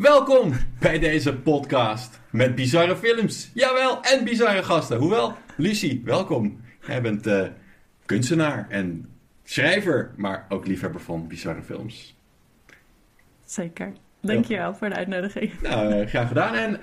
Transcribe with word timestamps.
Welkom 0.00 0.52
bij 0.78 0.98
deze 0.98 1.36
podcast 1.36 2.20
met 2.30 2.54
bizarre 2.54 2.96
films. 2.96 3.50
Jawel, 3.54 4.02
en 4.02 4.24
bizarre 4.24 4.62
gasten. 4.62 4.98
Hoewel, 4.98 5.32
Lucie, 5.56 6.02
welkom. 6.04 6.60
Jij 6.86 7.02
bent 7.02 7.26
uh, 7.26 7.46
kunstenaar 8.06 8.66
en 8.68 9.08
schrijver, 9.44 10.10
maar 10.16 10.46
ook 10.48 10.66
liefhebber 10.66 11.00
van 11.00 11.28
bizarre 11.28 11.62
films. 11.62 12.16
Zeker. 13.44 13.92
Dankjewel 14.20 14.74
voor 14.74 14.88
de 14.88 14.94
uitnodiging. 14.94 15.60
Nou, 15.62 15.94
uh, 15.94 16.06
graag 16.06 16.28
gedaan. 16.28 16.54
En 16.54 16.80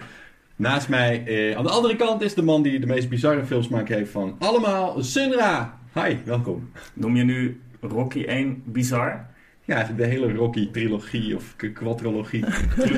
naast 0.55 0.89
mij, 0.89 1.23
uh, 1.27 1.57
aan 1.57 1.63
de 1.63 1.71
andere 1.71 1.95
kant, 1.95 2.21
is 2.21 2.33
de 2.33 2.43
man 2.43 2.61
die 2.63 2.79
de 2.79 2.87
meest 2.87 3.09
bizarre 3.09 3.45
films 3.45 3.67
maakt 3.67 3.89
heeft 3.89 4.11
van 4.11 4.35
allemaal, 4.39 5.03
Sunra. 5.03 5.79
Hi, 5.93 6.17
welkom. 6.25 6.71
Noem 6.93 7.15
je 7.15 7.23
nu 7.23 7.61
Rocky 7.81 8.23
1 8.23 8.63
bizar? 8.65 9.35
Ja, 9.67 9.89
de 9.97 10.05
hele 10.05 10.33
Rocky-trilogie 10.33 11.35
of 11.35 11.55
quadrologie, 11.73 12.45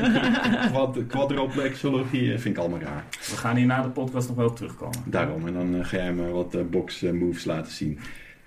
quad, 0.72 0.98
quadroplexologie 1.08 2.40
vind 2.40 2.56
ik 2.56 2.58
allemaal 2.58 2.80
raar. 2.80 3.06
We 3.30 3.38
gaan 3.38 3.56
hier 3.56 3.66
na 3.66 3.82
de 3.82 3.90
podcast 3.90 4.28
nog 4.28 4.38
wel 4.38 4.54
terugkomen. 4.54 4.98
Daarom, 5.06 5.48
en 5.48 5.54
dan 5.54 5.76
uh, 5.76 5.86
ga 5.86 5.98
jij 5.98 6.14
me 6.14 6.30
wat 6.30 6.56
uh, 6.56 6.62
box 6.62 7.02
moves 7.02 7.46
laten 7.46 7.72
zien. 7.72 8.00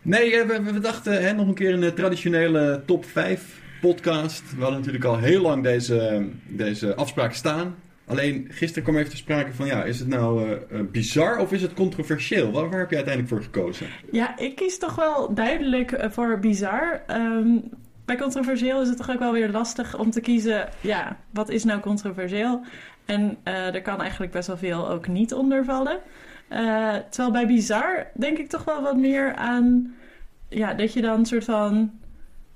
Nee, 0.03 0.45
we, 0.45 0.63
we, 0.63 0.79
dachten 0.81 1.23
hè, 1.23 1.33
nog 1.33 1.47
een 1.47 1.55
keer 1.55 1.83
een 1.83 1.95
traditionele 1.95 2.83
top 2.87 3.05
5 3.05 3.61
podcast. 3.81 4.43
We 4.55 4.61
hadden 4.61 4.79
natuurlijk 4.79 5.05
al 5.05 5.19
heel 5.19 5.43
lang 5.43 5.63
deze, 5.63 6.29
deze 6.47 6.95
afspraak 6.95 7.33
staan. 7.33 7.75
Alleen 8.07 8.47
gisteren 8.51 8.83
kwam 8.83 8.97
even 8.97 9.11
te 9.11 9.17
sprake 9.17 9.53
van, 9.53 9.67
ja, 9.67 9.85
is 9.85 9.99
het 9.99 10.09
nou 10.09 10.51
uh, 10.51 10.57
bizar 10.93 11.39
of 11.39 11.53
is 11.53 11.63
het 11.63 11.75
controversieel? 11.75 12.51
Waar, 12.51 12.71
waar, 12.71 12.81
heb 12.81 12.91
je 12.91 12.97
uiteindelijk 12.97 13.35
voor 13.35 13.43
gekozen? 13.43 13.87
Ja, 14.13 14.39
ik 14.39 14.57
kies 14.57 14.79
toch 14.79 14.95
wel 14.95 15.35
duidelijk 15.35 16.07
voor 16.11 16.39
bizar. 16.39 17.03
Um, 17.11 17.71
bij 18.05 18.17
controversieel 18.17 18.81
is 18.83 18.89
het 18.89 18.97
toch 18.97 19.11
ook 19.11 19.19
wel 19.19 19.33
weer 19.33 19.51
lastig 19.51 19.99
om 19.99 20.11
te 20.11 20.21
kiezen, 20.21 20.69
ja, 20.81 21.17
wat 21.31 21.49
is 21.49 21.65
nou 21.65 21.81
controversieel? 21.81 22.65
En 23.05 23.37
uh, 23.45 23.75
er 23.75 23.83
kan 23.83 24.01
eigenlijk 24.01 24.33
best 24.33 24.47
wel 24.47 24.57
veel 24.57 24.91
ook 24.91 25.09
niet 25.09 25.35
onder 25.35 25.65
vallen. 25.65 25.99
Uh, 26.51 26.95
terwijl 27.11 27.33
bij 27.33 27.47
bizar 27.47 28.07
denk 28.15 28.39
ik 28.39 28.49
toch 28.49 28.65
wel 28.65 28.83
wat 28.83 28.97
meer 28.97 29.35
aan, 29.35 29.95
ja, 30.49 30.75
dat 30.75 30.93
je 30.93 31.01
dan 31.01 31.19
een 31.19 31.27
soort 31.27 31.45
van 31.45 31.91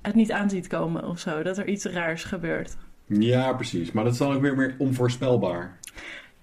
het 0.03 0.15
niet 0.15 0.33
aan 0.33 0.51
ziet 0.51 0.67
komen 0.67 1.09
of 1.09 1.19
zo. 1.19 1.43
Dat 1.43 1.59
er 1.59 1.67
iets 1.67 1.85
raars 1.85 2.25
gebeurt. 2.25 2.77
Ja, 3.07 3.53
precies. 3.53 3.93
Maar 3.93 4.05
dat 4.05 4.13
is 4.13 4.19
dan 4.19 4.33
ook 4.33 4.41
weer 4.41 4.57
meer 4.57 4.75
onvoorspelbaar. 4.79 5.79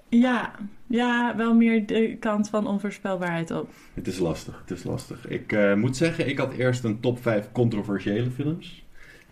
Ja, 0.09 0.52
ja, 0.88 1.36
wel 1.36 1.54
meer 1.54 1.86
de 1.86 2.18
kant 2.20 2.50
van 2.50 2.68
onvoorspelbaarheid 2.68 3.52
op. 3.52 3.70
Het 3.94 4.08
is 4.08 4.18
lastig, 4.18 4.59
het 4.59 4.78
is 4.78 4.84
lastig. 4.84 5.28
Ik 5.28 5.52
uh, 5.52 5.74
moet 5.74 5.98
zeggen, 5.98 6.28
ik 6.28 6.38
had 6.38 6.54
eerst 6.54 6.84
een 6.84 7.00
top 7.00 7.22
5 7.22 7.52
controversiële 7.52 8.31
films. 8.31 8.83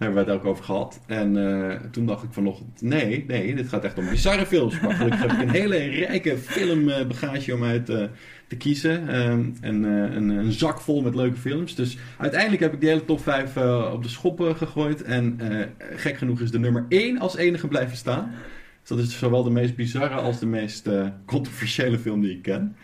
Hebben 0.02 0.26
we 0.26 0.32
het 0.32 0.40
ook 0.40 0.46
over 0.46 0.64
gehad. 0.64 1.00
En 1.06 1.36
uh, 1.36 1.76
toen 1.92 2.06
dacht 2.06 2.24
ik 2.24 2.30
vanochtend, 2.32 2.82
nee, 2.82 3.26
nee, 3.28 3.56
dit 3.56 3.68
gaat 3.68 3.84
echt 3.84 3.98
om 3.98 4.10
bizarre 4.10 4.46
films. 4.46 4.80
Maar 4.80 4.94
gelukkig 4.94 5.22
heb 5.22 5.32
ik 5.32 5.42
een 5.42 5.50
hele 5.50 5.78
rijke 5.78 6.38
filmbagage 6.38 7.54
om 7.54 7.64
uit 7.64 7.90
uh, 7.90 8.04
te 8.48 8.56
kiezen. 8.56 9.04
Uh, 9.04 9.30
en 9.32 9.56
een, 9.62 10.30
een, 10.30 10.52
zak 10.52 10.82
vol 10.82 11.02
met 11.02 11.16
leuke 11.16 11.38
films. 11.38 11.76
Dus 11.76 11.98
uiteindelijk 12.18 12.62
heb 12.62 12.74
ik 12.74 12.80
die 12.80 12.90
hele 12.90 13.06
top 13.06 13.22
5 13.22 13.58
op 13.94 14.04
de 14.04 14.10
schop 14.10 14.40
gegooid. 14.58 15.04
En 15.04 15.40
gek 15.96 16.18
genoeg 16.18 16.42
is 16.42 16.52
de 16.52 16.60
nummer 16.60 16.86
1 16.90 17.20
als 17.20 17.36
enige 17.36 17.68
blijven 17.68 17.98
staan. 17.98 18.34
Dat 18.98 19.00
is 19.00 19.20
zowel 19.20 19.44
de 19.44 19.50
meest 19.50 19.76
bizarre 19.76 20.16
als 20.16 20.40
de 20.40 20.46
meest 20.46 20.88
uh, 20.88 21.08
controversiële 21.26 22.00
film 22.00 22.22
die 22.22 22.32
ik 22.32 22.42
ken. 22.42 22.76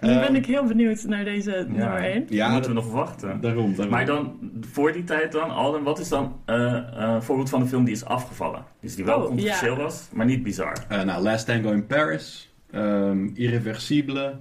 Nu 0.00 0.14
ben 0.14 0.34
ik 0.34 0.46
heel 0.46 0.64
benieuwd 0.64 1.04
naar 1.04 1.24
deze 1.24 1.50
ja, 1.50 1.64
nummer 1.64 2.02
1. 2.02 2.26
Ja, 2.28 2.50
moeten 2.50 2.70
we 2.70 2.76
nog 2.76 2.92
wachten. 2.92 3.40
Daarom, 3.40 3.74
daarom. 3.74 3.94
Maar 3.94 4.06
dan, 4.06 4.50
voor 4.60 4.92
die 4.92 5.04
tijd 5.04 5.32
dan, 5.32 5.50
Alden, 5.50 5.82
wat 5.82 5.98
is 5.98 6.08
dan 6.08 6.40
uh, 6.46 6.56
uh, 6.56 6.82
een 6.96 7.22
voorbeeld 7.22 7.48
van 7.50 7.60
een 7.60 7.68
film 7.68 7.84
die 7.84 7.94
is 7.94 8.04
afgevallen? 8.04 8.64
Dus 8.80 8.94
die 8.94 9.04
wel 9.04 9.18
oh, 9.20 9.26
controversieel 9.26 9.76
ja. 9.76 9.82
was, 9.82 10.08
maar 10.12 10.26
niet 10.26 10.42
bizar. 10.42 10.84
nou, 10.88 11.22
Last 11.22 11.46
Tango 11.46 11.70
in 11.70 11.86
Paris, 11.86 12.54
um, 12.74 13.30
Irreversibele. 13.34 14.34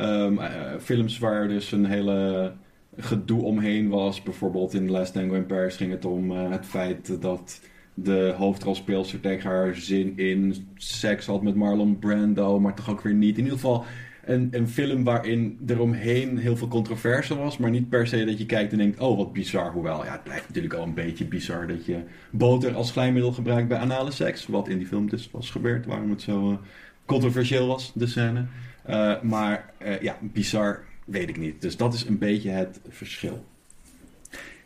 Um, 0.00 0.40
films 0.80 1.18
waar 1.18 1.48
dus 1.48 1.72
een 1.72 1.84
hele 1.84 2.52
gedoe 2.96 3.42
omheen 3.42 3.88
was. 3.88 4.22
Bijvoorbeeld 4.22 4.74
in 4.74 4.90
Last 4.90 5.12
Tango 5.12 5.34
in 5.34 5.46
Paris 5.46 5.76
ging 5.76 5.90
het 5.90 6.04
om 6.04 6.30
het 6.30 6.66
feit 6.66 7.22
dat 7.22 7.60
de 7.94 8.34
hoofdrolspeelster 8.36 9.20
tegen 9.20 9.50
haar 9.50 9.74
zin 9.74 10.12
in 10.16 10.68
seks 10.76 11.26
had 11.26 11.42
met 11.42 11.54
Marlon 11.54 11.98
Brando, 11.98 12.60
maar 12.60 12.74
toch 12.74 12.90
ook 12.90 13.00
weer 13.00 13.14
niet. 13.14 13.38
In 13.38 13.44
ieder 13.44 13.58
geval 13.58 13.84
een, 14.24 14.48
een 14.50 14.68
film 14.68 15.04
waarin 15.04 15.58
eromheen 15.66 16.38
heel 16.38 16.56
veel 16.56 16.68
controverse 16.68 17.36
was, 17.36 17.58
maar 17.58 17.70
niet 17.70 17.88
per 17.88 18.06
se 18.06 18.24
dat 18.24 18.38
je 18.38 18.46
kijkt 18.46 18.72
en 18.72 18.78
denkt, 18.78 19.00
oh 19.00 19.16
wat 19.16 19.32
bizar. 19.32 19.72
Hoewel, 19.72 20.04
ja, 20.04 20.12
het 20.12 20.24
blijft 20.24 20.48
natuurlijk 20.48 20.74
al 20.74 20.82
een 20.82 20.94
beetje 20.94 21.24
bizar 21.24 21.66
dat 21.66 21.84
je 21.86 22.02
boter 22.30 22.74
als 22.74 22.90
glijmiddel 22.90 23.32
gebruikt 23.32 23.68
bij 23.68 23.78
anale 23.78 24.10
seks. 24.10 24.46
Wat 24.46 24.68
in 24.68 24.78
die 24.78 24.86
film 24.86 25.08
dus 25.08 25.30
was 25.30 25.50
gebeurd, 25.50 25.86
waarom 25.86 26.10
het 26.10 26.22
zo 26.22 26.50
uh, 26.50 26.56
controversieel 27.04 27.66
was, 27.66 27.92
de 27.94 28.06
scène. 28.06 28.46
Uh, 28.90 29.20
maar 29.22 29.72
uh, 29.82 30.00
ja, 30.00 30.18
bizar 30.20 30.84
weet 31.04 31.28
ik 31.28 31.38
niet. 31.38 31.60
Dus 31.60 31.76
dat 31.76 31.94
is 31.94 32.04
een 32.04 32.18
beetje 32.18 32.50
het 32.50 32.80
verschil. 32.88 33.44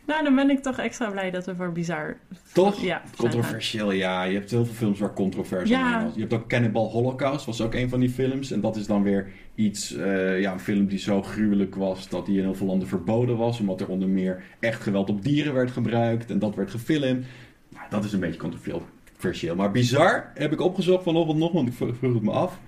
Nou, 0.07 0.23
dan 0.23 0.35
ben 0.35 0.49
ik 0.49 0.61
toch 0.63 0.77
extra 0.77 1.09
blij 1.09 1.31
dat 1.31 1.45
we 1.45 1.55
voor 1.55 1.71
bizar... 1.71 2.17
Toch? 2.53 2.81
Ja. 2.81 3.01
Controversieel, 3.17 3.91
ja. 3.91 4.23
Je 4.23 4.33
hebt 4.33 4.51
heel 4.51 4.65
veel 4.65 4.73
films 4.73 4.99
waar 4.99 5.13
controversie 5.13 5.75
ja. 5.75 5.99
in 5.99 6.05
was. 6.05 6.13
Je 6.13 6.19
hebt 6.19 6.33
ook 6.33 6.49
Cannibal 6.49 6.89
Holocaust, 6.89 7.45
was 7.45 7.61
ook 7.61 7.73
een 7.73 7.89
van 7.89 7.99
die 7.99 8.09
films. 8.09 8.51
En 8.51 8.61
dat 8.61 8.75
is 8.75 8.87
dan 8.87 9.03
weer 9.03 9.31
iets, 9.55 9.95
uh, 9.95 10.41
ja, 10.41 10.51
een 10.53 10.59
film 10.59 10.87
die 10.87 10.99
zo 10.99 11.21
gruwelijk 11.21 11.75
was 11.75 12.09
dat 12.09 12.25
die 12.25 12.37
in 12.37 12.43
heel 12.43 12.55
veel 12.55 12.67
landen 12.67 12.87
verboden 12.87 13.37
was. 13.37 13.59
Omdat 13.59 13.81
er 13.81 13.87
onder 13.87 14.09
meer 14.09 14.43
echt 14.59 14.81
geweld 14.81 15.09
op 15.09 15.23
dieren 15.23 15.53
werd 15.53 15.71
gebruikt. 15.71 16.31
En 16.31 16.39
dat 16.39 16.55
werd 16.55 16.71
gefilmd. 16.71 17.25
Nou, 17.69 17.85
dat 17.89 18.03
is 18.03 18.13
een 18.13 18.19
beetje 18.19 18.39
controversieel. 18.39 19.55
Maar 19.55 19.71
bizar 19.71 20.31
heb 20.33 20.51
ik 20.51 20.61
opgezocht 20.61 21.03
vanochtend 21.03 21.39
nog, 21.39 21.51
want 21.51 21.67
ik 21.67 21.73
vroeg 21.73 22.13
het 22.13 22.23
me 22.23 22.31
af. 22.31 22.59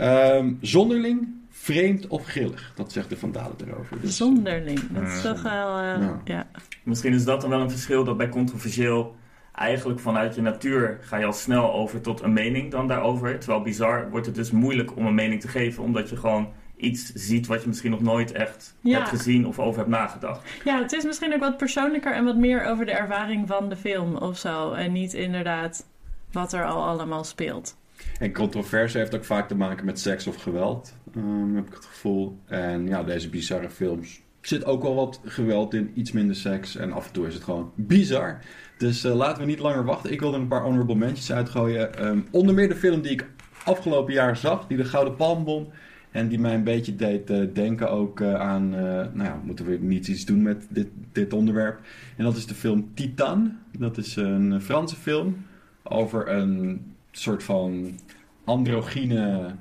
Um, 0.00 0.58
zonderling, 0.60 1.28
vreemd 1.50 2.06
of 2.06 2.24
grillig? 2.24 2.72
Dat 2.76 2.92
zegt 2.92 3.08
de 3.08 3.16
Van 3.16 3.32
Dalen 3.32 3.56
erover. 3.66 4.00
Dus, 4.00 4.16
Zonderling, 4.16 4.80
dat 4.90 5.02
is 5.02 5.22
toch 5.22 5.42
wel... 5.42 5.78
Uh, 5.78 5.84
ja. 5.84 6.20
ja. 6.24 6.46
Misschien 6.88 7.14
is 7.14 7.24
dat 7.24 7.40
dan 7.40 7.50
wel 7.50 7.60
een 7.60 7.70
verschil 7.70 8.04
dat 8.04 8.16
bij 8.16 8.28
controversieel... 8.28 9.16
eigenlijk 9.54 10.00
vanuit 10.00 10.34
je 10.34 10.42
natuur 10.42 10.98
ga 11.00 11.16
je 11.16 11.24
al 11.24 11.32
snel 11.32 11.72
over 11.72 12.00
tot 12.00 12.22
een 12.22 12.32
mening 12.32 12.70
dan 12.70 12.86
daarover. 12.86 13.38
Terwijl 13.38 13.62
bizar 13.62 14.10
wordt 14.10 14.26
het 14.26 14.34
dus 14.34 14.50
moeilijk 14.50 14.96
om 14.96 15.06
een 15.06 15.14
mening 15.14 15.40
te 15.40 15.48
geven... 15.48 15.82
omdat 15.82 16.08
je 16.08 16.16
gewoon 16.16 16.52
iets 16.76 17.12
ziet 17.12 17.46
wat 17.46 17.62
je 17.62 17.68
misschien 17.68 17.90
nog 17.90 18.00
nooit 18.00 18.32
echt 18.32 18.76
ja. 18.80 18.96
hebt 18.96 19.08
gezien 19.08 19.46
of 19.46 19.58
over 19.58 19.78
hebt 19.78 19.90
nagedacht. 19.90 20.40
Ja, 20.64 20.82
het 20.82 20.92
is 20.92 21.04
misschien 21.04 21.34
ook 21.34 21.40
wat 21.40 21.56
persoonlijker 21.56 22.14
en 22.14 22.24
wat 22.24 22.36
meer 22.36 22.64
over 22.64 22.86
de 22.86 22.92
ervaring 22.92 23.48
van 23.48 23.68
de 23.68 23.76
film 23.76 24.16
of 24.16 24.38
zo. 24.38 24.72
En 24.72 24.92
niet 24.92 25.14
inderdaad 25.14 25.86
wat 26.32 26.52
er 26.52 26.64
al 26.64 26.84
allemaal 26.84 27.24
speelt. 27.24 27.76
En 28.18 28.32
controverse 28.32 28.98
heeft 28.98 29.14
ook 29.14 29.24
vaak 29.24 29.48
te 29.48 29.54
maken 29.54 29.84
met 29.84 30.00
seks 30.00 30.26
of 30.26 30.36
geweld, 30.36 30.94
um, 31.16 31.56
heb 31.56 31.66
ik 31.66 31.74
het 31.74 31.84
gevoel. 31.84 32.38
En 32.46 32.86
ja, 32.86 33.02
deze 33.02 33.28
bizarre 33.28 33.70
films 33.70 34.26
zit 34.48 34.64
ook 34.64 34.82
wel 34.82 34.94
wat 34.94 35.20
geweld 35.24 35.74
in, 35.74 35.90
iets 35.94 36.12
minder 36.12 36.36
seks. 36.36 36.76
En 36.76 36.92
af 36.92 37.06
en 37.06 37.12
toe 37.12 37.26
is 37.26 37.34
het 37.34 37.42
gewoon 37.42 37.72
bizar. 37.74 38.38
Dus 38.78 39.04
uh, 39.04 39.14
laten 39.14 39.42
we 39.42 39.48
niet 39.48 39.58
langer 39.58 39.84
wachten. 39.84 40.12
Ik 40.12 40.20
wil 40.20 40.34
er 40.34 40.40
een 40.40 40.48
paar 40.48 40.62
honorable 40.62 40.94
mentions 40.94 41.32
uitgooien. 41.32 42.06
Um, 42.06 42.26
onder 42.30 42.54
meer 42.54 42.68
de 42.68 42.76
film 42.76 43.00
die 43.00 43.12
ik 43.12 43.26
afgelopen 43.64 44.12
jaar 44.12 44.36
zag, 44.36 44.66
die 44.66 44.76
de 44.76 44.84
Gouden 44.84 45.16
Palm 45.16 45.44
won. 45.44 45.68
En 46.10 46.28
die 46.28 46.38
mij 46.38 46.54
een 46.54 46.64
beetje 46.64 46.96
deed 46.96 47.30
uh, 47.30 47.46
denken 47.52 47.90
ook 47.90 48.20
uh, 48.20 48.34
aan, 48.34 48.70
nou 48.70 49.22
ja, 49.22 49.40
moeten 49.44 49.64
we 49.64 49.78
niet 49.80 50.08
iets 50.08 50.24
doen 50.24 50.42
met 50.42 50.66
dit, 50.68 50.88
dit 51.12 51.32
onderwerp. 51.32 51.80
En 52.16 52.24
dat 52.24 52.36
is 52.36 52.46
de 52.46 52.54
film 52.54 52.90
Titan. 52.94 53.58
Dat 53.78 53.98
is 53.98 54.16
een 54.16 54.60
Franse 54.60 54.96
film 54.96 55.36
over 55.82 56.28
een 56.28 56.80
soort 57.10 57.42
van 57.42 57.98
androgyne 58.44 59.54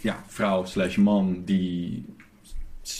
ja, 0.00 0.22
vrouw 0.26 0.64
slash 0.64 0.96
man 0.96 1.42
die 1.44 2.04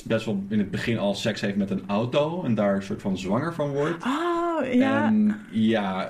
best 0.07 0.25
wel 0.25 0.45
in 0.49 0.59
het 0.59 0.71
begin 0.71 0.99
al 0.99 1.15
seks 1.15 1.41
heeft 1.41 1.57
met 1.57 1.71
een 1.71 1.83
auto 1.87 2.43
en 2.45 2.55
daar 2.55 2.75
een 2.75 2.83
soort 2.83 3.03
van 3.03 3.19
zwanger 3.19 3.55
van 3.55 3.71
wordt. 3.71 4.05
Oh, 4.05 4.73
ja. 4.73 5.07
En 5.07 5.41
ja, 5.51 6.09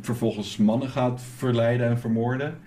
vervolgens 0.00 0.56
mannen 0.56 0.88
gaat 0.88 1.22
verleiden 1.36 1.86
en 1.86 1.98
vermoorden. 1.98 2.58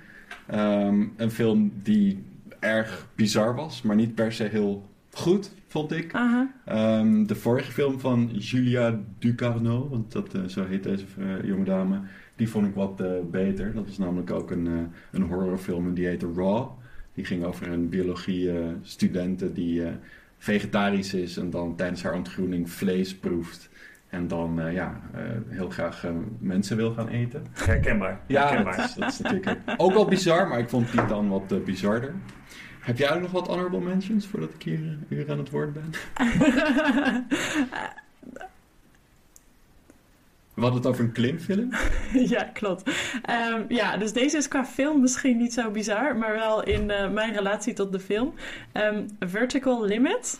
Um, 0.53 1.13
een 1.17 1.31
film 1.31 1.71
die 1.83 2.23
erg 2.59 3.07
bizar 3.15 3.55
was, 3.55 3.81
maar 3.81 3.95
niet 3.95 4.15
per 4.15 4.33
se 4.33 4.43
heel 4.43 4.89
goed, 5.13 5.51
vond 5.67 5.91
ik. 5.91 6.13
Uh 6.13 6.41
um, 6.99 7.27
de 7.27 7.35
vorige 7.35 7.71
film 7.71 7.99
van 7.99 8.29
Julia 8.33 8.99
Ducarneau, 9.19 9.89
want 9.89 10.11
dat, 10.11 10.35
uh, 10.35 10.43
zo 10.43 10.65
heet 10.65 10.83
deze 10.83 11.05
uh, 11.19 11.43
jonge 11.43 11.63
dame, 11.63 11.99
die 12.35 12.49
vond 12.49 12.67
ik 12.67 12.75
wat 12.75 13.01
uh, 13.01 13.07
beter. 13.31 13.73
Dat 13.73 13.87
is 13.87 13.97
namelijk 13.97 14.31
ook 14.31 14.51
een, 14.51 14.91
een 15.11 15.21
horrorfilm 15.21 15.87
en 15.87 15.93
die 15.93 16.07
heette 16.07 16.31
Raw. 16.35 16.69
Die 17.15 17.25
ging 17.25 17.43
over 17.43 17.67
een 17.67 17.89
biologie-studente 17.89 19.53
die 19.53 19.83
vegetarisch 20.37 21.13
is 21.13 21.37
en 21.37 21.49
dan 21.49 21.75
tijdens 21.75 22.03
haar 22.03 22.13
ontgroening 22.13 22.69
vlees 22.69 23.15
proeft. 23.15 23.69
En 24.09 24.27
dan 24.27 24.61
ja, 24.71 25.01
heel 25.47 25.69
graag 25.69 26.05
mensen 26.39 26.77
wil 26.77 26.93
gaan 26.93 27.07
eten. 27.07 27.45
Herkenbaar. 27.51 28.19
Ja, 28.27 28.47
Herkenbaar. 28.47 28.77
Dat, 28.77 28.85
is, 28.85 28.93
dat 28.93 29.11
is 29.11 29.19
natuurlijk 29.19 29.57
ook 29.77 29.93
wel 29.93 30.05
bizar, 30.05 30.47
maar 30.47 30.59
ik 30.59 30.69
vond 30.69 30.91
die 30.91 31.05
dan 31.05 31.29
wat 31.29 31.65
bizarder. 31.65 32.13
Heb 32.79 32.97
jij 32.97 33.13
ook 33.13 33.21
nog 33.21 33.31
wat 33.31 33.47
honorable 33.47 33.81
mentions 33.81 34.27
voordat 34.27 34.53
ik 34.53 34.63
hier, 34.63 34.97
hier 35.07 35.31
aan 35.31 35.37
het 35.37 35.49
woord 35.49 35.73
ben? 35.73 35.89
We 40.55 40.61
hadden 40.61 40.79
het 40.79 40.89
over 40.89 41.03
een 41.03 41.11
klimfilm. 41.11 41.69
ja, 42.33 42.43
klopt. 42.43 42.91
Ehm, 43.21 43.63
ja, 43.67 43.97
dus 43.97 44.13
deze 44.13 44.37
is 44.37 44.47
qua 44.47 44.65
film 44.65 45.01
misschien 45.01 45.37
niet 45.37 45.53
zo 45.53 45.71
bizar, 45.71 46.17
maar 46.17 46.33
wel 46.33 46.63
in 46.63 46.91
eh, 46.91 47.09
mijn 47.09 47.33
relatie 47.33 47.73
tot 47.73 47.91
de 47.91 47.99
film. 47.99 48.33
Ehm, 48.71 49.07
Vertical 49.19 49.85
Limit. 49.85 50.39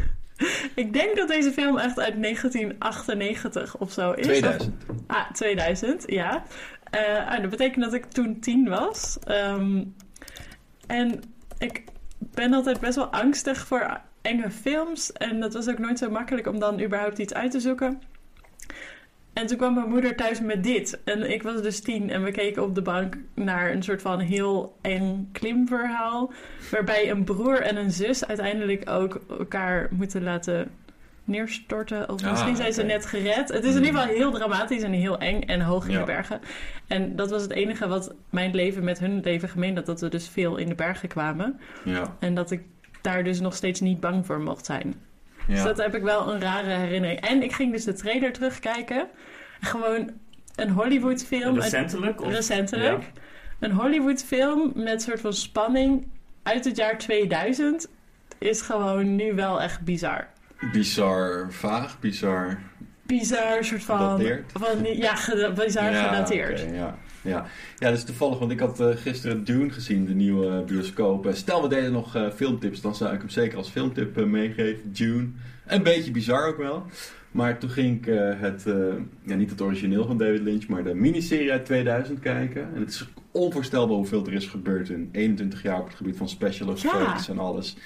ik 0.74 0.92
denk 0.92 1.16
dat 1.16 1.28
deze 1.28 1.52
film 1.52 1.78
echt 1.78 1.98
uit 1.98 2.22
1998 2.22 3.76
of 3.76 3.92
zo 3.92 4.12
is. 4.12 4.26
2000. 4.26 4.74
Ah, 5.06 5.30
2000, 5.32 6.04
ja. 6.06 6.42
Eh, 6.90 7.30
ah, 7.30 7.40
dat 7.40 7.50
betekent 7.50 7.84
dat 7.84 7.94
ik 7.94 8.04
toen 8.04 8.40
tien 8.40 8.68
was. 8.68 9.18
Ehm, 9.24 9.84
en 10.86 11.22
ik 11.58 11.84
ben 12.18 12.52
altijd 12.52 12.80
best 12.80 12.96
wel 12.96 13.06
angstig 13.06 13.66
voor 13.66 14.00
enge 14.22 14.50
films. 14.50 15.12
En 15.12 15.40
dat 15.40 15.54
was 15.54 15.68
ook 15.68 15.78
nooit 15.78 15.98
zo 15.98 16.10
makkelijk 16.10 16.46
om 16.46 16.58
dan 16.58 16.82
überhaupt 16.82 17.18
iets 17.18 17.34
uit 17.34 17.50
te 17.50 17.60
zoeken. 17.60 18.00
En 19.36 19.46
toen 19.46 19.56
kwam 19.56 19.74
mijn 19.74 19.88
moeder 19.88 20.16
thuis 20.16 20.40
met 20.40 20.64
dit. 20.64 21.00
En 21.04 21.30
ik 21.30 21.42
was 21.42 21.62
dus 21.62 21.80
tien 21.80 22.10
en 22.10 22.22
we 22.22 22.30
keken 22.30 22.62
op 22.62 22.74
de 22.74 22.82
bank 22.82 23.16
naar 23.34 23.70
een 23.72 23.82
soort 23.82 24.02
van 24.02 24.20
heel 24.20 24.76
eng 24.80 25.28
klimverhaal. 25.32 26.32
Waarbij 26.70 27.10
een 27.10 27.24
broer 27.24 27.60
en 27.60 27.76
een 27.76 27.90
zus 27.90 28.26
uiteindelijk 28.26 28.90
ook 28.90 29.20
elkaar 29.28 29.88
moeten 29.90 30.22
laten 30.22 30.70
neerstorten. 31.24 32.08
Of 32.10 32.22
Ah, 32.22 32.30
misschien 32.30 32.56
zijn 32.56 32.72
ze 32.72 32.82
net 32.82 33.06
gered. 33.06 33.48
Het 33.48 33.64
is 33.64 33.74
in 33.74 33.84
ieder 33.84 34.00
geval 34.00 34.14
heel 34.14 34.30
dramatisch 34.32 34.82
en 34.82 34.92
heel 34.92 35.18
eng 35.18 35.40
en 35.40 35.60
hoog 35.60 35.86
in 35.86 35.92
Ja. 35.92 35.98
de 35.98 36.04
bergen. 36.04 36.40
En 36.86 37.16
dat 37.16 37.30
was 37.30 37.42
het 37.42 37.50
enige 37.52 37.88
wat 37.88 38.14
mijn 38.30 38.54
leven 38.54 38.84
met 38.84 38.98
hun 38.98 39.20
leven 39.20 39.48
gemeen 39.48 39.76
had. 39.76 39.86
Dat 39.86 40.00
we 40.00 40.08
dus 40.08 40.28
veel 40.28 40.56
in 40.56 40.68
de 40.68 40.74
bergen 40.74 41.08
kwamen. 41.08 41.60
Ja. 41.84 42.16
En 42.18 42.34
dat 42.34 42.50
ik 42.50 42.62
daar 43.00 43.24
dus 43.24 43.40
nog 43.40 43.54
steeds 43.54 43.80
niet 43.80 44.00
bang 44.00 44.26
voor 44.26 44.40
mocht 44.40 44.66
zijn. 44.66 44.94
Dus 45.46 45.58
ja. 45.58 45.64
dat 45.64 45.76
heb 45.76 45.94
ik 45.94 46.02
wel 46.02 46.32
een 46.32 46.40
rare 46.40 46.70
herinnering. 46.70 47.20
En 47.20 47.42
ik 47.42 47.52
ging 47.52 47.72
dus 47.72 47.84
de 47.84 47.92
trailer 47.92 48.32
terugkijken. 48.32 49.08
Gewoon 49.60 50.10
een 50.54 50.70
Hollywood 50.70 51.24
film. 51.24 51.60
Recentelijk? 51.60 52.20
Of, 52.20 52.32
recentelijk. 52.32 53.12
Een 53.60 53.72
Hollywood 53.72 54.24
film 54.24 54.72
met 54.74 55.02
soort 55.02 55.20
van 55.20 55.32
spanning 55.32 56.06
uit 56.42 56.64
het 56.64 56.76
jaar 56.76 56.98
2000 56.98 57.88
is 58.38 58.60
gewoon 58.60 59.16
nu 59.16 59.34
wel 59.34 59.62
echt 59.62 59.80
bizar. 59.80 60.28
Bizar 60.72 61.52
vaag, 61.52 62.00
bizar 62.00 62.58
Bizar, 63.06 63.64
soort 63.64 63.82
van... 63.82 63.98
gedateerd. 63.98 64.52
van 64.52 64.84
ja, 64.84 65.14
bizar 65.54 65.92
Ja, 65.92 66.08
gedateerd. 66.08 66.66
ja. 66.72 66.98
Ja. 67.26 67.46
ja, 67.78 67.88
dat 67.88 67.98
is 67.98 68.04
toevallig, 68.04 68.38
want 68.38 68.50
ik 68.50 68.60
had 68.60 68.80
eh, 68.80 68.88
gisteren 68.96 69.44
Dune 69.44 69.70
gezien, 69.70 70.04
de 70.04 70.14
nieuwe 70.14 70.62
bioscoop. 70.66 71.26
Eh, 71.26 71.34
Stel, 71.34 71.62
we 71.62 71.68
deden 71.68 71.92
nog 71.92 72.14
eh, 72.14 72.30
filmtips, 72.34 72.80
dan 72.80 72.94
zou 72.94 73.14
ik 73.14 73.18
hem 73.18 73.28
zeker 73.28 73.58
als 73.58 73.68
filmtip 73.68 74.26
meegeven. 74.26 74.92
Dune. 74.92 75.28
Een 75.66 75.82
beetje 75.82 76.10
bizar 76.10 76.48
ook 76.48 76.56
wel. 76.56 76.86
Maar 77.30 77.58
toen 77.58 77.70
ging 77.70 77.96
ik 77.96 78.14
het, 78.40 78.64
ja, 79.22 79.34
niet 79.34 79.50
het 79.50 79.60
origineel 79.60 80.06
van 80.06 80.18
David 80.18 80.42
Lynch, 80.42 80.66
maar 80.66 80.84
de 80.84 80.94
miniserie 80.94 81.52
uit 81.52 81.64
2000 81.64 82.20
kijken. 82.20 82.68
En 82.74 82.80
het 82.80 82.90
is 82.90 83.08
onvoorstelbaar 83.30 83.96
hoeveel 83.96 84.26
er 84.26 84.32
is 84.32 84.46
gebeurd 84.46 84.88
in 84.88 85.08
21 85.12 85.62
jaar 85.62 85.80
op 85.80 85.86
het 85.86 85.96
gebied 85.96 86.16
van 86.16 86.28
special 86.28 86.70
effects 86.70 87.28
en 87.28 87.38
alles. 87.38 87.76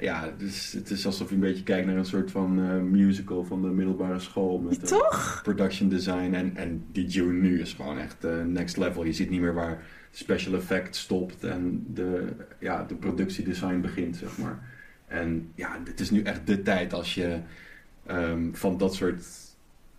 Ja, 0.00 0.32
dus 0.38 0.72
het 0.72 0.90
is 0.90 1.06
alsof 1.06 1.28
je 1.28 1.34
een 1.34 1.40
beetje 1.40 1.62
kijkt 1.62 1.86
naar 1.86 1.96
een 1.96 2.04
soort 2.04 2.30
van 2.30 2.62
eh, 2.62 2.76
musical 2.76 3.44
van 3.44 3.62
de 3.62 3.68
middelbare 3.68 4.18
school. 4.18 4.58
Met, 4.58 4.82
eh, 4.82 4.98
Toch? 4.98 5.40
production 5.42 5.88
design. 5.88 6.32
En, 6.34 6.56
en 6.56 6.84
die 6.92 7.06
Dune 7.06 7.32
nu 7.32 7.60
is 7.60 7.72
gewoon 7.72 7.98
echt 7.98 8.24
eh, 8.24 8.44
next 8.44 8.76
level. 8.76 9.04
Je 9.04 9.12
ziet 9.12 9.30
niet 9.30 9.40
meer 9.40 9.54
waar 9.54 9.82
special 10.10 10.54
effect 10.54 10.96
stopt 10.96 11.44
en 11.44 11.86
de, 11.94 12.26
ja, 12.58 12.84
de 12.84 12.94
productiedesign 12.94 13.80
begint, 13.80 14.16
zeg 14.16 14.38
maar. 14.38 14.58
En 15.06 15.52
ja, 15.54 15.78
het 15.84 16.00
is 16.00 16.10
nu 16.10 16.22
echt 16.22 16.46
de 16.46 16.62
tijd 16.62 16.92
als 16.92 17.14
je 17.14 17.38
ehm, 18.06 18.52
van 18.52 18.78
dat 18.78 18.94
soort 18.94 19.24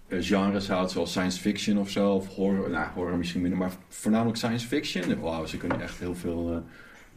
genres 0.10 0.68
houdt, 0.68 0.92
zoals 0.92 1.12
science 1.12 1.40
fiction 1.40 1.78
of 1.78 1.90
zo, 1.90 2.14
of 2.14 2.28
horror. 2.28 2.70
Nou, 2.70 2.90
horror 2.94 3.18
misschien 3.18 3.42
minder, 3.42 3.60
maar 3.60 3.72
voornamelijk 3.88 4.38
science 4.38 4.68
fiction. 4.68 5.20
Wauw, 5.20 5.46
ze 5.46 5.58
kunnen 5.58 5.82
echt 5.82 6.00
heel 6.00 6.16
veel 6.16 6.64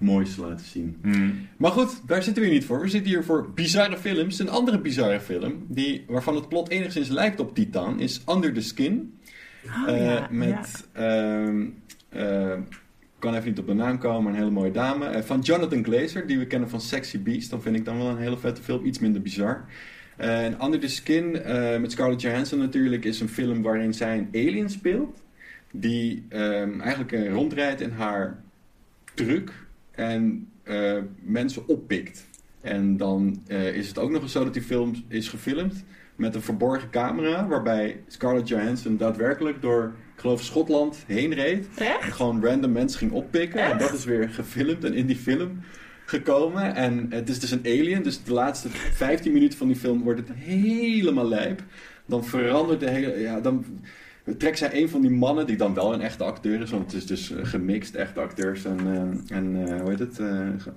moois 0.02 0.37
laten 0.37 0.66
zien. 0.66 0.99
Hmm. 1.02 1.49
Maar 1.56 1.70
goed, 1.70 2.00
daar 2.06 2.22
zitten 2.22 2.43
we 2.43 2.49
hier 2.49 2.58
niet 2.58 2.66
voor. 2.69 2.81
We 2.81 2.88
zitten 2.88 3.10
hier 3.10 3.25
voor 3.25 3.50
bizarre 3.54 3.96
films. 3.99 4.38
Een 4.38 4.49
andere 4.49 4.81
bizarre 4.81 5.20
film, 5.20 5.66
die, 5.69 6.04
waarvan 6.08 6.34
het 6.34 6.49
plot 6.49 6.69
enigszins 6.69 7.08
lijkt 7.08 7.40
op 7.40 7.54
Titan, 7.54 8.00
is 8.00 8.22
Under 8.28 8.52
the 8.52 8.60
Skin. 8.60 9.19
Oh, 9.66 9.88
Eh, 9.88 10.04
ja, 10.04 10.12
ja. 10.12 10.28
met, 10.31 10.88
ehm, 10.93 11.64
eh, 12.08 12.52
ik 13.14 13.28
kan 13.28 13.34
even 13.34 13.49
niet 13.49 13.58
op 13.58 13.66
de 13.66 13.75
naam 13.75 13.99
komen, 13.99 14.22
maar 14.22 14.32
een 14.32 14.38
hele 14.38 14.50
mooie 14.50 14.70
dame. 14.70 15.06
Eh, 15.06 15.22
van 15.22 15.40
Jonathan 15.40 15.84
Glazer, 15.84 16.26
die 16.26 16.38
we 16.38 16.46
kennen 16.46 16.69
van 16.70 16.81
Sexy 16.81 17.22
Beast. 17.22 17.50
Dan 17.50 17.62
vind 17.62 17.76
ik 17.76 17.84
dan 17.84 17.99
wel 17.99 18.08
een 18.08 18.19
hele 18.19 18.38
vette 18.38 18.62
film, 18.62 18.84
iets 18.84 18.99
minder 18.99 19.22
bizar. 19.22 19.64
En 20.16 20.64
Under 20.64 20.81
the 20.81 20.88
Skin, 20.88 21.43
eh, 21.43 21.78
met 21.81 21.93
Scarlett 21.93 22.20
Johansson 22.20 22.58
natuurlijk, 22.58 23.04
is 23.04 23.20
een 23.20 23.28
film 23.28 23.62
waarin 23.62 23.94
zij 23.94 24.19
een 24.19 24.28
alien 24.49 24.70
speelt. 24.70 25.22
Die 25.72 26.26
ehm, 26.28 26.81
eigenlijk 26.81 27.28
rondrijdt 27.28 27.81
in 27.81 27.90
haar 27.90 28.43
truck 29.14 29.62
en 29.94 30.50
eh, 30.62 30.99
mensen 31.23 31.69
oppikt. 31.69 32.27
En 32.61 32.97
dan 32.97 33.43
eh, 33.47 33.75
is 33.75 33.89
het 33.89 33.99
ook 33.99 34.11
nog 34.11 34.23
eens 34.23 34.33
zo 34.33 34.44
dat 34.44 34.53
die 34.53 34.62
film 34.62 35.05
is 35.09 35.29
gefilmd 35.29 35.85
met 36.17 36.35
een 36.35 36.43
verborgen 36.43 36.91
camera, 36.91 37.47
waarbij 37.47 38.03
Scarlett 38.06 38.49
Johansson 38.49 38.97
daadwerkelijk 38.97 39.62
door, 39.62 39.94
ik 40.15 40.21
geloof, 40.21 40.43
Schotland 40.43 41.05
heen 41.06 41.35
reed. 41.35 41.69
En 41.77 42.12
gewoon 42.12 42.44
random 42.44 42.73
mensen 42.73 42.99
ging 42.99 43.12
oppikken. 43.12 43.61
En 43.61 43.79
dat 43.79 43.93
is 43.93 44.05
weer 44.05 44.29
gefilmd 44.29 44.85
en 44.85 44.94
in 44.94 45.06
die 45.06 45.17
film 45.17 45.61
gekomen. 46.05 46.75
En 46.75 47.06
het 47.11 47.29
is 47.29 47.41
dus 47.41 47.50
een 47.50 47.65
alien. 47.65 48.03
Dus 48.03 48.23
de 48.23 48.33
laatste 48.33 48.69
15 48.71 49.33
minuten 49.33 49.59
van 49.59 49.67
die 49.67 49.77
film 49.77 50.03
wordt 50.03 50.29
het 50.29 50.37
helemaal 50.37 51.29
lijp. 51.29 51.62
Dan 52.06 52.25
verandert 52.25 52.81
de 52.81 52.91
hele... 52.91 53.21
Ja, 53.21 53.41
dan 53.41 53.65
trekt 54.39 54.59
zij 54.59 54.71
een 54.83 54.89
van 54.89 55.01
die 55.01 55.11
mannen, 55.11 55.47
die 55.47 55.57
dan 55.57 55.75
wel 55.75 55.93
een 55.95 56.01
echte 56.01 56.25
acteur 56.25 56.61
is. 56.61 56.71
Want 56.71 56.85
het 56.85 56.93
is 56.95 57.07
dus 57.07 57.33
eh, 57.33 57.45
gemixt, 57.45 57.95
echte 57.95 58.21
acteurs 58.21 58.65
en, 58.65 58.79
eh, 58.81 59.37
en 59.37 59.67
eh, 59.69 59.81
hoe 59.81 59.91
heet 59.91 59.99
het, 59.99 60.21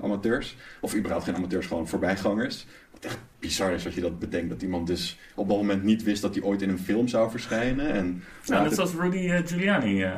amateurs. 0.02 0.58
Of 0.82 0.96
überhaupt 0.96 1.26
geen 1.26 1.36
amateurs, 1.36 1.66
gewoon 1.68 1.88
voorbijgangers. 1.88 2.66
Wat 2.92 3.06
echt 3.06 3.18
bizar 3.40 3.74
is 3.74 3.86
als 3.86 3.96
je 3.96 4.02
dat 4.02 4.20
bedenkt. 4.20 4.50
Dat 4.50 4.62
iemand 4.62 4.88
dus 4.88 5.20
op 5.36 5.48
dat 5.48 5.58
moment 5.58 5.84
niet 5.84 6.04
wist 6.04 6.22
dat 6.22 6.36
hij 6.36 6.44
ooit 6.44 6.62
in 6.62 6.70
een 6.70 6.80
film 6.80 7.08
zou 7.08 7.32
verschijnen. 7.32 7.90
En 7.94 8.24
Nou, 8.46 8.64
net 8.64 8.74
zoals 8.74 8.94
Rudy 8.94 9.44
Giuliani. 9.46 10.04
eh. 10.04 10.12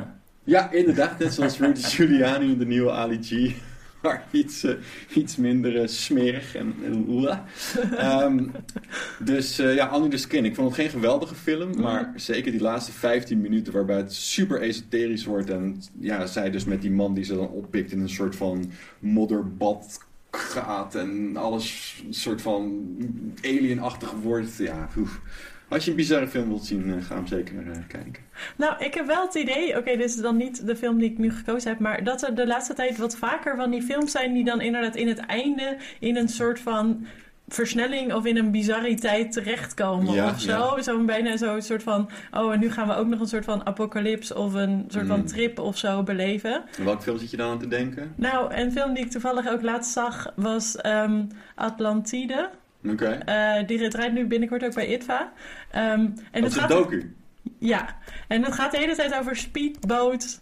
ja, 0.44 0.70
inderdaad. 0.70 1.18
Net 1.18 1.32
zoals 1.32 1.58
Rudy 1.64 1.80
Giuliani 1.80 2.50
in 2.52 2.58
de 2.58 2.66
nieuwe 2.66 2.90
Ali 2.90 3.18
G. 3.22 3.30
Maar 4.02 4.26
iets, 4.30 4.64
eh, 4.64 4.74
iets 5.14 5.36
minder 5.36 5.80
eh, 5.80 5.86
smerig 5.86 6.54
en... 6.54 6.74
en 6.84 7.06
Ehm, 7.96 8.46
dus 9.18 9.58
eh, 9.58 9.74
ja, 9.74 9.94
Under 9.94 10.10
the 10.10 10.16
Skin. 10.16 10.44
Ik 10.44 10.54
vond 10.54 10.68
het 10.68 10.80
geen 10.80 10.90
geweldige 10.90 11.34
film. 11.34 11.80
Maar 11.80 12.12
zeker 12.16 12.52
die 12.52 12.60
laatste 12.60 12.92
15 12.92 13.40
minuten 13.40 13.72
waarbij 13.72 13.96
het 13.96 14.14
super 14.14 14.60
esoterisch 14.60 15.24
wordt. 15.24 15.50
En 15.50 15.82
ja, 16.00 16.26
zij 16.26 16.50
dus 16.50 16.64
met 16.64 16.82
die 16.82 16.90
man 16.90 17.14
die 17.14 17.24
ze 17.24 17.34
dan 17.34 17.48
oppikt 17.48 17.92
in 17.92 18.00
een 18.00 18.08
soort 18.08 18.36
van 18.36 18.70
modderbad 18.98 20.06
gaat. 20.30 20.94
En 20.94 21.36
alles 21.36 22.02
een 22.06 22.14
soort 22.14 22.42
van 22.42 22.86
alienachtig 23.42 24.10
wordt. 24.10 24.56
Ja, 24.56 24.88
oef. 24.96 25.20
Als 25.68 25.84
je 25.84 25.90
een 25.90 25.96
bizarre 25.96 26.28
film 26.28 26.48
wilt 26.48 26.64
zien, 26.64 26.94
eh, 26.98 27.04
ga 27.04 27.14
hem 27.14 27.26
zeker 27.26 27.54
eh, 27.70 27.78
kijken. 27.88 28.22
Nou, 28.56 28.84
ik 28.84 28.94
heb 28.94 29.06
wel 29.06 29.22
het 29.26 29.34
idee, 29.34 29.76
oké, 29.76 29.96
dit 29.96 30.04
is 30.08 30.16
dan 30.16 30.36
niet 30.36 30.66
de 30.66 30.76
film 30.76 30.98
die 30.98 31.10
ik 31.10 31.18
nu 31.18 31.30
gekozen 31.32 31.70
heb, 31.70 31.78
maar 31.78 32.04
dat 32.04 32.22
er 32.22 32.34
de 32.34 32.46
laatste 32.46 32.74
tijd 32.74 32.98
wat 32.98 33.16
vaker 33.16 33.56
van 33.56 33.70
die 33.70 33.82
films 33.82 34.10
zijn 34.12 34.32
die 34.32 34.44
dan 34.44 34.60
inderdaad 34.60 34.96
in 34.96 35.08
het 35.08 35.18
einde 35.18 35.76
in 36.00 36.16
een 36.16 36.28
soort 36.28 36.60
van 36.60 37.06
versnelling 37.50 38.12
of 38.14 38.24
in 38.24 38.36
een 38.36 38.50
bizarriteit 38.50 39.32
terechtkomen 39.32 40.14
Ja, 40.14 40.30
of 40.30 40.40
zo. 40.40 40.76
Zo'n 40.80 41.06
bijna 41.06 41.36
zo'n 41.36 41.62
soort 41.62 41.82
van, 41.82 42.08
oh, 42.32 42.52
en 42.52 42.58
nu 42.60 42.70
gaan 42.70 42.88
we 42.88 42.94
ook 42.94 43.06
nog 43.06 43.20
een 43.20 43.26
soort 43.26 43.44
van 43.44 43.66
apocalyps 43.66 44.32
of 44.32 44.54
een 44.54 44.84
soort 44.88 45.06
van 45.06 45.18
Mm. 45.20 45.26
trip 45.26 45.58
of 45.58 45.78
zo 45.78 46.02
beleven. 46.02 46.64
En 46.78 46.84
welke 46.84 47.02
film 47.02 47.18
zit 47.18 47.30
je 47.30 47.36
dan 47.36 47.50
aan 47.50 47.58
te 47.58 47.68
denken? 47.68 48.12
Nou, 48.16 48.54
een 48.54 48.72
film 48.72 48.94
die 48.94 49.04
ik 49.04 49.10
toevallig 49.10 49.48
ook 49.48 49.62
laatst 49.62 49.92
zag 49.92 50.32
was 50.36 50.76
ehm, 50.76 51.22
Atlantide. 51.54 52.50
Oké. 52.86 53.06
Eh, 53.06 53.66
die 53.66 53.88
draait 53.88 54.12
nu 54.12 54.26
binnenkort 54.26 54.64
ook 54.64 54.74
bij 54.74 54.92
ITVA. 54.92 55.32
Ehm, 55.70 55.84
en 55.90 56.12
Dat 56.32 56.42
het 56.42 56.50
is 56.52 56.56
een 56.56 56.68
docu. 56.68 57.14
ja, 57.58 57.96
en 58.28 58.44
het 58.44 58.54
gaat 58.54 58.70
de 58.70 58.78
hele 58.78 58.94
tijd 58.94 59.14
over 59.14 59.36
speedboot 59.36 60.40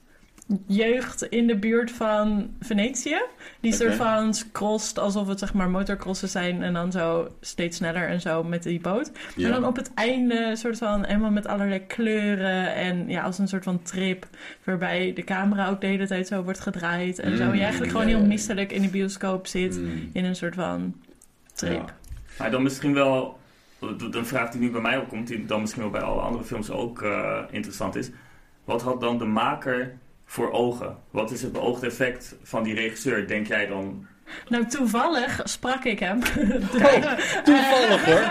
jeugd 0.67 1.23
in 1.23 1.47
de 1.47 1.57
buurt 1.59 1.91
van 1.91 2.51
Venetië. 2.61 3.17
Die 3.61 3.75
Oké. 3.75 3.83
soort 3.83 3.95
van 3.95 4.35
crossed 4.53 4.99
alsof 4.99 5.29
het 5.29 5.39
zeg 5.39 5.55
maar 5.55 5.71
motorcrossen 5.71 6.29
zijn 6.29 6.63
en 6.63 6.73
dan 6.73 6.93
zo 6.93 7.29
steeds 7.41 7.77
sneller 7.77 8.09
en 8.09 8.21
zo 8.21 8.45
met 8.45 8.63
die 8.63 8.81
boot. 8.81 9.11
En 9.37 9.51
dan 9.51 9.65
op 9.67 9.77
het 9.77 9.91
einde 9.95 10.57
soort 10.57 10.79
van 10.79 11.05
helemaal 11.05 11.31
met 11.31 11.47
allerlei 11.47 11.87
kleuren 11.87 12.75
en 12.75 13.09
ja, 13.09 13.23
als 13.23 13.39
een 13.39 13.49
soort 13.49 13.65
van 13.65 13.83
trip 13.83 14.27
waarbij 14.65 15.13
de 15.13 15.25
camera 15.25 15.69
ook 15.69 15.81
de 15.81 15.87
hele 15.87 16.07
tijd 16.07 16.27
zo 16.27 16.43
wordt 16.43 16.61
gedraaid 16.61 17.19
en 17.19 17.37
zo. 17.37 17.43
En 17.43 17.49
Mm, 17.49 17.55
je 17.55 17.61
eigenlijk 17.63 17.93
gewoon 17.93 18.07
heel 18.07 18.25
misselijk 18.27 18.73
in 18.73 18.83
de 18.83 18.89
bioscoop 18.89 19.47
zit 19.47 19.79
Mm. 19.79 20.11
in 20.13 20.25
een 20.25 20.37
soort 20.37 20.55
van 20.55 20.95
trip. 21.53 21.73
Ja. 21.89 21.95
Maar 22.39 22.51
dan 22.51 22.63
misschien 22.63 22.95
wel, 22.95 23.39
de 24.11 24.25
vraag 24.25 24.51
die 24.51 24.61
nu 24.61 24.71
bij 24.71 24.81
mij 24.81 24.99
opkomt, 24.99 25.27
die 25.27 25.45
dan 25.45 25.61
misschien 25.61 25.83
wel 25.83 25.91
bij 25.91 26.01
alle 26.01 26.21
andere 26.21 26.45
films 26.45 26.71
ook 26.71 27.03
eh, 27.03 27.43
interessant 27.51 27.97
is. 27.97 28.11
Wat 28.65 28.83
had 28.83 29.01
dan 29.01 29.19
de 29.19 29.25
maker 29.25 29.99
voor 30.25 30.51
ogen? 30.53 30.99
Wat 31.11 31.31
is 31.31 31.43
het 31.43 31.53
beoogde 31.53 31.87
effect 31.87 32.37
van 32.43 32.63
die 32.63 32.75
regisseur, 32.75 33.27
denk 33.27 33.47
jij 33.47 33.67
dan? 33.67 34.07
Nou, 34.49 34.67
toevallig 34.67 35.41
sprak 35.45 35.85
ik 35.85 35.99
hem. 35.99 36.21
Toevallig 37.45 38.05
hoor. 38.05 38.21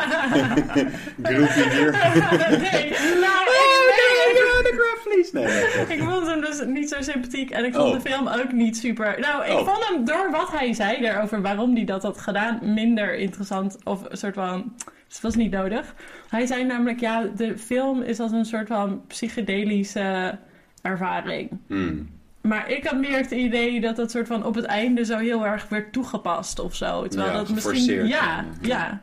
Groepie 1.24 1.70
hier. 1.70 1.92
nee, 1.92 2.90
nou, 3.22 3.44
ik, 3.48 3.94
nee, 3.96 4.36
sympathisch? 4.66 5.32
Nee, 5.32 5.46
nee. 5.46 5.86
nee. 5.88 5.98
Ik 5.98 6.04
vond 6.04 6.28
hem 6.28 6.42
dus 6.42 6.64
niet 6.66 6.90
zo 6.90 7.02
sympathiek 7.02 7.50
en 7.50 7.66
ik 7.66 7.74
vond 7.74 7.86
Oh. 7.96 8.04
de 8.04 8.10
film 8.10 8.28
ook 8.28 8.52
niet 8.52 8.78
super. 8.78 9.20
Nou, 9.20 9.46
ik 9.46 9.52
Oh. 9.52 9.68
vond 9.68 9.88
hem 9.88 10.06
door 10.06 10.32
wat 10.32 10.52
hij 10.52 10.74
zei 10.74 11.02
daarover 11.02 11.42
waarom 11.42 11.75
hij 11.75 11.86
dat 11.86 12.04
had 12.04 12.22
gedaan 12.22 12.60
minder 12.74 13.16
interessant 13.16 13.78
of 13.84 14.02
een 14.10 14.18
soort 14.18 14.34
van. 14.36 14.74
Het 15.08 15.22
was 15.22 15.36
niet 15.36 15.52
nodig. 15.52 15.96
Hij 16.30 16.46
zei 16.46 16.64
namelijk, 16.64 17.00
ja, 17.00 17.24
de 17.36 17.58
film 17.58 18.02
is 18.02 18.20
als 18.20 18.32
een 18.32 18.46
soort 18.46 18.68
van 18.68 19.02
psychedelische 19.08 20.38
ervaring. 20.82 21.50
Hmm. 21.68 22.10
Maar 22.48 22.70
ik 22.70 22.84
had 22.84 23.00
meer 23.00 23.18
het 23.18 23.32
idee 23.32 23.82
dat 23.82 23.96
dat 23.96 24.12
soort 24.12 24.28
van 24.28 24.46
op 24.46 24.56
het 24.56 24.66
einde 24.66 25.06
zo 25.06 25.18
heel 25.18 25.46
erg 25.46 25.70
werd 25.70 25.94
toegepast 25.94 26.60
of 26.60 26.75
zo. 26.75 27.08
Terwijl 27.08 27.32
Ja, 27.32 27.38
dat 27.38 27.50
misschien. 27.50 27.74
geforceerd, 27.74 28.08
Ja, 28.08 28.46
ja. 28.62 28.68
ja. 28.78 29.00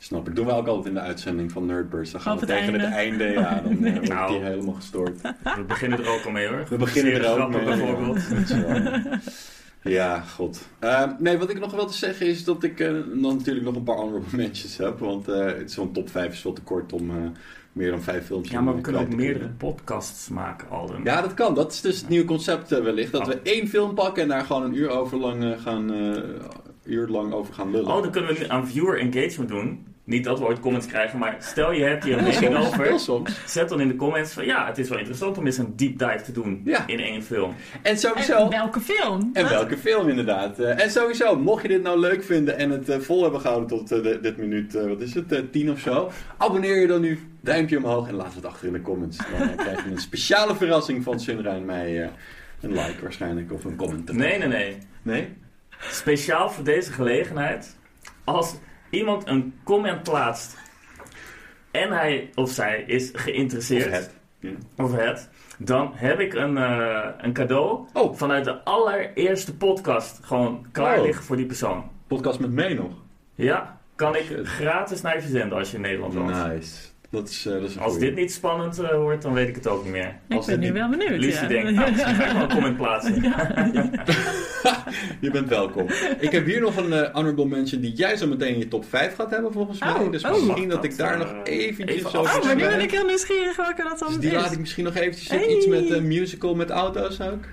Snap 0.00 0.28
ik. 0.28 0.36
Doen 0.36 0.46
we 0.46 0.52
ook 0.52 0.66
altijd 0.66 0.86
in 0.86 0.94
de 0.94 1.00
uitzending 1.00 1.52
van 1.52 1.66
Nerdburst. 1.66 2.12
Dan 2.12 2.20
gaan 2.20 2.32
Op 2.34 2.40
we 2.40 2.46
het 2.52 2.58
tegen 2.64 2.80
het 2.80 2.92
einde, 2.92 3.24
ja, 3.24 3.60
dan 3.64 3.84
eh, 3.84 3.92
wordt 3.94 4.08
Nou. 4.08 4.30
die 4.32 4.40
helemaal 4.40 4.74
gestoord. 4.74 5.20
We 5.20 5.64
beginnen 5.66 5.98
er 5.98 6.08
ook 6.08 6.24
al 6.24 6.30
mee 6.30 6.46
hoor. 6.48 6.66
We 6.68 6.76
beginnen 6.76 7.24
er 7.24 7.42
ook 7.42 7.50
mee. 7.50 7.64
bijvoorbeeld. 7.64 8.20
Ja. 8.48 8.92
Ja, 9.82 10.20
god. 10.20 10.68
Eh, 10.78 11.04
nee, 11.18 11.38
wat 11.38 11.50
ik 11.50 11.60
nog 11.60 11.72
wilde 11.74 11.92
zeggen 11.92 12.26
is 12.26 12.44
dat 12.44 12.62
ik 12.62 12.80
eh, 12.80 12.86
dan 13.20 13.36
natuurlijk 13.36 13.66
nog 13.66 13.74
een 13.76 13.82
paar 13.82 13.96
honorable 13.96 14.36
mentions 14.42 14.76
heb. 14.76 14.98
Want 14.98 15.28
eh, 15.28 15.50
zo'n 15.66 15.92
top 15.92 16.10
5 16.10 16.32
is 16.32 16.42
wel 16.42 16.52
te 16.52 16.62
kort 16.62 16.92
om 16.92 17.10
eh, 17.10 17.16
meer 17.72 17.90
dan 17.90 18.02
vijf 18.02 18.26
films 18.26 18.50
Ja, 18.50 18.60
maar 18.60 18.72
we 18.72 18.78
eh, 18.78 18.84
kunnen 18.84 19.02
ook 19.02 19.10
te 19.10 19.16
meerdere 19.16 19.48
podcasts 19.48 20.28
maken, 20.28 20.68
Alden. 20.70 21.00
Ja, 21.04 21.20
dat 21.22 21.34
kan. 21.34 21.54
Dat 21.54 21.72
is 21.72 21.80
dus 21.80 22.00
het 22.00 22.08
nieuwe 22.08 22.24
concept 22.26 22.72
eh, 22.72 22.82
wellicht. 22.82 23.12
Dat 23.12 23.20
Oh. 23.20 23.26
we 23.26 23.40
één 23.42 23.68
film 23.68 23.94
pakken 23.94 24.22
en 24.22 24.28
daar 24.28 24.44
gewoon 24.44 24.62
een 24.62 24.74
uur, 24.74 24.88
over 24.90 25.18
lang, 25.18 25.44
eh, 25.44 25.60
gaan, 25.62 25.92
eh, 25.92 26.22
uur 26.84 27.08
lang 27.08 27.32
over 27.32 27.54
gaan 27.54 27.70
lullen. 27.70 27.94
Oh, 27.94 28.02
dan 28.02 28.10
kunnen 28.10 28.32
we 28.34 28.38
nu 28.40 28.46
aan 28.48 28.68
viewer 28.68 28.98
engagement 28.98 29.48
doen. 29.50 29.86
Niet 30.08 30.24
dat 30.24 30.38
we 30.38 30.44
ooit 30.44 30.60
comments 30.60 30.86
krijgen, 30.86 31.18
maar 31.18 31.36
stel 31.38 31.72
je 31.72 31.82
hebt 31.84 32.04
hier 32.04 32.18
een 32.18 32.24
mening 32.24 32.56
over. 32.56 32.98
soms. 33.00 33.40
Zet 33.46 33.68
dan 33.68 33.80
in 33.80 33.88
de 33.88 33.96
comments 33.96 34.32
van 34.32 34.44
ja, 34.44 34.66
het 34.66 34.78
is 34.78 34.88
wel 34.88 34.98
interessant 34.98 35.38
om 35.38 35.46
eens 35.46 35.58
een 35.58 35.76
deep 35.76 35.98
dive 35.98 36.20
te 36.24 36.32
doen 36.32 36.60
Ja. 36.64 36.86
in 36.86 37.00
één 37.00 37.22
film. 37.22 37.54
En 37.82 37.98
sowieso... 37.98 38.36
En 38.44 38.48
welke 38.50 38.80
film? 38.80 39.30
En 39.32 39.42
Wat? 39.42 39.50
welke 39.52 39.76
film 39.76 40.08
inderdaad. 40.08 40.58
Eh, 40.58 40.82
en 40.84 40.90
sowieso, 40.90 41.36
mocht 41.36 41.62
je 41.62 41.68
dit 41.68 41.82
nou 41.82 41.98
leuk 42.00 42.24
vinden 42.24 42.58
en 42.58 42.70
het 42.70 42.88
eh, 42.88 42.98
vol 42.98 43.22
hebben 43.22 43.40
gehouden 43.40 43.68
tot 43.68 43.92
eh, 43.92 44.02
de- 44.02 44.18
dit 44.20 44.36
minuut, 44.36 44.74
eh, 44.74 44.86
wat 44.86 45.00
is 45.00 45.14
het, 45.14 45.52
tien 45.52 45.70
of 45.70 45.78
zo. 45.80 46.10
Abonneer 46.36 46.80
je 46.80 46.86
dan 46.86 47.00
nu, 47.00 47.18
duimpje 47.40 47.76
omhoog 47.76 48.08
en 48.08 48.14
laat 48.14 48.34
het 48.34 48.46
achter 48.46 48.66
in 48.66 48.72
de 48.72 48.82
comments. 48.82 49.16
Dan 49.38 49.56
krijg 49.56 49.84
je 49.84 49.90
een 49.90 49.98
speciale 49.98 50.54
verrassing 50.54 51.02
van 51.02 51.20
Sunra 51.20 51.54
en 51.54 51.64
mij. 51.64 52.02
eh, 52.02 52.08
een 52.60 52.70
like 52.72 53.02
waarschijnlijk 53.02 53.52
of 53.52 53.64
een 53.64 53.76
comment. 53.76 54.12
Nee, 54.12 54.38
nee, 54.38 54.48
nee. 54.48 54.78
Nee? 55.02 55.28
Speciaal 55.90 56.50
voor 56.50 56.64
deze 56.64 56.92
gelegenheid. 56.92 57.76
Als 58.24 58.54
iemand 58.90 59.26
een 59.28 59.54
comment 59.64 60.02
plaatst 60.02 60.56
en 61.70 61.92
hij 61.92 62.30
of 62.34 62.50
zij 62.50 62.84
is 62.86 63.12
Of 63.12 63.20
geïnteresseerd, 63.20 63.92
het. 63.92 64.16
Ja. 64.40 64.50
of 64.76 64.92
het, 64.96 65.28
dan 65.58 65.92
heb 65.94 66.20
ik 66.20 66.34
een, 66.34 66.56
eh, 66.56 67.08
een 67.18 67.32
cadeau 67.32 67.86
Oh, 67.92 68.14
vanuit 68.16 68.44
de 68.44 68.64
allereerste 68.64 69.56
podcast 69.56 70.24
gewoon 70.24 70.66
klaar 70.72 70.98
Oh. 70.98 71.04
liggen 71.04 71.24
voor 71.24 71.36
die 71.36 71.46
persoon. 71.46 71.90
podcast 72.06 72.38
met 72.40 72.50
mij 72.52 72.74
nog. 72.74 72.92
Ja, 73.34 73.80
kan 73.94 74.16
ik 74.16 74.38
gratis 74.42 75.00
naar 75.00 75.14
je 75.14 75.20
verzenden 75.20 75.58
als 75.58 75.70
je 75.70 75.76
in 75.76 75.82
Nederland 75.82 76.14
woont. 76.14 76.46
Nice. 76.46 76.87
Dat 77.10 77.28
is, 77.28 77.46
eh, 77.46 77.52
dat 77.52 77.62
is 77.62 77.74
een 77.74 77.80
Als 77.80 77.92
goeie. 77.92 78.06
dit 78.08 78.16
niet 78.16 78.32
spannend 78.32 78.78
eh, 78.78 78.96
wordt, 78.96 79.22
dan 79.22 79.32
weet 79.32 79.48
ik 79.48 79.54
het 79.54 79.66
ook 79.66 79.82
niet 79.84 79.92
meer. 79.92 80.16
Ik 80.28 80.36
als 80.36 80.46
ben 80.46 80.58
nu 80.58 80.64
niet- 80.64 80.74
wel 80.74 80.88
benieuwd. 80.88 81.10
Lucie 81.20 81.40
ja. 81.42 81.46
denkt, 81.46 81.70
nou, 81.72 81.90
misschien 81.90 82.14
ga 82.14 82.24
ik 82.26 82.32
wel 82.32 82.42
een 82.42 82.48
comment 82.48 82.76
plaatsen. 82.76 83.14
Je 85.20 85.30
bent 85.30 85.48
welkom. 85.48 85.86
Ik 86.20 86.30
heb 86.30 86.46
hier 86.46 86.60
nog 86.60 86.76
een 86.76 86.92
eh, 86.92 87.14
honorable 87.14 87.46
mention 87.46 87.80
die 87.80 87.92
jij 87.92 88.16
zo 88.16 88.26
meteen 88.26 88.52
in 88.52 88.58
je 88.58 88.68
top 88.68 88.84
5 88.88 89.14
gaat 89.14 89.30
hebben 89.30 89.52
volgens 89.52 89.80
mij. 89.80 89.92
Oh, 89.92 90.10
dus 90.12 90.24
oh. 90.24 90.42
misschien 90.46 90.68
dat 90.68 90.84
ik 90.84 90.96
daar 90.96 91.18
nog 91.18 91.34
eventjes 91.44 91.96
even 91.96 92.18
over 92.20 92.38
Oh, 92.38 92.44
maar 92.44 92.56
nu 92.56 92.62
ben 92.62 92.80
ik 92.80 92.90
heel 92.90 93.04
nieuwsgierig 93.06 93.56
welke 93.56 93.82
dat 93.82 93.98
dan 93.98 94.08
Dus 94.08 94.18
die 94.18 94.30
is. 94.30 94.36
laat 94.36 94.52
ik 94.52 94.58
misschien 94.58 94.84
nog 94.84 94.94
eventjes. 94.94 95.28
Hey. 95.28 95.46
Iets 95.46 95.66
met 95.66 95.90
een 95.90 96.06
musical 96.06 96.54
met 96.54 96.70
auto's 96.70 97.20
ook. 97.20 97.44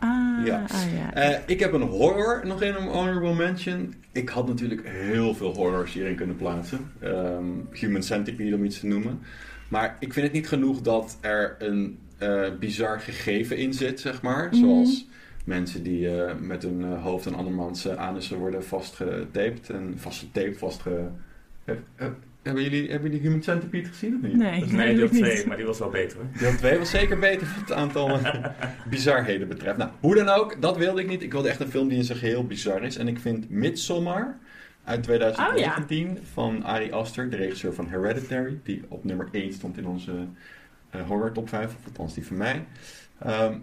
Ah, 0.00 0.46
Ja. 0.46 0.64
ah, 0.68 0.92
ja. 0.98 1.14
Eh, 1.14 1.38
ik 1.46 1.60
heb 1.60 1.72
een 1.72 1.82
horror 1.82 2.46
nog 2.46 2.62
in 2.62 2.74
een 2.74 2.88
honorable 2.88 3.34
mention. 3.34 3.94
Ik 4.12 4.28
had 4.28 4.46
natuurlijk 4.46 4.88
heel 4.88 5.34
veel 5.34 5.54
horrors 5.54 5.92
hierin 5.92 6.14
kunnen 6.14 6.36
plaatsen. 6.36 6.90
Ehm, 7.00 7.44
Human 7.72 8.02
Centipede 8.02 8.54
om 8.56 8.64
iets 8.64 8.80
te 8.80 8.86
noemen. 8.86 9.18
Maar 9.68 9.96
ik 9.98 10.12
vind 10.12 10.26
het 10.26 10.34
niet 10.34 10.48
genoeg 10.48 10.80
dat 10.80 11.18
er 11.20 11.56
een 11.58 11.98
eh, 12.18 12.48
bizar 12.58 13.00
gegeven 13.00 13.56
in 13.56 13.72
zit, 13.74 14.00
zeg 14.00 14.22
maar. 14.22 14.46
Mhm. 14.46 14.54
Zoals 14.56 15.06
mensen 15.44 15.82
die 15.82 16.22
eh, 16.22 16.34
met 16.40 16.62
hun 16.62 16.82
hoofd 16.84 17.26
en 17.26 17.34
andermans 17.34 17.88
anussen 17.88 18.38
worden 18.38 18.64
vastgetaped. 18.64 19.70
En 19.70 19.94
vastgetaped, 19.96 20.58
vastge... 20.58 21.08
Heb- 22.42 22.54
heb- 22.56 22.62
hebben, 22.62 22.62
jullie, 22.62 22.90
hebben 22.90 23.10
jullie 23.10 23.26
Human 23.26 23.42
Centipede 23.42 23.88
gezien 23.88 24.14
of 24.16 24.22
niet? 24.22 24.36
Nee, 24.36 24.50
Nee, 24.60 24.68
deel 24.68 24.78
eigenlijk 24.78 25.12
2, 25.12 25.34
niet. 25.36 25.46
maar 25.46 25.56
die 25.56 25.66
was 25.66 25.78
wel 25.78 25.90
beter. 25.90 26.16
hoor. 26.16 26.26
Deel 26.38 26.56
2 26.56 26.78
was 26.78 26.90
zeker 26.90 27.18
beter 27.18 27.46
wat 27.46 27.56
het 27.68 27.72
aantal 27.72 28.18
bizarheden 28.90 29.48
betreft. 29.48 29.76
Nou, 29.76 29.90
hoe 30.00 30.14
dan 30.14 30.28
ook, 30.28 30.62
dat 30.62 30.76
wilde 30.76 31.00
ik 31.00 31.08
niet. 31.08 31.22
Ik 31.22 31.32
wilde 31.32 31.48
echt 31.48 31.60
een 31.60 31.70
film 31.70 31.88
die 31.88 31.98
in 31.98 32.04
zijn 32.04 32.18
geheel 32.18 32.46
bizar 32.46 32.82
is. 32.82 32.96
En 32.96 33.08
ik 33.08 33.18
vind 33.18 33.50
Midsommar 33.50 34.38
uit 34.84 35.02
2019 35.02 36.18
van 36.32 36.64
Ari 36.64 36.92
Aster, 36.92 37.30
de 37.30 37.36
regisseur 37.36 37.74
van 37.74 37.88
Hereditary, 37.88 38.58
die 38.64 38.82
op 38.88 39.04
nummer 39.04 39.28
1 39.32 39.52
stond 39.52 39.78
in 39.78 39.86
onze 39.86 40.12
eh, 40.90 41.00
horror 41.06 41.32
top 41.32 41.48
5, 41.48 41.64
of 41.66 41.86
althans 41.86 42.14
die 42.14 42.26
van 42.26 42.36
mij. 42.36 42.64
Ehm, 43.18 43.54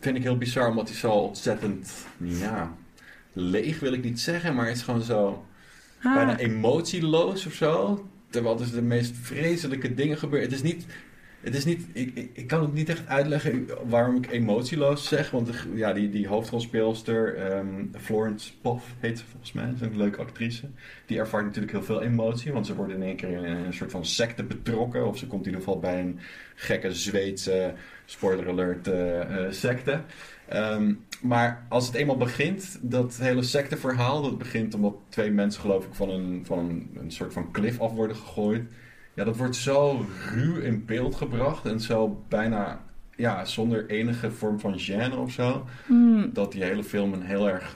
vind 0.00 0.16
ik 0.16 0.22
heel 0.22 0.38
bizar, 0.38 0.68
omdat 0.68 0.88
hij 0.88 0.96
zo 0.96 1.10
ontzettend, 1.12 1.92
ja, 2.16 2.74
leeg 3.32 3.80
wil 3.80 3.92
ik 3.92 4.04
niet 4.04 4.20
zeggen, 4.20 4.54
maar 4.54 4.66
het 4.66 4.76
is 4.76 4.82
gewoon 4.82 5.02
zo 5.02 5.44
Ah, 6.02 6.14
bijna 6.14 6.38
emotieloos 6.38 7.46
of 7.46 7.52
zo. 7.52 8.04
Terwijl 8.30 8.60
er 8.60 8.72
de 8.72 8.82
meest 8.82 9.14
vreselijke 9.16 9.94
dingen 9.94 10.18
gebeuren. 10.18 10.48
Het 10.48 10.58
is 10.58 10.62
niet. 10.62 10.86
Het 11.40 11.54
is 11.54 11.64
niet 11.64 11.86
ik, 11.92 12.28
ik, 12.32 12.46
kan 12.46 12.60
het 12.60 12.72
niet 12.72 12.88
echt 12.88 13.06
uitleggen 13.06 13.68
waarom 13.88 14.16
ik 14.16 14.30
emotieloos 14.30 15.08
zeg. 15.08 15.30
Want 15.30 15.50
ja, 15.74 15.92
die, 15.92 16.10
die 16.10 16.28
hoofdrolspeelster, 16.28 17.36
ehm, 17.36 17.84
Florence 18.00 18.52
Poff 18.60 18.94
heet 19.00 19.18
ze 19.18 19.24
volgens 19.30 19.52
mij. 19.52 19.66
Dat 19.66 19.74
is 19.74 19.80
een 19.80 19.96
leuke 19.96 20.20
actrice. 20.20 20.66
Die 21.06 21.18
ervaart 21.18 21.44
natuurlijk 21.44 21.72
heel 21.72 21.82
veel 21.82 22.02
emotie. 22.02 22.52
Want 22.52 22.66
ze 22.66 22.74
wordt 22.74 22.92
in 22.92 23.02
één 23.02 23.16
keer 23.16 23.28
in 23.28 23.44
een 23.44 23.74
soort 23.74 23.90
van 23.90 24.06
secte 24.06 24.44
betrokken. 24.44 25.06
Of 25.06 25.18
ze 25.18 25.26
komt 25.26 25.46
in 25.46 25.52
ieder 25.52 25.64
geval 25.64 25.80
bij 25.80 26.00
een 26.00 26.18
gekke 26.54 26.94
Zweedse, 26.94 27.74
spoiler 28.04 28.48
alert, 28.48 28.88
eh, 28.88 29.20
eh, 29.20 29.52
secte. 29.52 30.00
Ehm, 30.52 30.92
maar 31.20 31.66
als 31.68 31.86
het 31.86 31.94
eenmaal 31.94 32.16
begint, 32.16 32.78
dat 32.82 33.16
hele 33.16 33.42
secteverhaal, 33.42 34.22
dat 34.22 34.38
begint 34.38 34.74
omdat 34.74 34.94
twee 35.08 35.30
mensen 35.30 35.60
geloof 35.60 35.84
ik 35.84 35.94
van 35.94 36.10
een, 36.10 36.42
van 36.46 36.58
een, 36.58 36.90
een 36.94 37.10
soort 37.10 37.32
van 37.32 37.50
cliff 37.50 37.80
af 37.80 37.92
worden 37.92 38.16
gegooid. 38.16 38.62
Ja, 39.14 39.24
dat 39.24 39.36
wordt 39.36 39.56
zo 39.56 40.06
ruw 40.32 40.56
in 40.56 40.84
beeld 40.84 41.14
gebracht 41.14 41.66
en 41.66 41.80
zo 41.80 42.22
bijna, 42.28 42.80
ja, 43.16 43.44
zonder 43.44 43.90
enige 43.90 44.30
vorm 44.30 44.60
van 44.60 44.78
gêne 44.78 45.16
of 45.16 45.30
zo. 45.30 45.66
hmm. 45.86 46.30
Dat 46.32 46.52
die 46.52 46.62
hele 46.62 46.84
film 46.84 47.12
een 47.12 47.22
heel 47.22 47.48
erg, 47.48 47.74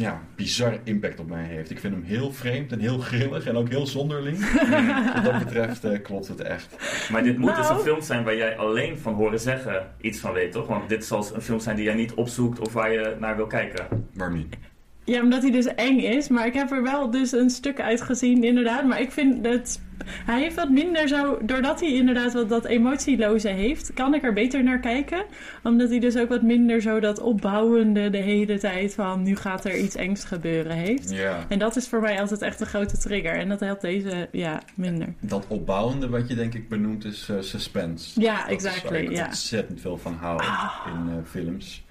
ja, 0.00 0.22
bizarre 0.36 0.80
impact 0.84 1.20
op 1.20 1.28
mij 1.28 1.44
heeft. 1.44 1.70
Ik 1.70 1.78
vind 1.80 1.94
hem 1.94 2.02
heel 2.02 2.32
vreemd 2.32 2.72
en 2.72 2.78
heel 2.80 2.98
grillig 2.98 3.46
en 3.46 3.56
ook 3.56 3.68
heel 3.68 3.86
zonderling. 3.86 4.38
Wat 5.14 5.24
dat 5.24 5.38
betreft 5.38 5.84
eh, 5.84 6.02
klopt 6.02 6.28
het 6.28 6.40
echt. 6.40 6.76
Maar 7.10 7.22
dit 7.22 7.38
moet 7.38 7.56
dus 7.56 7.66
Nou. 7.66 7.78
een 7.78 7.84
film 7.84 8.00
zijn 8.00 8.24
waar 8.24 8.36
jij 8.36 8.56
alleen 8.56 8.98
van 8.98 9.14
horen 9.14 9.40
zeggen 9.40 9.86
iets 10.00 10.18
van 10.20 10.32
weet, 10.32 10.52
toch? 10.52 10.66
Want 10.66 10.88
dit 10.88 11.04
zal 11.04 11.26
een 11.34 11.42
film 11.42 11.60
zijn 11.60 11.76
die 11.76 11.84
jij 11.84 11.94
niet 11.94 12.14
opzoekt 12.14 12.58
of 12.60 12.72
waar 12.72 12.92
je 12.92 13.16
naar 13.20 13.36
wil 13.36 13.46
kijken. 13.46 13.86
Waarom 14.14 14.36
niet? 14.36 14.56
Ja, 15.04 15.22
omdat 15.22 15.42
hij 15.42 15.50
dus 15.50 15.66
eng 15.74 15.98
is. 15.98 16.28
Maar 16.28 16.46
ik 16.46 16.54
heb 16.54 16.70
er 16.70 16.82
wel 16.82 17.10
dus 17.10 17.32
een 17.32 17.50
stuk 17.50 17.80
uit 17.80 18.00
gezien, 18.02 18.44
inderdaad. 18.44 18.84
Maar 18.84 19.00
ik 19.00 19.12
vind 19.12 19.44
dat... 19.44 19.80
Hij 20.30 20.40
heeft 20.40 20.54
wat 20.54 20.70
minder 20.70 21.08
zo... 21.08 21.38
Doordat 21.42 21.80
hij 21.80 21.92
inderdaad 21.92 22.32
wat 22.32 22.48
dat 22.48 22.64
emotieloze 22.64 23.48
heeft... 23.48 23.92
kan 23.94 24.14
ik 24.14 24.22
er 24.24 24.32
beter 24.32 24.62
naar 24.62 24.80
kijken. 24.80 25.24
Omdat 25.62 25.88
hij 25.88 25.98
dus 25.98 26.16
ook 26.16 26.28
wat 26.28 26.42
minder 26.42 26.80
zo 26.80 27.00
dat 27.00 27.20
opbouwende... 27.20 28.10
de 28.10 28.18
hele 28.18 28.58
tijd 28.58 28.94
van... 28.94 29.22
nu 29.22 29.36
gaat 29.36 29.64
er 29.64 29.78
iets 29.78 29.94
engs 29.94 30.24
gebeuren 30.24 30.72
heeft. 30.72 31.10
Ja. 31.10 31.44
En 31.48 31.58
dat 31.58 31.76
is 31.76 31.88
voor 31.88 32.00
mij 32.00 32.20
altijd 32.20 32.42
echt 32.42 32.60
een 32.60 32.66
grote 32.66 32.98
trigger. 32.98 33.32
En 33.32 33.48
dat 33.48 33.60
helpt 33.60 33.80
deze, 33.80 34.28
ja, 34.32 34.62
minder. 34.74 35.14
Dat 35.20 35.44
opbouwende 35.48 36.08
wat 36.08 36.28
je 36.28 36.34
denk 36.34 36.54
ik 36.54 36.68
benoemt 36.68 37.04
is 37.04 37.28
eh, 37.28 37.36
suspense. 37.40 38.20
Ja, 38.20 38.36
Dat 38.36 38.46
is 38.46 38.52
exactly, 38.52 38.98
ik 38.98 39.10
ja. 39.10 39.24
ontzettend 39.26 39.80
veel 39.80 39.98
van 39.98 40.14
hou 40.14 40.40
Ah. 40.42 40.86
in 40.86 41.12
eh, 41.12 41.16
films. 41.30 41.84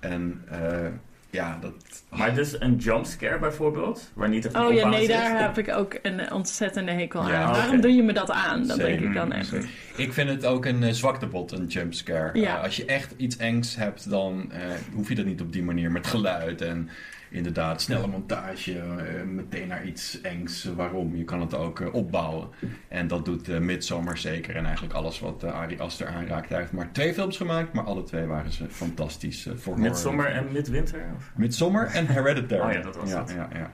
En 0.00 0.42
eh, 0.50 0.86
ja, 1.30 1.58
dat... 1.60 1.74
Maar 2.08 2.34
dus 2.34 2.60
een 2.60 2.76
jumpscare 2.76 3.38
bijvoorbeeld, 3.38 4.10
waar 4.14 4.28
niet 4.28 4.44
echt 4.44 4.54
een 4.54 4.60
Oh 4.64 4.72
ja, 4.72 4.88
nee, 4.88 5.00
zit. 5.00 5.08
daar 5.08 5.40
heb 5.40 5.58
ik 5.58 5.68
ook 5.68 5.98
een 6.02 6.32
ontzettende 6.32 6.92
hekel 6.92 7.20
aan. 7.20 7.30
Ja, 7.30 7.50
Waarom 7.50 7.80
doe 7.80 7.94
je 7.94 8.02
me 8.02 8.12
dat 8.12 8.30
aan? 8.30 8.66
Dat 8.66 8.76
Zeker. 8.76 8.86
denk 8.86 9.08
ik 9.08 9.14
dan 9.14 9.32
echt. 9.32 9.54
Ik 9.96 10.12
vind 10.12 10.28
het 10.30 10.46
ook 10.46 10.64
een 10.64 10.82
uh, 10.82 10.90
zwaktebod, 10.90 11.52
een 11.52 11.66
jumpscare. 11.66 12.38
Ja. 12.40 12.56
Eh, 12.56 12.62
als 12.62 12.76
je 12.76 12.84
echt 12.84 13.14
iets 13.16 13.36
engs 13.36 13.76
hebt, 13.76 14.10
dan 14.10 14.52
eh, 14.52 14.60
hoef 14.94 15.08
je 15.08 15.14
dat 15.14 15.24
niet 15.26 15.40
op 15.40 15.52
die 15.52 15.62
manier 15.62 15.90
met 15.90 16.06
geluid 16.06 16.60
en 16.60 16.88
inderdaad 17.30 17.82
snelle 17.82 18.06
montage, 18.06 18.78
eh, 18.78 19.22
meteen 19.26 19.68
naar 19.68 19.84
iets 19.84 20.20
engs. 20.20 20.64
Waarom? 20.64 21.16
Je 21.16 21.24
kan 21.24 21.40
het 21.40 21.54
ook 21.54 21.80
eh, 21.80 21.94
opbouwen. 21.94 22.48
En 22.88 23.08
dat 23.08 23.24
doet 23.24 23.48
uh, 23.48 23.58
Midsommar 23.58 24.18
zeker 24.18 24.56
en 24.56 24.64
eigenlijk 24.64 24.94
alles 24.94 25.20
wat 25.20 25.44
uh, 25.44 25.52
Ari 25.60 25.78
Aster 25.78 26.06
aanraakt. 26.06 26.48
Hij 26.48 26.58
heeft 26.58 26.72
maar 26.72 26.92
twee 26.92 27.14
films 27.14 27.36
gemaakt, 27.36 27.72
maar 27.72 27.84
alle 27.84 28.02
twee 28.02 28.24
waren 28.26 28.52
ze 28.52 28.64
fantastisch 28.70 29.46
uh, 29.46 29.54
voor 29.56 29.80
Midsommar 29.80 30.26
en 30.26 30.52
Midwinter? 30.52 31.06
Of? 31.16 31.30
Midsommar 31.36 31.86
en 31.98 32.06
Hereditary. 32.06 32.62
Oh 32.68 32.72
ja, 32.72 32.80
dat 32.82 32.96
was 32.96 33.10
ja, 33.10 33.20
het. 33.20 33.30
Ja, 33.30 33.48
ja. 33.52 33.70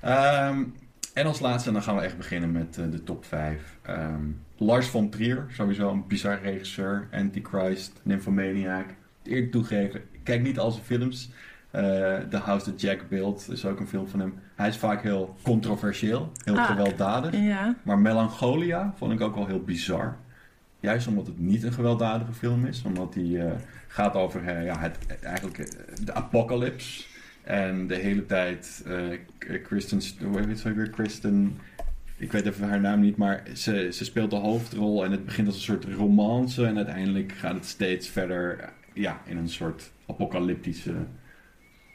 Ehm, 0.00 0.62
En 1.14 1.26
als 1.26 1.40
laatste, 1.40 1.68
en 1.68 1.74
dan 1.74 1.82
gaan 1.82 1.96
we 1.96 2.02
echt 2.02 2.16
beginnen 2.16 2.52
met 2.52 2.78
eh, 2.78 2.84
de 2.90 3.02
top 3.02 3.24
5. 3.24 3.76
Ehm, 3.82 4.22
Lars 4.56 4.86
von 4.86 5.10
Trier, 5.10 5.46
sowieso 5.50 5.90
een 5.90 6.06
bizar 6.06 6.40
regisseur. 6.42 7.08
Antichrist, 7.12 8.00
Nymphomaniac. 8.02 8.86
Eerlijk 9.22 9.50
toegeven, 9.52 10.00
ik 10.12 10.20
kijk 10.22 10.42
niet 10.42 10.58
al 10.58 10.70
zijn 10.70 10.84
films. 10.84 11.30
Eh, 11.70 11.82
The 12.30 12.36
House 12.36 12.64
That 12.64 12.80
Jack 12.80 13.08
Built 13.08 13.48
is 13.50 13.64
ook 13.66 13.80
een 13.80 13.88
film 13.88 14.08
van 14.08 14.20
hem. 14.20 14.34
Hij 14.54 14.68
is 14.68 14.76
vaak 14.76 15.02
heel 15.02 15.36
controversieel, 15.42 16.32
heel 16.44 16.58
Ah. 16.58 16.66
gewelddadig. 16.66 17.36
Ja. 17.40 17.74
Maar 17.82 17.98
Melancholia 17.98 18.94
vond 18.96 19.12
ik 19.12 19.20
ook 19.20 19.34
wel 19.34 19.46
heel 19.46 19.62
bizar. 19.62 20.16
Juist 20.80 21.06
omdat 21.06 21.26
het 21.26 21.38
niet 21.38 21.62
een 21.62 21.72
gewelddadige 21.72 22.32
film 22.32 22.66
is. 22.66 22.82
Omdat 22.82 23.12
die 23.12 23.42
eh, 23.42 23.52
gaat 23.88 24.14
over 24.14 24.62
ja, 24.64 24.78
het, 24.78 24.98
eigenlijk 25.22 25.56
de 26.04 26.14
apocalypse. 26.14 27.04
En 27.46 27.86
de 27.86 27.94
hele 27.94 28.26
tijd 28.26 28.82
eh, 28.86 28.96
K- 29.38 29.62
Kristen... 29.62 30.02
St- 30.02 30.22
Hoe 30.22 30.40
heet 30.46 30.58
ze 30.58 30.68
ook 30.68 30.74
weer? 30.76 30.90
Kristen... 30.90 31.58
Ik 32.18 32.32
weet 32.32 32.46
even 32.46 32.68
haar 32.68 32.80
naam 32.80 33.00
niet, 33.00 33.16
maar 33.16 33.42
ze, 33.54 33.88
ze 33.92 34.04
speelt 34.04 34.30
de 34.30 34.36
hoofdrol. 34.36 35.04
En 35.04 35.10
het 35.10 35.24
begint 35.24 35.46
als 35.46 35.56
een 35.56 35.62
soort 35.62 35.84
romance. 35.84 36.66
En 36.66 36.76
uiteindelijk 36.76 37.32
gaat 37.32 37.54
het 37.54 37.66
steeds 37.66 38.08
verder 38.08 38.72
ja, 38.92 39.20
in 39.24 39.36
een 39.36 39.48
soort 39.48 39.90
apocalyptische 40.06 40.94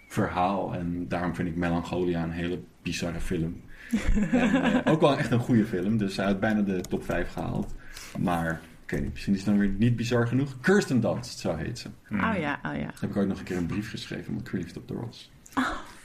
verhaal. 0.07 0.73
En 0.73 1.07
daarom 1.07 1.35
vind 1.35 1.47
ik 1.47 1.55
Melancholia 1.55 2.23
een 2.23 2.31
hele 2.31 2.59
bizarre 2.81 3.19
film. 3.19 3.61
En, 4.31 4.83
eh, 4.83 4.91
ook 4.93 5.01
wel 5.01 5.17
echt 5.17 5.31
een 5.31 5.39
goede 5.39 5.65
film, 5.65 5.97
dus 5.97 6.15
hij 6.17 6.25
had 6.25 6.39
bijna 6.39 6.61
de 6.61 6.81
top 6.81 7.03
5 7.05 7.31
gehaald. 7.31 7.75
Maar, 8.19 8.61
ik 8.85 8.91
weet 8.91 9.01
niet, 9.01 9.11
misschien 9.11 9.33
is 9.33 9.39
het 9.39 9.49
dan 9.49 9.57
weer 9.59 9.69
niet 9.77 9.95
bizar 9.95 10.27
genoeg. 10.27 10.59
Kirsten 10.59 10.99
Dunst, 11.01 11.39
zo 11.39 11.55
heet 11.55 11.79
ze. 11.79 11.87
Hmm. 12.07 12.19
Oh 12.23 12.37
ja, 12.39 12.59
oh 12.65 12.75
ja. 12.75 12.91
Heb 12.99 13.09
ik 13.09 13.15
ooit 13.15 13.27
nog 13.27 13.39
een 13.39 13.45
keer 13.45 13.57
een 13.57 13.65
brief 13.65 13.89
geschreven, 13.89 14.29
omdat 14.29 14.53
ik 14.53 14.75
op 14.75 14.89
haar 14.89 15.05
was. 15.05 15.31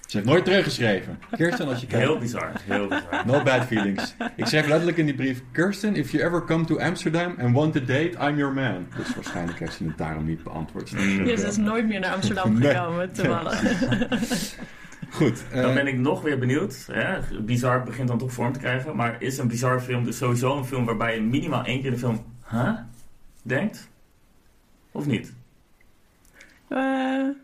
Ze 0.07 0.17
heeft 0.17 0.25
nooit 0.29 0.45
teruggeschreven. 0.45 1.19
Kirsten, 1.37 1.69
als 1.69 1.81
je 1.81 1.87
kijkt. 1.87 2.07
Heel 2.07 2.19
bizar, 2.19 2.51
heel 2.65 2.89
bizar. 2.89 3.23
No 3.27 3.43
bad 3.43 3.65
feelings. 3.65 4.15
Ik 4.37 4.47
schreef 4.47 4.67
letterlijk 4.67 4.97
in 4.97 5.05
die 5.07 5.15
brief: 5.15 5.43
Kirsten, 5.53 5.95
if 5.97 6.11
you 6.11 6.25
ever 6.25 6.45
come 6.45 6.65
to 6.65 6.79
Amsterdam 6.79 7.35
and 7.41 7.55
want 7.55 7.73
to 7.73 7.81
date, 7.85 8.11
I'm 8.29 8.37
your 8.37 8.53
man. 8.53 8.87
Dus 8.97 9.15
waarschijnlijk 9.15 9.59
heeft 9.59 9.75
ze 9.75 9.85
het 9.85 9.99
daarom 9.99 10.25
niet 10.27 10.43
beantwoord. 10.43 10.93
Mm. 10.93 11.25
Je 11.25 11.33
is 11.33 11.41
dus 11.41 11.57
nooit 11.57 11.87
meer 11.87 12.01
naar 12.01 12.15
Amsterdam 12.15 12.59
Nee. 12.59 12.75
gekomen, 12.75 13.13
toevallig. 13.13 13.63
Goed. 15.11 15.45
eh, 15.53 15.63
Dan 15.63 15.75
ben 15.75 15.87
ik 15.87 15.99
nog 15.99 16.23
weer 16.23 16.39
benieuwd. 16.39 16.87
Hè? 16.93 17.19
Bizar 17.41 17.83
begint 17.83 18.09
dan 18.09 18.19
toch 18.19 18.33
vorm 18.33 18.53
te 18.53 18.59
krijgen. 18.59 18.97
Maar 18.97 19.17
is 19.23 19.39
een 19.39 19.49
bizar 19.49 19.81
film 19.81 20.05
dus 20.05 20.17
sowieso 20.17 20.57
een 20.59 20.65
film 20.65 20.85
waarbij 20.85 21.15
je 21.15 21.21
minimaal 21.21 21.65
één 21.65 21.81
keer 21.83 21.91
de 21.91 21.99
film... 21.99 22.25
Huh? 22.51 22.71
Denkt? 23.43 23.89
Of 24.93 25.07
niet? 25.07 25.33
Eh, 26.69 26.79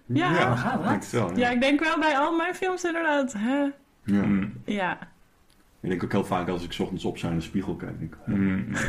ja. 0.06 0.32
ja, 0.32 0.80
denk 0.88 1.04
wel. 1.04 1.36
ja, 1.36 1.50
ik 1.50 1.60
denk 1.60 1.80
wel 1.84 1.98
bij 1.98 2.18
al 2.18 2.36
mijn 2.36 2.54
films 2.54 2.84
inderdaad. 2.84 3.34
Hè? 3.38 3.60
Ja. 4.04 4.22
Mm, 4.22 4.52
Ja. 4.64 4.98
Ik 5.80 5.88
denk 5.88 6.04
ook 6.04 6.12
heel 6.12 6.24
vaak 6.24 6.48
als 6.48 6.64
ik 6.64 6.72
's 6.72 6.78
ochtends 6.80 7.04
op 7.04 7.16
in 7.18 7.34
de 7.34 7.40
spiegel 7.40 7.74
kijk. 7.76 8.00
ik, 8.00 8.14
mm, 8.26 8.36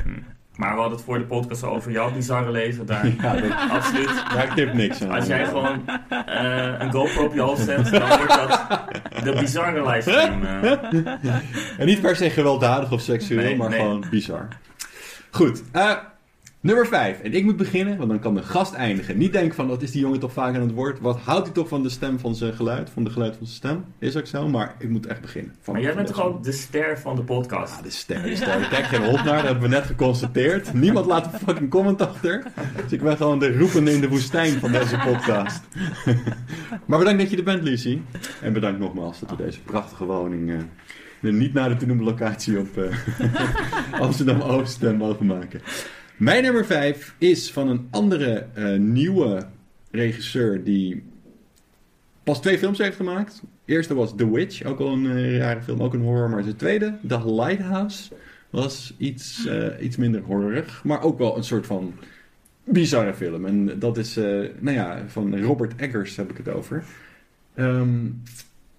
mm. 0.05 0.25
Maar 0.55 0.73
we 0.73 0.79
hadden 0.79 0.97
het 0.97 1.05
voor 1.05 1.17
de 1.17 1.25
podcast 1.25 1.63
over 1.63 1.91
jouw 1.91 2.11
bizarre 2.13 2.51
leven. 2.51 2.85
Daar 2.85 3.07
Ja, 3.21 3.33
dat, 3.35 3.51
absoluut. 3.77 4.23
daar 4.33 4.53
tip 4.55 4.73
niks 4.73 5.03
aan. 5.03 5.11
Als 5.11 5.27
jij 5.27 5.45
gewoon 5.45 5.87
eh, 6.09 6.73
een 6.79 6.91
GoPro 6.91 7.25
op 7.25 7.33
je 7.33 7.41
hoofd 7.41 7.61
zet, 7.61 7.91
dan 7.91 8.07
wordt 8.07 8.27
dat 8.35 8.65
de 9.23 9.35
bizarre 9.39 9.85
livestream. 9.89 10.43
eh. 10.43 10.71
En 11.79 11.85
niet 11.85 12.01
per 12.01 12.15
se 12.15 12.29
gewelddadig 12.29 12.91
of 12.91 13.01
seksueel, 13.01 13.43
Nee, 13.43 13.57
maar 13.57 13.69
nee. 13.69 13.79
gewoon 13.79 14.05
bizar. 14.09 14.47
Goed, 15.31 15.63
eh, 15.71 15.91
nummer 16.63 16.87
5. 16.87 17.19
En 17.19 17.33
ik 17.33 17.43
moet 17.43 17.57
beginnen, 17.57 17.97
want 17.97 18.09
dan 18.09 18.19
kan 18.19 18.35
de 18.35 18.43
gast 18.43 18.73
eindigen. 18.73 19.17
Niet 19.17 19.33
denken 19.33 19.55
van, 19.55 19.67
wat 19.67 19.81
is 19.81 19.91
die 19.91 20.01
jongen 20.01 20.19
toch 20.19 20.33
vaak 20.33 20.55
aan 20.55 20.61
het 20.61 20.71
woord? 20.71 20.99
Wat 20.99 21.19
houdt 21.19 21.45
hij 21.45 21.53
toch 21.53 21.67
van 21.67 21.83
de 21.83 21.89
stem 21.89 22.19
van 22.19 22.35
zijn 22.35 22.53
geluid? 22.53 22.89
Van 22.89 23.03
de 23.03 23.09
geluid 23.09 23.35
van 23.35 23.45
zijn 23.45 23.57
stem? 23.57 23.85
Is 23.99 24.17
ook 24.17 24.25
zo, 24.25 24.47
maar 24.47 24.75
ik 24.79 24.89
moet 24.89 25.05
echt 25.05 25.21
beginnen. 25.21 25.55
Van, 25.61 25.73
Maar 25.73 25.83
jij 25.83 25.95
bent 25.95 26.07
toch 26.07 26.23
ook 26.23 26.43
de 26.43 26.51
ster 26.51 26.99
van 26.99 27.15
de 27.15 27.23
podcast? 27.23 27.75
Ja, 27.75 27.81
de 27.81 27.89
ster, 27.89 28.21
de 28.21 28.35
ster. 28.35 28.61
Ik 28.61 28.69
kijk 28.69 28.85
geen 28.85 29.03
hond 29.03 29.23
naar, 29.23 29.35
dat 29.35 29.43
hebben 29.43 29.63
we 29.63 29.67
net 29.75 29.85
geconstateerd. 29.85 30.73
Niemand 30.73 31.05
laat 31.05 31.33
een 31.33 31.39
fucking 31.39 31.69
comment 31.69 32.01
achter. 32.01 32.43
Dus 32.81 32.91
ik 32.91 33.01
ben 33.01 33.17
gewoon 33.17 33.39
de 33.39 33.57
roepende 33.57 33.93
in 33.93 34.01
de 34.01 34.09
woestijn 34.09 34.59
van 34.59 34.71
deze 34.71 34.97
podcast. 34.97 35.61
maar 36.85 36.99
bedankt 36.99 37.19
dat 37.19 37.29
je 37.29 37.37
er 37.37 37.43
bent, 37.43 37.63
Lucie. 37.63 38.01
En 38.41 38.53
bedankt 38.53 38.79
nogmaals 38.79 39.19
dat 39.19 39.29
we 39.29 39.35
deze 39.35 39.61
prachtige 39.61 40.05
woning... 40.05 40.65
de 41.19 41.31
niet 41.31 41.53
naar 41.53 41.69
de 41.69 41.75
te 41.75 41.85
noemen 41.85 42.05
locatie 42.05 42.59
op 42.59 42.77
eh, 42.77 44.01
Amsterdam-Oost 44.05 44.83
eh, 44.83 44.91
mogen 44.91 45.25
maken. 45.25 45.61
Mijn 46.17 46.43
nummer 46.43 46.65
5 46.65 47.15
is 47.17 47.51
van 47.51 47.67
een 47.67 47.87
andere 47.91 48.45
eh, 48.53 48.75
nieuwe 48.75 49.45
regisseur 49.91 50.63
die 50.63 51.03
pas 52.23 52.41
twee 52.41 52.57
films 52.57 52.77
heeft 52.77 52.95
gemaakt. 52.95 53.41
De 53.65 53.73
eerste 53.73 53.95
was 53.95 54.15
The 54.15 54.31
Witch, 54.31 54.63
ook 54.63 54.79
al 54.79 54.93
een 54.93 55.05
eh, 55.05 55.37
rare 55.37 55.61
film, 55.61 55.81
ook 55.81 55.93
een 55.93 56.01
horror. 56.01 56.29
Maar 56.29 56.43
de 56.43 56.55
tweede, 56.55 56.97
The 57.07 57.33
Lighthouse, 57.33 58.13
was 58.49 58.93
iets, 58.97 59.45
eh, 59.45 59.85
iets 59.85 59.97
minder 59.97 60.21
horrorig. 60.21 60.83
Maar 60.83 61.01
ook 61.01 61.17
wel 61.17 61.37
een 61.37 61.43
soort 61.43 61.65
van 61.65 61.93
bizarre 62.63 63.13
film. 63.13 63.45
En 63.45 63.79
dat 63.79 63.97
is, 63.97 64.15
nou 64.59 64.71
ja, 64.71 65.03
van 65.07 65.41
Robert 65.41 65.73
Eggers 65.75 66.15
heb 66.15 66.29
ik 66.29 66.37
het 66.37 66.49
over. 66.49 66.83
Ehm, 67.55 68.05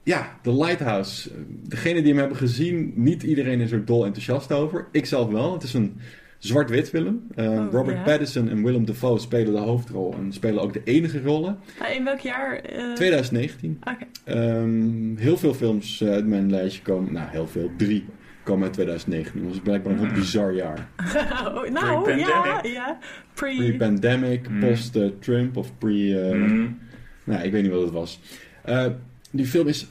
ja, 0.03 0.39
The 0.43 0.57
Lighthouse. 0.57 1.31
Degene 1.49 2.01
die 2.01 2.11
hem 2.11 2.19
hebben 2.19 2.37
gezien, 2.37 2.93
niet 2.97 3.23
iedereen 3.23 3.61
is 3.61 3.73
er 3.73 3.85
dol 3.85 4.05
enthousiast 4.05 4.53
over. 4.53 4.87
Ik 4.91 5.07
zelf 5.07 5.31
wel. 5.31 5.53
Het 5.53 5.63
is 5.63 5.75
een 5.75 5.97
zwart-wit 6.47 6.89
film. 6.89 7.27
Eh, 7.35 7.51
Oh, 7.51 7.73
Robert 7.73 7.97
ja. 7.97 8.03
Pattinson 8.03 8.49
en 8.49 8.65
Willem 8.65 8.85
Dafoe 8.85 9.19
spelen 9.19 9.53
de 9.53 9.59
hoofdrol 9.59 10.15
en 10.15 10.33
spelen 10.33 10.63
ook 10.63 10.73
de 10.73 10.81
enige 10.85 11.23
rollen. 11.23 11.59
Ah, 11.79 11.95
In 11.95 12.05
welk 12.05 12.19
jaar? 12.19 12.55
eh, 12.57 12.93
2019. 12.93 13.79
Oké. 13.81 14.05
Ehm, 14.25 15.17
heel 15.17 15.37
veel 15.37 15.55
films 15.55 16.01
eh, 16.01 16.09
uit 16.11 16.27
mijn 16.27 16.51
lijstje 16.51 16.83
komen, 16.83 17.13
nou 17.13 17.29
heel 17.31 17.47
veel, 17.47 17.71
drie 17.77 18.05
komen 18.43 18.65
uit 18.65 18.73
2019. 18.73 19.41
Dat 19.43 19.49
was 19.51 19.61
blijkbaar 19.61 19.93
een 19.93 19.99
heel 19.99 20.09
Mm. 20.09 20.15
bizar 20.15 20.53
jaar. 20.55 20.89
Oh, 21.47 21.69
nou, 21.71 22.17
ja, 22.19 22.41
Pre-pandemic. 22.41 22.73
ja. 22.73 22.99
Pre... 23.35 23.57
Pre-pandemic, 23.57 24.49
Mm. 24.49 24.61
post-Trump 24.61 25.57
of 25.57 25.79
pre... 25.79 26.21
eh, 26.21 26.33
Mm. 26.37 26.79
Nou, 27.25 27.43
ik 27.43 27.53
weet 27.53 27.63
niet 27.63 27.73
wat 27.73 27.81
het 27.83 27.91
was. 27.91 28.21
Eh, 28.65 28.87
die 29.31 29.47
film 29.47 29.67
is 29.69 29.87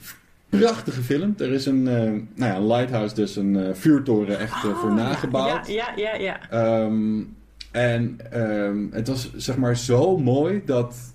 prachtig 0.58 0.94
gefilmd. 0.94 1.40
Er 1.40 1.52
is 1.52 1.66
een, 1.66 1.88
eh, 1.88 2.02
nou 2.34 2.52
ja, 2.52 2.56
een 2.56 2.66
lighthouse, 2.66 3.14
dus 3.14 3.36
een 3.36 3.56
eh, 3.56 3.74
vuurtoren 3.74 4.38
echt 4.38 4.64
eh, 4.64 4.74
voor 4.76 4.90
Oh, 4.90 4.96
nagebouwd. 4.96 5.66
Ja, 5.66 5.92
ja, 5.96 6.14
ja. 6.14 6.20
ja. 6.20 6.50
Ehm, 6.50 7.22
en 7.72 8.18
ehm, 8.30 8.86
het 8.90 9.08
was 9.08 9.32
zeg 9.36 9.56
maar 9.56 9.76
zo 9.76 10.16
mooi 10.18 10.62
dat 10.64 11.14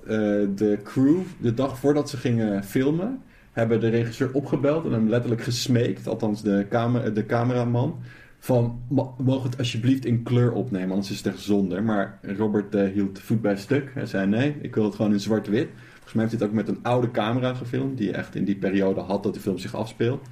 de 0.55 0.79
crew, 0.83 1.17
de 1.37 1.53
dag 1.53 1.77
voordat 1.79 2.09
ze 2.09 2.17
gingen 2.17 2.63
filmen, 2.63 3.21
hebben 3.51 3.79
de 3.79 3.89
regisseur 3.89 4.29
opgebeld 4.33 4.85
en 4.85 4.91
hem 4.91 5.09
letterlijk 5.09 5.41
gesmeekt, 5.43 6.07
althans 6.07 6.41
de, 6.43 6.65
kamer, 6.69 7.13
de 7.13 7.25
cameraman, 7.25 7.99
van 8.39 8.79
"Ma- 8.89 9.09
mogen 9.17 9.49
het 9.49 9.57
alsjeblieft 9.59 10.05
in 10.05 10.23
kleur 10.23 10.51
opnemen, 10.51 10.89
anders 10.89 11.11
is 11.11 11.17
het 11.17 11.27
echt 11.27 11.39
zonde. 11.39 11.81
Maar 11.81 12.19
Robert 12.37 12.73
hield 12.93 13.19
voet 13.19 13.41
bij 13.41 13.57
stuk. 13.57 13.91
Hij 13.93 14.05
zei 14.05 14.27
nee, 14.27 14.55
ik 14.61 14.75
wil 14.75 14.83
het 14.83 14.95
gewoon 14.95 15.11
in 15.11 15.19
zwart-wit. 15.19 15.67
Volgens 16.09 16.29
mij 16.29 16.39
heeft 16.39 16.51
hij 16.51 16.63
het 16.63 16.69
ook 16.69 16.75
met 16.75 16.85
een 16.85 16.91
oude 16.91 17.11
camera 17.11 17.53
gefilmd, 17.53 17.97
die 17.97 18.07
je 18.07 18.13
echt 18.13 18.35
in 18.35 18.45
die 18.45 18.55
periode 18.55 18.99
had 18.99 19.23
dat 19.23 19.33
de 19.33 19.39
film 19.39 19.57
zich 19.57 19.75
afspeelt. 19.75 20.27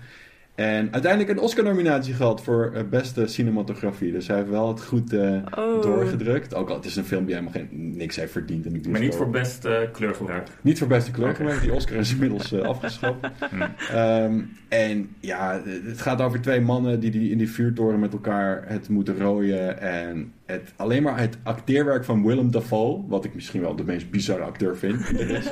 En 0.58 0.88
uiteindelijk 0.94 1.32
een 1.32 1.40
Oscar-nominatie 1.40 2.14
gehad 2.14 2.44
voor 2.44 2.72
eh, 2.74 2.84
beste 2.90 3.28
cinematografie. 3.28 4.12
Dus 4.12 4.28
hij 4.28 4.38
heeft 4.38 4.50
wel 4.50 4.68
het 4.68 4.84
goed 4.84 5.14
eh, 5.14 5.32
Oh. 5.58 5.82
doorgedrukt. 5.82 6.54
Ook 6.56 6.70
al 6.70 6.76
het 6.76 6.86
is 6.86 6.96
een 6.96 7.04
film 7.06 7.26
die 7.26 7.36
helemaal 7.36 7.54
geen, 7.54 7.96
niks 7.98 8.16
heeft 8.16 8.32
verdiend. 8.32 8.66
In 8.66 8.82
de 8.82 8.90
Maar 8.90 9.00
niet 9.02 9.16
voor 9.16 9.30
bioscoop. 9.30 9.62
best 9.62 9.66
eh, 9.86 9.92
kleurgebruik. 9.92 10.48
Niet 10.62 10.78
voor 10.78 10.88
beste 10.88 11.12
kleur 11.12 11.28
Oké. 11.30 11.36
gemaakt. 11.36 11.62
Die 11.62 11.74
Oscar 11.74 11.98
is 11.98 12.12
inmiddels 12.12 12.52
eh, 12.52 12.62
afgeschaft. 12.62 13.18
Hm. 13.50 13.62
Ehm, 13.92 14.40
en 14.68 15.10
ja, 15.20 15.62
het 15.88 16.02
gaat 16.02 16.22
over 16.22 16.42
twee 16.42 16.62
mannen 16.62 17.00
die, 17.00 17.12
die 17.12 17.32
in 17.32 17.38
die 17.38 17.50
vuurtoren 17.52 18.00
met 18.00 18.14
elkaar 18.14 18.64
het 18.68 18.90
moeten 18.90 19.18
rooien. 19.20 19.82
En 19.82 20.34
het, 20.46 20.74
alleen 20.76 21.04
maar 21.04 21.20
het 21.20 21.38
acteerwerk 21.44 22.04
van 22.06 22.26
Willem 22.26 22.52
Dafoe, 22.52 23.08
wat 23.08 23.26
ik 23.26 23.34
misschien 23.36 23.62
wel 23.62 23.76
de 23.76 23.84
meest 23.84 24.10
bizarre 24.10 24.44
acteur 24.44 24.78
vind 24.78 25.08
die 25.10 25.20
er 25.20 25.30
is, 25.38 25.52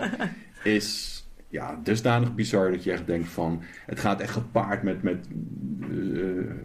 is 0.64 1.15
ja, 1.50 1.80
dusdanig 1.84 2.36
bizar 2.36 2.72
dat 2.72 2.84
je 2.84 2.92
echt 2.92 3.08
denkt 3.08 3.28
van... 3.28 3.62
Het 3.86 4.00
gaat 4.00 4.22
echt 4.22 4.32
gepaard 4.32 4.84
met, 4.84 5.04
met 5.04 5.28
eh, 5.82 5.90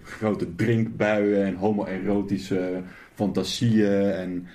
grote 0.02 0.54
drinkbuien 0.54 1.44
en 1.44 1.54
homoerotische 1.54 2.82
fantasieën. 3.14 4.10
En 4.10 4.46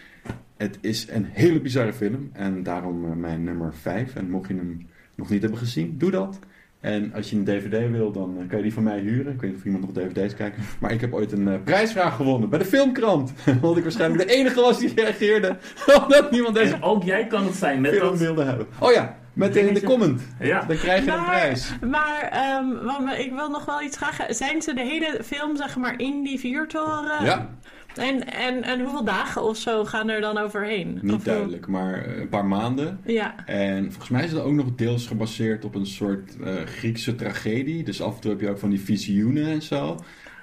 het 0.57 0.77
is 0.81 1.07
een 1.09 1.25
hele 1.25 1.61
bizarre 1.61 1.93
film. 1.93 2.29
En 2.33 2.63
daarom 2.63 3.05
eh, 3.05 3.11
mijn 3.11 3.43
nummer 3.43 3.73
5. 3.73 4.15
En 4.15 4.29
mocht 4.29 4.47
je 4.47 4.55
hem 4.55 4.87
nog 5.15 5.29
niet 5.29 5.41
hebben 5.41 5.59
gezien, 5.59 5.97
doe 5.97 6.11
dat. 6.11 6.39
En 6.79 7.13
als 7.13 7.29
je 7.29 7.35
een 7.35 7.43
DVD 7.43 7.91
wil, 7.91 8.11
dan 8.11 8.37
eh, 8.39 8.47
kan 8.47 8.57
je 8.57 8.63
die 8.63 8.73
van 8.73 8.83
mij 8.83 8.99
huren. 8.99 9.33
Ik 9.33 9.41
weet 9.41 9.49
niet 9.49 9.59
of 9.59 9.65
iemand 9.65 9.83
nog 9.83 10.05
DVD's 10.05 10.35
kijkt. 10.35 10.57
Maar 10.79 10.91
ik 10.91 11.01
heb 11.01 11.13
ooit 11.13 11.31
een 11.31 11.63
prijsvraag 11.63 12.15
gewonnen 12.15 12.49
bij 12.49 12.59
de 12.59 12.65
Filmkrant. 12.65 13.33
Omdat 13.61 13.77
ik 13.77 13.83
waarschijnlijk 13.83 14.27
de 14.27 14.35
enige 14.35 14.61
was 14.61 14.79
die 14.79 14.93
reageerde. 14.95 15.57
Omdat 16.03 16.31
niemand 16.31 16.55
deze 16.55 16.73
En 16.73 16.83
ook 16.83 17.03
jij 17.03 17.27
kan 17.27 17.45
het 17.45 17.55
zijn 17.55 17.81
met 17.81 17.99
dat... 17.99 18.19
wilde 18.19 18.43
hebben. 18.43 18.67
Oh 18.79 18.91
ja, 18.91 19.17
met 19.35 19.55
in 19.55 19.73
de 19.73 19.81
comment. 19.83 20.21
Ja, 20.39 20.61
Dan 20.65 20.77
krijg 20.77 21.05
je 21.05 21.11
een 21.11 21.17
Maar- 21.17 21.25
prijs. 21.29 21.71
Maar 21.89 22.21
ehm, 22.31 23.03
me- 23.05 23.23
ik 23.23 23.31
wil 23.33 23.49
nog 23.49 23.65
wel 23.65 23.81
iets 23.81 23.97
vragen. 23.97 24.35
Zijn 24.35 24.61
ze 24.61 24.73
de 24.73 24.81
hele 24.81 25.19
film 25.23 25.55
zeg 25.57 25.75
maar 25.77 25.99
in 25.99 26.23
die 26.23 26.39
vuurtoren? 26.39 27.23
Ja, 27.25 27.49
En, 27.95 28.33
en, 28.33 28.63
en 28.63 28.79
hoeveel 28.81 29.03
dagen 29.03 29.43
of 29.43 29.57
zo 29.57 29.85
gaan 29.85 30.09
er 30.09 30.21
dan 30.21 30.37
overheen? 30.37 30.93
Niet 31.01 31.03
Of 31.03 31.09
hoe- 31.23 31.33
duidelijk, 31.33 31.67
maar 31.67 32.05
eh, 32.05 32.19
een 32.19 32.29
paar 32.29 32.45
maanden. 32.45 32.99
Ja. 33.05 33.45
En 33.45 33.83
volgens 33.83 34.09
mij 34.09 34.23
is 34.23 34.31
het 34.31 34.41
ook 34.41 34.53
nog 34.53 34.75
deels 34.75 35.07
gebaseerd 35.07 35.65
op 35.65 35.75
een 35.75 35.85
soort 35.85 36.37
eh, 36.43 36.53
Griekse 36.65 37.15
tragedie. 37.15 37.83
Dus 37.83 38.01
af 38.01 38.15
en 38.15 38.21
toe 38.21 38.31
heb 38.31 38.41
je 38.41 38.49
ook 38.49 38.59
van 38.59 38.69
die 38.69 38.81
visioenen 38.81 39.45
en 39.47 39.61
zo. 39.61 39.99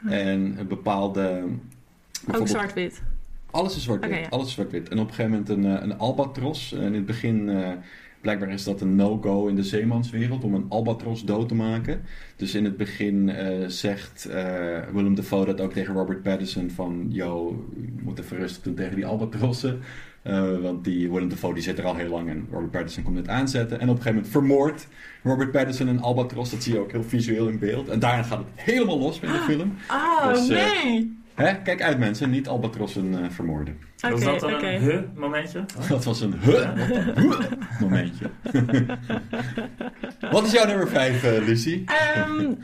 En 0.06 0.54
een 0.58 0.66
bepaalde... 0.68 1.44
Ook 2.34 2.48
zwart-wit. 2.48 3.02
Alles 3.50 3.76
is 3.76 3.82
zwart-wit. 3.82 4.10
Oké, 4.10 4.20
ja. 4.20 4.26
Alles 4.30 4.46
is 4.46 4.52
zwart-wit. 4.52 4.88
En 4.88 4.98
op 4.98 5.08
een 5.08 5.14
gegeven 5.14 5.30
moment 5.30 5.48
een, 5.48 5.64
eh, 5.76 5.82
een 5.82 5.98
albatros. 5.98 6.72
En 6.72 6.82
in 6.82 6.94
het 6.94 7.06
begin, 7.06 7.48
eh, 7.48 7.68
blijkbaar 8.22 8.50
is 8.50 8.64
dat 8.64 8.80
een 8.80 8.96
no-go 8.96 9.46
in 9.46 9.54
de 9.54 9.62
zeemanswereld 9.62 10.44
om 10.44 10.54
een 10.54 10.66
albatros 10.68 11.24
dood 11.24 11.48
te 11.48 11.54
maken. 11.54 12.02
Dus 12.36 12.54
in 12.54 12.64
het 12.64 12.76
begin 12.76 13.28
eh, 13.28 13.68
zegt 13.68 14.24
eh, 14.24 14.78
Willem 14.92 15.14
Dafoe 15.14 15.44
dat 15.44 15.60
ook 15.60 15.72
tegen 15.72 15.94
Robert 15.94 16.22
Pattinson 16.22 16.70
van... 16.70 17.06
Yo, 17.08 17.64
je 17.74 18.02
moet 18.02 18.18
even 18.18 18.36
rustig 18.36 18.62
doen 18.62 18.74
tegen 18.74 18.94
die 18.94 19.06
albatrossen. 19.06 19.80
Eh, 20.22 20.58
want 20.60 20.84
die 20.84 21.10
Willem 21.10 21.28
Dafoe 21.28 21.54
die 21.54 21.62
zit 21.62 21.78
er 21.78 21.84
al 21.84 21.96
heel 21.96 22.08
lang 22.08 22.28
en 22.28 22.46
Robert 22.50 22.70
Pattinson 22.70 23.02
komt 23.02 23.16
het 23.16 23.28
aanzetten. 23.28 23.80
En 23.80 23.88
op 23.88 23.96
een 23.96 24.02
gegeven 24.02 24.14
moment 24.14 24.32
vermoordt 24.32 24.88
Robert 25.22 25.50
Pattinson 25.50 25.88
een 25.88 26.00
albatros. 26.00 26.50
Dat 26.50 26.62
zie 26.62 26.72
je 26.72 26.80
ook 26.80 26.92
heel 26.92 27.02
visueel 27.02 27.48
in 27.48 27.58
beeld. 27.58 27.88
En 27.88 27.98
daarna 27.98 28.22
gaat 28.22 28.38
het 28.38 28.64
helemaal 28.64 28.98
los 28.98 29.20
in 29.20 29.32
de 29.32 29.38
film. 29.38 29.74
Oh, 29.90 30.28
Dus, 30.28 30.48
nee! 30.48 31.20
Hè? 31.42 31.62
Kijk 31.62 31.82
uit 31.82 31.98
mensen, 31.98 32.30
niet 32.30 32.48
albatrossen 32.48 33.24
eh, 33.24 33.30
vermoorden. 33.30 33.78
Oké, 34.04 34.12
Was 34.12 34.24
dat 34.24 34.40
dan 34.40 34.64
een 34.64 34.80
huh-momentje? 34.80 35.64
Dat 35.88 36.04
was 36.04 36.20
een 36.20 36.34
huh, 36.40 36.74
huh 37.16 37.40
momentje. 37.80 38.30
Wat 40.30 40.44
is 40.46 40.52
jouw 40.52 40.66
nummer 40.66 40.88
5, 40.88 41.24
eh 41.24 41.46
Lucie? 41.46 41.84
Ehm, 41.86 42.54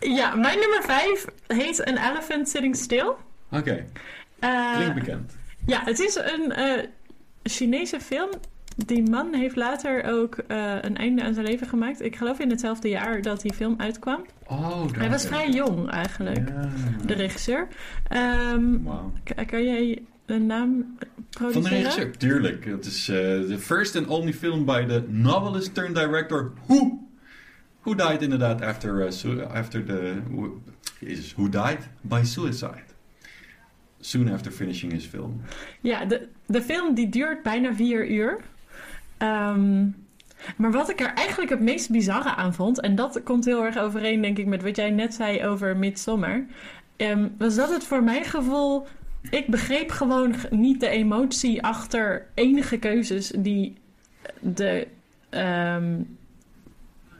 ja, 0.00 0.34
mijn 0.34 0.58
nummer 0.58 0.82
5 0.82 1.24
heet 1.46 1.84
An 1.84 1.96
Elephant 1.96 2.48
Sitting 2.48 2.76
Still. 2.76 3.12
Oké, 3.50 3.84
Eh, 4.38 4.74
klinkt 4.74 4.94
bekend. 4.94 5.36
Ja, 5.66 5.82
het 5.84 5.98
is 5.98 6.14
een 6.14 6.52
eh, 6.52 6.84
Chinese 7.42 8.00
film. 8.00 8.30
Die 8.86 9.10
man 9.10 9.34
heeft 9.34 9.56
later 9.56 10.04
ook 10.04 10.34
eh, 10.38 10.74
een 10.80 10.96
einde 10.96 11.22
aan 11.22 11.34
zijn 11.34 11.46
leven 11.46 11.66
gemaakt. 11.66 12.02
Ik 12.02 12.16
geloof 12.16 12.38
in 12.38 12.50
hetzelfde 12.50 12.88
jaar 12.88 13.22
dat 13.22 13.40
die 13.40 13.54
film 13.54 13.74
uitkwam. 13.78 14.24
Oh, 14.46 14.82
Hij 14.92 15.10
was 15.10 15.26
vrij 15.26 15.50
jong 15.50 15.90
eigenlijk, 15.90 16.48
Ja. 16.48 16.68
de 17.06 17.14
regisseur. 17.14 17.68
Ehm, 18.08 18.82
Wauw. 18.82 19.12
k- 19.24 19.46
kan 19.46 19.64
jij 19.64 20.02
de 20.26 20.38
naam 20.38 20.72
Van 20.74 20.96
de 20.98 21.08
produceren? 21.52 21.78
regisseur, 21.78 22.16
tuurlijk. 22.16 22.64
Het 22.64 22.84
is 22.86 23.08
eh, 23.08 23.16
de 23.16 23.58
first 23.58 23.96
and 23.96 24.06
only 24.06 24.32
film 24.32 24.64
by 24.64 24.84
the 24.86 25.04
novelist 25.08 25.74
turned 25.74 25.94
director 25.96 26.52
Who. 26.66 26.98
Who 27.80 27.94
died 27.94 28.22
inderdaad 28.22 28.62
after, 28.62 28.98
uh, 29.24 29.42
after 29.54 29.84
the... 29.84 30.14
who- 30.30 30.60
who 31.36 31.48
died? 31.48 31.88
By 32.00 32.20
suicide. 32.22 32.82
Soon 34.00 34.32
after 34.32 34.52
finishing 34.52 34.92
his 34.92 35.04
film. 35.06 35.40
Ja, 35.80 36.04
de, 36.04 36.28
de 36.46 36.62
film 36.62 36.94
die 36.94 37.08
duurt 37.08 37.42
bijna 37.42 37.74
vier 37.74 38.10
uur. 38.10 38.40
Ehm, 39.20 39.86
maar 40.56 40.72
wat 40.72 40.90
ik 40.90 41.00
er 41.00 41.14
eigenlijk 41.14 41.50
het 41.50 41.60
meest 41.60 41.90
bizarre 41.90 42.34
aan 42.34 42.54
vond... 42.54 42.80
en 42.80 42.94
dat 42.94 43.22
komt 43.22 43.44
heel 43.44 43.64
erg 43.64 43.78
overeen, 43.78 44.22
denk 44.22 44.38
ik, 44.38 44.46
met 44.46 44.62
wat 44.62 44.76
jij 44.76 44.90
net 44.90 45.14
zei 45.14 45.46
over 45.46 45.76
Midsommar... 45.76 46.44
ehm, 46.96 47.28
was 47.38 47.54
dat 47.54 47.70
het 47.70 47.84
voor 47.84 48.02
mijn 48.02 48.24
gevoel... 48.24 48.86
Ik 49.30 49.46
begreep 49.46 49.90
gewoon 49.90 50.34
niet 50.50 50.80
de 50.80 50.88
emotie 50.88 51.62
achter 51.62 52.26
enige 52.34 52.78
keuzes 52.78 53.32
die 53.36 53.76
de 54.40 54.86
ehm, 55.28 56.02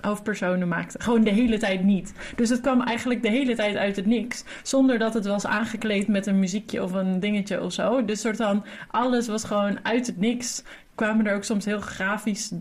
hoofdpersonen 0.00 0.68
maakten. 0.68 1.00
Gewoon 1.00 1.24
de 1.24 1.30
hele 1.30 1.58
tijd 1.58 1.84
niet. 1.84 2.14
Dus 2.36 2.48
het 2.48 2.60
kwam 2.60 2.80
eigenlijk 2.80 3.22
de 3.22 3.28
hele 3.28 3.54
tijd 3.54 3.76
uit 3.76 3.96
het 3.96 4.06
niks. 4.06 4.44
Zonder 4.62 4.98
dat 4.98 5.14
het 5.14 5.26
was 5.26 5.46
aangekleed 5.46 6.08
met 6.08 6.26
een 6.26 6.38
muziekje 6.38 6.82
of 6.82 6.92
een 6.92 7.20
dingetje 7.20 7.62
of 7.62 7.72
zo. 7.72 8.04
Dus 8.04 8.20
soort 8.20 8.36
van 8.36 8.64
alles 8.90 9.26
was 9.26 9.44
gewoon 9.44 9.78
uit 9.82 10.06
het 10.06 10.18
niks. 10.18 10.62
Kwamen 10.94 11.26
er 11.26 11.34
ook 11.34 11.44
soms 11.44 11.64
heel 11.64 11.80
grafisch 11.80 12.52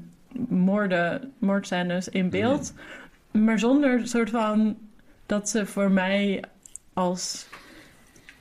moorden, 0.49 1.33
moordscènes 1.37 2.09
in 2.09 2.29
beeld. 2.29 2.73
Maar 3.31 3.59
zonder 3.59 4.07
soort 4.07 4.29
van 4.29 4.77
dat 5.25 5.49
ze 5.49 5.65
voor 5.65 5.91
mij 5.91 6.43
als 6.93 7.47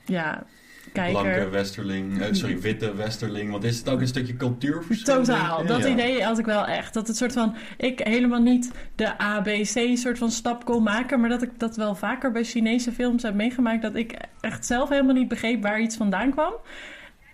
ja, 0.05 0.45
kijker... 0.93 1.23
Blanke 1.23 1.49
westerling, 1.49 2.21
eh, 2.21 2.33
sorry, 2.33 2.61
witte 2.61 2.95
westerling. 2.95 3.51
Want 3.51 3.65
is 3.65 3.79
het 3.79 3.89
ook 3.89 4.01
een 4.01 4.07
stukje 4.07 4.37
cultuurverschil? 4.37 5.15
Totaal, 5.15 5.67
dat 5.67 5.83
Ja. 5.83 5.89
idee 5.89 6.23
had 6.23 6.39
ik 6.39 6.45
wel 6.45 6.67
echt. 6.67 6.95
Dat 6.95 7.07
het 7.07 7.17
soort 7.17 7.33
van, 7.33 7.57
ik 7.77 7.99
helemaal 7.99 8.43
niet 8.43 8.71
de 8.95 9.19
ABC 9.19 9.97
soort 9.97 10.19
van 10.19 10.31
stap 10.31 10.65
kon 10.65 10.83
maken, 10.83 11.21
maar 11.21 11.29
dat 11.29 11.43
ik 11.43 11.59
dat 11.59 11.77
wel 11.77 11.95
vaker 11.95 12.33
bij 12.33 12.45
Chinese 12.45 12.93
films 12.93 13.23
heb 13.23 13.35
meegemaakt, 13.35 13.83
dat 13.83 13.95
ik 13.95 14.15
echt 14.41 14.67
zelf 14.67 14.89
helemaal 14.89 15.15
niet 15.15 15.29
begreep 15.29 15.63
waar 15.63 15.81
iets 15.81 15.97
vandaan 15.97 16.31
kwam. 16.31 16.53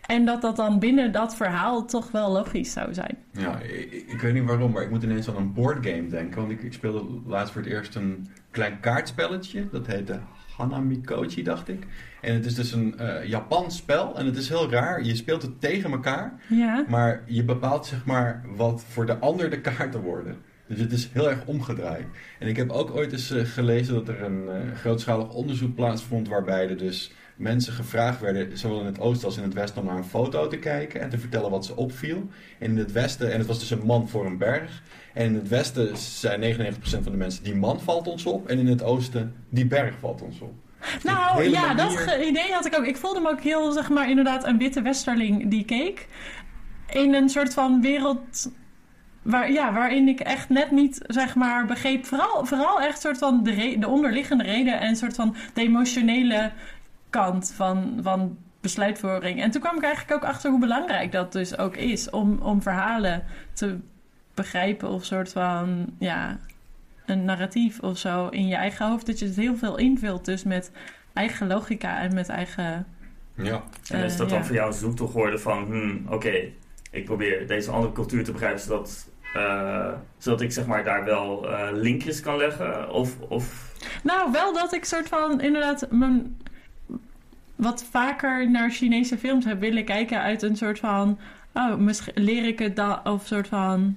En 0.07 0.25
dat 0.25 0.43
dat 0.43 0.57
dan 0.57 0.79
binnen 0.79 1.13
dat 1.13 1.37
verhaal 1.37 1.85
toch 1.85 2.11
wel 2.11 2.33
logisch 2.33 2.73
zou 2.73 2.95
zijn. 2.95 3.19
Ja, 3.31 3.59
ik, 3.59 3.93
ik 3.93 4.21
weet 4.21 4.35
niet 4.35 4.45
waarom, 4.45 4.73
maar 4.73 4.83
ik 4.83 4.91
moet 4.91 5.03
ineens 5.03 5.29
aan 5.29 5.37
een 5.37 5.53
boardgame 5.53 6.07
denken. 6.07 6.41
Want 6.41 6.53
ik, 6.53 6.63
ik 6.63 6.73
speelde 6.73 7.21
laatst 7.27 7.53
voor 7.53 7.63
het 7.63 7.71
eerst 7.71 7.95
een 7.95 8.27
klein 8.51 8.81
kaartspelletje. 8.81 9.69
Dat 9.71 9.87
heette 9.87 10.21
Hanamikochi, 10.57 11.43
dacht 11.43 11.69
ik. 11.69 11.87
En 12.21 12.35
het 12.35 12.47
is 12.47 12.55
dus 12.55 12.73
een 12.73 12.99
eh 12.99 13.29
Japans 13.29 13.77
spel. 13.77 14.19
En 14.19 14.27
het 14.27 14.37
is 14.37 14.49
heel 14.49 14.71
raar. 14.71 15.03
Je 15.03 15.17
speelt 15.17 15.43
het 15.43 15.61
tegen 15.61 15.91
elkaar. 15.91 16.33
Ja. 16.49 16.85
Maar 16.89 17.23
je 17.27 17.45
bepaalt 17.45 17.87
zeg 17.87 18.05
maar 18.05 18.45
wat 18.57 18.85
voor 18.89 19.07
de 19.07 19.19
ander 19.19 19.51
de 19.51 19.61
kaarten 19.61 20.01
worden. 20.01 20.37
Dus 20.67 20.81
het 20.81 20.93
is 20.93 21.09
heel 21.13 21.31
erg 21.31 21.45
omgedraaid. 21.45 22.07
En 22.39 22.49
ik 22.49 22.57
heb 22.57 22.71
ook 22.71 22.91
ooit 22.91 23.13
eens 23.13 23.31
eh, 23.31 23.45
gelezen 23.45 23.95
dat 23.95 24.09
er 24.09 24.23
een 24.23 24.49
eh, 24.49 24.77
grootschalig 24.77 25.29
onderzoek 25.29 25.75
plaatsvond... 25.75 26.29
waarbij 26.29 26.69
er 26.69 26.79
dus 26.79 27.13
mensen 27.37 27.73
gevraagd 27.73 28.21
werden, 28.21 28.59
zowel 28.59 28.81
in 28.81 28.87
het 28.87 29.01
oosten 29.01 29.27
als 29.27 29.37
in 29.37 29.43
het 29.43 29.55
westen... 29.55 29.81
om 29.81 29.87
naar 29.87 29.97
een 29.97 30.05
foto 30.05 30.49
te 30.49 30.59
kijken 30.59 31.01
en 31.01 31.11
te 31.11 31.19
vertellen 31.19 31.51
wat 31.51 31.65
ze 31.65 31.77
opviel. 31.77 32.29
En 32.59 32.71
in 32.71 32.77
het 32.77 32.93
westen, 32.93 33.33
en 33.33 33.39
het 33.39 33.47
was 33.47 33.59
dus 33.59 33.71
een 33.71 33.87
man 33.87 34.09
voor 34.09 34.27
een 34.27 34.39
berg... 34.39 34.83
En 35.15 35.25
in 35.25 35.35
het 35.35 35.49
westen 35.49 35.97
zijn 35.97 36.75
99% 36.75 36.77
van 36.81 37.03
de 37.03 37.11
mensen, 37.11 37.45
die 37.45 37.55
man 37.55 37.81
valt 37.81 38.07
ons 38.07 38.27
op. 38.27 38.49
En 38.49 38.59
in 38.59 38.67
het 38.67 38.83
oosten, 38.83 39.35
die 39.49 39.67
berg 39.67 39.95
valt 40.01 40.23
ons 40.23 40.41
op. 40.41 40.53
Nou 41.03 41.51
ja, 41.51 41.75
dat 41.75 41.95
manier- 41.95 42.27
idee 42.27 42.53
had 42.53 42.67
ik 42.67 42.79
ook. 42.79 42.85
Ik 42.85 42.97
voelde 42.97 43.21
me 43.21 43.31
ook 43.31 43.41
heel, 43.41 43.73
zeg 43.73 43.91
maar, 43.91 44.11
inderdaad 44.11 44.47
een 44.47 44.59
witte 44.59 44.83
westerling 44.83 45.51
die 45.51 45.65
keek. 45.65 46.09
In 46.89 47.15
een 47.15 47.29
soort 47.29 47.55
van 47.55 47.81
wereld 47.81 48.51
waar, 49.23 49.53
ja, 49.53 49.73
waarin 49.73 50.09
ik 50.09 50.21
echt 50.21 50.49
net 50.49 50.71
niet, 50.71 51.01
zeg 51.07 51.35
maar, 51.35 51.67
begreep. 51.67 52.07
Vooral, 52.07 52.47
vooral 52.47 52.81
echt 52.81 53.01
soort 53.01 53.19
van 53.19 53.43
de, 53.43 53.77
de 53.79 53.89
onderliggende 53.89 54.45
reden 54.45 54.81
en 54.81 54.97
soort 54.97 55.15
van 55.15 55.37
de 55.55 55.61
emotionele 55.61 56.53
kant 57.15 57.53
van, 57.57 57.99
van 58.03 58.39
besluitvorming. 58.61 59.43
En 59.43 59.51
toen 59.51 59.61
kwam 59.61 59.77
ik 59.77 59.83
eigenlijk 59.83 60.15
ook 60.15 60.31
achter 60.31 60.51
hoe 60.51 60.61
belangrijk 60.61 61.13
dat 61.13 61.33
dus 61.33 61.59
ook 61.59 61.77
is 61.77 62.11
om, 62.11 62.39
om 62.39 62.63
verhalen 62.63 63.25
te 63.53 63.79
begrijpen 64.35 64.89
of 64.89 65.05
soort 65.05 65.33
van, 65.33 65.87
ja, 65.99 66.39
een 67.07 67.25
narratief 67.25 67.81
of 67.81 67.99
zo 67.99 68.29
in 68.29 68.47
je 68.47 68.55
eigen 68.55 68.89
hoofd. 68.89 69.07
Dat 69.07 69.19
je 69.19 69.25
het 69.25 69.37
heel 69.37 69.57
veel 69.57 69.79
invult 69.79 70.25
dus 70.25 70.45
met 70.45 70.71
eigen 71.13 71.47
logica 71.47 72.01
en 72.01 72.15
met 72.15 72.29
eigen... 72.29 72.87
Ja. 73.35 73.63
En 73.91 74.05
is 74.05 74.13
Eh, 74.13 74.19
dat 74.19 74.29
dan 74.29 74.39
ja. 74.39 74.45
voor 74.45 74.55
jou 74.55 74.69
een 74.69 74.79
zoektocht 74.79 75.13
geworden 75.13 75.41
van, 75.41 75.65
hmm, 75.65 76.07
oké, 76.09 76.49
ik 76.91 77.05
probeer 77.05 77.47
deze 77.47 77.71
andere 77.71 77.93
cultuur 77.93 78.25
te 78.25 78.33
begrijpen 78.33 78.61
zodat, 78.61 79.09
eh, 79.35 79.93
zodat 80.19 80.41
ik 80.41 80.53
zeg 80.53 80.67
maar 80.67 80.85
daar 80.85 81.05
wel 81.05 81.51
eh, 81.51 81.69
linkjes 81.73 82.21
kan 82.21 82.37
leggen? 82.37 82.91
Of, 82.91 83.21
of 83.29 83.73
Nou, 84.03 84.33
wel 84.33 84.53
dat 84.53 84.73
ik 84.73 84.85
soort 84.85 85.09
van 85.09 85.41
inderdaad 85.41 85.87
mijn 85.91 86.37
wat 87.57 87.85
vaker 87.91 88.51
naar 88.51 88.71
Chinese 88.71 89.19
films 89.19 89.45
heb 89.45 89.61
willen 89.61 89.85
kijken 89.85 90.21
uit 90.21 90.43
een 90.43 90.57
soort 90.57 90.79
van... 90.79 91.19
Oh, 91.53 91.77
misschien 91.77 92.25
leer 92.25 92.45
ik 92.45 92.59
het 92.59 92.77
dan... 92.77 93.07
Of 93.07 93.27
soort 93.27 93.49
van... 93.49 93.97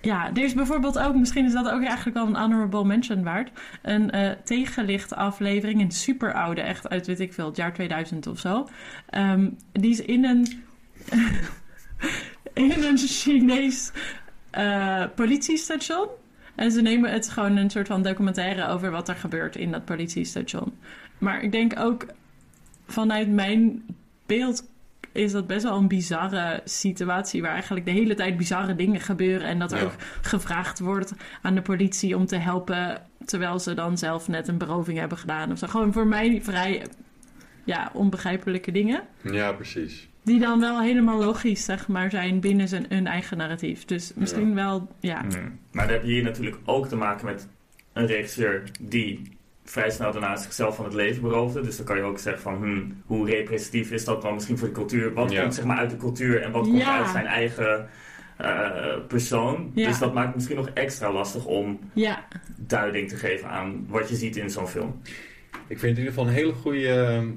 Ja, 0.00 0.28
er 0.28 0.42
is 0.42 0.54
bijvoorbeeld 0.54 0.98
ook... 0.98 1.14
Misschien 1.14 1.44
is 1.44 1.52
dat 1.52 1.70
ook 1.70 1.82
eigenlijk 1.82 2.16
wel 2.16 2.26
een 2.26 2.36
honorable 2.36 2.84
mention 2.84 3.22
waard. 3.22 3.50
Een 3.82 4.10
eh 4.10 4.30
tegenlicht 4.44 5.14
aflevering. 5.14 5.80
Een 5.80 5.90
super 5.90 6.32
oude, 6.32 6.60
echt 6.60 6.88
uit 6.88 7.06
weet 7.06 7.20
ik 7.20 7.32
veel, 7.32 7.46
het 7.46 7.56
jaar 7.56 7.72
2000 7.72 8.26
of 8.26 8.38
zo. 8.38 8.68
Ehm, 9.06 9.48
die 9.72 9.90
is 9.90 10.00
in 10.00 10.24
een... 10.24 10.62
in 12.54 12.84
een 12.84 12.98
Chinees 12.98 13.92
eh, 14.50 15.04
politiestation. 15.14 16.08
En 16.54 16.72
ze 16.72 16.82
nemen 16.82 17.12
het 17.12 17.28
gewoon 17.28 17.56
een 17.56 17.70
soort 17.70 17.86
van 17.86 18.02
documentaire 18.02 18.68
over 18.68 18.90
wat 18.90 19.08
er 19.08 19.14
gebeurt 19.14 19.56
in 19.56 19.70
dat 19.70 19.84
politiestation. 19.84 20.72
Maar 21.18 21.42
ik 21.42 21.52
denk 21.52 21.78
ook 21.78 22.06
vanuit 22.92 23.28
mijn 23.30 23.82
beeld 24.26 24.68
is 25.12 25.32
dat 25.32 25.46
best 25.46 25.62
wel 25.62 25.76
een 25.76 25.88
bizarre 25.88 26.60
situatie 26.64 27.42
waar 27.42 27.52
eigenlijk 27.52 27.84
de 27.86 27.92
hele 27.92 28.14
tijd 28.14 28.36
bizarre 28.36 28.74
dingen 28.74 29.00
gebeuren 29.00 29.48
en 29.48 29.58
dat 29.58 29.72
er 29.72 29.78
Ja. 29.78 29.84
ook 29.84 29.94
gevraagd 30.20 30.78
wordt 30.78 31.14
aan 31.42 31.54
de 31.54 31.62
politie 31.62 32.16
om 32.16 32.26
te 32.26 32.36
helpen 32.36 33.02
terwijl 33.24 33.58
ze 33.58 33.74
dan 33.74 33.98
zelf 33.98 34.28
net 34.28 34.48
een 34.48 34.58
beroving 34.58 34.98
hebben 34.98 35.18
gedaan 35.18 35.52
of 35.52 35.58
zo. 35.58 35.66
Gewoon 35.66 35.92
voor 35.92 36.06
mij 36.06 36.40
vrij 36.42 36.86
ja, 37.64 37.90
onbegrijpelijke 37.92 38.72
dingen. 38.72 39.02
ja, 39.22 39.52
precies. 39.52 40.08
Die 40.24 40.38
dan 40.40 40.60
wel 40.60 40.80
helemaal 40.80 41.18
logisch, 41.18 41.64
zeg 41.64 41.88
maar, 41.88 42.10
zijn 42.10 42.40
binnen 42.40 42.68
zijn, 42.68 42.86
hun 42.88 43.06
eigen 43.06 43.36
narratief. 43.36 43.84
Dus 43.84 44.12
misschien 44.14 44.54
wel, 44.54 44.88
ja. 45.00 45.20
Hmm. 45.20 45.58
Maar 45.72 45.84
dan 45.86 45.94
heb 45.94 46.04
je 46.04 46.10
hier 46.12 46.22
natuurlijk 46.22 46.56
ook 46.64 46.86
te 46.88 46.96
maken 46.96 47.26
met 47.26 47.48
een 47.92 48.06
regisseur 48.06 48.62
die 48.80 49.38
vrij 49.64 49.90
snel 49.90 50.12
daarna 50.12 50.36
zichzelf 50.36 50.76
van 50.76 50.84
het 50.84 50.94
leven 50.94 51.22
beroofde. 51.22 51.60
Dus 51.60 51.76
dan 51.76 51.86
kan 51.86 51.96
je 51.96 52.02
ook 52.02 52.18
zeggen 52.18 52.42
van, 52.42 52.54
hmm, 52.54 53.02
hoe 53.06 53.26
representatief 53.30 53.90
is 53.90 54.04
dat 54.04 54.22
dan 54.22 54.34
misschien 54.34 54.58
voor 54.58 54.68
de 54.68 54.74
cultuur? 54.74 55.12
Wat 55.14 55.30
Ja. 55.32 55.40
komt 55.40 55.54
zeg 55.54 55.64
maar 55.64 55.76
uit 55.78 55.90
de 55.90 55.96
cultuur 55.96 56.42
en 56.42 56.50
wat 56.52 56.62
komt 56.62 56.78
Ja. 56.82 56.98
uit 56.98 57.08
zijn 57.08 57.26
eigen 57.26 57.88
eh, 58.36 58.96
persoon? 59.08 59.70
Ja. 59.74 59.88
Dus 59.88 59.98
dat 59.98 60.14
maakt 60.14 60.26
het 60.26 60.34
misschien 60.36 60.56
nog 60.56 60.68
extra 60.68 61.12
lastig 61.12 61.44
om 61.44 61.78
Ja, 61.92 62.24
duiding 62.56 63.08
te 63.08 63.16
geven 63.16 63.48
aan 63.48 63.86
wat 63.88 64.08
je 64.08 64.14
ziet 64.16 64.36
in 64.36 64.50
zo'n 64.50 64.68
film. 64.68 65.00
Ik 65.66 65.78
vind 65.78 65.80
het 65.80 65.90
in 65.90 65.96
ieder 65.96 66.08
geval 66.12 66.26
een 66.26 66.32
hele 66.34 66.52
goede 66.52 66.88
ehm, 66.88 67.28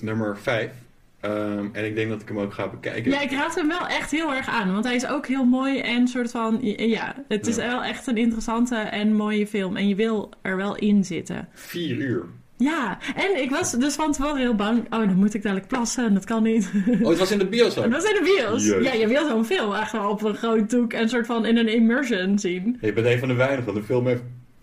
nummer 0.00 0.38
5. 0.38 0.70
En 1.20 1.84
ik 1.84 1.94
denk 1.94 2.08
dat 2.10 2.20
ik 2.20 2.28
hem 2.28 2.38
ook 2.38 2.52
ga 2.54 2.68
bekijken. 2.68 3.10
ja, 3.10 3.20
ik 3.20 3.30
raad 3.30 3.54
hem 3.54 3.68
wel 3.68 3.86
echt 3.86 4.10
heel 4.10 4.34
erg 4.34 4.48
aan. 4.48 4.72
Want 4.72 4.84
hij 4.84 4.94
is 4.94 5.06
ook 5.06 5.26
heel 5.26 5.44
mooi 5.44 5.78
en 5.80 6.08
soort 6.08 6.30
van... 6.30 6.58
Ja, 6.76 7.14
het 7.28 7.46
is 7.46 7.56
Ja. 7.56 7.66
wel 7.66 7.82
echt 7.84 8.06
een 8.06 8.16
interessante 8.16 8.76
en 8.76 9.14
mooie 9.14 9.46
film. 9.46 9.76
En 9.76 9.88
je 9.88 9.94
wil 9.94 10.30
er 10.42 10.56
wel 10.56 10.76
in 10.76 11.04
zitten. 11.04 11.48
Vier 11.54 11.96
uur. 11.96 12.24
Ja, 12.56 12.98
en 13.16 13.42
ik 13.42 13.50
was 13.50 13.72
dus 13.72 13.94
van 13.94 14.12
tevoren 14.12 14.36
heel 14.36 14.54
bang. 14.54 14.78
Oh, 14.84 14.90
dan 14.90 15.14
moet 15.16 15.34
ik 15.34 15.42
dadelijk 15.42 15.68
plassen 15.68 16.04
en 16.06 16.14
dat 16.14 16.24
kan 16.24 16.42
niet. 16.42 16.70
Oh, 17.02 17.08
het 17.08 17.18
was 17.18 17.30
in 17.30 17.38
de 17.38 17.46
bios 17.46 17.78
ook. 17.78 17.90
dat 17.92 18.02
zijn 18.02 18.14
de 18.14 18.36
bios. 18.36 18.66
Ja, 18.66 18.92
je 18.92 19.06
wil 19.08 19.26
zo'n 19.28 19.44
film 19.44 19.74
echt 19.74 19.92
wel 19.92 20.10
op 20.10 20.22
een 20.22 20.34
groot 20.34 20.70
doek 20.70 20.92
en 20.92 21.08
soort 21.08 21.26
van 21.26 21.46
in 21.46 21.56
een 21.56 21.68
immersion 21.68 22.38
zien. 22.38 22.78
Je 22.80 22.92
bent 22.92 23.06
een 23.06 23.18
van 23.18 23.28
de 23.28 23.34
weinigen. 23.34 23.74
De 23.74 23.82
film 23.82 24.06
heeft 24.06 24.22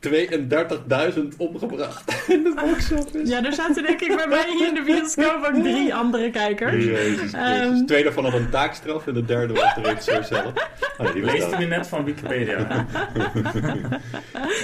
32.000 0.09 1.37
opgebracht 1.37 2.23
in 2.33 2.43
de 2.43 2.53
box 2.55 2.91
office. 2.91 3.25
Ja, 3.25 3.43
er 3.43 3.53
zaten 3.53 3.83
denk 3.83 4.01
ik 4.01 4.15
bij 4.15 4.27
mij 4.27 4.45
hier 4.57 4.67
in 4.67 4.73
de 4.73 4.83
bioscoop 4.85 5.43
ook 5.53 5.63
drie 5.63 5.95
andere 5.95 6.29
kijkers. 6.29 6.83
Jezus 6.83 7.15
Christus. 7.17 7.33
Ehm. 7.33 7.85
Twee 7.85 8.03
daarvan 8.03 8.23
had 8.23 8.33
een 8.33 8.49
taakstraf 8.49 9.07
en 9.07 9.13
de 9.13 9.25
derde 9.25 9.53
was 9.53 9.75
de 9.75 9.81
regisseur 9.81 10.23
zelf. 10.23 10.53
Oh, 10.97 11.13
die 11.13 11.21
u 11.21 11.57
nu 11.57 11.65
net 11.65 11.87
van 11.87 12.03
Wikipedia? 12.03 12.67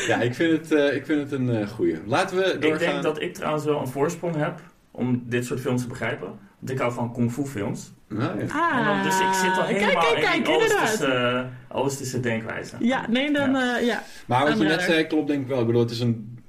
Ja, 0.08 0.22
ik 0.22 0.36
vind 0.36 0.52
het, 0.52 0.72
eh, 0.72 0.96
ik 0.96 1.06
vind 1.06 1.22
het 1.22 1.32
een 1.32 1.50
eh 1.50 1.68
goeie. 1.68 1.98
Laten 2.06 2.38
we 2.38 2.44
doorgaan. 2.44 2.72
ik 2.72 2.80
denk 2.80 3.04
dat 3.04 3.22
ik 3.22 3.34
trouwens 3.34 3.66
wel 3.66 3.80
een 3.80 3.88
voorsprong 3.88 4.36
heb 4.36 4.60
om 4.92 5.24
dit 5.26 5.46
soort 5.46 5.60
films 5.60 5.82
te 5.82 5.88
begrijpen. 5.88 6.28
Want 6.60 6.72
ik 6.72 6.78
hou 6.78 6.94
van 6.94 7.14
kung 7.14 7.32
fu 7.32 7.46
films. 7.46 7.94
Ja. 8.20 8.36
Ah, 8.48 8.86
dan- 8.86 9.04
dus 9.04 9.20
ik 9.20 9.34
zit 9.34 9.58
al 9.58 9.64
kijk, 9.66 9.78
helemaal 9.80 10.04
kijk, 10.04 10.16
in 10.16 10.22
kijk, 10.24 10.46
die 10.46 10.54
inderdaad. 10.54 10.82
Oosterse, 10.82 11.48
Oosterse 11.70 12.20
denkwijze. 12.20 12.76
Ja, 12.80 13.10
nee, 13.10 13.32
dan 13.34 13.56
eh, 13.56 13.86
ja. 13.86 14.04
Maar 14.26 14.46
wat 14.46 14.58
je 14.58 14.64
net 14.64 14.82
zei 14.82 15.08
klopt 15.08 15.28
denk 15.28 15.42
ik 15.42 15.48
wel. 15.48 15.60
Ik 15.60 15.66
bedoel, 15.66 15.82
het 15.82 15.92
is 15.92 16.00
een... 16.00 16.40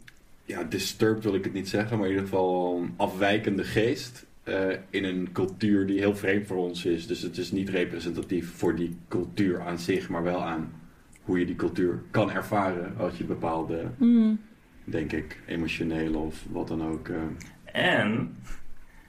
Ja, 0.45 0.63
disturbed 0.63 1.25
wil 1.25 1.35
ik 1.35 1.45
het 1.45 1.53
niet 1.53 1.69
zeggen, 1.69 1.97
maar 1.99 2.07
in 2.07 2.13
ieder 2.13 2.29
geval 2.29 2.79
een 2.83 2.95
afwijkende 2.97 3.65
geest. 3.65 4.25
eh, 4.43 4.55
in 4.91 5.05
een 5.05 5.29
cultuur 5.33 5.87
die 5.87 5.99
heel 5.99 6.17
vreemd 6.17 6.47
voor 6.47 6.57
ons 6.57 6.85
is. 6.85 7.07
Dus 7.07 7.21
het 7.23 7.37
is 7.39 7.53
niet 7.53 7.69
representatief 7.69 8.53
voor 8.57 8.75
die 8.75 8.97
cultuur 9.09 9.61
aan 9.61 9.79
zich, 9.79 10.09
maar 10.09 10.23
wel 10.23 10.43
aan 10.45 10.73
hoe 11.23 11.39
je 11.39 11.47
die 11.47 11.57
cultuur 11.57 12.03
kan 12.11 12.31
ervaren 12.31 12.95
als 12.99 13.17
je 13.19 13.25
bepaalde, 13.25 13.85
Mm. 13.97 14.41
denk 14.85 15.13
ik, 15.13 15.41
emotionele 15.47 16.17
of 16.19 16.45
wat 16.51 16.69
dan 16.69 16.83
ook. 16.85 17.09
eh, 17.09 17.17
En, 18.01 18.37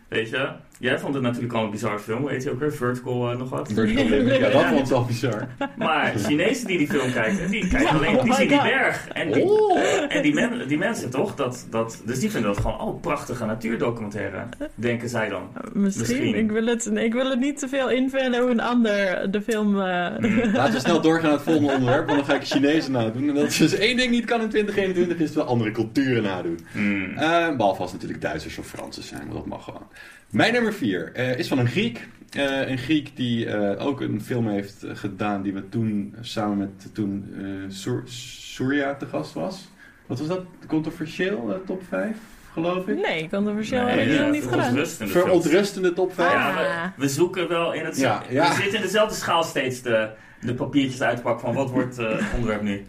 weet 0.07 0.29
je, 0.29 0.51
jij 0.83 0.99
vond 0.99 1.13
het 1.13 1.23
natuurlijk 1.23 1.53
al 1.53 1.63
een 1.63 1.69
bizarre 1.71 1.99
film, 1.99 2.23
weet 2.23 2.43
je 2.43 2.51
ook 2.51 2.59
weer, 2.59 2.73
Vertical 2.73 3.31
eh, 3.31 3.37
nog 3.37 3.49
wat. 3.49 3.71
vertical 3.73 4.05
limit. 4.09 4.37
Ja, 4.39 4.49
dat 4.49 4.65
vond 4.65 4.87
ik 4.87 4.93
al 4.95 5.05
bizar. 5.05 5.47
Maar 5.77 6.13
Chinezen 6.17 6.67
die 6.67 6.77
die 6.77 6.87
film 6.87 7.11
kijken, 7.11 7.51
die 7.51 7.67
kijken 7.67 7.81
Ja, 7.81 7.89
alleen, 7.97 8.15
oh 8.17 8.23
die 8.23 8.33
zien 8.33 8.47
die 8.47 8.61
berg. 8.61 9.07
En 9.07 9.31
die, 9.31 9.43
Oh. 9.43 9.79
en 10.13 10.21
die, 10.21 10.33
men- 10.33 10.67
die 10.67 10.77
mensen 10.77 11.09
toch, 11.09 11.35
dat, 11.35 11.67
dat, 11.69 12.01
dus 12.05 12.19
die 12.19 12.31
vinden 12.31 12.53
dat 12.53 12.61
gewoon, 12.61 12.79
oh, 12.79 13.01
prachtige 13.01 13.45
natuurdocumentaire, 13.45 14.43
denken 14.75 15.09
zij 15.09 15.29
dan. 15.29 15.41
Misschien. 15.73 15.99
Misschien. 16.01 16.35
Ik, 16.35 16.51
wil 16.51 16.65
het, 16.65 16.91
ik 16.95 17.13
wil 17.13 17.29
het 17.29 17.39
niet 17.39 17.59
te 17.59 17.67
veel 17.67 17.89
invullen 17.89 18.41
hoe 18.41 18.51
een 18.51 18.59
ander 18.61 19.31
de 19.31 19.41
film... 19.41 19.75
eh, 19.79 19.83
Laten 20.53 20.73
we 20.73 20.79
snel 20.79 21.01
doorgaan 21.01 21.23
naar 21.23 21.31
het 21.33 21.41
volgende 21.41 21.73
onderwerp, 21.73 22.05
want 22.05 22.17
dan 22.17 22.27
ga 22.27 22.35
ik 22.35 22.43
Chinezen 22.47 22.91
nadoen. 22.91 23.27
En 23.29 23.35
dat 23.35 23.43
is 23.47 23.57
dus 23.57 23.73
één 23.73 23.97
ding 23.97 24.11
niet 24.11 24.25
kan 24.25 24.41
in 24.41 24.49
2021, 24.49 25.17
is 25.17 25.25
het 25.25 25.35
wel 25.35 25.45
andere 25.45 25.71
culturen 25.71 26.23
nadoen. 26.23 26.59
Hmm. 26.71 27.03
Eh, 27.17 27.55
behalve 27.55 27.81
als 27.81 27.91
het 27.91 27.93
natuurlijk 27.93 28.21
Duitsers 28.21 28.57
of 28.57 28.67
Fransen 28.67 29.03
zijn, 29.03 29.21
maar 29.25 29.35
dat 29.35 29.45
mag 29.45 29.63
gewoon. 29.63 29.87
Mijn 30.29 30.53
nummer 30.53 30.72
4 30.73 31.15
is 31.37 31.47
van 31.47 31.57
een 31.59 31.67
Griek. 31.67 32.07
Eh, 32.29 32.69
een 32.69 32.77
Griek 32.77 33.15
die 33.15 33.45
eh, 33.45 33.85
ook 33.85 34.01
een 34.01 34.21
film 34.21 34.47
heeft 34.47 34.83
eh, 34.83 34.91
gedaan 34.95 35.41
die 35.41 35.53
we 35.53 35.69
toen 35.69 36.13
eh, 36.15 36.23
samen 36.23 36.57
met 36.57 36.93
toen 36.93 37.33
eh 37.37 37.43
Sur- 37.67 38.01
Surya 38.05 38.95
te 38.95 39.05
gast 39.05 39.33
was. 39.33 39.69
Wat 40.05 40.19
was 40.19 40.27
dat? 40.27 40.41
Controversieel, 40.67 41.53
eh, 41.53 41.59
top 41.65 41.81
5, 41.89 42.17
geloof 42.53 42.87
ik? 42.87 42.95
Nee, 43.07 43.29
controversieel 43.29 43.83
Nee, 43.85 43.97
heb 43.99 44.07
ik 44.07 44.13
ja, 44.13 44.21
nog 44.21 44.31
niet 44.31 44.43
gedaan. 44.43 44.85
verontrustende 45.09 45.93
top 45.93 46.13
5. 46.13 46.31
Ja, 46.31 46.53
we, 46.95 47.01
we 47.03 47.09
zoeken 47.09 47.47
wel 47.47 47.73
in 47.73 47.85
het... 47.85 47.97
Ja, 47.97 48.23
ja. 48.29 48.49
We 48.49 48.55
zitten 48.55 48.75
in 48.75 48.81
dezelfde 48.81 49.15
schaal 49.15 49.43
steeds 49.43 49.81
de, 49.81 50.09
de 50.41 50.53
papiertjes 50.53 51.01
uit 51.01 51.15
te 51.15 51.21
pakken 51.21 51.45
van 51.45 51.55
wat 51.55 51.69
wordt 51.69 51.97
eh, 51.97 52.09
het 52.11 52.33
onderwerp 52.33 52.61
nu. 52.61 52.85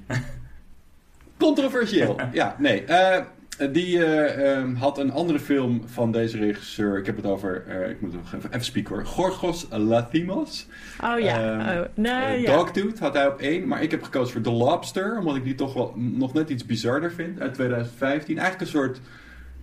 Controversieel. 1.38 2.16
ja, 2.32 2.56
nee. 2.58 2.84
eh, 2.84 3.24
die 3.58 4.04
eh, 4.04 4.52
ehm, 4.56 4.74
had 4.74 4.98
een 4.98 5.12
andere 5.12 5.38
film 5.38 5.82
van 5.86 6.12
deze 6.12 6.38
regisseur. 6.38 6.98
Ik 6.98 7.06
heb 7.06 7.16
het 7.16 7.26
over, 7.26 7.64
eh, 7.66 7.90
ik 7.90 8.00
moet 8.00 8.12
nog 8.12 8.34
even, 8.34 8.50
even 8.52 8.64
spieken 8.64 8.94
hoor. 8.94 9.06
Gorgos 9.06 9.66
Lathimos. 9.70 10.66
Oh 11.02 11.18
ja. 11.18 11.58
Ehm, 11.58 11.78
oh, 11.78 11.84
nee, 11.94 12.12
Eh, 12.12 12.42
ja. 12.42 12.56
Dogtooth 12.56 12.98
had 12.98 13.14
hij 13.14 13.26
op 13.26 13.40
één, 13.40 13.68
maar 13.68 13.82
ik 13.82 13.90
heb 13.90 14.02
gekozen 14.02 14.32
voor 14.32 14.42
The 14.42 14.50
Lobster, 14.50 15.18
omdat 15.18 15.36
ik 15.36 15.44
die 15.44 15.54
toch 15.54 15.74
wel 15.74 15.92
nog 15.96 16.32
net 16.32 16.50
iets 16.50 16.66
bizarder 16.66 17.12
vind 17.12 17.40
uit 17.40 17.54
2015. 17.54 18.38
Eigenlijk 18.38 18.60
een 18.70 18.78
soort 18.78 19.00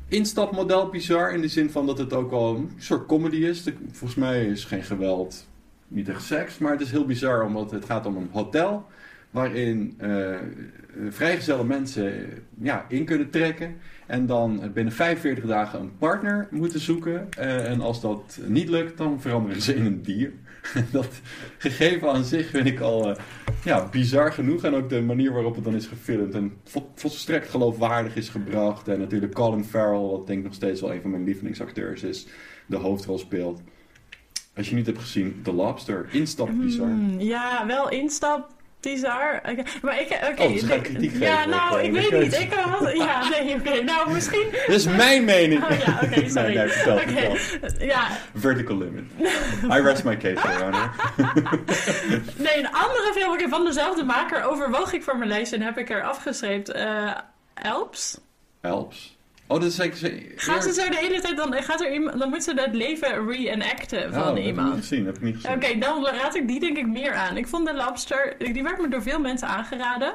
instapmodel 0.07 0.89
bizar, 0.89 1.33
in 1.33 1.41
de 1.41 1.47
zin 1.47 1.69
van 1.69 1.85
dat 1.85 1.97
het 1.97 2.13
ook 2.13 2.29
wel 2.29 2.55
een 2.55 2.71
soort 2.77 3.05
comedy 3.05 3.37
is. 3.37 3.63
Volgens 3.91 4.19
mij 4.19 4.45
is 4.45 4.65
geen 4.65 4.83
geweld, 4.83 5.47
niet 5.87 6.09
echt 6.09 6.23
seks, 6.23 6.57
maar 6.57 6.71
het 6.71 6.81
is 6.81 6.91
heel 6.91 7.05
bizar, 7.05 7.45
omdat 7.45 7.71
het 7.71 7.85
gaat 7.85 8.05
om 8.05 8.17
een 8.17 8.29
hotel 8.31 8.85
waarin 9.31 9.93
eh, 9.97 10.35
vrijgezelle 11.09 11.63
mensen 11.63 12.29
ja, 12.61 12.85
in 12.89 13.05
kunnen 13.05 13.29
trekken. 13.29 13.75
En 14.07 14.25
dan 14.25 14.71
binnen 14.73 14.93
45 14.93 15.45
dagen 15.45 15.79
een 15.79 15.97
partner 15.97 16.47
moeten 16.51 16.79
zoeken. 16.79 17.27
Eh, 17.37 17.69
en 17.69 17.81
als 17.81 18.01
dat 18.01 18.39
niet 18.45 18.69
lukt, 18.69 18.97
dan 18.97 19.21
veranderen 19.21 19.61
ze 19.61 19.75
in 19.75 19.85
een 19.85 20.01
dier. 20.01 20.31
dat 20.91 21.21
gegeven 21.57 22.11
aan 22.11 22.23
zich 22.23 22.49
vind 22.49 22.67
ik 22.67 22.79
al 22.79 23.09
eh, 23.09 23.23
ja, 23.63 23.87
bizar 23.89 24.33
genoeg. 24.33 24.63
En 24.63 24.73
ook 24.73 24.89
de 24.89 25.01
manier 25.01 25.33
waarop 25.33 25.55
het 25.55 25.63
dan 25.63 25.75
is 25.75 25.87
gefilmd. 25.87 26.33
En 26.33 26.53
vol- 26.63 26.91
volstrekt 26.95 27.49
geloofwaardig 27.49 28.15
is 28.15 28.29
gebracht. 28.29 28.87
En 28.87 28.99
natuurlijk 28.99 29.33
Colin 29.33 29.63
Farrell, 29.63 30.09
wat 30.09 30.27
denk 30.27 30.39
ik 30.39 30.45
nog 30.45 30.53
steeds 30.53 30.81
wel 30.81 30.93
een 30.93 31.01
van 31.01 31.11
mijn 31.11 31.23
lievelingsacteurs 31.23 32.03
is, 32.03 32.27
de 32.65 32.77
hoofdrol 32.77 33.17
speelt. 33.17 33.61
Als 34.55 34.69
je 34.69 34.75
niet 34.75 34.85
hebt 34.85 34.99
gezien, 34.99 35.39
The 35.43 35.53
Lobster, 35.53 36.05
instap 36.11 36.49
bizar. 36.59 36.87
Hmm, 36.87 37.19
ja, 37.19 37.65
wel 37.67 37.89
instap. 37.89 38.60
Bizar. 38.81 39.41
Oké, 39.49 39.63
Maar 39.81 40.01
ik, 40.01 40.19
oké. 40.31 40.41
Oh, 40.41 40.81
kritiek 40.81 41.11
Ja, 41.17 41.35
geven 41.35 41.49
nou, 41.49 41.79
eh, 41.79 41.85
ik 41.85 41.91
weet 41.91 42.21
niet. 42.21 42.39
Ik 42.39 42.53
had, 42.53 42.91
ja, 42.93 43.29
nee, 43.29 43.55
oké. 43.55 43.81
Nou, 43.81 44.11
misschien. 44.11 44.47
Dat 44.51 44.75
is 44.75 44.85
mijn 44.85 45.23
mening. 45.25 45.63
Oh 45.63 45.77
ja, 45.85 45.99
oké, 46.03 46.29
sorry. 46.29 46.47
Nee, 46.47 46.57
nee, 46.57 46.67
vertel, 46.67 46.95
Oké, 46.95 47.37
vertel. 47.37 47.85
Ja, 47.87 48.07
Vertical 48.35 48.77
limit. 48.77 49.03
I 49.63 49.81
rest 49.81 50.03
my 50.03 50.17
case, 50.17 50.33
Your 50.47 50.63
Honor. 50.63 50.89
nee, 52.45 52.57
een 52.57 52.71
andere 52.71 53.11
film 53.15 53.49
van 53.49 53.65
dezelfde 53.65 54.03
maker 54.03 54.43
overwoog 54.43 54.93
ik 54.93 55.03
voor 55.03 55.17
mijn 55.17 55.29
lijst 55.29 55.53
en 55.53 55.61
heb 55.61 55.77
ik 55.77 55.89
er 55.89 56.03
afgeschreven. 56.03 56.75
Eh 56.75 57.17
Elps. 57.53 58.19
Helps. 58.61 59.17
Oh, 59.51 59.61
dat 59.61 59.63
is. 59.63 59.77
Gaat 60.35 60.63
ze 60.63 60.73
zo 60.73 60.89
de 60.89 60.97
hele 60.97 61.21
tijd, 61.21 61.37
dan, 61.37 61.53
gaat 61.53 61.81
er 61.81 61.93
iemand, 61.93 62.19
dan 62.19 62.29
moet 62.29 62.43
ze 62.43 62.53
het 62.55 62.75
leven 62.75 63.27
reenacten 63.29 64.03
Oh, 64.05 64.13
van 64.13 64.13
dat 64.13 64.25
heb 64.25 64.35
ik 64.37 64.43
niet 64.43 64.45
iemand. 64.45 64.77
gezien, 64.77 65.03
dat 65.03 65.13
heb 65.13 65.23
ik 65.23 65.29
niet 65.29 65.35
gezien. 65.35 65.55
Oké, 65.55 65.77
dan 65.79 66.05
raad 66.05 66.35
ik 66.35 66.47
die 66.47 66.59
denk 66.59 66.77
ik 66.77 66.87
meer 66.87 67.13
aan. 67.13 67.37
Ik 67.37 67.47
vond 67.47 67.67
de 67.67 67.73
Lobster, 67.73 68.35
die 68.37 68.63
werd 68.63 68.81
me 68.81 68.87
door 68.87 69.01
veel 69.01 69.19
mensen 69.19 69.47
aangeraden. 69.47 70.13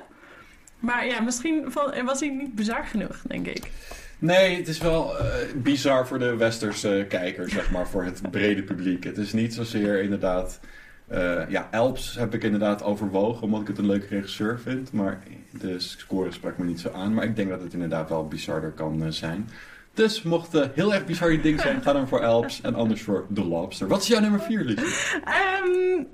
Maar 0.79 1.07
ja, 1.07 1.21
misschien 1.21 1.73
was 2.05 2.21
hij 2.21 2.29
niet 2.29 2.55
bizar 2.55 2.85
genoeg, 2.85 3.23
denk 3.27 3.47
ik. 3.47 3.71
Nee, 4.19 4.57
het 4.57 4.69
is 4.69 4.79
wel 4.79 5.19
eh, 5.19 5.27
bizar 5.55 6.07
voor 6.07 6.19
de 6.19 6.37
westerse 6.37 7.07
kijker, 7.09 7.51
zeg 7.51 7.71
maar, 7.71 7.89
voor 7.89 8.05
het 8.05 8.31
brede 8.31 8.63
publiek. 8.63 9.05
Het 9.05 9.19
is 9.19 9.33
niet 9.33 9.55
zozeer 9.55 10.03
inderdaad... 10.03 10.61
eh, 11.09 11.49
ja, 11.49 11.69
Elps 11.71 12.15
heb 12.19 12.35
ik 12.35 12.43
inderdaad 12.43 12.83
overwogen, 12.83 13.43
omdat 13.43 13.61
ik 13.61 13.67
het 13.67 13.79
een 13.79 13.87
leuke 13.87 14.07
regisseur 14.07 14.61
vind. 14.61 14.93
Maar 14.93 15.23
de 15.51 15.79
score 15.81 16.33
sprak 16.33 16.59
me 16.59 16.65
niet 16.65 16.81
zo 16.81 16.91
aan. 16.91 17.15
Maar 17.15 17.25
ik 17.25 17.37
denk 17.37 17.49
dat 17.49 17.63
het 17.63 17.73
inderdaad 17.73 18.09
wel 18.09 18.27
bizarder 18.29 18.71
kan 18.71 19.03
eh, 19.05 19.11
zijn. 19.11 19.49
Dus 19.95 20.23
mocht 20.23 20.53
het 20.53 20.75
heel 20.75 20.95
erg 20.95 21.05
bizar 21.05 21.33
je 21.33 21.41
ding 21.41 21.61
zijn, 21.61 21.83
ga 21.83 21.93
dan 21.93 22.09
voor 22.09 22.21
Elps 22.21 22.61
en 22.61 22.75
anders 22.75 23.03
voor 23.03 23.27
The 23.35 23.45
Lobster. 23.45 23.89
Wat 23.89 24.03
is 24.03 24.09
jouw 24.09 24.21
nummer 24.21 24.41
4, 24.41 24.65
Liesje? 24.65 25.21
Ehm, 25.25 26.05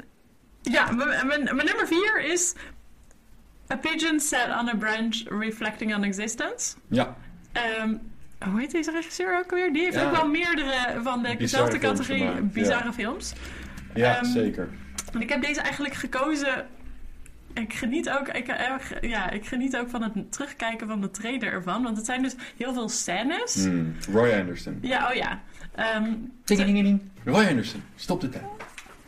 ja, 0.63 0.91
mijn, 1.27 1.45
nummer 1.45 1.87
vier 1.87 2.21
is... 2.33 2.55
A 3.73 3.77
pigeon 3.77 4.21
sat 4.21 4.47
on 4.61 4.69
a 4.69 4.77
branch 4.77 5.23
reflecting 5.41 5.95
on 5.95 6.05
existence. 6.05 6.77
Ja, 6.89 7.17
Ehm, 7.53 7.95
hoe 8.51 8.61
heet 8.61 8.71
deze 8.71 8.91
regisseur 8.91 9.39
ook 9.39 9.51
weer? 9.51 9.73
Die 9.73 9.83
heeft 9.83 9.95
Ja. 9.95 10.05
ook 10.07 10.17
wel 10.17 10.29
meerdere 10.29 11.01
van 11.03 11.27
dezelfde 11.39 11.79
categorie 11.79 12.43
bizarre 12.43 12.93
films. 12.93 13.33
ja 13.95 14.17
Ehm, 14.17 14.25
zeker. 14.25 14.69
En 15.13 15.21
ik 15.21 15.29
heb 15.29 15.43
deze 15.43 15.61
eigenlijk 15.61 15.95
gekozen. 15.95 16.67
Ik 17.55 17.75
geniet, 17.75 18.11
ook, 18.11 18.29
ik, 18.29 18.49
erg- 18.49 19.01
ja, 19.01 19.31
ik 19.31 19.47
geniet 19.47 19.77
ook 19.77 19.91
van 19.91 20.03
het 20.03 20.33
terugkijken 20.33 20.87
van 20.89 21.01
de 21.01 21.11
trailer 21.11 21.53
ervan. 21.53 21.83
Want 21.83 21.97
het 21.97 22.07
zijn 22.07 22.23
dus 22.23 22.35
heel 22.57 22.73
veel 22.73 22.89
scènes. 22.89 23.55
Hmm, 23.55 23.97
Roy 24.13 24.33
Anderson. 24.33 24.79
Ja, 24.81 25.09
oh 25.11 25.15
ja. 25.15 25.41
Ehm, 25.75 26.13
Roy 27.25 27.45
Anderson, 27.47 27.83
stop 27.97 28.21
de 28.21 28.29
tijd. 28.29 28.45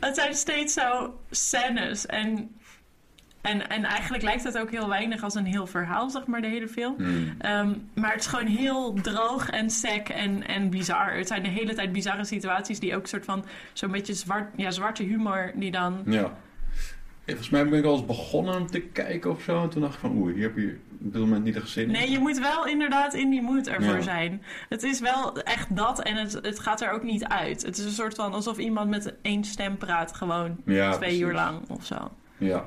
het 0.00 0.14
zijn 0.14 0.34
steeds 0.34 0.72
zo 0.72 1.18
scènes. 1.30 2.06
En 2.06 2.56
En, 3.44 3.68
en 3.68 3.84
eigenlijk 3.84 4.22
lijkt 4.22 4.44
het 4.44 4.58
ook 4.58 4.70
heel 4.70 4.88
weinig 4.88 5.22
als 5.22 5.34
een 5.34 5.44
heel 5.46 5.66
verhaal, 5.66 6.10
zeg 6.10 6.26
maar, 6.26 6.40
de 6.40 6.46
hele 6.46 6.68
film. 6.68 6.94
Hmm. 6.96 7.34
Ehm, 7.38 7.72
maar 7.94 8.10
het 8.12 8.20
is 8.20 8.26
gewoon 8.26 8.46
heel 8.46 8.92
droog 8.92 9.50
en 9.50 9.70
sec 9.70 10.08
en, 10.08 10.46
en 10.46 10.70
bizar. 10.70 11.14
Het 11.14 11.26
zijn 11.28 11.42
de 11.42 11.48
hele 11.48 11.74
tijd 11.74 11.92
bizarre 11.92 12.24
situaties 12.24 12.78
die 12.80 12.96
ook 12.96 13.06
soort 13.06 13.24
van 13.24 13.44
zo'n 13.72 13.90
beetje 13.90 14.14
zwart, 14.14 14.50
ja, 14.56 14.70
zwarte 14.70 15.02
humor 15.02 15.52
die 15.54 15.70
dan... 15.70 16.02
Ja. 16.06 16.32
Volgens 17.26 17.50
mij 17.50 17.68
ben 17.68 17.78
ik 17.78 17.84
al 17.84 17.92
eens 17.96 18.06
begonnen 18.06 18.56
om 18.56 18.66
te 18.66 18.80
kijken 18.80 19.30
of 19.30 19.42
zo. 19.42 19.62
En 19.62 19.68
toen 19.68 19.80
dacht 19.80 19.94
ik 19.94 20.00
van, 20.00 20.10
oeh, 20.16 20.34
hier 20.34 20.42
heb 20.42 20.56
je 20.56 20.78
op 21.00 21.12
dit 21.12 21.20
moment 21.20 21.44
niet 21.44 21.56
echt 21.56 21.68
zin 21.68 21.84
in. 21.84 21.90
Nee, 21.90 22.10
je 22.10 22.18
moet 22.18 22.38
wel 22.38 22.66
inderdaad 22.66 23.14
in 23.14 23.30
die 23.30 23.42
mood 23.42 23.66
ervoor 23.66 23.94
Ja. 23.94 24.00
zijn. 24.00 24.42
Het 24.68 24.82
is 24.82 25.00
wel 25.00 25.36
echt 25.38 25.76
dat 25.76 26.02
en 26.02 26.16
het, 26.16 26.32
het 26.32 26.58
gaat 26.60 26.80
er 26.80 26.90
ook 26.90 27.02
niet 27.02 27.24
uit. 27.24 27.62
Het 27.62 27.78
is 27.78 27.84
een 27.84 27.90
soort 27.90 28.14
van 28.14 28.32
alsof 28.32 28.58
iemand 28.58 28.90
met 28.90 29.14
één 29.22 29.44
stem 29.44 29.76
praat, 29.76 30.14
gewoon 30.14 30.56
Ja, 30.64 30.88
twee 30.88 30.98
precies. 30.98 31.20
uur 31.20 31.32
lang 31.32 31.68
of 31.68 31.84
zo. 31.84 32.10
Ja. 32.36 32.64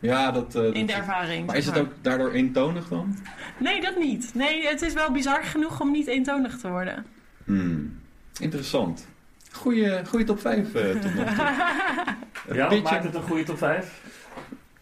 Ja, 0.00 0.30
dat... 0.30 0.54
eh, 0.54 0.74
In 0.74 0.86
de 0.86 0.92
ervaring. 0.92 1.46
Maar 1.46 1.56
is 1.56 1.66
het 1.66 1.78
ook 1.78 1.88
daardoor 2.02 2.32
eentonig 2.32 2.88
dan? 2.88 3.16
Nee, 3.58 3.80
dat 3.80 3.96
niet. 3.98 4.30
Nee, 4.34 4.66
het 4.66 4.82
is 4.82 4.92
wel 4.92 5.10
bizar 5.12 5.44
genoeg 5.44 5.80
om 5.80 5.90
niet 5.90 6.06
eentonig 6.06 6.58
te 6.58 6.68
worden. 6.70 7.06
Hmm. 7.44 7.98
Interessant. 8.40 9.06
Goeie, 9.52 10.04
goeie 10.06 10.24
top 10.26 10.40
5 10.40 10.74
eh 10.74 10.90
tot 10.90 11.14
nog 11.14 11.34
toe. 11.34 12.54
Ja, 12.54 12.70
maakt 12.82 13.04
het 13.04 13.14
een 13.14 13.22
goede 13.22 13.42
top 13.42 13.58
5? 13.58 14.00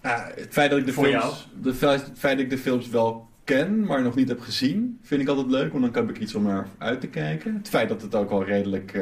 Ah, 0.00 0.26
het 0.34 0.48
feit 0.50 0.70
dat 0.70 0.78
ik 0.78 0.86
de 0.86 0.92
Voor 0.92 1.06
films, 1.06 1.48
de 1.62 1.68
het 1.68 2.10
feit 2.18 2.36
dat 2.36 2.38
ik 2.44 2.50
de 2.50 2.58
films 2.58 2.88
wel 2.88 3.28
ken, 3.44 3.84
maar 3.84 4.02
nog 4.02 4.14
niet 4.14 4.28
heb 4.28 4.40
gezien, 4.40 4.98
vind 5.02 5.20
ik 5.20 5.28
altijd 5.28 5.46
leuk, 5.46 5.72
want 5.72 5.84
dan 5.94 6.06
heb 6.06 6.16
ik 6.16 6.22
iets 6.22 6.34
om 6.34 6.42
naar 6.42 6.66
uit 6.78 7.00
te 7.00 7.06
kijken. 7.06 7.54
Het 7.54 7.68
feit 7.68 7.88
dat 7.88 8.02
het 8.02 8.14
ook 8.14 8.30
al 8.30 8.44
redelijk 8.44 8.94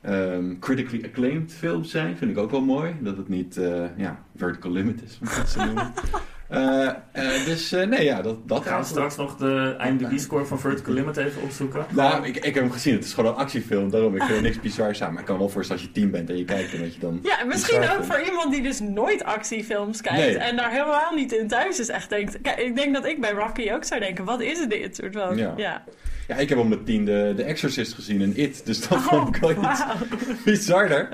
eh, 0.00 0.34
ehm, 0.34 0.58
critically 0.58 1.04
acclaimed 1.04 1.52
films 1.52 1.90
zijn, 1.90 2.16
vind 2.16 2.30
ik 2.30 2.38
ook 2.38 2.50
wel 2.50 2.60
mooi. 2.60 2.94
Dat 3.00 3.16
het 3.16 3.28
niet 3.28 3.56
eh, 3.56 3.84
ja, 3.96 4.22
vertical 4.36 4.70
limit 4.70 5.02
is, 5.02 5.18
om 5.20 5.26
het 5.30 5.48
zo 5.48 5.58
te 5.58 5.64
noemen. 5.64 5.92
Eh, 6.48 6.86
eh, 7.12 7.44
dus 7.44 7.72
eh, 7.72 7.86
nee, 7.86 8.04
ja, 8.04 8.22
dat, 8.22 8.48
dat 8.48 8.66
Gaan 8.66 8.80
we 8.80 8.86
straks 8.86 9.16
nog 9.16 9.36
de 9.36 9.76
IMDb-score 9.86 10.44
van 10.44 10.60
Vertical 10.60 10.94
Limit 10.94 11.16
even 11.16 11.42
opzoeken? 11.42 11.86
Nou, 11.90 12.26
ik, 12.26 12.36
ik 12.36 12.54
heb 12.54 12.62
hem 12.62 12.70
gezien. 12.72 12.94
Het 12.94 13.04
is 13.04 13.12
gewoon 13.12 13.30
een 13.32 13.38
actiefilm. 13.38 13.90
Daarom, 13.90 14.16
ik 14.16 14.22
vind 14.22 14.36
er 14.36 14.42
niks 14.42 14.60
bizars 14.60 15.02
aan. 15.02 15.10
Maar 15.12 15.20
ik 15.20 15.26
kan 15.26 15.38
wel 15.38 15.48
voorstellen 15.48 15.82
als 15.82 15.90
je 15.92 16.00
tien 16.00 16.10
bent 16.10 16.30
en 16.30 16.36
je 16.36 16.44
kijkt 16.44 16.72
en 16.72 16.80
dat 16.80 16.94
je 16.94 17.00
dan... 17.00 17.20
Ja, 17.22 17.44
misschien 17.44 17.78
bizar 17.80 17.96
ook 17.96 18.04
vindt. 18.04 18.16
voor 18.16 18.26
iemand 18.26 18.52
die 18.52 18.62
dus 18.62 18.80
nooit 18.80 19.24
actiefilms 19.24 20.00
kijkt 20.00 20.18
Nee. 20.18 20.38
en 20.38 20.56
daar 20.56 20.70
helemaal 20.70 21.14
niet 21.14 21.32
in 21.32 21.48
thuis 21.48 21.78
is. 21.80 21.88
Echt 21.88 22.08
denkt, 22.08 22.40
kijk, 22.42 22.58
ik 22.58 22.76
denk 22.76 22.94
dat 22.94 23.06
ik 23.06 23.20
bij 23.20 23.32
Rocky 23.32 23.70
ook 23.72 23.84
zou 23.84 24.00
denken, 24.00 24.24
wat 24.24 24.40
is 24.40 24.66
dit? 24.68 24.96
Soort 24.96 25.14
van, 25.14 25.36
Ja. 25.36 25.52
ja. 25.56 25.84
Ja, 26.28 26.36
ik 26.36 26.48
heb 26.48 26.58
om 26.58 26.70
de 26.70 26.82
tien 26.82 27.04
de, 27.04 27.32
de 27.36 27.42
Exorcist 27.42 27.94
gezien 27.94 28.22
en 28.22 28.36
It. 28.36 28.66
Dus 28.66 28.88
dat 28.88 28.98
Oh, 28.98 29.06
vond 29.06 29.36
ik 29.36 29.40
wel 29.40 29.50
iets 29.50 29.60
wauw. 29.60 29.94
bizarder. 30.44 31.08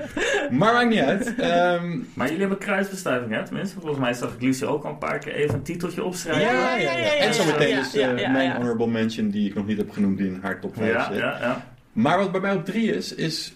Maar 0.51 0.73
maakt 0.73 0.89
niet 0.89 0.99
uit. 1.01 1.35
Ehm, 1.35 1.99
Maar 2.15 2.27
jullie 2.27 2.41
hebben 2.41 2.59
kruisbestuiving, 2.59 3.33
hè? 3.33 3.45
Tenminste, 3.45 3.75
volgens 3.81 4.01
mij 4.01 4.13
zag 4.13 4.35
ik 4.35 4.43
Lucie 4.43 4.67
ook 4.67 4.85
al 4.85 4.91
een 4.91 4.99
paar 4.99 5.19
keer 5.19 5.35
even 5.35 5.55
een 5.55 5.63
titeltje 5.63 6.05
opschrijven. 6.05 6.43
ja, 6.43 6.77
ja, 6.77 6.97
ja, 6.99 7.15
En 7.15 7.35
zo 7.35 7.45
meteen 7.45 7.79
is 7.79 7.93
ja, 7.93 8.13
eh, 8.15 8.19
ja, 8.19 8.31
mijn 8.31 8.53
honorable 8.57 8.87
mention 8.87 9.29
die 9.29 9.49
ik 9.49 9.55
nog 9.55 9.67
niet 9.67 9.77
heb 9.79 9.91
genoemd 9.91 10.19
die 10.19 10.27
in 10.27 10.39
haar 10.43 10.61
top 10.61 10.75
5 10.77 10.93
ja, 10.93 11.05
zit. 11.13 11.19
ja, 11.19 11.39
ja. 11.41 11.75
Maar 11.93 12.19
wat 12.19 12.33
bij 12.33 12.41
mij 12.41 12.55
op 12.55 12.65
drie 12.65 12.93
is, 12.95 13.15
is 13.15 13.55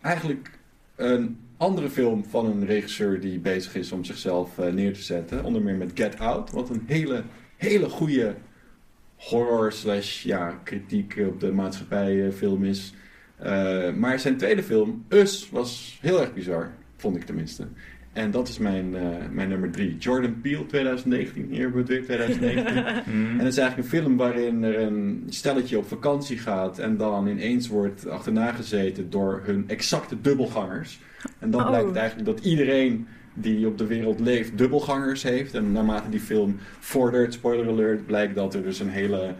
eigenlijk 0.00 0.50
een 0.96 1.38
andere 1.56 1.88
film 1.90 2.24
van 2.30 2.46
een 2.46 2.66
regisseur 2.66 3.20
die 3.20 3.38
bezig 3.38 3.74
is 3.74 3.92
om 3.92 4.04
zichzelf 4.04 4.58
eh, 4.58 4.72
neer 4.72 4.94
te 4.94 5.02
zetten. 5.02 5.44
Onder 5.44 5.62
meer 5.62 5.76
met 5.76 5.90
Get 5.94 6.18
Out, 6.18 6.50
wat 6.50 6.70
een 6.70 6.84
hele, 6.86 7.22
hele 7.56 7.88
goede 7.88 8.34
horror 9.28 9.72
slash 9.72 10.22
ja, 10.22 10.60
kritiek 10.64 11.16
op 11.28 11.40
de 11.40 11.52
maatschappij 11.52 12.26
eh, 12.26 12.32
film 12.32 12.64
is. 12.64 12.94
Eh, 13.36 13.92
maar 13.92 14.18
zijn 14.18 14.36
tweede 14.36 14.62
film, 14.62 15.04
Us, 15.08 15.48
was 15.50 15.98
heel 16.00 16.20
erg 16.20 16.34
bizar, 16.34 16.70
vond 16.96 17.16
ik 17.16 17.24
tenminste. 17.24 17.66
En 18.12 18.30
dat 18.30 18.48
is 18.48 18.58
mijn, 18.58 18.96
eh, 18.96 19.02
mijn 19.30 19.48
nummer 19.48 19.70
drie. 19.70 19.96
Jordan 19.98 20.40
Peele 20.40 20.66
2019, 20.66 21.46
hier 21.50 21.60
hebben 21.60 21.86
we 21.86 21.94
het 21.94 22.06
weer 22.06 22.16
2019. 22.16 22.84
Mm. 23.14 23.30
En 23.30 23.44
het 23.44 23.52
is 23.52 23.58
eigenlijk 23.58 23.76
een 23.76 23.98
film 23.98 24.16
waarin 24.16 24.62
er 24.62 24.78
een 24.78 25.26
stelletje 25.28 25.78
op 25.78 25.88
vakantie 25.88 26.38
gaat 26.38 26.78
en 26.78 26.96
dan 26.96 27.26
ineens 27.26 27.68
wordt 27.68 28.08
achterna 28.08 28.52
gezeten 28.52 29.10
door 29.10 29.40
hun 29.44 29.64
exacte 29.66 30.20
dubbelgangers. 30.20 31.00
En 31.38 31.50
dan 31.50 31.60
Oh. 31.60 31.68
blijkt 31.68 31.86
het 31.86 31.96
eigenlijk 31.96 32.26
dat 32.26 32.44
iedereen 32.44 33.06
die 33.34 33.66
op 33.66 33.78
de 33.78 33.86
wereld 33.86 34.20
leeft 34.20 34.58
dubbelgangers 34.58 35.22
heeft. 35.22 35.54
En 35.54 35.72
naarmate 35.72 36.10
die 36.10 36.20
film 36.20 36.58
vordert, 36.78 37.32
spoiler 37.32 37.68
alert, 37.68 38.06
blijkt 38.06 38.34
dat 38.34 38.54
er 38.54 38.62
dus 38.62 38.80
een 38.80 38.90
hele 38.90 39.34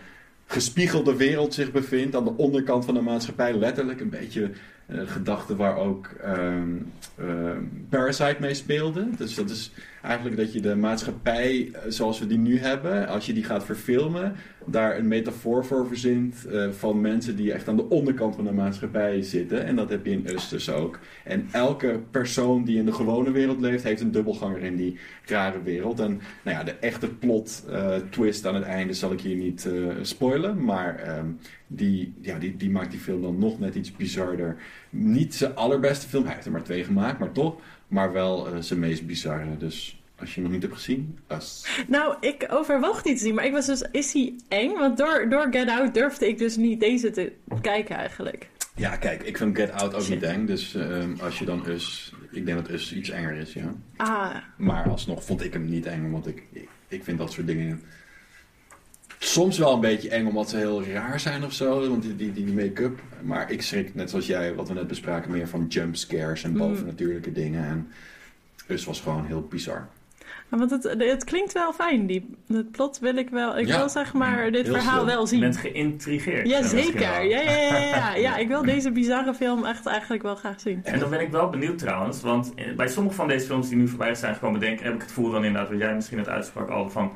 gespiegelde 0.46 1.16
wereld 1.16 1.54
zich 1.54 1.72
bevindt 1.72 2.16
aan 2.16 2.24
de 2.24 2.36
onderkant 2.36 2.84
van 2.84 2.94
de 2.94 3.00
maatschappij. 3.00 3.54
Letterlijk 3.54 4.00
een 4.00 4.10
beetje 4.10 4.50
een 4.86 5.08
gedachte 5.08 5.56
waar 5.56 5.76
ook 5.76 6.06
ehm, 6.22 6.76
ehm, 7.18 7.62
Parasite 7.88 8.36
mee 8.40 8.54
speelde. 8.54 9.08
Dus 9.16 9.34
dat 9.34 9.50
is 9.50 9.70
eigenlijk 10.02 10.36
dat 10.36 10.52
je 10.52 10.60
de 10.60 10.76
maatschappij 10.76 11.70
eh, 11.72 11.80
zoals 11.88 12.18
we 12.18 12.26
die 12.26 12.38
nu 12.38 12.58
hebben, 12.58 13.08
als 13.08 13.26
je 13.26 13.32
die 13.32 13.44
gaat 13.44 13.64
verfilmen, 13.64 14.34
daar 14.66 14.98
een 14.98 15.08
metafoor 15.08 15.64
voor 15.64 15.86
verzint 15.86 16.46
eh, 16.46 16.70
van 16.70 17.00
mensen 17.00 17.36
die 17.36 17.52
echt 17.52 17.68
aan 17.68 17.76
de 17.76 17.88
onderkant 17.88 18.34
van 18.34 18.44
de 18.44 18.52
maatschappij 18.52 19.22
zitten. 19.22 19.64
En 19.64 19.76
dat 19.76 19.90
heb 19.90 20.06
je 20.06 20.12
in 20.12 20.26
Us 20.26 20.70
ook. 20.70 20.98
En 21.24 21.48
elke 21.52 22.00
persoon 22.10 22.64
die 22.64 22.78
in 22.78 22.84
de 22.84 22.92
gewone 22.92 23.30
wereld 23.30 23.60
leeft, 23.60 23.84
heeft 23.84 24.00
een 24.00 24.12
dubbelganger 24.12 24.62
in 24.62 24.76
die 24.76 24.98
rare 25.26 25.62
wereld. 25.62 26.00
En 26.00 26.20
nou 26.42 26.56
ja, 26.56 26.64
de 26.64 26.74
echte 26.74 27.08
plot 27.08 27.64
eh, 27.70 27.94
twist 28.10 28.46
aan 28.46 28.54
het 28.54 28.64
einde 28.64 28.92
zal 28.92 29.12
ik 29.12 29.20
hier 29.20 29.36
niet 29.36 29.68
spoilen, 30.02 30.64
maar 30.64 30.96
ehm, 30.96 31.26
die, 31.66 32.14
ja, 32.20 32.38
die, 32.38 32.56
die 32.56 32.70
maakt 32.70 32.90
die 32.90 33.00
film 33.00 33.22
dan 33.22 33.38
nog 33.38 33.58
net 33.58 33.74
iets 33.74 33.96
bizarder. 33.96 34.56
Niet 34.90 35.34
zijn 35.34 35.54
allerbeste 35.54 36.08
film, 36.08 36.24
hij 36.24 36.32
heeft 36.32 36.46
er 36.46 36.52
maar 36.52 36.62
twee 36.62 36.84
gemaakt, 36.84 37.18
maar 37.18 37.32
toch. 37.32 37.56
Maar 37.90 38.12
wel 38.12 38.48
eh, 38.48 38.56
zijn 38.60 38.78
meest 38.78 39.06
bizarre. 39.06 39.56
Dus 39.56 40.02
als 40.18 40.28
je 40.28 40.34
hem 40.34 40.42
nog 40.42 40.52
niet 40.52 40.62
hebt 40.62 40.74
gezien, 40.74 41.18
Us. 41.28 41.66
Nou, 41.88 42.16
ik 42.20 42.46
overwoog 42.50 43.02
die 43.02 43.14
te 43.14 43.20
zien, 43.20 43.34
maar 43.34 43.44
ik 43.44 43.52
was 43.52 43.66
dus, 43.66 43.84
is 43.92 44.12
hij 44.12 44.34
eng? 44.48 44.72
Want 44.72 44.98
door, 44.98 45.26
door 45.28 45.46
Get 45.50 45.68
Out 45.68 45.94
durfde 45.94 46.28
ik 46.28 46.38
dus 46.38 46.56
niet 46.56 46.80
deze 46.80 47.10
te 47.10 47.32
kijken 47.60 47.96
eigenlijk. 47.96 48.48
Ja, 48.74 48.96
kijk, 48.96 49.22
ik 49.22 49.36
vind 49.36 49.56
Get 49.56 49.72
Out 49.72 49.94
ook 49.94 50.00
Shit. 50.02 50.10
niet 50.14 50.22
eng. 50.22 50.46
Dus 50.46 50.74
ehm, 50.74 51.14
als 51.20 51.38
je 51.38 51.44
dan 51.44 51.66
Us... 51.68 52.12
Ik 52.30 52.46
denk 52.46 52.58
dat 52.58 52.70
Us 52.70 52.92
iets 52.94 53.10
enger 53.10 53.34
is, 53.34 53.52
ja. 53.52 53.74
Ah, 53.96 54.36
Maar 54.56 54.88
alsnog 54.88 55.24
vond 55.24 55.44
ik 55.44 55.52
hem 55.52 55.68
niet 55.68 55.86
eng, 55.86 56.10
want 56.10 56.26
ik, 56.26 56.42
ik 56.88 57.04
vind 57.04 57.18
dat 57.18 57.32
soort 57.32 57.46
dingen... 57.46 57.82
Soms 59.22 59.58
wel 59.58 59.72
een 59.74 59.80
beetje 59.80 60.08
eng 60.08 60.26
omdat 60.26 60.48
ze 60.50 60.56
heel 60.56 60.84
raar 60.84 61.20
zijn 61.20 61.44
of 61.44 61.52
zo, 61.52 61.88
want 61.88 62.02
die, 62.02 62.16
die, 62.16 62.32
die 62.32 62.54
make-up. 62.54 62.98
Maar 63.22 63.50
ik 63.50 63.62
schrik, 63.62 63.94
net 63.94 64.10
zoals 64.10 64.26
jij, 64.26 64.54
wat 64.54 64.68
we 64.68 64.74
net 64.74 64.86
bespraken, 64.86 65.30
meer 65.30 65.48
van 65.48 65.66
jump 65.68 65.96
scares 65.96 66.42
en 66.44 66.50
Mm. 66.50 66.56
bovennatuurlijke 66.58 67.32
dingen. 67.32 67.64
En 67.64 67.88
Us 68.66 68.84
was 68.84 69.00
gewoon 69.00 69.26
heel 69.26 69.46
bizar. 69.50 69.88
want 70.48 70.70
het, 70.70 70.94
het 70.98 71.24
klinkt 71.24 71.52
wel 71.52 71.72
fijn, 71.72 72.06
die, 72.06 72.34
het 72.46 72.70
plot 72.70 72.98
wil 72.98 73.16
ik 73.16 73.28
wel, 73.30 73.58
ik 73.58 73.66
Ja. 73.66 73.78
wil 73.78 73.88
zeg 73.88 74.12
maar 74.12 74.52
dit 74.52 74.64
Heel 74.66 74.74
verhaal 74.74 74.94
slim. 74.94 75.06
wel 75.06 75.20
Je 75.20 75.26
zien. 75.28 75.40
bent 75.40 75.56
geïntrigeerd. 75.56 76.48
Ja, 76.48 76.62
zeker. 76.62 77.00
Ja, 77.00 77.18
ja, 77.18 77.40
ja, 77.40 77.50
ja, 77.60 77.78
ja. 77.78 78.14
ja, 78.26 78.36
ik 78.36 78.48
wil 78.48 78.62
deze 78.62 78.90
bizarre 78.90 79.34
film 79.34 79.64
echt 79.64 79.86
eigenlijk 79.86 80.22
wel 80.22 80.34
graag 80.36 80.60
zien. 80.60 80.80
En 80.84 80.98
dan 80.98 81.10
ben 81.10 81.20
ik 81.20 81.30
wel 81.30 81.48
benieuwd 81.50 81.78
trouwens, 81.78 82.20
want 82.20 82.52
bij 82.76 82.88
sommige 82.88 83.14
van 83.16 83.28
deze 83.28 83.46
films 83.46 83.68
die 83.68 83.76
nu 83.76 83.88
voorbij 83.88 84.14
zijn 84.14 84.34
gekomen, 84.34 84.60
denk, 84.60 84.80
heb 84.80 84.94
ik 84.94 85.00
het 85.00 85.08
gevoel 85.08 85.30
dan 85.30 85.44
inderdaad, 85.44 85.70
wat 85.70 85.78
jij 85.78 85.94
misschien 85.94 86.18
het 86.18 86.28
uitsprak 86.28 86.68
al 86.68 86.90
van, 86.90 87.12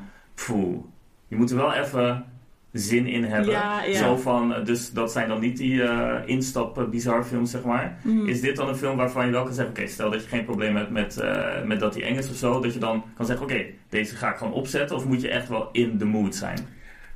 poeh, 0.47 0.83
je 1.27 1.35
moet 1.35 1.51
er 1.51 1.57
wel 1.57 1.73
even 1.73 2.25
zin 2.71 3.07
in 3.07 3.23
hebben. 3.23 3.51
Ja, 3.51 3.83
ja. 3.83 3.97
Zo 3.97 4.17
van, 4.17 4.53
eh, 4.53 4.65
dus 4.65 4.91
dat 4.91 5.11
zijn 5.11 5.27
dan 5.27 5.39
niet 5.39 5.57
die 5.57 5.83
eh 5.83 6.21
instap 6.25 6.77
eh, 6.77 6.89
bizar 6.89 7.23
films, 7.23 7.51
zeg 7.51 7.63
maar. 7.63 7.97
Mm. 8.03 8.27
Is 8.27 8.41
dit 8.41 8.55
dan 8.55 8.67
een 8.67 8.75
film 8.75 8.97
waarvan 8.97 9.25
je 9.25 9.31
wel 9.31 9.43
kan 9.43 9.53
zeggen, 9.53 9.73
oké, 9.73 9.87
stel 9.87 10.11
dat 10.11 10.23
je 10.23 10.27
geen 10.27 10.45
probleem 10.45 10.75
hebt 10.75 10.89
met, 10.89 11.17
eh, 11.17 11.63
met 11.63 11.79
dat 11.79 11.93
die 11.93 12.03
eng 12.03 12.15
is 12.15 12.29
of 12.29 12.35
zo, 12.35 12.61
dat 12.61 12.73
je 12.73 12.79
dan 12.79 13.03
kan 13.17 13.25
zeggen, 13.25 13.45
oké, 13.45 13.65
deze 13.89 14.15
ga 14.15 14.31
ik 14.31 14.37
gewoon 14.37 14.53
opzetten, 14.53 14.95
of 14.95 15.05
moet 15.05 15.21
je 15.21 15.29
echt 15.29 15.49
wel 15.49 15.69
in 15.71 15.97
de 15.97 16.05
mood 16.05 16.35
zijn? 16.35 16.57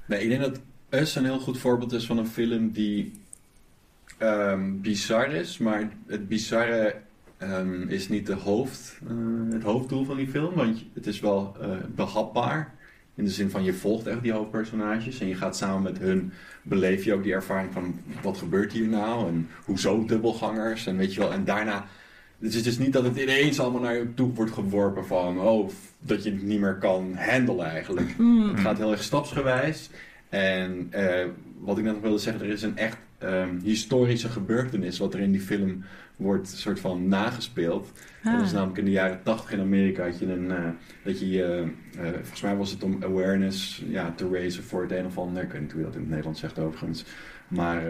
Nee, 0.05 0.21
ik 0.21 0.29
denk 0.29 0.41
dat 0.41 0.59
Us 0.89 1.15
een 1.15 1.25
heel 1.25 1.39
goed 1.39 1.57
voorbeeld 1.57 1.91
is 1.91 2.05
van 2.05 2.17
een 2.17 2.27
film 2.27 2.71
die 2.71 3.13
ehm, 4.17 4.81
bizar 4.81 5.31
is, 5.31 5.57
maar 5.57 5.89
het 6.07 6.27
bizarre 6.27 6.95
ehm, 7.37 7.81
is 7.87 8.09
niet 8.09 8.25
de 8.25 8.33
hoofd, 8.33 8.99
eh, 9.07 9.53
het 9.53 9.63
hoofddoel 9.63 10.05
van 10.05 10.17
die 10.17 10.27
film, 10.27 10.53
want 10.55 10.83
het 10.93 11.07
is 11.07 11.19
wel 11.19 11.55
eh, 11.61 11.69
behapbaar. 11.95 12.77
In 13.19 13.25
de 13.25 13.31
zin 13.31 13.49
van 13.49 13.63
je 13.63 13.73
volgt 13.73 14.07
echt 14.07 14.21
die 14.21 14.31
hoofdpersonages 14.31 15.19
en 15.19 15.27
je 15.27 15.35
gaat 15.35 15.57
samen 15.57 15.81
met 15.81 15.97
hun 15.97 16.31
beleef 16.61 17.03
je 17.03 17.13
ook 17.13 17.23
die 17.23 17.33
ervaring 17.33 17.73
van 17.73 17.99
wat 18.21 18.37
gebeurt 18.37 18.73
hier 18.73 18.87
nou 18.87 19.27
en 19.27 19.49
hoezo 19.65 20.05
dubbelgangers 20.05 20.85
en 20.87 20.97
weet 20.97 21.13
je 21.13 21.19
wel. 21.19 21.33
En 21.33 21.43
daarna, 21.43 21.85
het 22.39 22.53
is 22.53 22.63
dus 22.63 22.77
niet 22.77 22.93
dat 22.93 23.03
het 23.03 23.17
ineens 23.17 23.59
allemaal 23.59 23.81
naar 23.81 23.95
je 23.95 24.13
toe 24.13 24.33
wordt 24.33 24.51
geworpen 24.51 25.05
van 25.05 25.39
oh, 25.39 25.69
dat 25.99 26.23
je 26.23 26.31
het 26.31 26.43
niet 26.43 26.59
meer 26.59 26.77
kan 26.77 27.15
handelen 27.15 27.65
eigenlijk. 27.65 28.17
Mm. 28.17 28.49
Het 28.49 28.59
gaat 28.59 28.77
heel 28.77 28.91
erg 28.91 29.03
stapsgewijs. 29.03 29.89
En 30.29 30.87
eh, 30.89 31.25
wat 31.59 31.77
ik 31.77 31.83
net 31.83 31.93
nog 31.93 32.01
wilde 32.01 32.17
zeggen, 32.17 32.43
er 32.43 32.51
is 32.51 32.61
een 32.61 32.77
echt 32.77 32.97
ehm, 33.19 33.59
historische 33.63 34.29
gebeurtenis 34.29 34.97
wat 34.97 35.13
er 35.13 35.19
in 35.19 35.31
die 35.31 35.41
film 35.41 35.83
wordt 36.15 36.47
soort 36.47 36.79
van 36.79 37.07
nagespeeld. 37.07 37.91
Ah. 38.23 38.33
Dat 38.33 38.45
is 38.45 38.51
namelijk 38.51 38.77
in 38.77 38.85
de 38.85 38.91
jaren 38.91 39.19
80 39.23 39.51
in 39.51 39.59
Amerika 39.59 40.03
had 40.03 40.19
je 40.19 40.25
een, 40.25 40.51
eh, 40.51 40.69
dat 41.03 41.19
je, 41.19 41.43
eh, 41.43 42.07
eh, 42.07 42.13
volgens 42.13 42.41
mij 42.41 42.55
was 42.55 42.71
het 42.71 42.83
om 42.83 43.03
awareness 43.03 43.83
ja, 43.87 44.13
te 44.15 44.29
raisen 44.31 44.63
voor 44.63 44.81
het 44.81 44.91
een 44.91 45.05
of 45.05 45.17
ander, 45.17 45.43
ik 45.43 45.51
weet 45.51 45.61
niet 45.61 45.71
hoe 45.71 45.79
je 45.79 45.85
dat 45.85 45.95
in 45.95 46.01
het 46.01 46.09
Nederlands 46.09 46.39
zegt 46.39 46.59
overigens, 46.59 47.05
maar 47.47 47.83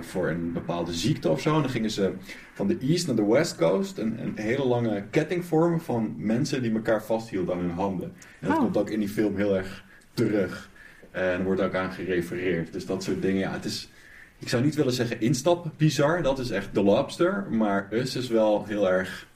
voor 0.00 0.28
een 0.28 0.52
bepaalde 0.52 0.92
ziekte 0.92 1.28
of 1.30 1.40
zo. 1.40 1.54
En 1.54 1.60
dan 1.60 1.70
gingen 1.70 1.90
ze 1.90 2.12
van 2.52 2.66
de 2.66 2.78
east 2.78 3.06
naar 3.06 3.16
de 3.16 3.24
west 3.26 3.56
coast 3.56 3.98
een, 3.98 4.22
een 4.22 4.32
hele 4.34 4.66
lange 4.66 5.04
ketting 5.10 5.44
vormen 5.44 5.80
van 5.80 6.14
mensen 6.16 6.62
die 6.62 6.72
elkaar 6.72 7.02
vasthielden 7.02 7.54
aan 7.54 7.60
hun 7.60 7.70
handen. 7.70 8.12
En 8.40 8.48
dat 8.48 8.56
Oh. 8.56 8.62
komt 8.62 8.76
ook 8.76 8.90
in 8.90 8.98
die 8.98 9.08
film 9.08 9.36
heel 9.36 9.56
erg 9.56 9.84
terug. 10.14 10.70
En 11.10 11.22
er 11.22 11.44
wordt 11.44 11.60
ook 11.60 11.74
aan 11.74 11.92
gerefereerd. 11.92 12.72
Dus 12.72 12.86
dat 12.86 13.02
soort 13.02 13.22
dingen, 13.22 13.40
ja, 13.40 13.52
het 13.52 13.64
is... 13.64 13.90
Ik 14.38 14.48
zou 14.48 14.62
niet 14.62 14.74
willen 14.74 14.92
zeggen 14.92 15.20
instap 15.20 15.70
bizar, 15.76 16.22
dat 16.22 16.38
is 16.38 16.50
echt 16.50 16.74
The 16.74 16.82
Lobster. 16.82 17.46
Maar 17.50 17.88
Us 17.90 18.16
is 18.16 18.28
wel 18.28 18.64
heel 18.64 18.90
erg 18.90 19.26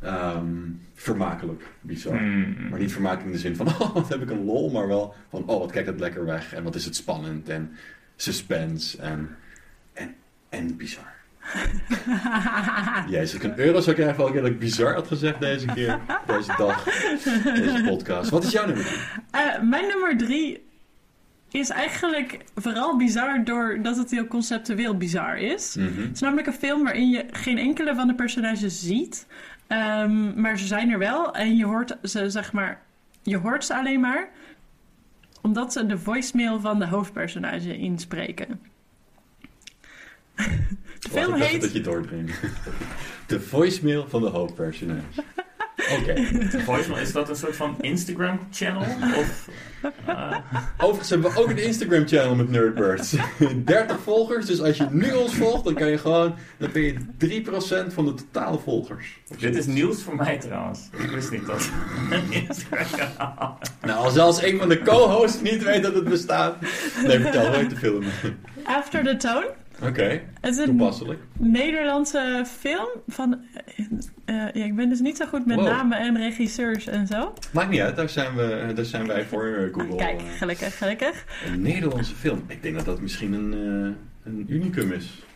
ehm, 0.00 0.46
vermakelijk 0.94 1.62
bizar. 1.80 2.18
Hmm. 2.18 2.68
Maar 2.70 2.78
niet 2.78 2.92
vermakelijk 2.92 3.26
in 3.26 3.32
de 3.32 3.38
zin 3.38 3.56
van, 3.56 3.66
oh, 3.80 3.94
wat 3.94 4.08
heb 4.08 4.22
ik 4.22 4.30
een 4.30 4.44
lol. 4.44 4.70
Maar 4.70 4.88
wel 4.88 5.14
van, 5.30 5.42
oh, 5.46 5.58
wat 5.58 5.72
kijkt 5.72 5.88
het 5.88 6.00
lekker 6.00 6.24
weg. 6.24 6.52
En 6.52 6.62
wat 6.62 6.74
is 6.74 6.84
het 6.84 6.96
spannend. 6.96 7.48
En 7.48 7.76
suspense. 8.16 8.98
En, 8.98 9.36
en, 9.92 10.14
en 10.48 10.76
bizar. 10.76 11.16
Jezus, 13.10 13.34
ik 13.34 13.42
een 13.42 13.58
euro 13.58 13.80
zou 13.80 13.96
krijgen 13.96 14.16
voor 14.16 14.32
dat 14.32 14.46
ik 14.46 14.58
bizar 14.58 14.94
had 14.94 15.06
gezegd 15.06 15.40
deze 15.40 15.66
keer. 15.66 16.00
Deze 16.26 16.54
dag. 16.56 16.84
Deze 17.44 17.84
podcast. 17.86 18.30
Wat 18.30 18.44
is 18.44 18.52
jouw 18.52 18.66
nummer? 18.66 19.20
Eh, 19.30 19.62
mijn 19.62 19.86
nummer 19.86 20.16
drie 20.16 20.67
is 21.50 21.68
eigenlijk 21.70 22.38
vooral 22.54 22.96
bizar 22.96 23.44
doordat 23.44 23.96
het 23.96 24.10
heel 24.10 24.26
conceptueel 24.26 24.96
bizar 24.96 25.38
is. 25.38 25.76
Mhm. 25.76 26.00
Het 26.00 26.14
is 26.14 26.20
namelijk 26.20 26.46
een 26.46 26.52
film 26.52 26.84
waarin 26.84 27.10
je 27.10 27.24
geen 27.30 27.58
enkele 27.58 27.94
van 27.94 28.06
de 28.06 28.14
personages 28.14 28.80
ziet. 28.82 29.26
Ehm, 29.66 30.40
maar 30.40 30.58
ze 30.58 30.66
zijn 30.66 30.90
er 30.90 30.98
wel 30.98 31.34
en 31.34 31.56
je 31.56 31.64
hoort 31.64 31.96
ze, 32.02 32.30
zeg 32.30 32.52
maar, 32.52 32.82
je 33.22 33.36
hoort 33.36 33.64
ze 33.64 33.74
alleen 33.74 34.00
maar 34.00 34.28
omdat 35.42 35.72
ze 35.72 35.86
de 35.86 35.98
voicemail 35.98 36.60
van 36.60 36.78
de 36.78 36.86
hoofdpersonage 36.86 37.78
inspreken. 37.78 38.60
De 40.98 41.08
film 41.08 41.32
ik 41.34 41.38
dacht 41.38 41.50
heet 41.50 41.60
dat 41.60 41.72
je 41.72 41.80
doordringt. 41.80 42.40
De 43.26 43.40
voicemail 43.40 44.08
van 44.08 44.20
de 44.22 44.28
hoofdpersonage. 44.28 45.22
Oké. 45.78 46.14
Voicemail, 46.64 47.02
is 47.02 47.12
dat 47.12 47.28
een 47.28 47.36
soort 47.36 47.56
van 47.56 47.76
Instagram-channel? 47.80 48.82
Of, 49.16 49.48
eh, 50.06 50.36
Overigens 50.78 51.10
hebben 51.10 51.32
we 51.32 51.38
ook 51.40 51.50
een 51.50 51.62
Instagram 51.62 52.06
channel 52.06 52.34
met 52.34 52.50
Nerdbirds. 52.50 53.14
30 53.64 53.98
volgers, 54.00 54.46
dus 54.46 54.60
als 54.60 54.76
je 54.76 54.86
nu 54.90 55.12
ons 55.12 55.34
volgt, 55.34 55.64
dan 55.64 55.74
kan 55.74 55.88
je 55.88 55.98
gewoon, 55.98 56.34
dan 56.58 56.70
ben 56.72 56.82
je 56.82 56.96
3% 57.16 57.92
van 57.92 58.04
de 58.04 58.14
totale 58.14 58.58
volgers. 58.58 59.20
Dit 59.38 59.56
is 59.56 59.66
nieuws 59.66 60.02
voor 60.02 60.16
mij 60.16 60.38
trouwens. 60.38 60.88
Ik 60.98 61.10
wist 61.10 61.30
niet 61.30 61.46
dat 61.46 61.70
een 62.10 62.32
Instagram-kanaal... 62.32 63.58
Nou, 63.82 64.04
als 64.04 64.14
zelfs 64.14 64.42
een 64.42 64.58
van 64.58 64.68
de 64.68 64.82
co-hosts 64.82 65.40
niet 65.40 65.62
weet 65.62 65.82
dat 65.82 65.94
het 65.94 66.04
bestaat. 66.04 66.56
Nee, 67.06 67.20
vertel, 67.20 67.46
hoe 67.46 67.56
heet 67.56 67.70
de 67.70 67.76
film? 67.76 68.04
After 68.64 69.04
the 69.04 69.16
Tone. 69.16 69.50
Oké, 69.82 70.20
een 70.40 70.64
toepasselijk. 70.64 71.20
Nederlandse 71.38 72.44
film 72.58 72.88
van... 73.08 73.40
eh, 73.76 73.84
eh, 74.24 74.54
ja, 74.54 74.64
ik 74.64 74.76
ben 74.76 74.88
dus 74.88 75.00
niet 75.00 75.16
zo 75.16 75.26
goed 75.26 75.46
met 75.46 75.56
Wow. 75.56 75.66
namen 75.66 75.98
en 75.98 76.16
regisseurs 76.16 76.86
en 76.86 77.06
zo. 77.06 77.32
Maakt 77.52 77.70
niet 77.70 77.80
uit, 77.80 77.96
daar 77.96 78.08
zijn, 78.08 78.34
we, 78.36 78.72
daar 78.74 78.84
zijn 78.84 79.06
wij 79.06 79.24
voor 79.24 79.46
eh, 79.46 79.74
Google. 79.74 79.96
Kijk, 79.96 80.20
eh, 80.20 80.26
gelukkig, 80.38 80.78
gelukkig. 80.78 81.24
Een 81.46 81.62
Nederlandse 81.62 82.14
film. 82.14 82.42
Ik 82.46 82.62
denk 82.62 82.74
dat 82.76 82.84
dat 82.84 83.00
misschien 83.00 83.32
een, 83.32 83.52
eh, 83.52 84.32
een 84.32 84.44
unicum 84.48 84.92
is. 84.92 85.26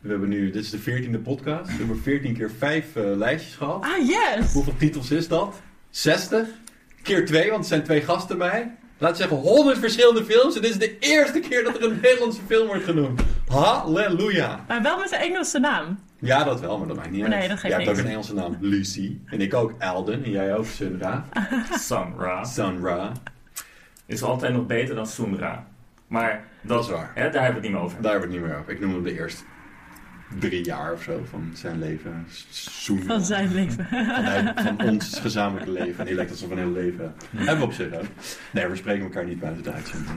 We 0.00 0.10
hebben 0.10 0.28
nu, 0.28 0.50
dit 0.50 0.62
is 0.64 0.70
de 0.70 0.78
14e 0.78 1.18
podcast. 1.22 1.70
We 1.70 1.76
hebben 1.76 1.98
14 2.02 2.34
keer 2.34 2.50
5 2.58 2.96
eh, 2.96 3.02
lijstjes 3.16 3.54
gehad. 3.56 3.84
Ah, 3.84 4.06
yes! 4.08 4.52
Hoeveel 4.52 4.76
titels 4.76 5.10
is 5.10 5.28
dat? 5.28 5.60
60? 5.90 6.48
Keer 7.02 7.26
2, 7.26 7.50
want 7.50 7.62
er 7.62 7.68
zijn 7.68 7.82
twee 7.82 8.00
gasten 8.00 8.38
bij. 8.38 8.76
Laten 9.00 9.16
we 9.16 9.28
zeggen 9.28 9.48
100 9.50 9.78
verschillende 9.78 10.24
films. 10.24 10.56
En 10.56 10.62
dit 10.62 10.70
is 10.70 10.78
de 10.78 10.98
eerste 10.98 11.40
keer 11.40 11.64
dat 11.64 11.76
er 11.76 11.82
een 11.82 11.98
Nederlandse 12.02 12.40
film 12.46 12.66
wordt 12.66 12.84
genoemd. 12.84 13.22
Halleluja. 13.46 14.64
Maar 14.68 14.82
wel 14.82 14.98
met 14.98 15.12
een 15.12 15.18
Engelse 15.18 15.58
naam. 15.58 15.98
Ja, 16.18 16.44
dat 16.44 16.60
wel, 16.60 16.78
maar 16.78 16.88
dat 16.88 16.96
maakt 16.96 17.10
niet 17.10 17.22
uit. 17.22 17.30
Nee, 17.30 17.48
dat 17.48 17.58
geeft 17.58 17.74
Jij 17.74 17.84
hebt 17.84 17.98
ook 17.98 18.04
een 18.04 18.10
Engelse 18.10 18.34
naam, 18.34 18.56
Lucy. 18.60 19.18
En 19.26 19.40
ik 19.40 19.54
ook, 19.54 19.74
Alden. 19.78 20.24
En 20.24 20.30
jij 20.30 20.56
ook, 20.56 20.64
Sunra. 20.64 21.24
Sunra. 21.88 22.44
Sunra. 22.44 23.12
Is 24.06 24.22
altijd 24.22 24.52
nog 24.52 24.66
beter 24.66 24.94
dan 24.94 25.06
Sunra. 25.06 25.66
Maar 26.06 26.44
dat, 26.60 26.76
Dat 26.76 26.84
is 26.84 26.90
waar. 26.90 27.10
Hè, 27.14 27.30
daar 27.30 27.42
hebben 27.42 27.42
we 27.42 27.52
het 27.52 27.62
niet 27.62 27.72
meer 27.72 27.80
over. 27.80 28.02
Daar 28.02 28.12
hebben 28.12 28.30
we 28.30 28.34
het 28.36 28.44
niet 28.44 28.52
meer 28.52 28.60
over. 28.60 28.72
Ik 28.72 28.80
noem 28.80 28.92
hem 28.92 29.02
de 29.02 29.18
eerste 29.18 29.42
drie 30.38 30.64
jaar 30.64 30.92
of 30.92 31.02
zo 31.02 31.24
van 31.30 31.50
zijn 31.54 31.78
leven. 31.78 32.26
Sunra. 32.50 33.04
Van 33.06 33.20
zijn 33.24 33.54
leven. 33.54 33.86
Van, 34.76 34.88
ons 34.88 35.18
gezamenlijke 35.20 35.72
leven. 35.72 35.98
En 35.98 36.06
die 36.06 36.14
lijkt 36.14 36.30
alsof 36.30 36.48
we 36.48 36.54
een 36.54 36.60
heel 36.60 36.72
leven 36.72 37.14
hebben 37.36 37.58
we 37.58 37.64
op 37.64 37.72
zich 37.72 37.92
ook. 37.94 38.04
Nee, 38.50 38.66
we 38.66 38.76
spreken 38.76 39.02
elkaar 39.02 39.24
niet 39.24 39.40
buiten 39.40 39.62
de 39.62 39.70
uitzending. 39.72 40.16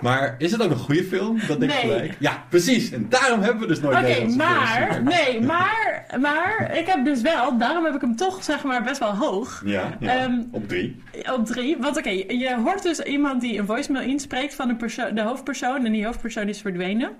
Maar 0.00 0.34
is 0.38 0.52
het 0.52 0.62
ook 0.62 0.70
een 0.70 0.76
goede 0.76 1.04
film? 1.04 1.38
Dat 1.46 1.60
denk 1.60 1.72
ik 1.72 1.82
Nee. 1.82 1.92
gelijk. 1.92 2.14
Ja, 2.18 2.44
precies. 2.48 2.90
En 2.92 3.06
daarom 3.08 3.40
hebben 3.40 3.60
we 3.60 3.66
dus 3.66 3.80
nooit 3.80 3.96
Oké, 3.96 4.36
maar, 4.36 4.88
films. 4.92 5.14
nee, 5.14 5.40
maar, 5.40 6.06
maar 6.20 6.76
ik 6.78 6.86
heb 6.86 7.04
dus 7.04 7.20
wel, 7.20 7.58
daarom 7.58 7.84
heb 7.84 7.94
ik 7.94 8.00
hem 8.00 8.16
toch 8.16 8.44
zeg 8.44 8.62
maar 8.64 8.82
best 8.82 8.98
wel 8.98 9.14
hoog. 9.14 9.62
Ja, 9.64 9.96
ja. 10.00 10.16
Ehm, 10.18 10.42
op 10.50 10.68
drie. 10.68 11.02
Op 11.32 11.46
drie. 11.46 11.76
Want 11.80 11.96
oké, 11.96 12.10
je 12.10 12.56
hoort 12.64 12.82
dus 12.82 13.00
iemand 13.00 13.40
die 13.40 13.58
een 13.58 13.66
voicemail 13.66 14.08
inspreekt 14.08 14.54
van 14.54 14.68
een 14.68 15.14
de 15.14 15.22
hoofdpersoon 15.22 15.84
en 15.84 15.92
die 15.92 16.04
hoofdpersoon 16.04 16.48
is 16.48 16.60
verdwenen. 16.60 17.10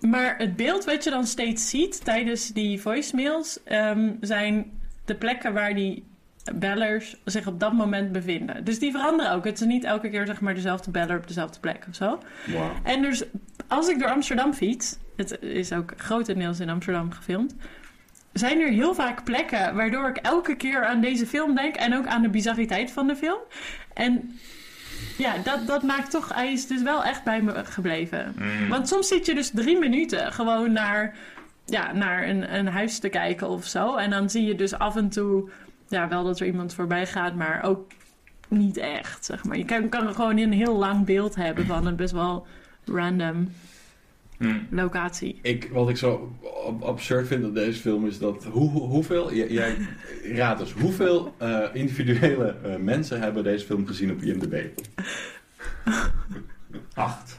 Maar 0.00 0.38
het 0.38 0.56
beeld 0.56 0.84
wat 0.84 1.04
je 1.04 1.10
dan 1.10 1.26
steeds 1.26 1.70
ziet 1.70 2.04
tijdens 2.04 2.48
die 2.48 2.80
voicemails 2.80 3.62
ehm, 3.64 4.12
zijn 4.20 4.80
de 5.04 5.14
plekken 5.14 5.52
waar 5.52 5.74
die 5.74 6.04
bellers 6.54 7.16
zich 7.24 7.46
op 7.46 7.60
dat 7.60 7.72
moment 7.72 8.12
bevinden. 8.12 8.64
Dus 8.64 8.78
die 8.78 8.90
veranderen 8.90 9.32
ook. 9.32 9.44
Het 9.44 9.60
is 9.60 9.66
niet 9.66 9.84
elke 9.84 10.10
keer 10.10 10.26
zeg 10.26 10.40
maar 10.40 10.54
dezelfde 10.54 10.90
beller 10.90 11.16
op 11.16 11.26
dezelfde 11.26 11.60
plek 11.60 11.84
of 11.88 11.94
zo. 11.94 12.18
Wauw. 12.46 12.72
En 12.82 13.02
dus 13.02 13.24
als 13.68 13.88
ik 13.88 13.98
door 13.98 14.10
Amsterdam 14.10 14.52
fiets, 14.52 14.98
het 15.16 15.40
is 15.40 15.72
ook 15.72 15.92
grotendeels 15.96 16.60
in 16.60 16.68
Amsterdam 16.68 17.12
gefilmd, 17.12 17.54
zijn 18.32 18.60
er 18.60 18.68
heel 18.68 18.94
vaak 18.94 19.24
plekken 19.24 19.74
waardoor 19.74 20.08
ik 20.08 20.16
elke 20.16 20.56
keer 20.56 20.84
aan 20.84 21.00
deze 21.00 21.26
film 21.26 21.54
denk 21.54 21.76
en 21.76 21.96
ook 21.96 22.06
aan 22.06 22.22
de 22.22 22.28
bizarriteit 22.28 22.90
van 22.90 23.06
de 23.06 23.16
film. 23.16 23.38
En 23.94 24.38
ja, 25.18 25.34
dat, 25.44 25.66
dat 25.66 25.82
maakt 25.82 26.10
toch, 26.10 26.34
hij 26.34 26.52
is 26.52 26.66
dus 26.66 26.82
wel 26.82 27.04
echt 27.04 27.24
bij 27.24 27.42
me 27.42 27.64
gebleven. 27.64 28.34
Mm. 28.38 28.68
Want 28.68 28.88
soms 28.88 29.08
zit 29.08 29.26
je 29.26 29.34
dus 29.34 29.50
drie 29.50 29.78
minuten 29.78 30.32
gewoon 30.32 30.72
naar, 30.72 31.16
ja, 31.64 31.92
naar 31.92 32.28
een, 32.28 32.54
een 32.54 32.66
huis 32.66 32.98
te 32.98 33.08
kijken 33.08 33.48
of 33.48 33.66
zo. 33.66 33.96
En 33.96 34.10
dan 34.10 34.30
zie 34.30 34.44
je 34.44 34.54
dus 34.54 34.74
af 34.78 34.96
en 34.96 35.08
toe, 35.08 35.50
ja, 35.88 36.08
wel 36.08 36.24
dat 36.24 36.40
er 36.40 36.46
iemand 36.46 36.74
voorbij 36.74 37.06
gaat, 37.06 37.34
maar 37.34 37.62
ook 37.62 37.90
niet 38.48 38.76
echt, 38.76 39.24
zeg 39.24 39.44
maar. 39.44 39.56
Je 39.56 39.64
kan, 39.64 39.88
kan 39.88 40.14
gewoon 40.14 40.38
een 40.38 40.52
heel 40.52 40.76
lang 40.76 41.04
beeld 41.04 41.34
hebben 41.34 41.66
van 41.66 41.86
een 41.86 41.96
best 41.96 42.12
wel 42.12 42.46
random 42.84 43.52
Mm. 44.38 44.66
locatie. 44.70 45.38
Ik, 45.42 45.68
wat 45.72 45.88
ik 45.88 45.96
zo 45.96 46.36
ab- 46.66 46.82
absurd 46.82 47.26
vind 47.26 47.44
aan 47.44 47.54
deze 47.54 47.80
film 47.80 48.06
is 48.06 48.18
dat... 48.18 48.44
Hoe, 48.44 48.70
hoe- 48.70 48.88
hoeveel, 48.88 49.34
jij 49.34 49.76
raadt 50.36 50.58
dus, 50.60 50.72
hoeveel 50.72 51.34
eh, 51.38 51.60
individuele 51.72 52.54
eh, 52.64 52.76
mensen 52.76 53.20
hebben 53.20 53.42
deze 53.44 53.64
film 53.66 53.86
gezien 53.86 54.10
op 54.10 54.22
IMDb? 54.22 54.54
Acht. 56.94 57.38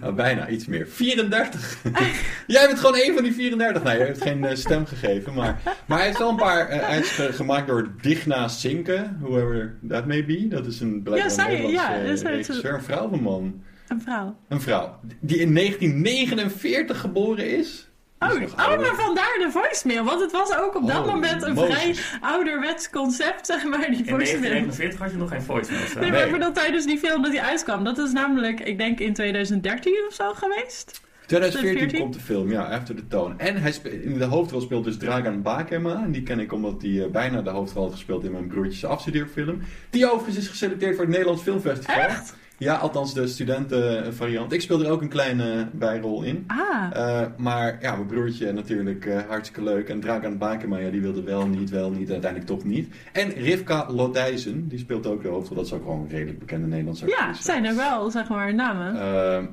Nou, 0.00 0.14
bijna, 0.14 0.48
iets 0.48 0.66
meer. 0.66 0.86
34! 0.86 1.78
Jij 2.46 2.66
bent 2.66 2.78
gewoon 2.78 2.94
één 2.96 3.14
van 3.14 3.22
die 3.22 3.32
34. 3.32 3.82
Nee, 3.82 3.98
je 3.98 4.04
hebt 4.04 4.22
geen 4.22 4.44
eh, 4.44 4.56
stem 4.56 4.86
gegeven, 4.86 5.34
maar... 5.34 5.60
Maar 5.86 5.96
hij 5.98 6.06
heeft 6.06 6.18
wel 6.18 6.28
een 6.30 6.36
paar... 6.36 6.68
eh, 6.68 6.86
hij 6.88 6.98
is 6.98 7.08
ge- 7.10 7.32
gemaakt 7.32 7.66
door 7.66 7.88
Digna 8.00 8.48
Sinke, 8.48 9.10
whoever 9.20 9.74
that 9.88 10.06
may 10.06 10.24
be. 10.24 10.48
Dat 10.48 10.66
is 10.66 10.80
een 10.80 11.02
blijkbaar 11.02 11.36
Ja, 11.36 11.46
Nederlandse 11.46 11.80
ja, 11.82 11.94
eh, 11.98 12.04
dat 12.06 12.12
is- 12.16 12.22
regisseur. 12.22 12.74
Een 12.74 12.82
vrouw 12.82 13.04
of 13.06 13.12
een 13.12 13.22
man? 13.22 13.62
Een 13.88 14.00
vrouw. 14.00 14.36
Een 14.48 14.60
vrouw. 14.60 15.00
Die 15.20 15.38
in 15.38 15.54
1949 15.54 17.00
geboren 17.00 17.50
is. 17.58 17.88
Oh, 18.18 18.28
oh, 18.30 18.56
maar 18.56 18.94
vandaar 18.94 19.36
de 19.38 19.48
voicemail. 19.50 20.04
Want 20.04 20.20
het 20.20 20.32
was 20.32 20.56
ook 20.56 20.74
op 20.76 20.86
dat 20.86 20.98
Oh, 21.00 21.06
moment 21.06 21.42
een 21.42 21.56
vrij 21.56 21.94
ouderwets 22.20 22.90
concept, 22.90 23.46
zeg 23.46 23.64
maar, 23.64 23.78
die 23.78 23.88
In 23.88 24.04
voicemail. 24.04 24.50
1949 24.50 24.98
had 25.00 25.10
je 25.10 25.16
nog 25.16 25.28
geen 25.30 25.42
voicemail 25.42 25.86
staan. 25.86 26.00
Nee, 26.00 26.10
maar 26.10 26.18
Nee. 26.20 26.28
ik 26.28 26.38
bedoel 26.38 26.52
tijdens 26.52 26.86
die 26.86 26.98
film 26.98 27.22
dat 27.22 27.32
hij 27.32 27.42
uitkwam. 27.42 27.84
Dat 27.84 27.98
is 27.98 28.12
namelijk, 28.12 28.60
ik 28.60 28.78
denk 28.78 28.98
in 29.00 29.14
2013 29.14 30.04
of 30.08 30.14
zo 30.14 30.32
geweest. 30.34 31.00
2014 31.26 31.78
14? 31.78 32.00
komt 32.00 32.14
de 32.14 32.20
film, 32.20 32.50
ja, 32.50 32.62
After 32.62 32.94
the 32.94 33.06
Tone. 33.06 33.34
En 33.36 33.56
hij 33.56 33.74
in 33.82 34.18
de 34.18 34.24
hoofdrol 34.24 34.60
speelt 34.60 34.84
dus 34.84 34.96
Dragan 34.98 35.42
Bakema. 35.42 36.02
En 36.04 36.12
die 36.12 36.22
ken 36.22 36.40
ik 36.40 36.52
omdat 36.52 36.82
hij 36.82 37.02
eh, 37.04 37.10
bijna 37.10 37.42
de 37.42 37.50
hoofdrol 37.50 37.82
had 37.82 37.92
gespeeld 37.92 38.24
in 38.24 38.32
mijn 38.32 38.46
broertjes 38.48 38.84
afstudeerfilm. 38.84 39.60
Die 39.90 40.10
overigens 40.12 40.36
is 40.36 40.48
geselecteerd 40.48 40.94
voor 40.94 41.04
het 41.04 41.12
Nederlands 41.12 41.42
Filmfestival. 41.42 41.94
Echt? 41.94 42.34
Ja, 42.58 42.74
althans 42.74 43.14
de 43.14 43.26
studentenvariant. 43.26 44.52
Ik 44.52 44.60
speel 44.60 44.84
er 44.84 44.90
ook 44.90 45.02
een 45.02 45.08
kleine 45.08 45.68
bijrol 45.72 46.22
in. 46.22 46.44
Ah, 46.46 46.56
Eh, 46.92 47.26
maar 47.36 47.78
ja, 47.80 47.94
mijn 47.94 48.06
broertje 48.06 48.52
natuurlijk 48.52 49.06
eh, 49.06 49.18
hartstikke 49.28 49.62
leuk. 49.62 49.88
En 49.88 50.00
Dragan 50.00 50.38
Bakema, 50.38 50.78
ja, 50.78 50.90
die 50.90 51.00
wilde 51.00 51.22
wel 51.22 51.46
niet, 51.46 51.70
wel 51.70 51.90
niet 51.90 52.10
uiteindelijk 52.10 52.50
toch 52.50 52.64
niet. 52.64 52.94
En 53.12 53.30
Rivka 53.30 53.86
Lodijzen, 53.90 54.68
die 54.68 54.78
speelt 54.78 55.06
ook 55.06 55.22
de 55.22 55.28
hoofdrol. 55.28 55.56
Dat 55.56 55.66
is 55.66 55.72
ook 55.72 55.82
gewoon 55.82 56.00
een 56.00 56.08
redelijk 56.08 56.38
bekende 56.38 56.66
Nederlandse 56.66 57.06
ja, 57.06 57.12
actrice. 57.12 57.36
het 57.36 57.44
zijn 57.44 57.64
er 57.64 57.76
wel, 57.76 58.10
zeg 58.10 58.28
maar, 58.28 58.54
namen. 58.54 59.00
Ehm, 59.00 59.44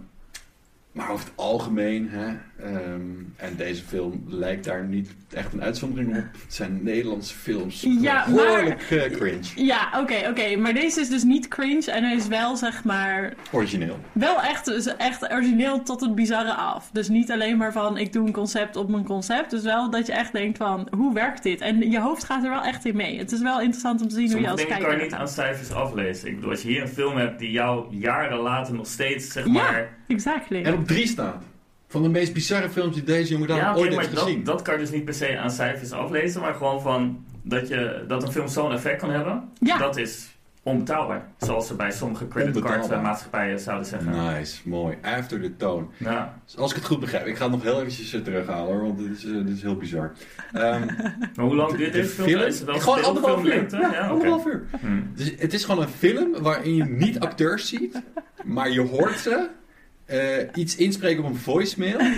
Maar 0.91 1.09
over 1.11 1.25
het 1.25 1.33
algemeen, 1.35 2.09
hè, 2.09 2.27
ehm, 2.63 3.01
en 3.35 3.55
deze 3.57 3.83
film 3.83 4.23
lijkt 4.27 4.63
daar 4.65 4.83
niet 4.83 5.15
echt 5.33 5.53
een 5.53 5.61
uitzondering 5.63 6.09
op. 6.17 6.23
Het 6.43 6.53
zijn 6.53 6.79
Nederlandse 6.83 7.35
films. 7.35 7.85
Ja, 8.01 8.25
behoorlijk 8.29 8.81
eh, 8.89 9.11
cringe. 9.11 9.39
Ja, 9.55 9.89
oké, 10.01 10.15
oké. 10.29 10.55
Maar 10.55 10.73
deze 10.73 10.99
is 11.01 11.09
dus 11.09 11.23
niet 11.23 11.47
cringe 11.47 11.91
en 11.91 12.03
hij 12.03 12.15
is 12.15 12.27
wel, 12.27 12.55
zeg 12.57 12.83
maar, 12.83 13.33
Origineel. 13.51 13.99
wel 14.11 14.41
echt, 14.41 14.65
dus 14.65 14.95
echt 14.97 15.31
origineel 15.31 15.83
tot 15.83 16.01
het 16.01 16.15
bizarre 16.15 16.53
af. 16.53 16.89
Dus 16.93 17.07
niet 17.09 17.31
alleen 17.31 17.57
maar 17.57 17.71
van, 17.71 17.97
ik 17.97 18.13
doe 18.13 18.27
een 18.27 18.33
concept 18.33 18.75
op 18.75 18.89
mijn 18.89 19.05
concept. 19.05 19.49
Dus 19.51 19.63
wel 19.63 19.89
dat 19.89 20.05
je 20.07 20.13
echt 20.13 20.31
denkt 20.31 20.57
van, 20.57 20.87
hoe 20.97 21.13
werkt 21.13 21.43
dit? 21.43 21.61
En 21.61 21.91
je 21.91 21.99
hoofd 21.99 22.23
gaat 22.23 22.43
er 22.43 22.49
wel 22.49 22.63
echt 22.63 22.85
in 22.85 22.95
mee. 22.95 23.17
Het 23.17 23.31
is 23.31 23.41
wel 23.41 23.59
interessant 23.61 24.01
om 24.01 24.07
te 24.07 24.15
zien 24.15 24.31
hoe 24.31 24.39
je 24.39 24.45
Sommige 24.47 24.51
als 24.51 24.61
dingen 24.61 24.77
kijker 24.77 24.89
kan 24.89 24.97
je 24.97 25.03
niet 25.03 25.13
gaat. 25.13 25.21
aan 25.21 25.33
cijfers 25.53 25.71
aflezen. 25.71 26.27
Ik 26.27 26.35
bedoel, 26.35 26.49
als 26.51 26.61
je 26.61 26.67
hier 26.67 26.81
een 26.81 26.87
film 26.87 27.17
hebt 27.17 27.39
die 27.39 27.51
jou 27.51 27.95
jaren 27.95 28.37
later 28.37 28.73
nog 28.73 28.87
steeds, 28.87 29.31
zeg 29.31 29.45
Ja. 29.45 29.51
maar... 29.51 29.89
Exactly. 30.07 30.63
En 30.63 30.73
op 30.73 30.87
drie 30.87 31.07
staat. 31.07 31.43
Van 31.95 32.03
de 32.03 32.09
meest 32.09 32.33
bizarre 32.33 32.69
films 32.69 32.93
die 32.95 33.03
deze 33.03 33.31
jongen 33.33 33.55
Ja, 33.55 33.73
ooit 33.75 33.89
maar 33.95 34.03
heeft 34.03 34.17
gezien. 34.19 34.43
dat, 34.43 34.45
dat 34.55 34.61
kan 34.61 34.73
je 34.73 34.79
dus 34.79 34.91
niet 34.91 35.05
per 35.05 35.13
se 35.13 35.37
aan 35.39 35.51
cijfers 35.51 35.91
aflezen, 35.91 36.41
maar 36.41 36.53
gewoon 36.53 36.81
van 36.81 37.25
dat, 37.41 37.67
je, 37.67 38.03
dat 38.07 38.23
een 38.23 38.31
film 38.31 38.47
zo'n 38.47 38.71
effect 38.71 38.99
kan 38.99 39.09
hebben, 39.11 39.49
Ja. 39.59 39.77
dat 39.77 39.97
is 39.97 40.29
onbetaalbaar. 40.63 41.27
Zoals 41.37 41.67
ze 41.67 41.75
bij 41.75 41.91
sommige 41.91 42.27
creditcard 42.27 42.65
Onbetaalbaar. 42.75 43.01
maatschappijen 43.01 43.59
zouden 43.59 43.85
zeggen. 43.87 44.11
Nice, 44.35 44.69
mooi. 44.69 44.97
After 45.01 45.41
the 45.41 45.55
tone. 45.57 45.85
Ja. 45.97 46.39
Dus 46.45 46.57
als 46.57 46.71
ik 46.71 46.77
het 46.77 46.85
goed 46.85 46.99
begrijp, 46.99 47.25
ik 47.25 47.35
ga 47.35 47.43
het 47.43 47.51
nog 47.51 47.63
heel 47.63 47.79
eventjes 47.79 48.13
eh, 48.13 48.21
terughalen 48.21 48.73
hoor, 48.73 48.81
want 48.83 48.97
dit 48.97 49.17
is, 49.17 49.25
eh, 49.25 49.31
dit 49.31 49.49
is 49.55 49.61
heel 49.61 49.75
bizar. 49.75 50.11
Ehm, 50.53 50.85
Maar 51.35 51.45
hoe 51.45 51.55
lang 51.55 51.75
duurt 51.75 51.93
deze 51.93 52.09
film? 52.09 52.27
film- 52.27 52.41
Is 52.41 52.59
het 52.59 52.69
Gewoon 52.83 53.03
anderhalf 53.03 53.43
uur. 53.43 53.53
Ja, 53.71 53.79
Ja, 53.79 53.87
oké. 53.89 53.97
anderhalf 53.99 54.45
uur. 54.45 54.63
Hm. 54.79 54.87
Dus 55.15 55.33
het 55.37 55.53
is 55.53 55.63
gewoon 55.65 55.81
een 55.81 55.89
film 55.89 56.41
waarin 56.41 56.75
je 56.75 56.83
niet 56.85 57.19
acteurs 57.19 57.67
ziet, 57.69 58.01
maar 58.43 58.69
je 58.69 58.81
hoort 58.81 59.17
ze 59.19 59.47
eh, 60.05 60.19
iets 60.53 60.75
inspreken 60.75 61.23
op 61.23 61.29
een 61.29 61.35
voicemail. 61.35 61.99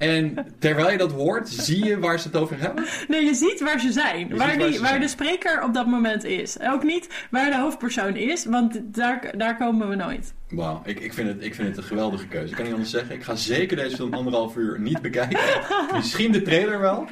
En 0.00 0.46
terwijl 0.58 0.90
je 0.90 0.98
dat 0.98 1.12
hoort, 1.12 1.48
zie 1.48 1.84
je 1.84 1.98
waar 1.98 2.18
ze 2.18 2.26
het 2.26 2.36
over 2.36 2.60
hebben. 2.60 2.84
Nee, 3.08 3.24
je 3.24 3.34
ziet 3.34 3.60
waar 3.60 3.80
ze 3.80 3.92
zijn. 3.92 4.36
Waar 4.36 4.48
die, 4.48 4.58
waar 4.58 4.72
ze 4.72 4.80
waar 4.80 4.88
zijn. 4.88 5.00
de 5.00 5.08
spreker 5.08 5.62
op 5.62 5.74
dat 5.74 5.86
moment 5.86 6.24
is. 6.24 6.60
Ook 6.60 6.82
niet 6.82 7.08
waar 7.30 7.50
de 7.50 7.56
hoofdpersoon 7.56 8.16
is, 8.16 8.44
want 8.44 8.80
daar, 8.84 9.32
daar 9.36 9.56
komen 9.56 9.88
we 9.88 9.94
nooit. 9.94 10.32
Wauw, 10.50 10.82
ik, 10.84 11.00
ik, 11.00 11.12
vind 11.12 11.28
het, 11.28 11.44
ik 11.44 11.54
vind 11.54 11.68
het 11.68 11.76
een 11.76 11.82
geweldige 11.82 12.26
keuze. 12.26 12.48
Ik 12.48 12.54
kan 12.54 12.64
niet 12.64 12.72
anders 12.72 12.90
zeggen. 12.90 13.14
Ik 13.14 13.22
ga 13.22 13.34
zeker 13.34 13.76
deze 13.76 13.96
film 13.96 14.14
anderhalf 14.14 14.56
uur 14.56 14.80
niet 14.80 15.02
bekijken. 15.02 15.40
Misschien 15.96 16.32
de 16.32 16.42
trailer 16.42 16.80
wel. 16.80 17.06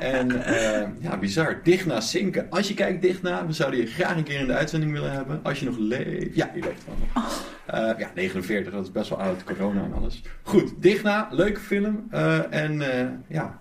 En 0.00 0.44
eh, 0.44 0.88
ja, 1.00 1.18
bizar. 1.18 1.60
Digna 1.62 2.00
Zinken. 2.00 2.50
Als 2.50 2.68
je 2.68 2.74
kijkt 2.74 3.02
Digna, 3.02 3.46
we 3.46 3.52
zouden 3.52 3.80
je 3.80 3.86
graag 3.86 4.16
een 4.16 4.22
keer 4.22 4.40
in 4.40 4.46
de 4.46 4.52
uitzending 4.52 4.92
willen 4.92 5.12
hebben. 5.12 5.40
Als 5.42 5.58
je 5.58 5.64
nog 5.64 5.78
leeft. 5.78 6.34
Ja, 6.34 6.50
je 6.54 6.60
leeft 6.60 6.82
gewoon 6.82 6.98
nog. 7.14 7.58
Eh, 7.66 7.98
ja, 7.98 8.10
49, 8.14 8.72
dat 8.72 8.82
is 8.82 8.92
best 8.92 9.08
wel 9.08 9.20
oud. 9.20 9.44
Corona 9.44 9.84
en 9.84 9.92
alles. 9.92 10.22
Goed, 10.42 10.72
Digna, 10.82 11.28
leuke 11.30 11.60
film. 11.60 12.06
Eh, 12.10 12.54
en 12.54 12.98
eh, 12.98 13.08
ja, 13.28 13.60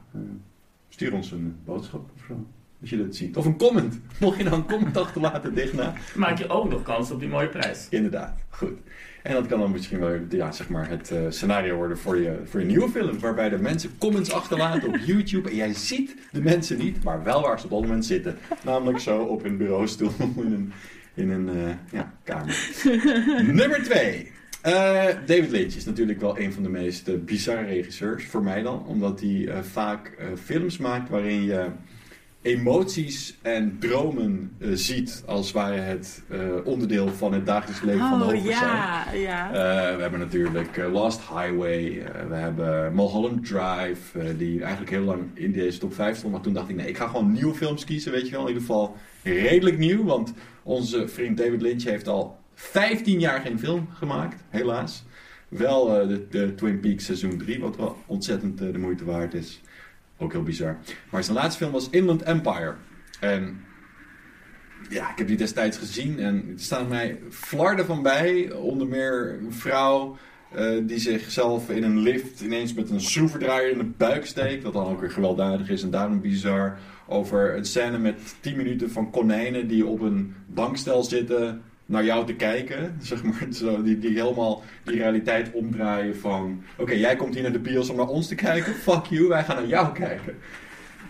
stuur 0.89 1.13
ons 1.13 1.31
een 1.31 1.55
boodschap 1.65 2.09
of 2.15 2.25
zo. 2.27 2.45
Als 2.81 2.89
je 2.89 2.97
dat 2.97 3.15
ziet. 3.15 3.37
Of 3.37 3.45
een 3.45 3.57
comment. 3.57 3.99
Mocht 4.19 4.37
je 4.37 4.43
nou 4.43 4.55
een 4.55 4.65
comment 4.65 4.97
achterlaten, 4.97 5.53
Digna. 5.53 5.93
Maak 6.15 6.37
je 6.37 6.49
ook 6.49 6.69
nog 6.69 6.81
kans 6.81 7.11
op 7.11 7.19
die 7.19 7.29
mooie 7.29 7.47
prijs. 7.47 7.87
Inderdaad, 7.89 8.39
goed. 8.49 8.79
En 9.21 9.33
dat 9.33 9.47
kan 9.47 9.59
dan 9.59 9.71
misschien 9.71 9.99
wel 9.99 10.19
ja, 10.29 10.51
zeg 10.51 10.69
maar 10.69 10.89
het 10.89 11.11
eh, 11.11 11.19
scenario 11.29 11.75
worden 11.75 11.97
voor 11.97 12.17
je, 12.17 12.39
voor 12.45 12.59
je 12.59 12.65
nieuwe 12.65 12.89
film. 12.89 13.19
Waarbij 13.19 13.49
de 13.49 13.57
mensen 13.57 13.89
comments 13.97 14.31
achterlaten 14.31 14.87
op 14.87 14.97
YouTube. 15.05 15.49
En 15.49 15.55
jij 15.55 15.73
ziet 15.73 16.15
de 16.31 16.41
mensen 16.41 16.77
niet, 16.77 17.03
maar 17.03 17.23
wel 17.23 17.41
waar 17.41 17.59
ze 17.59 17.65
op 17.65 17.71
dat 17.71 17.81
moment 17.81 18.05
zitten. 18.05 18.37
Namelijk 18.63 18.99
zo 18.99 19.19
op 19.19 19.43
een 19.45 19.57
bureaustoel 19.57 20.11
in 20.19 20.53
een, 20.53 20.73
in 21.13 21.29
een 21.29 21.49
eh, 21.49 21.73
ja, 21.91 22.13
kamer. 22.23 22.69
Nummer 23.55 23.83
twee. 23.83 24.31
Eh, 24.61 25.05
David 25.25 25.49
Lynch 25.49 25.73
is 25.73 25.85
natuurlijk 25.85 26.19
wel 26.21 26.39
een 26.39 26.53
van 26.53 26.63
de 26.63 26.69
meest 26.69 27.25
bizarre 27.25 27.65
regisseurs, 27.65 28.25
voor 28.25 28.43
mij 28.43 28.61
dan. 28.61 28.85
Omdat 28.85 29.19
hij 29.19 29.63
vaak 29.63 30.11
films 30.43 30.77
maakt 30.77 31.09
waarin 31.09 31.43
je 31.43 31.65
emoties 32.41 33.37
en 33.41 33.77
dromen 33.79 34.51
eh, 34.59 34.69
ziet 34.73 35.23
als 35.25 35.51
ware 35.51 35.79
het 35.79 36.23
eh, 36.27 36.39
onderdeel 36.63 37.07
van 37.07 37.33
het 37.33 37.45
dagelijks 37.45 37.81
leven 37.81 38.07
van 38.09 38.19
de 38.19 38.25
Oh 38.25 38.31
hoofdpersoon. 38.31 38.67
ja, 38.67 39.11
ja. 39.11 39.47
Eh, 39.47 39.95
we 39.95 40.01
hebben 40.01 40.19
natuurlijk 40.19 40.77
Lost 40.91 41.19
Highway, 41.19 42.03
we 42.29 42.35
hebben 42.35 42.95
Mulholland 42.95 43.45
Drive, 43.45 44.35
die 44.37 44.61
eigenlijk 44.61 44.91
heel 44.91 45.03
lang 45.03 45.21
in 45.33 45.51
deze 45.51 45.79
top 45.79 45.93
5 45.93 46.17
stond. 46.17 46.33
Maar 46.33 46.41
toen 46.41 46.53
dacht 46.53 46.69
ik, 46.69 46.75
nee, 46.75 46.87
ik 46.87 46.97
ga 46.97 47.07
gewoon 47.07 47.31
nieuwe 47.31 47.55
films 47.55 47.85
kiezen, 47.85 48.11
weet 48.11 48.25
je 48.25 48.31
wel. 48.31 48.41
In 48.41 48.47
ieder 48.47 48.61
geval 48.61 48.95
redelijk 49.23 49.77
nieuw, 49.77 50.03
want 50.03 50.33
onze 50.63 51.07
vriend 51.07 51.37
David 51.37 51.61
Lynch 51.61 51.83
heeft 51.83 52.07
al 52.07 52.37
15 52.53 53.19
jaar 53.19 53.41
geen 53.41 53.59
film 53.59 53.87
gemaakt, 53.93 54.43
helaas. 54.49 55.03
Wel 55.47 55.85
de, 55.85 56.27
de 56.29 56.55
Twin 56.55 56.79
Peaks 56.79 57.05
seizoen 57.05 57.37
3, 57.37 57.59
wat 57.59 57.75
wel 57.75 57.97
ontzettend 58.05 58.57
de 58.57 58.77
moeite 58.77 59.05
waard 59.05 59.33
is. 59.33 59.61
Ook 60.19 60.31
heel 60.31 60.43
bizar. 60.43 60.77
Maar 61.09 61.23
zijn 61.23 61.37
laatste 61.37 61.57
film 61.57 61.71
was 61.71 61.89
Inland 61.89 62.21
Empire. 62.21 62.75
En 63.19 63.65
ja, 64.89 65.11
ik 65.11 65.17
heb 65.17 65.27
die 65.27 65.37
destijds 65.37 65.77
gezien 65.77 66.19
en 66.19 66.35
er 66.35 66.59
staan 66.59 66.87
mij 66.87 67.19
flarden 67.29 67.85
van 67.85 68.01
bij. 68.01 68.51
Onder 68.51 68.87
meer 68.87 69.39
een 69.41 69.53
vrouw 69.53 70.17
eh, 70.51 70.77
die 70.81 70.99
zichzelf 70.99 71.69
in 71.69 71.83
een 71.83 71.99
lift 71.99 72.41
ineens 72.41 72.73
met 72.73 72.89
een 72.89 73.01
schroevendraaier 73.01 73.71
in 73.71 73.77
de 73.77 73.91
buik 73.97 74.25
steekt. 74.25 74.63
Wat 74.63 74.73
dan 74.73 74.87
ook 74.87 74.99
weer 74.99 75.11
gewelddadig 75.11 75.69
is 75.69 75.83
en 75.83 75.89
daarom 75.89 76.21
bizar. 76.21 76.77
Over 77.07 77.55
een 77.57 77.65
scène 77.65 77.97
met 77.97 78.35
10 78.39 78.57
minuten 78.57 78.91
van 78.91 79.11
konijnen 79.11 79.67
die 79.67 79.85
op 79.85 80.01
een 80.01 80.35
bankstel 80.47 81.03
zitten 81.03 81.61
naar 81.89 82.05
jou 82.05 82.25
te 82.25 82.33
kijken. 82.33 82.95
Zeg 83.01 83.23
maar, 83.23 83.47
zo, 83.51 83.83
die, 83.83 83.99
die 83.99 84.13
helemaal 84.13 84.63
die 84.83 84.97
realiteit 84.97 85.51
omdraaien 85.51 86.17
van... 86.17 86.63
Oké, 86.77 86.93
jij 86.93 87.15
komt 87.15 87.33
hier 87.33 87.43
naar 87.43 87.51
de 87.51 87.59
bios 87.59 87.89
om 87.89 87.95
naar 87.95 88.07
ons 88.07 88.27
te 88.27 88.35
kijken. 88.35 88.73
Fuck 88.87 89.05
you, 89.05 89.27
wij 89.27 89.43
gaan 89.43 89.55
naar 89.55 89.67
jou 89.67 89.93
kijken. 89.93 90.35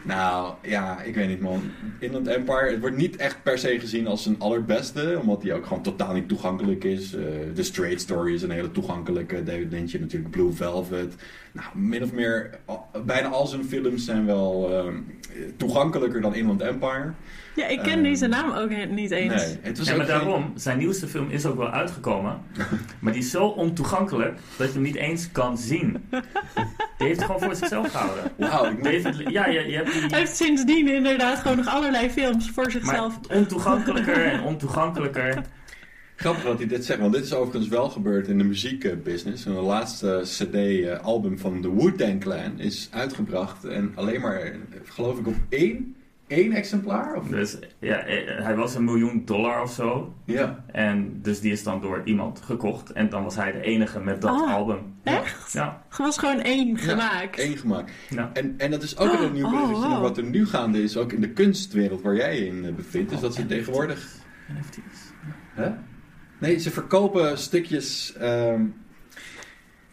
Nou, 0.02 0.54
ja, 0.62 1.02
ik 1.02 1.16
weet 1.16 1.28
niet 1.28 1.40
man. 1.40 1.62
Inland 2.00 2.28
Empire, 2.28 2.70
het 2.70 2.80
wordt 2.80 2.96
niet 2.96 3.16
echt 3.16 3.44
per 3.44 3.58
se 3.58 3.80
gezien 3.80 4.08
als 4.08 4.24
zijn 4.24 4.40
allerbeste. 4.40 5.18
Omdat 5.22 5.44
hij 5.44 5.54
ook 5.54 5.66
gewoon 5.66 5.84
totaal 5.84 6.14
niet 6.14 6.28
toegankelijk 6.28 6.84
is. 6.84 7.14
Eh 7.14 7.24
The 7.54 7.64
Straight 7.64 8.02
Story 8.02 8.34
is 8.34 8.42
een 8.42 8.52
hele 8.52 8.72
toegankelijke. 8.72 9.44
David 9.44 9.72
Lynch 9.72 9.94
natuurlijk 9.94 10.32
Blue 10.32 10.52
Velvet. 10.52 11.16
Nou, 11.60 11.78
min 11.88 12.04
of 12.04 12.12
meer, 12.12 12.50
al- 12.66 12.88
bijna 13.06 13.28
al 13.28 13.48
zijn 13.48 13.66
films 13.66 14.06
zijn 14.06 14.26
wel 14.26 14.70
ehm, 14.78 14.96
toegankelijker 15.58 16.22
dan 16.22 16.36
Inland 16.36 16.62
Empire. 16.62 17.12
Ja, 17.56 17.68
ik 17.68 17.80
ken 17.80 17.92
Ehm, 17.94 18.04
deze 18.04 18.28
naam 18.28 18.52
ook 18.52 18.70
niet 18.90 19.12
eens. 19.12 19.46
Nee, 19.46 19.58
het 19.62 19.78
was 19.78 19.88
maar 19.88 19.96
geen- 19.98 20.06
daarom, 20.08 20.52
zijn 20.56 20.78
nieuwste 20.78 21.08
film 21.08 21.30
is 21.30 21.46
ook 21.46 21.58
wel 21.58 21.70
uitgekomen. 21.70 22.42
maar 23.02 23.14
die 23.14 23.22
is 23.22 23.32
zo 23.32 23.46
ontoegankelijk 23.46 24.38
dat 24.58 24.68
je 24.68 24.74
hem 24.74 24.82
niet 24.82 24.96
eens 24.96 25.32
kan 25.32 25.58
zien. 25.58 26.04
Die 26.10 27.08
heeft 27.08 27.16
het 27.20 27.26
gewoon 27.26 27.42
voor 27.42 27.56
zichzelf 27.56 27.92
gehouden. 27.92 28.24
Wauw, 28.38 28.66
ik 28.66 28.74
moet- 28.74 28.84
David, 28.84 29.30
ja, 29.32 29.48
je, 29.48 29.68
je 29.68 29.76
hebt 29.76 29.92
die... 29.94 30.02
Hij 30.02 30.20
heeft 30.20 30.36
sindsdien 30.36 30.88
inderdaad 30.88 31.38
gewoon 31.40 31.58
nog 31.58 31.68
allerlei 31.68 32.10
films 32.10 32.50
voor 32.50 32.64
Maar 32.64 32.72
zichzelf. 32.72 33.20
ontoegankelijker 33.32 34.26
en 34.26 34.42
ontoegankelijker. 34.42 35.44
Grappig 36.20 36.44
dat 36.44 36.58
hij 36.58 36.68
dit 36.68 36.86
zegt, 36.86 37.00
want 37.00 37.14
dit 37.14 37.24
is 37.24 37.34
overigens 37.34 37.68
wel 37.68 37.90
gebeurd 37.90 38.28
in 38.28 38.38
de 38.38 38.44
muziekbusiness. 38.44 39.46
En 39.46 39.54
de 39.54 39.62
laatste 39.62 40.22
CD-album 40.24 41.40
van 41.40 41.62
de 41.62 41.70
Wu-Tang 41.76 42.20
Clan 42.20 42.60
is 42.60 42.90
uitgebracht. 42.92 43.64
En 43.66 43.92
alleen 43.96 44.22
maar, 44.22 44.40
eh, 44.42 44.56
geloof 44.84 45.20
ik, 45.20 45.28
op 45.28 45.36
één, 45.50 45.96
één 46.28 46.52
exemplaar? 46.52 47.16
Of? 47.16 47.28
Dus 47.28 47.58
ja, 47.80 47.98
eh, 47.98 48.44
hij 48.44 48.56
was 48.56 48.76
een 48.76 48.84
miljoen 48.84 49.22
dollar 49.26 49.62
of 49.62 49.72
zo. 49.74 50.14
Ja. 50.26 50.64
En 50.72 51.20
dus 51.22 51.40
die 51.40 51.52
is 51.52 51.64
dan 51.64 51.82
door 51.82 52.02
iemand 52.06 52.42
gekocht. 52.42 52.92
En 52.92 53.10
dan 53.10 53.24
was 53.24 53.36
hij 53.36 53.52
de 53.52 53.62
enige 53.62 54.00
met 54.00 54.22
dat 54.22 54.32
Ah. 54.42 54.54
album. 54.54 54.80
Echt? 55.04 55.52
Ja, 55.52 55.84
Er 55.92 55.98
was 55.98 56.18
gewoon 56.18 56.42
één 56.42 56.78
gemaakt. 56.78 57.40
Één 57.40 57.58
gemaakt. 57.58 57.92
ja. 58.10 58.30
En, 58.34 58.54
en 58.58 58.72
dat 58.72 58.84
is 58.84 58.98
ook 58.98 59.12
weer 59.12 59.22
een 59.22 59.34
nieuw 59.34 59.46
Oh, 59.46 59.52
bruggetje 59.52 59.82
naar 59.82 59.90
wow. 59.90 60.02
wat 60.02 60.18
er 60.18 60.24
nu 60.24 60.46
gaande 60.48 60.84
is, 60.84 60.98
ook 60.98 61.12
in 61.14 61.22
de 61.22 61.30
kunstwereld 61.30 62.02
waar 62.02 62.16
jij 62.16 62.38
in 62.38 62.66
eh, 62.66 62.74
bevindt. 62.74 63.10
Dus 63.12 63.20
dat 63.20 63.36
ze 63.36 63.46
tegenwoordig... 63.46 64.08
NFT's. 64.60 65.12
Hè? 65.54 65.70
Nee, 66.40 66.58
ze 66.60 66.72
verkopen 66.72 67.38
stukjes. 67.38 68.14
ehm, 68.20 68.62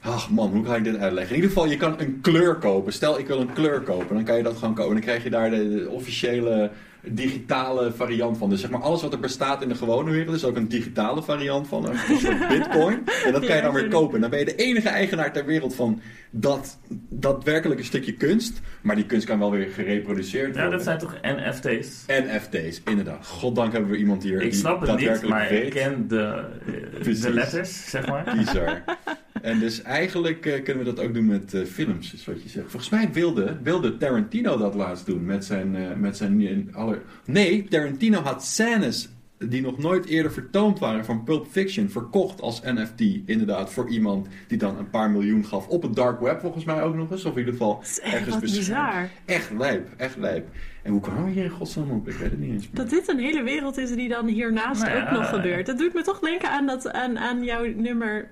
Ach 0.01 0.31
man, 0.31 0.51
hoe 0.51 0.65
ga 0.65 0.77
ik 0.77 0.85
dit 0.85 0.97
uitleggen? 0.97 1.37
In 1.37 1.43
ieder 1.43 1.57
geval, 1.57 1.71
je 1.71 1.77
kan 1.77 2.01
een 2.01 2.19
kleur 2.21 2.55
kopen. 2.55 2.93
Stel, 2.93 3.19
ik 3.19 3.27
wil 3.27 3.41
een 3.41 3.53
kleur 3.53 3.81
kopen. 3.81 4.15
Dan 4.15 4.25
kan 4.25 4.37
je 4.37 4.43
dat 4.43 4.57
gewoon 4.57 4.75
kopen. 4.75 4.93
Dan 4.93 5.01
krijg 5.03 5.23
je 5.23 5.31
daar 5.31 5.51
de, 5.51 5.69
de 5.79 5.89
officiële 5.91 6.71
digitale 7.09 7.93
variant 7.93 8.39
van. 8.39 8.51
Dus 8.51 8.61
zeg 8.61 8.71
maar, 8.71 8.81
alles 8.81 9.03
wat 9.03 9.13
er 9.13 9.21
bestaat 9.21 9.63
in 9.63 9.69
de 9.69 9.75
gewone 9.75 10.11
wereld 10.11 10.37
is 10.37 10.45
ook 10.45 10.57
een 10.57 10.69
digitale 10.69 11.23
variant 11.23 11.69
van. 11.69 11.89
Een 11.89 12.19
soort 12.19 12.49
bitcoin. 12.49 13.05
En 13.27 13.33
dat 13.33 13.47
kan 13.47 13.57
je 13.57 13.63
dan 13.63 13.75
weer 13.75 13.89
kopen. 13.89 14.15
En 14.15 14.21
dan 14.21 14.31
ben 14.31 14.39
je 14.39 14.45
de 14.45 14.55
enige 14.57 14.89
eigenaar 14.89 15.33
ter 15.33 15.45
wereld 15.45 15.75
van 15.75 16.01
dat 16.31 16.79
daadwerkelijke 17.09 17.83
stukje 17.83 18.13
kunst. 18.13 18.61
Maar 18.83 18.97
die 18.97 19.07
kunst 19.07 19.27
kan 19.27 19.39
wel 19.39 19.51
weer 19.51 19.69
gereproduceerd 19.69 20.45
worden. 20.47 20.63
Ja, 20.65 20.71
dat 20.71 20.83
zijn 20.83 20.99
toch 20.99 21.17
NFT's? 21.23 22.05
NFT's, 22.07 22.81
inderdaad. 22.85 23.27
Goddank 23.27 23.73
hebben 23.73 23.91
we 23.91 23.97
iemand 23.97 24.23
hier 24.23 24.43
Ik 24.43 24.51
die 24.51 24.61
snap 24.61 24.81
het 24.81 24.97
niet, 24.99 25.29
maar 25.29 25.49
weet. 25.49 25.65
ik 25.65 25.71
ken 25.71 26.09
de, 26.09 26.45
eh, 26.67 27.01
Precies. 27.01 27.21
de 27.23 27.33
letters, 27.33 27.91
zeg 27.91 28.07
maar. 28.07 28.35
Bizar. 28.37 28.83
En 29.47 29.59
dus 29.59 29.83
eigenlijk 29.83 30.47
eh, 30.47 30.63
kunnen 30.63 30.85
we 30.85 30.95
dat 30.95 31.05
ook 31.05 31.15
doen 31.15 31.27
met 31.27 31.55
eh, 31.55 31.65
films, 31.65 32.13
is 32.13 32.25
wat 32.25 32.43
je 32.43 32.49
zegt. 32.49 32.71
Volgens 32.71 32.91
mij 32.91 33.13
wilde, 33.13 33.59
wilde 33.63 33.97
Tarantino 33.97 34.57
dat 34.57 34.75
laatst 34.75 35.07
doen 35.07 35.25
met 35.25 35.45
zijn... 35.45 35.77
eh, 35.77 35.95
met 35.97 36.17
zijn 36.17 36.69
aller... 36.73 37.03
Nee, 37.25 37.65
Tarantino 37.65 38.21
had 38.21 38.45
scènes 38.45 39.09
die 39.39 39.63
nog 39.63 39.79
nooit 39.79 40.07
eerder 40.07 40.33
vertoond 40.33 40.79
waren 40.79 41.05
van 41.05 41.25
Pulp 41.25 41.47
Fiction 41.51 41.89
verkocht 41.89 42.41
als 42.41 42.61
NFT. 42.65 43.01
Inderdaad, 43.27 43.73
voor 43.73 43.89
iemand 43.89 44.27
die 44.49 44.59
dan 44.59 44.79
een 44.79 44.91
paar 44.91 45.11
miljoen 45.11 45.45
gaf 45.45 45.69
op 45.69 45.83
het 45.83 45.95
dark 45.97 46.21
web 46.21 46.41
volgens 46.41 46.65
mij 46.65 46.83
ook 46.83 46.95
nog 46.95 47.11
eens. 47.11 47.25
Of 47.25 47.33
in 47.33 47.39
ieder 47.39 47.53
geval 47.53 47.79
echt 47.81 48.01
ergens 48.01 48.29
wat 48.29 48.41
beschermd. 48.41 48.67
bizar. 48.91 49.09
Echt 49.25 49.51
lijp, 49.59 49.89
echt 49.97 50.17
lijp. 50.17 50.49
En 50.83 50.93
hoe 50.93 51.01
kwamen 51.01 51.25
we 51.25 51.31
hier 51.31 51.45
in 51.45 51.51
godsnaam 51.51 51.91
op? 51.91 52.09
Ik 52.09 52.17
weet 52.17 52.31
het 52.31 52.39
niet 52.41 52.53
eens 52.53 52.63
meer. 52.65 52.75
Dat 52.75 52.91
dit 52.91 53.09
een 53.09 53.19
hele 53.19 53.43
wereld 53.43 53.77
is 53.79 53.95
die 53.95 54.09
dan 54.09 54.27
hiernaast 54.27 54.83
Nou 54.83 55.03
ook 55.03 55.11
nog 55.11 55.29
gebeurt. 55.29 55.67
Dat 55.67 55.79
doet 55.79 55.95
me 55.95 56.03
toch 56.03 56.19
denken 56.21 56.51
aan, 56.51 56.67
dat, 56.67 56.93
aan, 56.93 57.19
aan 57.19 57.45
jouw 57.45 57.65
nummer 57.77 58.29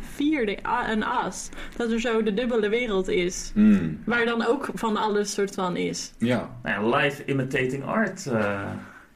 4, 0.00 0.46
de 0.46 0.58
A- 0.66 0.92
een 0.92 1.02
as. 1.04 1.48
Dat 1.76 1.90
er 1.90 2.00
zo 2.00 2.22
de 2.22 2.34
dubbele 2.34 2.68
wereld 2.68 3.08
is. 3.08 3.50
Hmm, 3.54 3.98
Waar 4.04 4.24
dan 4.24 4.44
ook 4.46 4.68
van 4.74 4.96
alles 4.96 5.32
soort 5.32 5.54
van 5.54 5.76
is. 5.76 6.12
ja, 6.18 6.58
Nou 6.62 6.90
ja, 6.92 6.96
live 6.98 7.24
imitating 7.24 7.84
art 7.84 8.26
eh, 8.26 8.60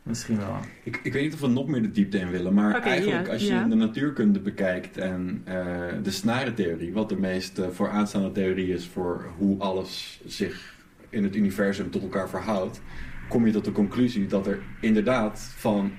misschien 0.03 0.37
wel. 0.37 0.57
ik, 0.83 1.01
ik 1.03 1.13
weet 1.13 1.23
niet 1.23 1.35
of 1.35 1.41
we 1.41 1.47
nog 1.47 1.67
meer 1.67 1.83
de 1.83 1.91
diepte 1.91 2.19
in 2.19 2.31
willen, 2.31 2.55
maar 2.55 2.81
eigenlijk 2.81 3.27
ja, 3.27 3.33
als 3.33 3.43
je 3.43 3.53
ja. 3.53 3.65
de 3.65 3.75
natuurkunde 3.75 4.41
bekijkt 4.41 4.99
en 4.99 5.43
eh, 5.45 5.55
de 6.03 6.11
snarentheorie, 6.11 6.93
wat 6.93 7.09
de 7.09 7.17
meest 7.17 7.59
eh, 7.59 7.69
vooraanstaande 7.69 8.33
theorie 8.33 8.73
is 8.73 8.87
voor 8.87 9.33
hoe 9.37 9.59
alles 9.59 10.21
zich 10.27 10.75
in 11.09 11.23
het 11.23 11.37
universum 11.37 11.91
tot 11.91 12.03
elkaar 12.03 12.29
verhoudt, 12.29 12.81
kom 13.29 13.47
je 13.47 13.53
tot 13.53 13.65
de 13.65 13.73
conclusie 13.73 14.27
dat 14.27 14.47
er 14.47 14.63
inderdaad 14.81 15.41
van 15.57 15.93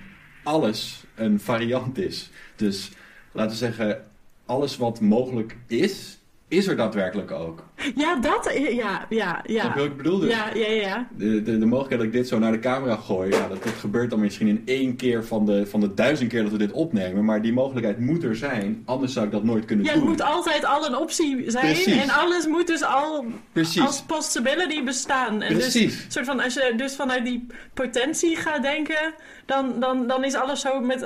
alles 0.44 1.06
een 1.16 1.40
variant 1.40 1.98
is. 1.98 2.32
Dus 2.56 2.92
laten 3.32 3.52
we 3.52 3.58
zeggen, 3.58 4.04
alles 4.46 4.78
wat 4.78 5.02
mogelijk 5.02 5.58
is, 5.68 6.20
is 6.54 6.68
er 6.68 6.76
daadwerkelijk 6.76 7.32
ook. 7.32 7.64
Ja, 7.96 8.16
dat... 8.16 8.52
Ja, 8.72 9.06
ja, 9.10 9.42
je 9.46 9.54
ja. 9.54 9.74
wat 9.76 9.86
ik 9.86 9.98
bedoel? 9.98 10.20
Dus 10.20 10.30
Ja, 10.32 10.50
ja, 10.54 10.68
ja. 10.68 11.08
de, 11.18 11.42
de, 11.42 11.58
de 11.58 11.66
mogelijkheid 11.66 12.00
dat 12.00 12.02
ik 12.02 12.12
dit 12.12 12.28
zo 12.28 12.40
naar 12.40 12.52
de 12.52 12.60
camera 12.60 12.96
gooi, 12.96 13.30
ja, 13.30 13.48
dat, 13.48 13.64
dat 13.64 13.74
gebeurt 13.74 14.10
dan 14.10 14.20
misschien 14.20 14.48
in 14.48 14.62
één 14.66 14.96
keer 14.96 15.24
van 15.26 15.46
de, 15.46 15.66
van 15.66 15.80
de 15.80 15.94
duizend 15.94 16.30
keer 16.30 16.44
dat 16.44 16.52
we 16.52 16.58
dit 16.58 16.72
opnemen. 16.72 17.26
Maar 17.26 17.42
die 17.42 17.54
mogelijkheid 17.54 18.00
moet 18.00 18.24
er 18.24 18.36
zijn, 18.36 18.82
anders 18.86 19.14
zou 19.14 19.26
ik 19.26 19.32
dat 19.32 19.44
nooit 19.44 19.66
kunnen 19.66 19.86
Ja, 19.86 19.92
doen. 19.92 20.02
het 20.02 20.10
moet 20.10 20.22
altijd 20.22 20.66
al 20.66 20.86
een 20.86 20.96
optie 20.98 21.44
zijn. 21.52 21.66
Precies. 21.74 22.02
En 22.02 22.10
alles 22.10 22.48
moet 22.48 22.68
dus 22.68 22.84
al 22.84 23.26
Precies, 23.52 23.82
als 23.82 24.02
possibility 24.02 24.84
bestaan. 24.84 25.42
En 25.42 25.54
dus, 25.54 25.64
precies. 25.64 26.06
soort 26.08 26.26
van, 26.26 26.40
als 26.40 26.54
je 26.54 26.74
dus 26.78 26.96
vanuit 26.96 27.26
die 27.26 27.48
potentie 27.74 28.36
gaat 28.36 28.62
denken, 28.62 29.14
dan, 29.46 29.80
dan, 29.80 30.08
dan 30.08 30.24
is 30.24 30.34
alles 30.36 30.62
zo 30.62 30.80
met 30.80 31.06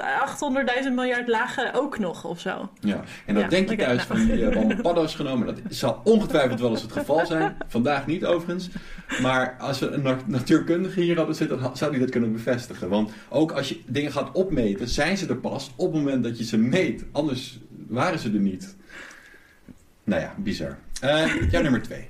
800.000 0.84 0.94
miljard 0.96 1.28
lagen 1.28 1.74
ook 1.74 2.00
nog 2.00 2.24
of 2.24 2.40
zo. 2.40 2.70
Ja. 2.80 3.04
En 3.26 3.38
Ja, 3.38 3.48
denk 3.48 3.68
je 3.70 3.74
oké, 3.76 3.84
thuis 3.84 4.08
nou. 4.08 4.20
van, 4.20 4.28
die 4.36 4.44
hebben 4.44 4.60
allemaal 4.64 4.82
paddo's 4.82 5.16
genomen. 5.16 5.46
Dat 5.48 5.58
zal 5.70 6.02
ongetwijfeld 6.04 6.60
wel 6.60 6.70
eens 6.70 6.82
het 6.82 6.92
geval 6.92 7.26
zijn. 7.26 7.58
Vandaag 7.68 8.06
niet 8.08 8.26
overigens. 8.26 8.70
Maar 9.22 9.56
als 9.60 9.80
we 9.80 9.88
een 9.90 10.02
na- 10.02 10.18
natuurkundige 10.26 11.02
hier 11.02 11.18
hadden 11.18 11.36
zitten, 11.36 11.60
dan 11.62 11.78
zou 11.78 11.92
die 11.92 12.00
dat 12.00 12.10
kunnen 12.10 12.32
bevestigen. 12.32 12.90
Want 12.90 13.12
ook 13.30 13.52
als 13.52 13.70
je 13.70 13.82
dingen 13.86 14.12
gaat 14.12 14.32
opmeten, 14.32 14.88
zijn 14.88 15.18
ze 15.18 15.28
er 15.28 15.38
pas 15.38 15.72
op 15.76 15.94
het 15.94 16.04
moment 16.04 16.24
dat 16.24 16.38
je 16.38 16.44
ze 16.44 16.58
meet. 16.58 17.06
Anders 17.12 17.60
waren 17.88 18.20
ze 18.20 18.28
er 18.32 18.40
niet. 18.40 18.76
Nou 20.04 20.22
ja, 20.22 20.34
bizar. 20.38 20.78
Eh 21.02 21.50
jouw 21.52 21.62
nummer 21.62 21.82
twee. 21.82 22.10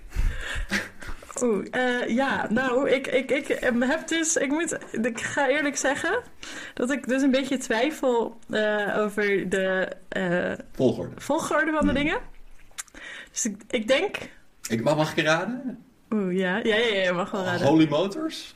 Oeh, 1.41 1.65
eh, 1.71 2.07
ja, 2.09 2.47
nou, 2.49 2.89
ik, 2.89 3.07
ik, 3.07 3.31
ik 3.31 3.47
heb 3.79 4.07
dus, 4.07 4.35
ik 4.35 4.49
moet, 4.49 4.77
ik 4.91 5.19
ga 5.21 5.49
eerlijk 5.49 5.77
zeggen 5.77 6.19
dat 6.73 6.91
ik 6.91 7.07
dus 7.07 7.21
een 7.21 7.31
beetje 7.31 7.57
twijfel 7.57 8.37
eh, 8.49 8.95
over 8.97 9.49
de 9.49 9.87
eh, 10.09 10.51
Volgorde. 10.73 11.11
volgorde 11.21 11.71
van 11.71 11.85
de 11.85 11.91
Hmm. 11.91 11.93
dingen. 12.03 12.19
Dus 13.31 13.45
ik, 13.45 13.61
ik 13.69 13.87
denk, 13.87 14.17
Ik, 14.69 14.83
mag, 14.83 14.95
mag 14.95 15.15
ik 15.17 15.23
raden? 15.25 15.83
oeh, 16.13 16.37
ja, 16.37 16.57
ja, 16.57 16.75
ja, 16.75 16.95
ja, 16.95 17.13
mag 17.13 17.31
wel 17.31 17.43
raden. 17.43 17.67
Holy 17.67 17.87
Motors? 17.89 18.55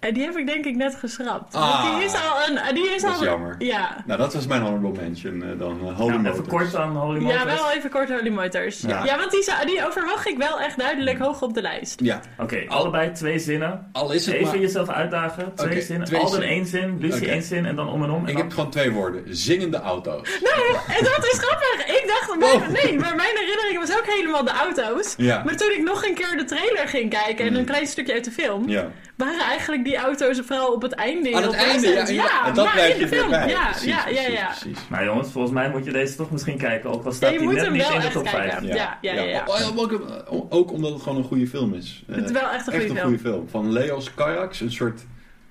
En 0.00 0.14
die 0.14 0.24
heb 0.24 0.36
ik 0.36 0.46
denk 0.46 0.64
ik 0.64 0.76
net 0.76 0.94
geschrapt. 0.94 1.54
Ah. 1.54 1.82
Want 1.82 1.96
die 1.96 2.04
is 2.04 2.12
al 2.14 2.48
een, 2.68 2.74
die 2.74 2.94
is 2.94 3.02
Dat 3.02 3.10
al 3.14 3.20
is 3.20 3.26
jammer. 3.26 3.54
Ja. 3.58 4.02
Nou, 4.06 4.18
dat 4.20 4.34
was 4.34 4.46
mijn 4.46 4.62
honorable 4.62 5.00
mention 5.02 5.42
eh, 5.42 5.58
dan. 5.58 5.80
eh, 5.88 5.96
Holy 5.96 6.12
Ja, 6.12 6.16
Motors. 6.18 6.34
even 6.38 6.48
kort 6.48 6.74
aan 6.76 6.96
Holy 6.96 7.20
Ja, 7.26 7.38
Motors. 7.38 7.60
wel 7.60 7.70
even 7.70 7.90
kort 7.90 8.08
Holy 8.10 8.28
Motors. 8.30 8.80
Ja. 8.80 9.04
Ja, 9.04 9.18
want 9.18 9.30
die, 9.30 9.44
die 9.66 9.86
overwacht 9.86 10.26
ik 10.26 10.36
wel 10.38 10.60
echt 10.60 10.78
duidelijk 10.78 11.18
hoog 11.18 11.42
op 11.42 11.54
de 11.54 11.62
lijst. 11.62 12.00
Ja, 12.02 12.20
Oké, 12.38 12.64
allebei 12.68 13.12
twee 13.12 13.38
zinnen. 13.38 13.88
al 13.92 14.12
is 14.12 14.26
het 14.26 14.34
Even 14.34 14.46
maar... 14.46 14.58
jezelf 14.58 14.88
uitdagen. 14.88 15.52
Twee 15.54 15.80
zinnen. 15.80 16.06
twee 16.06 16.20
Alden 16.20 16.42
één 16.42 16.66
zin, 16.66 16.98
Lucie 17.00 17.22
Oké. 17.22 17.30
één 17.30 17.42
zin 17.42 17.66
en 17.66 17.76
dan 17.76 17.88
om 17.88 18.02
en 18.02 18.10
om. 18.10 18.16
En 18.22 18.26
Ik 18.28 18.32
dan... 18.32 18.42
heb 18.42 18.52
gewoon 18.52 18.70
twee 18.70 18.90
woorden. 18.90 19.22
Zingende 19.28 19.80
auto's. 19.80 20.28
Nee, 20.28 20.96
en 20.96 21.04
dat 21.04 21.24
is 21.32 21.38
grappig. 21.38 21.86
Ik 21.86 22.04
dacht, 22.06 22.28
Wow. 22.40 22.68
nee, 22.82 22.98
maar 22.98 23.16
mijn 23.16 23.36
herinnering 23.36 23.78
was 23.78 23.96
ook 23.98 24.06
helemaal 24.06 24.44
de 24.44 24.50
auto's. 24.50 25.14
Ja. 25.16 25.42
Maar 25.44 25.56
toen 25.56 25.70
ik 25.70 25.82
nog 25.82 26.04
een 26.04 26.14
keer 26.14 26.36
de 26.36 26.44
trailer 26.44 26.88
ging 26.88 27.10
kijken 27.10 27.46
en 27.46 27.54
een 27.54 27.64
klein 27.64 27.86
stukje 27.86 28.12
uit 28.12 28.24
de 28.24 28.30
film, 28.30 28.68
Ja. 28.68 28.88
waren 29.16 29.40
eigenlijk 29.40 29.84
die 29.84 29.89
auto's 29.96 30.40
vooral 30.46 30.72
op 30.72 30.82
het 30.82 30.92
einde. 30.92 31.34
Aan 31.34 31.42
het 31.42 31.52
einde, 31.52 31.86
ja. 31.88 32.08
ja, 32.08 32.46
en 32.46 32.54
dat 32.54 32.64
maar 32.64 32.74
blijf 32.74 32.94
in 32.94 33.00
je 33.00 33.06
de 33.06 33.16
film. 33.16 33.30
bij. 33.30 33.48
Ja, 33.48 33.68
Precies, 33.70 33.84
ja, 33.88 34.08
ja, 34.08 34.28
ja. 34.28 34.46
precies. 34.46 34.78
Nou 34.88 35.04
jongens, 35.04 35.28
volgens 35.30 35.54
mij 35.54 35.70
moet 35.70 35.84
je 35.84 35.92
deze 35.92 36.16
toch 36.16 36.30
misschien 36.30 36.58
kijken. 36.58 36.90
Ook 36.90 37.04
al 37.04 37.12
staat 37.12 37.34
hij 37.34 37.38
net 37.46 37.70
niet 37.70 37.88
in 37.94 38.00
de 38.00 38.08
top 38.12 38.28
5. 38.28 38.48
kijken. 38.50 38.66
Ja, 38.66 38.98
ja, 39.00 39.12
ja. 39.12 39.44
Oh, 39.46 39.58
ja, 39.58 39.66
ook, 39.76 40.46
ook 40.48 40.72
omdat 40.72 40.92
het 40.92 41.02
gewoon 41.02 41.18
een 41.18 41.24
goede 41.24 41.46
film 41.46 41.74
is. 41.74 42.02
Het 42.06 42.16
is 42.24 42.30
Eh, 42.30 42.40
wel 42.42 42.50
echt 42.50 42.66
een 42.66 42.72
echt 42.72 42.82
goede 42.86 42.88
een 42.88 42.96
film. 42.96 43.18
goede 43.18 43.18
film. 43.18 43.48
Van 43.48 43.72
Leos 43.72 44.14
Carax, 44.14 44.60
een 44.60 44.72
soort 44.72 45.00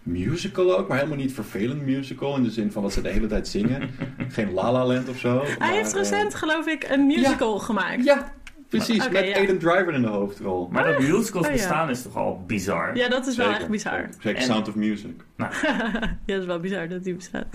musical 0.03 0.77
ook, 0.77 0.87
maar 0.87 0.97
helemaal 0.97 1.17
niet 1.19 1.33
vervelend 1.33 1.81
musical. 1.85 2.35
In 2.35 2.43
de 2.43 2.49
zin 2.51 2.71
van 2.71 2.81
dat 2.83 2.93
ze 2.93 3.01
de 3.01 3.09
hele 3.09 3.27
tijd 3.27 3.47
zingen. 3.47 3.89
Geen 4.35 4.53
La 4.53 4.71
La 4.71 4.85
Land 4.85 5.09
of 5.09 5.17
zo. 5.17 5.39
Hij 5.45 5.55
maar, 5.59 5.69
heeft 5.71 5.91
eh, 5.93 5.97
recent, 5.99 6.35
geloof 6.35 6.67
ik, 6.67 6.85
een 6.89 7.05
musical 7.05 7.59
gemaakt. 7.59 8.03
Ja, 8.03 8.33
precies. 8.69 9.09
Met 9.09 9.27
ja. 9.27 9.35
Aiden 9.35 9.59
Driver 9.59 9.93
in 9.93 10.01
de 10.01 10.07
hoofdrol. 10.07 10.67
Maar 10.71 10.83
dat 10.83 10.99
musicals 10.99 11.45
Oh, 11.45 11.51
ja. 11.51 11.57
bestaan 11.57 11.89
is 11.89 12.01
toch 12.01 12.15
al 12.15 12.43
bizar. 12.47 12.95
Ja, 12.95 13.09
dat 13.09 13.27
is 13.27 13.35
wel 13.37 13.49
echt 13.49 13.67
bizar. 13.69 14.09
Zeker, 14.19 14.39
En- 14.39 14.45
Sound 14.45 14.67
of 14.67 14.75
Music. 14.75 15.11
Ja, 15.37 16.17
dat 16.25 16.39
is 16.41 16.45
wel 16.45 16.59
bizar 16.59 16.87
dat 16.87 17.03
die 17.03 17.13
bestaat. 17.15 17.45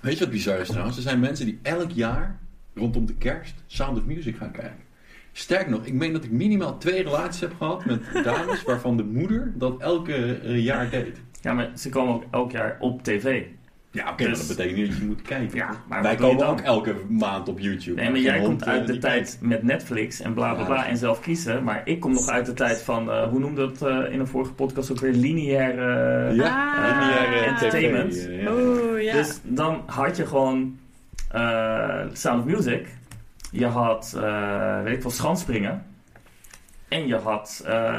Weet 0.00 0.18
je 0.18 0.24
wat 0.24 0.30
bizar 0.32 0.58
is 0.58 0.68
trouwens? 0.68 0.96
Er 0.96 1.02
zijn 1.02 1.20
mensen 1.20 1.46
die 1.46 1.58
elk 1.62 1.90
jaar 1.90 2.38
rondom 2.74 3.06
de 3.06 3.14
kerst 3.14 3.54
Sound 3.66 3.98
of 3.98 4.04
Music 4.04 4.36
gaan 4.36 4.50
kijken. 4.52 4.86
Sterk 5.32 5.68
nog, 5.68 5.84
ik 5.86 5.92
meen 5.92 6.12
dat 6.12 6.24
ik 6.24 6.30
minimaal 6.30 6.78
twee 6.78 7.02
relaties 7.02 7.40
heb 7.40 7.54
gehad 7.56 7.84
met 7.84 8.00
dames 8.24 8.62
waarvan 8.62 8.96
de 8.96 9.04
moeder 9.04 9.52
dat 9.56 9.80
elke 9.80 10.40
jaar 10.44 10.90
deed. 10.90 11.20
Ja, 11.40 11.52
maar 11.52 11.70
ze 11.76 11.88
komen 11.88 12.14
ook 12.14 12.24
elk 12.30 12.50
jaar 12.52 12.76
op 12.80 13.02
tv. 13.02 13.42
Ja, 13.90 14.10
oké, 14.10 14.24
Dus- 14.24 14.26
maar 14.38 14.46
dat 14.46 14.56
betekent 14.56 14.76
niet 14.76 14.88
dat 14.88 14.98
je 14.98 15.04
moet 15.04 15.22
kijken. 15.22 15.56
Ja, 15.56 15.70
maar 15.88 16.02
Wij 16.02 16.14
komen 16.16 16.46
ook 16.46 16.60
elke 16.60 16.94
maand 17.08 17.48
op 17.48 17.58
YouTube. 17.58 18.00
Nee, 18.00 18.10
maar 18.10 18.20
jij 18.20 18.40
komt 18.40 18.62
eh, 18.62 18.68
uit 18.68 18.86
de 18.86 18.92
die 18.92 19.00
tijd 19.00 19.38
met 19.40 19.62
Netflix 19.62 20.20
en 20.20 20.34
bla 20.34 20.54
bla 20.54 20.64
bla 20.64 20.86
en 20.86 20.96
zelf 20.96 21.20
kiezen. 21.20 21.64
Maar 21.64 21.80
ik 21.84 22.00
kom 22.00 22.12
nog 22.12 22.28
uit 22.28 22.46
de 22.46 22.52
tijd 22.52 22.82
van, 22.82 23.10
eh, 23.10 23.28
hoe 23.28 23.38
noemde 23.38 23.66
dat 23.72 23.82
eh, 23.90 24.12
in 24.12 24.20
een 24.20 24.26
vorige 24.26 24.52
podcast 24.52 24.90
ook 24.90 25.00
weer, 25.00 25.12
lineaire... 25.12 26.24
kijkt. 26.26 26.36
Ja, 26.42 26.74
Ah. 26.74 27.00
lineaire 27.00 27.46
Entertainment. 27.46 28.12
TV, 28.12 28.26
eh, 28.28 28.42
ja. 28.42 28.52
Oeh, 28.52 29.02
ja. 29.02 29.12
Dus 29.12 29.40
dan 29.42 29.82
had 29.86 30.16
je 30.16 30.26
gewoon 30.26 30.78
eh, 31.30 32.04
Sound 32.12 32.40
of 32.40 32.44
Music. 32.54 32.86
Je 33.50 33.66
had, 33.66 34.14
eh, 34.16 34.82
weet 34.82 34.96
ik 34.96 35.02
wel, 35.02 35.12
Schanspringen. 35.12 35.84
En 36.88 37.06
je 37.06 37.16
had 37.16 37.62
eh 37.66 37.98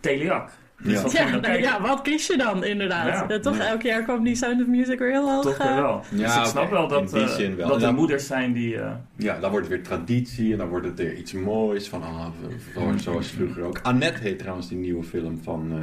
Teliak. 0.00 0.50
Dus 0.82 1.12
Ja. 1.12 1.30
dan 1.30 1.40
nou, 1.40 1.58
ja, 1.60 1.80
wat 1.80 2.02
kies 2.02 2.26
je 2.26 2.36
dan 2.36 2.64
inderdaad? 2.64 3.06
Ja, 3.06 3.24
Ja, 3.28 3.38
toch 3.40 3.56
ja. 3.56 3.66
elk 3.68 3.82
jaar 3.82 4.02
kwam 4.02 4.24
die 4.24 4.34
Sound 4.34 4.60
of 4.60 4.66
Music 4.66 4.98
weer 4.98 5.10
heel 5.10 5.30
hoog. 5.30 5.42
Toch 5.42 5.56
eh, 5.58 5.74
wel. 5.74 6.02
Ja, 6.10 6.26
dus 6.26 6.36
ik 6.36 6.44
snap 6.44 6.70
wel 6.70 6.88
dat, 6.88 7.12
eh, 7.14 7.54
wel. 7.56 7.68
dat 7.68 7.82
er 7.82 7.94
moeders 7.94 8.26
zijn 8.26 8.52
die... 8.52 8.78
eh, 8.80 8.90
Ja, 9.16 9.38
dan 9.40 9.50
wordt 9.50 9.66
het 9.66 9.76
weer 9.76 9.84
traditie 9.84 10.52
en 10.52 10.58
dan 10.58 10.68
wordt 10.68 10.86
het 10.86 10.98
weer 10.98 11.14
iets 11.14 11.32
moois. 11.32 11.88
Van, 11.88 12.02
ah, 12.02 12.26
zo- 12.74 12.92
zoals 12.96 13.26
vroeger 13.28 13.62
ook. 13.62 13.78
Annette 13.82 14.20
heet 14.20 14.38
trouwens 14.38 14.68
die 14.68 14.78
nieuwe 14.78 15.02
film 15.04 15.40
van 15.42 15.70
eh, 15.72 15.78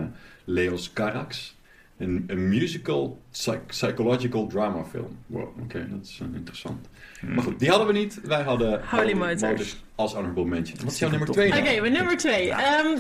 Leos 0.46 0.94
Carax. 0.94 1.58
Een, 1.98 2.24
een 2.28 2.50
musical 2.50 3.20
psych- 3.32 3.66
psychological 3.66 4.48
drama 4.48 4.84
film. 4.86 5.18
Wow, 5.26 5.60
oké, 5.64 5.88
dat 5.90 6.06
is 6.06 6.20
eh, 6.22 6.28
interessant. 6.36 6.88
hmm. 7.20 7.34
Maar 7.34 7.44
goed, 7.44 7.60
die 7.60 7.70
hadden 7.70 7.88
we 7.88 7.94
niet. 7.94 8.20
Wij 8.24 8.42
hadden 8.44 8.82
Holy 8.90 9.14
Motors. 9.14 9.84
als 9.96 10.14
honorable 10.14 10.46
mention. 10.46 10.78
Wat 10.84 10.92
is 10.92 11.00
jouw 11.00 11.10
nummer 11.10 11.28
twee 11.30 11.48
Oké, 11.52 11.64
dan? 11.64 11.82
mijn 11.82 11.94
nummer 11.94 12.18
twee. 12.18 12.52
Ehm, 12.52 12.98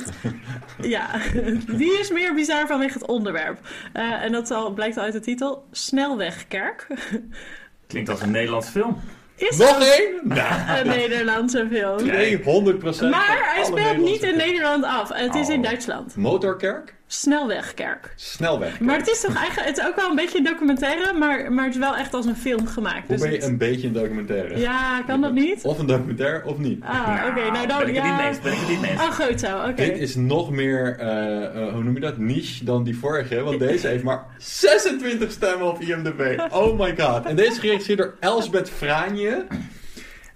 ja, 0.95 1.09
die 1.77 1.99
is 1.99 2.11
meer 2.11 2.33
bizar 2.33 2.67
vanwege 2.67 2.93
het 2.93 3.07
onderwerp. 3.07 3.59
Eh, 3.93 4.23
en 4.23 4.31
dat 4.31 4.51
al, 4.51 4.73
blijkt 4.73 4.97
al 4.97 5.03
uit 5.03 5.13
de 5.13 5.19
titel. 5.19 5.65
Snelwegkerk. 5.71 6.87
Klinkt 7.87 8.09
als 8.09 8.21
een 8.21 8.31
Nederlands 8.31 8.67
film. 8.69 8.97
Is 9.35 9.57
Nog 9.57 9.79
één? 9.81 10.19
Nou, 10.23 10.79
een 10.79 10.87
Nederlandse 10.87 11.67
film. 11.71 11.97
200 11.97 12.79
procent. 12.79 13.11
Maar 13.11 13.51
hij 13.55 13.63
speelt 13.63 13.97
niet 13.97 14.21
in 14.23 14.37
Nederland 14.37 14.83
af. 14.83 15.09
Het 15.13 15.35
is 15.35 15.49
in 15.49 15.57
Oh. 15.57 15.63
Duitsland. 15.63 16.15
Motorkerk? 16.15 16.94
Snelwegkerk. 17.07 18.13
Snelweg. 18.15 18.79
Maar 18.79 18.97
het 18.97 19.07
is 19.07 19.21
toch 19.21 19.35
eigenlijk... 19.35 19.67
Het 19.67 19.77
is 19.77 19.85
ook 19.85 19.95
wel 19.95 20.09
een 20.09 20.15
beetje 20.15 20.37
een 20.37 20.43
documentaire, 20.43 21.13
maar, 21.13 21.51
maar 21.53 21.65
het 21.65 21.73
is 21.73 21.79
wel 21.79 21.95
echt 21.95 22.13
als 22.13 22.25
een 22.25 22.35
film 22.35 22.67
gemaakt. 22.67 23.07
Hoe 23.07 23.07
Dus 23.07 23.19
ben 23.19 23.29
je 23.31 23.35
het- 23.37 23.45
een 23.45 23.57
beetje 23.57 23.87
een 23.87 23.93
documentaire? 23.93 24.57
Ja, 24.59 25.01
kan 25.07 25.21
dat 25.21 25.33
niet? 25.33 25.63
Of 25.63 25.79
een 25.79 25.85
documentaire 25.85 26.45
of 26.45 26.57
niet? 26.57 26.83
Ah, 26.83 27.23
oké. 27.29 27.51
Nou, 27.51 27.67
dan... 27.67 27.77
ben 27.79 27.87
ik 27.87 27.95
het 27.95 28.03
niet 28.03 28.15
mee. 28.15 28.31
Ben 28.43 28.51
ik 28.53 28.59
het 28.59 28.69
niet 28.69 28.81
mee. 28.81 28.91
Oh, 28.93 29.11
goed 29.11 29.39
zo. 29.39 29.57
Oké. 29.57 29.73
Dit 29.75 29.97
is 29.97 30.15
nog 30.15 30.51
meer, 30.51 30.97
eh, 30.99 31.45
eh, 31.67 31.73
hoe 31.73 31.83
noem 31.83 31.93
je 31.93 31.99
dat, 31.99 32.17
niche 32.17 32.63
dan 32.63 32.83
die 32.83 32.97
vorige. 32.97 33.41
Want 33.41 33.59
deze 33.69 33.87
heeft 33.87 34.03
maar 34.03 34.25
26 34.37 35.31
stemmen 35.31 35.67
op 35.67 35.81
IMDb. 35.81 36.41
Oh 36.51 36.79
my 36.79 36.95
god. 36.97 37.25
En 37.25 37.35
deze 37.35 37.51
is 37.51 37.57
geregisseerd 37.59 37.97
door 37.97 38.15
Elsbeth 38.19 38.69
Franje. 38.69 39.45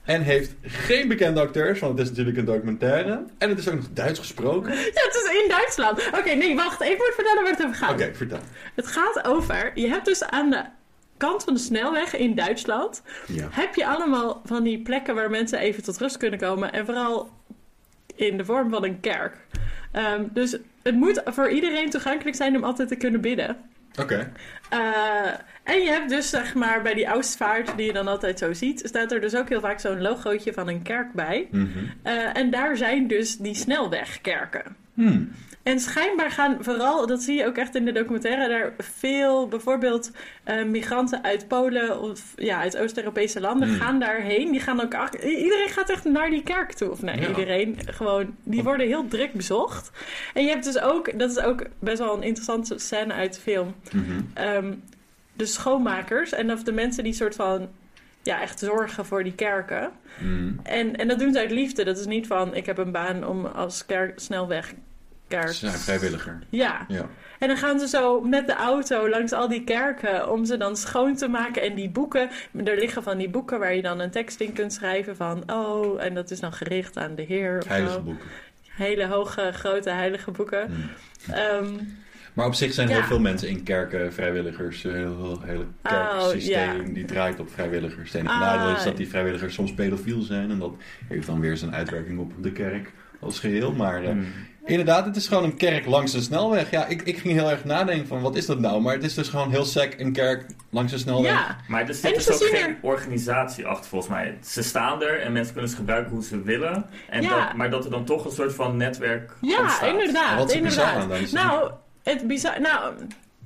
En 0.09 0.21
heeft 0.21 0.55
geen 0.61 1.07
bekende 1.07 1.41
acteurs, 1.41 1.79
want 1.79 1.91
het 1.91 2.01
is 2.01 2.09
natuurlijk 2.09 2.37
een 2.37 2.45
documentaire. 2.45 3.23
En 3.37 3.49
het 3.49 3.59
is 3.59 3.67
ook 3.67 3.75
nog 3.75 3.87
Duits 3.93 4.19
gesproken. 4.19 4.71
Ja, 4.95 5.03
het 5.05 5.23
is 5.25 5.41
in 5.43 5.49
Duitsland. 5.49 6.07
Oké, 6.07 6.33
nee, 6.33 6.55
wacht. 6.55 6.81
Even 6.81 6.97
moet 6.97 7.13
vertellen 7.15 7.43
waar 7.43 7.51
het 7.51 7.63
over 7.63 7.75
gaat. 7.75 7.91
Oké, 7.91 8.13
vertel. 8.13 8.39
Het 8.75 8.87
gaat 8.87 9.25
over... 9.25 9.71
Je 9.75 9.87
hebt 9.87 10.05
dus 10.05 10.23
aan 10.23 10.49
de 10.49 10.63
kant 11.17 11.43
van 11.43 11.53
de 11.53 11.59
snelweg 11.59 12.15
in 12.15 12.35
Duitsland... 12.35 13.01
Ja. 13.27 13.47
heb 13.51 13.75
je 13.75 13.87
allemaal 13.87 14.41
van 14.45 14.63
die 14.63 14.81
plekken 14.81 15.15
waar 15.15 15.29
mensen 15.29 15.59
even 15.59 15.83
tot 15.83 15.97
rust 15.97 16.17
kunnen 16.17 16.39
komen. 16.39 16.71
En 16.71 16.85
vooral 16.85 17.29
in 18.15 18.37
de 18.37 18.45
vorm 18.45 18.69
van 18.69 18.83
een 18.83 18.99
kerk. 18.99 19.37
Ehm, 19.91 20.23
dus 20.31 20.57
het 20.83 20.95
moet 20.95 21.21
voor 21.25 21.49
iedereen 21.49 21.89
toegankelijk 21.89 22.35
zijn 22.35 22.55
om 22.55 22.63
altijd 22.63 22.87
te 22.87 22.95
kunnen 22.95 23.21
bidden. 23.21 23.57
Oké. 24.01 24.31
Eh, 24.69 24.79
en 25.69 25.79
je 25.81 25.89
hebt 25.89 26.09
dus 26.09 26.29
zeg 26.29 26.53
maar 26.53 26.81
bij 26.81 26.93
die 26.93 27.05
Ausvaart, 27.05 27.77
die 27.77 27.85
je 27.85 27.93
dan 27.93 28.07
altijd 28.07 28.39
zo 28.39 28.53
ziet, 28.53 28.81
staat 28.85 29.11
er 29.11 29.21
dus 29.21 29.35
ook 29.35 29.49
heel 29.49 29.59
vaak 29.59 29.79
zo'n 29.79 30.01
logootje 30.01 30.53
van 30.53 30.67
een 30.67 30.81
kerk 30.81 31.13
bij. 31.13 31.47
Mhm. 31.51 31.67
Eh, 32.03 32.37
en 32.37 32.49
daar 32.49 32.77
zijn 32.77 33.07
dus 33.07 33.37
die 33.37 33.55
snelwegkerken. 33.55 34.75
Hmm. 34.93 35.31
En 35.63 35.79
schijnbaar 35.79 36.31
gaan 36.31 36.57
vooral, 36.59 37.07
dat 37.07 37.21
zie 37.21 37.37
je 37.37 37.45
ook 37.45 37.57
echt 37.57 37.75
in 37.75 37.85
de 37.85 37.91
documentaire, 37.91 38.47
daar 38.49 38.73
veel 38.77 39.47
bijvoorbeeld 39.47 40.11
eh, 40.43 40.63
migranten 40.63 41.23
uit 41.23 41.47
Polen 41.47 42.01
of 42.01 42.33
ja, 42.35 42.59
uit 42.59 42.77
Oost-Europese 42.77 43.39
landen 43.41 43.67
Hmm. 43.69 43.77
gaan 43.79 43.99
daarheen. 43.99 44.51
Die 44.51 44.61
gaan 44.61 44.81
ook, 44.81 44.93
ach- 44.95 45.13
iedereen 45.21 45.69
gaat 45.69 45.89
echt 45.89 46.03
naar 46.03 46.29
die 46.29 46.43
kerk 46.43 46.73
toe. 46.73 46.91
Of 46.91 47.01
nee, 47.01 47.19
Ja. 47.21 47.27
iedereen 47.27 47.77
gewoon, 47.85 48.35
die 48.43 48.63
worden 48.63 48.87
heel 48.87 49.07
druk 49.07 49.33
bezocht. 49.33 49.91
En 50.33 50.43
je 50.43 50.49
hebt 50.49 50.63
dus 50.63 50.79
ook, 50.79 51.19
dat 51.19 51.31
is 51.31 51.39
ook 51.39 51.63
best 51.79 51.99
wel 51.99 52.15
een 52.17 52.23
interessante 52.23 52.77
scène 52.79 53.13
uit 53.13 53.33
de 53.35 53.41
film, 53.41 53.75
Mhm. 53.91 54.21
ehm, 54.33 54.73
de 55.39 55.45
schoonmakers 55.45 56.31
en 56.31 56.51
of 56.51 56.63
de 56.63 56.71
mensen 56.71 57.03
die 57.03 57.13
soort 57.13 57.35
van 57.35 57.69
ja, 58.23 58.41
echt 58.41 58.59
zorgen 58.59 59.05
voor 59.05 59.23
die 59.23 59.35
kerken. 59.35 59.91
Hmm. 60.17 60.59
En, 60.63 60.95
en 60.95 61.07
dat 61.07 61.19
doen 61.19 61.33
ze 61.33 61.39
uit 61.39 61.51
liefde. 61.51 61.83
Dat 61.83 61.97
is 61.97 62.05
niet 62.05 62.27
van 62.27 62.55
ik 62.55 62.65
heb 62.65 62.77
een 62.77 62.91
baan 62.91 63.25
om 63.25 63.45
als 63.45 63.85
kerk, 63.85 64.19
snelweg 64.19 64.73
kerk. 65.27 65.47
Ze 65.47 65.67
zijn 65.67 65.79
vrijwilliger. 65.79 66.39
Ja. 66.49 66.85
Ja. 66.87 67.09
En 67.39 67.47
dan 67.47 67.57
gaan 67.57 67.79
ze 67.79 67.87
zo 67.87 68.21
met 68.21 68.47
de 68.47 68.53
auto 68.53 69.09
langs 69.09 69.31
al 69.31 69.47
die 69.47 69.63
kerken 69.63 70.31
om 70.31 70.45
ze 70.45 70.57
dan 70.57 70.77
schoon 70.77 71.15
te 71.15 71.27
maken. 71.27 71.61
En 71.61 71.75
die 71.75 71.89
boeken, 71.89 72.29
er 72.65 72.77
liggen 72.77 73.03
van 73.03 73.17
die 73.17 73.29
boeken 73.29 73.59
waar 73.59 73.75
je 73.75 73.81
dan 73.81 73.99
een 73.99 74.11
tekst 74.11 74.39
in 74.39 74.53
kunt 74.53 74.73
schrijven 74.73 75.15
van... 75.15 75.43
Oh, 75.51 76.03
en 76.03 76.13
dat 76.13 76.31
is 76.31 76.39
dan 76.39 76.53
gericht 76.53 76.97
aan 76.97 77.15
de 77.15 77.21
Heer 77.21 77.63
Heilige 77.67 77.93
zo. 77.93 78.01
boeken. 78.01 78.27
Hele 78.67 79.05
hoge, 79.05 79.51
grote 79.53 79.89
heilige 79.89 80.31
boeken. 80.31 80.65
Hmm. 80.65 81.35
Ehm, 81.35 81.73
Maar 82.33 82.45
op 82.45 82.53
zich 82.53 82.73
zijn 82.73 82.87
Ja. 82.87 82.93
heel 82.95 83.03
veel 83.03 83.19
mensen 83.19 83.49
in 83.49 83.63
kerken 83.63 84.13
vrijwilligers. 84.13 84.83
Een 84.83 84.95
heel, 84.95 85.39
hele 85.45 85.65
Oh, 85.83 85.91
kerksysteem 86.19 86.93
die 86.93 87.05
draait 87.05 87.39
op 87.39 87.49
vrijwilligers. 87.51 88.11
Het 88.11 88.21
enige 88.21 88.33
Ah. 88.35 88.39
nadeel 88.39 88.75
is 88.75 88.83
dat 88.83 88.97
die 88.97 89.09
vrijwilligers 89.09 89.53
soms 89.53 89.73
pedofiel 89.73 90.21
zijn. 90.21 90.51
En 90.51 90.59
dat 90.59 90.71
heeft 91.07 91.27
dan 91.27 91.39
weer 91.39 91.57
zijn 91.57 91.73
uitwerking 91.75 92.19
op 92.19 92.31
de 92.41 92.51
kerk 92.51 92.91
als 93.19 93.39
geheel. 93.39 93.71
Maar 93.71 94.03
eh, 94.03 94.09
Hmm. 94.09 94.25
inderdaad, 94.65 95.05
het 95.05 95.15
is 95.15 95.27
gewoon 95.27 95.43
een 95.43 95.55
kerk 95.57 95.85
langs 95.85 96.13
een 96.13 96.21
snelweg. 96.21 96.71
Ja, 96.71 96.85
ik, 96.85 97.01
ik 97.01 97.17
ging 97.17 97.33
heel 97.33 97.49
erg 97.49 97.63
nadenken 97.65 98.07
van 98.07 98.21
wat 98.21 98.35
is 98.35 98.45
dat 98.45 98.59
nou? 98.59 98.81
Maar 98.81 98.93
het 98.93 99.03
is 99.03 99.13
dus 99.13 99.27
gewoon 99.29 99.49
heel 99.51 99.65
sec 99.65 99.93
een 99.99 100.11
kerk 100.13 100.45
langs 100.69 100.91
een 100.91 100.99
snelweg. 100.99 101.31
ja. 101.31 101.57
Maar 101.67 101.81
er 101.81 101.87
En 101.89 101.95
zit 101.95 102.15
dus 102.15 102.31
ook 102.31 102.47
geen 102.47 102.69
er- 102.69 102.77
organisatie 102.81 103.65
achter 103.65 103.89
volgens 103.89 104.11
mij. 104.11 104.37
Ze 104.43 104.63
staan 104.63 105.03
er 105.03 105.21
en 105.21 105.31
mensen 105.31 105.53
kunnen 105.53 105.71
ze 105.71 105.77
gebruiken 105.77 106.11
hoe 106.11 106.23
ze 106.23 106.41
willen. 106.41 106.85
En 107.09 107.21
Ja. 107.21 107.45
dat, 107.45 107.55
maar 107.55 107.69
dat 107.69 107.85
er 107.85 107.91
dan 107.91 108.05
toch 108.05 108.25
een 108.25 108.31
soort 108.31 108.53
van 108.53 108.77
netwerk 108.77 109.31
Ja, 109.41 109.59
ontstaat. 109.61 109.89
inderdaad. 109.89 110.31
En 110.31 110.37
wat 110.37 110.47
is 110.47 110.51
er 110.55 110.57
inderdaad. 110.61 110.95
aan 110.95 111.07
dan? 111.09 111.17
Is 111.17 111.31
het 111.31 111.41
Nou, 111.43 111.71
het 112.03 112.27
bizar... 112.27 112.61
Nou, 112.61 112.93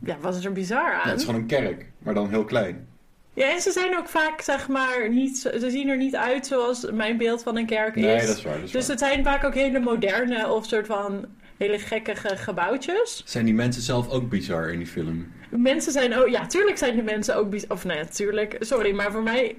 ja, 0.05 0.17
wat 0.21 0.35
is 0.35 0.45
er 0.45 0.51
bizar 0.51 0.91
Ja, 0.91 1.01
aan? 1.01 1.09
het 1.09 1.19
is 1.19 1.25
gewoon 1.25 1.39
een 1.41 1.47
kerk, 1.47 1.85
maar 1.99 2.13
dan 2.13 2.29
heel 2.29 2.43
klein. 2.45 2.87
Ja, 3.33 3.51
en 3.53 3.61
ze 3.61 3.71
zijn 3.71 3.97
ook 3.97 4.07
vaak, 4.09 4.41
zeg 4.41 4.67
maar, 4.67 5.09
niet... 5.09 5.37
Ze 5.37 5.69
zien 5.69 5.89
er 5.89 5.97
niet 5.97 6.15
uit 6.15 6.47
zoals 6.47 6.91
mijn 6.91 7.17
beeld 7.17 7.43
van 7.43 7.57
een 7.57 7.65
kerk 7.65 7.95
Nee, 7.95 8.15
is. 8.15 8.27
dat 8.27 8.37
is 8.37 8.43
waar. 8.43 8.53
Dat 8.55 8.63
is 8.63 8.71
Dus 8.71 8.81
waar. 8.81 8.89
het 8.89 8.99
zijn 8.99 9.23
vaak 9.23 9.43
ook 9.43 9.53
hele 9.53 9.79
moderne 9.79 10.51
of 10.51 10.65
soort 10.65 10.85
van 10.85 11.25
hele 11.57 11.79
gekkige 11.79 12.37
gebouwtjes. 12.37 13.23
Zijn 13.25 13.45
die 13.45 13.53
mensen 13.53 13.81
zelf 13.81 14.09
ook 14.09 14.29
bizar 14.29 14.69
in 14.71 14.77
die 14.77 14.87
film? 14.87 15.31
Mensen 15.49 15.91
zijn 15.91 16.15
ook... 16.15 16.27
Ja, 16.29 16.45
tuurlijk 16.47 16.77
zijn 16.77 16.95
de 16.95 17.01
mensen 17.03 17.35
ook... 17.35 17.49
biz- 17.49 17.65
Of 17.67 17.85
nee, 17.85 17.97
natuurlijk. 17.97 18.55
Sorry, 18.59 18.95
maar 18.95 19.11
voor 19.11 19.23
mij... 19.23 19.55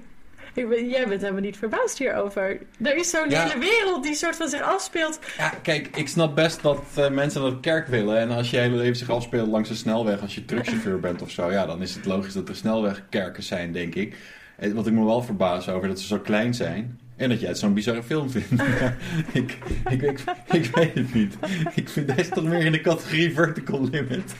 Ik 0.61 0.69
ben, 0.69 0.89
jij 0.89 1.07
bent 1.07 1.21
helemaal 1.21 1.41
niet 1.41 1.57
verbaasd 1.57 1.97
hierover. 1.97 2.59
Er 2.83 2.95
is 2.95 3.09
zo'n 3.09 3.29
Ja. 3.29 3.43
hele 3.47 3.59
wereld 3.59 4.03
die 4.03 4.15
soort 4.15 4.35
van 4.35 4.47
zich 4.49 4.61
afspeelt. 4.61 5.19
Ja, 5.37 5.49
kijk, 5.61 5.97
ik 5.97 6.07
snap 6.07 6.35
best 6.35 6.61
dat 6.61 6.81
eh, 6.95 7.09
mensen 7.09 7.41
naar 7.41 7.49
de 7.51 7.59
kerk 7.59 7.87
willen. 7.87 8.17
En 8.19 8.29
als 8.31 8.49
je 8.49 8.57
hele 8.57 8.75
leven 8.75 8.95
zich 8.95 9.09
afspeelt 9.09 9.47
langs 9.47 9.69
een 9.69 9.75
snelweg, 9.75 10.21
als 10.21 10.35
je 10.35 10.45
truckchauffeur 10.45 10.99
bent 10.99 11.21
of 11.21 11.31
zo, 11.31 11.51
ja, 11.51 11.65
dan 11.65 11.81
is 11.81 11.95
het 11.95 12.05
logisch 12.05 12.33
dat 12.33 12.49
er 12.49 12.55
snelwegkerken 12.55 13.43
zijn, 13.43 13.71
denk 13.71 13.95
ik. 13.95 14.15
En 14.57 14.73
wat 14.75 14.87
ik 14.87 14.93
me 14.93 15.05
wel 15.05 15.21
verbaas 15.23 15.69
over, 15.69 15.87
dat 15.87 15.99
ze 15.99 16.07
zo 16.07 16.19
klein 16.19 16.53
zijn. 16.53 16.99
En 17.17 17.29
dat 17.29 17.39
jij 17.39 17.49
het 17.49 17.59
zo'n 17.59 17.73
bizarre 17.73 18.03
film 18.03 18.29
vindt. 18.29 18.47
Ik, 19.33 19.57
ik, 19.89 20.01
ik, 20.01 20.23
ik 20.51 20.65
weet 20.75 20.93
het 20.95 21.13
niet. 21.13 21.35
Ik 21.75 21.89
vind 21.89 22.15
deze 22.15 22.29
toch 22.29 22.43
meer 22.43 22.65
in 22.65 22.71
de 22.71 22.81
categorie 22.81 23.33
vertical 23.33 23.87
limit. 23.91 24.33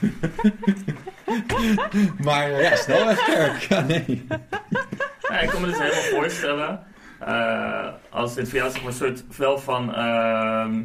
maar 2.24 2.52
eh, 2.52 2.62
ja, 2.62 2.76
snelwegkerk, 2.76 3.58
ja 3.60 3.82
nee. 3.82 4.28
Ja, 5.30 5.40
ik 5.40 5.50
kan 5.50 5.62
me 5.62 5.68
dus 5.68 5.78
helemaal 5.80 6.02
voorstellen. 6.22 6.84
eh, 7.20 7.88
als 8.10 8.34
dit 8.36 8.50
voor 8.50 8.58
jou 8.58 8.72
zeg 8.72 8.80
maar, 8.82 8.92
een 8.92 8.98
soort 8.98 9.38
wel 9.38 9.58
van 9.60 9.94
ehm, 9.96 10.84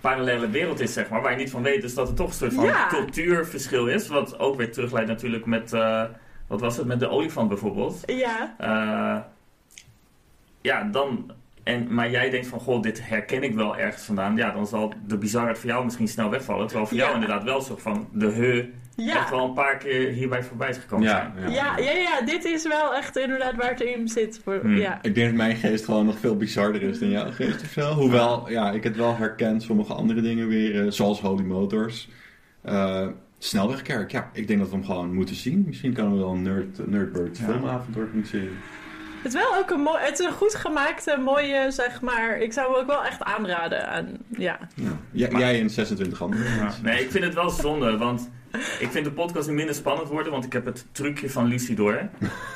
parallele 0.00 0.48
wereld 0.50 0.80
is, 0.80 0.92
zeg 0.92 1.08
maar, 1.08 1.22
waar 1.22 1.30
je 1.30 1.36
niet 1.36 1.50
van 1.50 1.62
weet, 1.62 1.82
dus 1.82 1.94
dat 1.94 2.08
er 2.08 2.14
toch 2.14 2.28
een 2.28 2.34
soort 2.34 2.54
van 2.54 2.64
Ja. 2.64 2.86
cultuurverschil 2.86 3.86
is. 3.86 4.08
Wat 4.08 4.38
ook 4.38 4.56
weer 4.56 4.72
terugleidt 4.72 5.08
natuurlijk 5.08 5.46
met, 5.46 5.72
eh, 5.72 6.02
wat 6.46 6.60
was 6.60 6.76
het, 6.76 6.86
met 6.86 7.00
de 7.00 7.08
olifant 7.08 7.48
bijvoorbeeld. 7.48 8.02
Ja, 8.06 8.54
Eh, 8.58 9.16
ja, 10.60 10.82
dan. 10.84 11.32
En, 11.62 11.94
maar 11.94 12.10
jij 12.10 12.30
denkt 12.30 12.46
van, 12.46 12.60
goh, 12.60 12.82
dit 12.82 13.08
herken 13.08 13.42
ik 13.42 13.54
wel 13.54 13.76
ergens 13.78 14.02
vandaan. 14.02 14.36
Ja, 14.36 14.50
dan 14.52 14.66
zal 14.66 14.92
de 15.06 15.18
bizarheid 15.18 15.58
voor 15.58 15.68
jou 15.68 15.84
misschien 15.84 16.08
snel 16.08 16.30
wegvallen. 16.30 16.66
Terwijl 16.66 16.86
voor 16.88 16.96
Ja. 16.96 17.02
jou 17.02 17.14
inderdaad 17.14 17.44
wel 17.44 17.60
zo 17.60 17.76
van 17.76 18.08
de 18.12 18.26
he 18.30 18.68
ja. 19.04 19.16
echt 19.16 19.30
wel 19.30 19.44
een 19.44 19.52
paar 19.54 19.76
keer 19.76 20.08
hierbij 20.10 20.42
voorbij 20.42 20.68
is 20.68 20.76
gekomen 20.76 21.08
zijn. 21.08 21.32
Ja, 21.38 21.78
ja, 21.78 21.90
ja, 21.92 22.20
dit 22.24 22.44
is 22.44 22.66
wel 22.68 22.94
echt 22.94 23.16
inderdaad 23.16 23.56
waar 23.56 23.70
het 23.70 23.80
in 23.80 24.08
zit. 24.08 24.40
Voor, 24.44 24.58
Hmm. 24.60 24.76
ja. 24.76 24.98
Ik 25.02 25.14
denk 25.14 25.26
dat 25.28 25.36
mijn 25.36 25.56
geest 25.56 25.84
gewoon 25.84 26.06
nog 26.06 26.18
veel 26.18 26.36
bizarder 26.36 26.82
is 26.82 26.98
dan 26.98 27.10
jouw 27.10 27.30
geest 27.30 27.62
of 27.62 27.68
zo. 27.70 27.92
Hoewel, 27.92 28.50
ja, 28.50 28.70
ik 28.70 28.84
het 28.84 28.96
wel 28.96 29.16
herken, 29.16 29.60
sommige 29.60 29.92
andere 29.94 30.20
dingen 30.20 30.48
weer, 30.48 30.84
eh, 30.84 30.90
zoals 30.90 31.20
Holy 31.20 31.42
Motors. 31.44 32.08
Eh, 32.62 33.06
Snelwegkerk, 33.38 34.10
ja, 34.10 34.30
ik 34.32 34.46
denk 34.46 34.58
dat 34.60 34.68
we 34.68 34.74
hem 34.76 34.84
gewoon 34.84 35.14
moeten 35.14 35.34
zien. 35.34 35.64
Misschien 35.66 35.92
kunnen 35.92 36.12
we 36.12 36.18
wel 36.18 36.30
een 36.32 36.42
nerd, 36.42 36.86
Nerdbird 36.88 37.38
Ja. 37.38 37.44
filmavond 37.44 37.96
organiseren. 37.96 38.52
Het 39.22 39.34
is 39.34 39.40
wel 39.40 39.56
ook 39.56 39.70
een 39.70 39.80
mooi, 39.80 39.98
het 40.02 40.18
is 40.18 40.26
een 40.26 40.32
goed 40.32 40.54
gemaakte, 40.54 41.16
mooie, 41.24 41.70
zeg 41.70 42.00
maar. 42.00 42.38
Ik 42.38 42.52
zou 42.52 42.72
hem 42.72 42.80
ook 42.80 42.86
wel 42.86 43.04
echt 43.04 43.22
aanraden 43.22 43.88
aan, 43.88 44.08
ja. 44.28 44.58
Ja. 44.74 44.90
Jij- 45.12 45.30
Maar- 45.30 45.40
jij 45.40 45.60
en 45.60 45.70
26 45.70 46.22
andere 46.22 46.44
Ja. 46.44 46.70
Nee, 46.82 47.00
ik 47.04 47.10
vind 47.10 47.24
het 47.24 47.34
wel 47.34 47.50
zonde, 47.50 47.96
want 47.96 48.30
ik 48.78 48.88
vind 48.90 49.04
de 49.04 49.12
podcast 49.12 49.48
nu 49.48 49.54
minder 49.54 49.74
spannend 49.74 50.08
worden, 50.08 50.32
want 50.32 50.44
ik 50.44 50.52
heb 50.52 50.64
het 50.64 50.86
trucje 50.92 51.30
van 51.30 51.46
Lucy 51.46 51.74
door. 51.74 52.08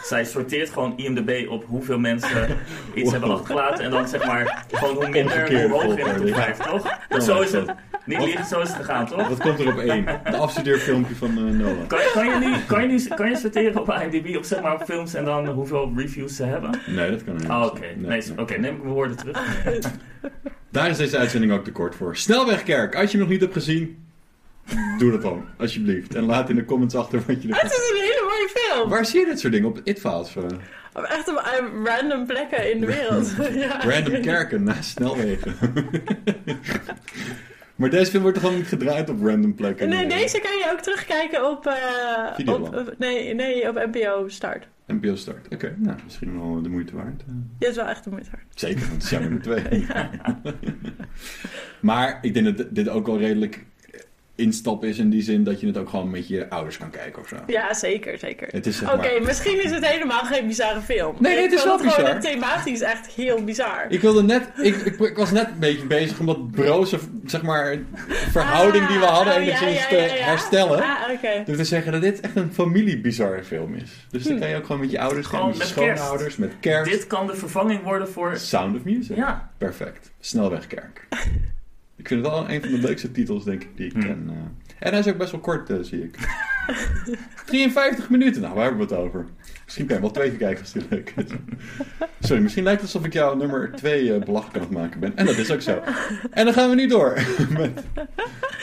Zij 0.02 0.24
sorteert 0.24 0.70
gewoon 0.70 0.96
IMDb 0.96 1.46
op 1.48 1.64
hoeveel 1.66 1.98
mensen 1.98 2.56
iets 2.94 3.02
Wow. 3.02 3.10
hebben 3.10 3.30
achtergelaten 3.30 3.84
en 3.84 3.90
dan 3.90 4.08
zeg 4.08 4.26
maar 4.26 4.64
gewoon 4.72 4.94
hoe 4.94 5.08
minder, 5.08 5.62
hoe 5.62 5.70
hoger 5.82 5.88
in 5.98 6.04
de 6.04 6.10
top 6.10 6.10
volgorde, 6.10 6.34
5, 6.34 6.56
toch? 6.58 6.98
Zo 7.22 7.40
is 7.40 7.52
het. 7.52 7.74
Niet 8.06 8.24
liegen, 8.24 8.44
zo 8.44 8.60
is 8.60 8.68
het 8.68 8.76
gegaan, 8.76 9.06
toch? 9.06 9.28
Wat 9.28 9.38
komt 9.40 9.58
er 9.58 9.68
op 9.68 9.78
één? 9.78 10.04
De 10.24 10.36
afstudeerfilmpje 10.36 11.14
van 11.14 11.28
eh, 11.28 11.42
Noah. 11.44 11.86
Kan, 11.86 11.98
kan, 12.12 12.24
je 12.26 12.36
nu, 12.46 12.52
kan, 12.66 12.82
je 12.82 12.88
nu, 12.88 13.14
kan 13.14 13.28
je 13.30 13.36
sorteren 13.36 13.80
op 13.80 13.88
IMDb 14.02 14.36
op 14.36 14.44
zeg 14.44 14.62
maar 14.62 14.74
op 14.74 14.82
films 14.84 15.14
en 15.14 15.24
dan 15.24 15.46
hoeveel 15.46 15.92
reviews 15.96 16.36
ze 16.36 16.44
hebben? 16.44 16.78
Nee, 16.86 17.10
dat 17.10 17.24
kan 17.24 17.36
niet. 17.36 17.48
Ah, 17.48 17.64
oké. 17.64 17.86
Nee. 17.96 18.22
Oké, 18.36 18.58
neem 18.58 18.74
ik 18.74 18.82
mijn 18.82 18.94
woorden 18.94 19.16
terug. 19.16 19.42
Daar 20.70 20.90
is 20.90 20.96
deze 20.96 21.18
uitzending 21.18 21.52
ook 21.52 21.64
te 21.64 21.72
kort 21.72 21.94
voor. 21.94 22.16
Snelwegkerk, 22.16 22.94
als 22.96 23.04
je 23.04 23.10
hem 23.10 23.20
nog 23.20 23.28
niet 23.28 23.40
hebt 23.40 23.52
gezien, 23.52 24.03
doe 24.98 25.10
dat 25.10 25.22
dan, 25.22 25.44
alsjeblieft. 25.56 26.14
En 26.14 26.24
laat 26.24 26.50
in 26.50 26.56
de 26.56 26.64
comments 26.64 26.94
achter 26.94 27.22
wat 27.26 27.42
je 27.42 27.48
Het 27.48 27.62
ervan 27.62 27.70
is 27.70 27.90
een 27.90 28.00
hele 28.00 28.22
mooie 28.22 28.48
film. 28.54 28.88
Waar 28.88 29.06
zie 29.06 29.20
je 29.20 29.26
dit 29.26 29.40
soort 29.40 29.52
dingen? 29.52 29.68
Op 29.68 29.80
It-Files? 29.84 30.36
eh? 30.36 30.42
Op 30.92 31.02
Echt 31.02 31.28
op 31.28 31.36
eh, 31.36 31.84
random 31.84 32.26
plekken 32.26 32.72
in 32.72 32.80
de 32.80 32.86
wereld. 32.86 33.34
ja. 33.64 33.80
Random 33.80 34.20
kerken 34.20 34.62
naast 34.62 34.90
snelwegen. 34.90 35.54
maar 37.76 37.90
deze 37.90 38.10
film 38.10 38.22
wordt 38.22 38.36
toch 38.38 38.46
gewoon 38.46 38.60
niet 38.60 38.68
gedraaid 38.68 39.10
op 39.10 39.22
random 39.22 39.54
plekken? 39.54 39.88
Nee, 39.88 40.06
deze 40.06 40.40
kan 40.40 40.58
je 40.58 40.70
ook 40.72 40.80
terugkijken 40.80 41.50
op, 41.50 41.74
Videoland. 42.36 42.76
op, 42.76 42.94
nee, 42.98 43.34
nee, 43.34 43.68
op 43.68 43.74
NPO 43.92 44.28
Start. 44.28 44.66
NPO 44.86 45.14
Start. 45.14 45.46
Oké, 45.50 45.74
nou, 45.78 45.96
misschien 46.04 46.40
wel 46.40 46.62
de 46.62 46.68
moeite 46.68 46.96
waard. 46.96 47.22
Dit 47.58 47.68
is 47.68 47.76
wel 47.76 47.86
echt 47.86 48.04
de 48.04 48.10
moeite 48.10 48.30
waard. 48.30 48.44
Zeker, 48.54 48.80
want 48.80 48.92
het 48.92 49.02
is 49.02 49.10
jaar 49.10 49.20
nummer 49.20 49.42
twee. 49.42 49.86
maar 51.80 52.18
ik 52.22 52.34
denk 52.34 52.56
dat 52.56 52.66
dit 52.74 52.88
ook 52.88 53.06
wel 53.06 53.18
redelijk 53.18 53.64
instap 54.36 54.84
is 54.84 54.98
in 54.98 55.10
die 55.10 55.22
zin 55.22 55.44
dat 55.44 55.60
je 55.60 55.66
het 55.66 55.76
ook 55.78 55.88
gewoon 55.88 56.10
met 56.10 56.28
je 56.28 56.50
ouders 56.50 56.78
kan 56.78 56.90
kijken 56.90 57.22
of 57.22 57.28
zo. 57.28 57.36
Ja, 57.46 57.74
zeker, 57.74 58.18
zeker. 58.18 58.48
Het 58.50 58.66
is 58.66 58.76
zeg 58.76 58.92
Oké, 58.94 59.12
maar... 59.12 59.22
misschien 59.22 59.64
is 59.64 59.70
het 59.70 59.86
helemaal 59.86 60.24
geen 60.24 60.46
bizarre 60.46 60.80
film. 60.80 61.16
Nee, 61.18 61.34
nee, 61.34 61.42
het 61.42 61.52
is 61.52 61.64
wel 61.64 61.78
gewoon 61.78 61.96
bizar. 61.96 62.20
thematisch 62.20 62.80
echt 62.80 63.06
heel 63.06 63.44
bizar. 63.44 63.86
Ik 63.88 64.00
wilde 64.00 64.22
net, 64.22 64.48
ik, 64.56 64.74
ik, 64.76 64.98
ik 64.98 65.16
was 65.16 65.30
net 65.30 65.46
een 65.46 65.58
beetje 65.58 65.86
bezig 65.86 66.18
om 66.18 66.26
dat 66.26 66.50
broze, 66.50 66.98
zeg 67.26 67.42
maar, 67.42 67.78
verhouding 68.30 68.86
die 68.86 68.98
we 68.98 69.04
hadden 69.04 69.32
Ah, 69.34 69.40
oh, 69.40 69.46
ja, 69.46 69.52
enigszins 69.60 69.80
ja, 69.82 69.88
te 69.88 69.96
ja, 69.96 70.14
ja. 70.14 70.24
herstellen. 70.24 70.82
Ah, 70.82 71.10
oké. 71.12 71.42
Door 71.46 71.56
te 71.56 71.64
zeggen 71.64 71.92
dat 71.92 72.02
dit 72.02 72.20
echt 72.20 72.36
een 72.36 72.52
familiebizarre 72.52 73.44
film 73.44 73.74
is. 73.74 74.06
Dus 74.10 74.22
dan 74.22 74.32
Hm. 74.32 74.38
kan 74.40 74.48
je 74.48 74.56
ook 74.56 74.66
gewoon 74.66 74.80
met 74.80 74.90
je 74.90 75.00
ouders 75.00 75.26
gaan, 75.26 75.38
Gewoon 75.38 75.56
met 75.58 75.66
je 75.68 75.72
schoonouders, 75.72 76.36
met 76.36 76.52
kerst. 76.60 76.90
Dit 76.90 77.06
kan 77.06 77.26
de 77.26 77.34
vervanging 77.36 77.82
worden 77.82 78.08
voor... 78.08 78.36
Sound 78.36 78.76
of 78.76 78.84
Music. 78.84 79.16
Ja, 79.16 79.50
Perfect. 79.58 80.10
Snelwegkerk. 80.20 81.06
ik 81.96 82.08
vind 82.08 82.24
het 82.24 82.32
wel 82.32 82.50
een 82.50 82.60
van 82.60 82.70
de 82.70 82.78
leukste 82.78 83.10
titels, 83.10 83.44
denk 83.44 83.62
ik, 83.62 83.76
die 83.76 83.86
ik 83.86 83.92
Hm. 83.92 84.00
ken. 84.00 84.24
eh. 84.28 84.36
En 84.78 84.90
hij 84.90 84.98
is 84.98 85.08
ook 85.08 85.16
best 85.16 85.30
wel 85.32 85.40
kort, 85.40 85.70
eh, 85.70 85.76
zie 85.80 86.02
ik. 86.04 86.18
53 87.46 88.10
minuten, 88.10 88.42
nou, 88.42 88.54
waar 88.54 88.64
hebben 88.64 88.88
we 88.88 88.94
het 88.94 89.04
over? 89.04 89.26
Misschien 89.64 89.86
kan 89.86 89.96
je 89.96 90.02
wel 90.02 90.10
twee 90.10 90.28
keer 90.28 90.38
kijken 90.38 90.60
als 90.60 90.72
die 90.72 90.82
leuk 90.90 91.12
is. 91.16 91.24
Sorry, 92.20 92.42
misschien 92.42 92.64
lijkt 92.64 92.80
het 92.82 92.92
alsof 92.92 93.06
ik 93.06 93.12
jou 93.12 93.36
nummer 93.36 93.72
twee 93.74 94.14
eh, 94.14 94.22
belachelijk 94.22 94.56
aan 94.56 94.62
het 94.62 94.70
maken 94.70 95.00
ben. 95.00 95.16
En 95.16 95.26
dat 95.26 95.36
is 95.36 95.50
ook 95.50 95.60
zo. 95.60 95.82
En 96.30 96.44
dan 96.44 96.54
gaan 96.54 96.68
we 96.70 96.74
nu 96.74 96.86
door. 96.86 97.18
met, 97.58 97.82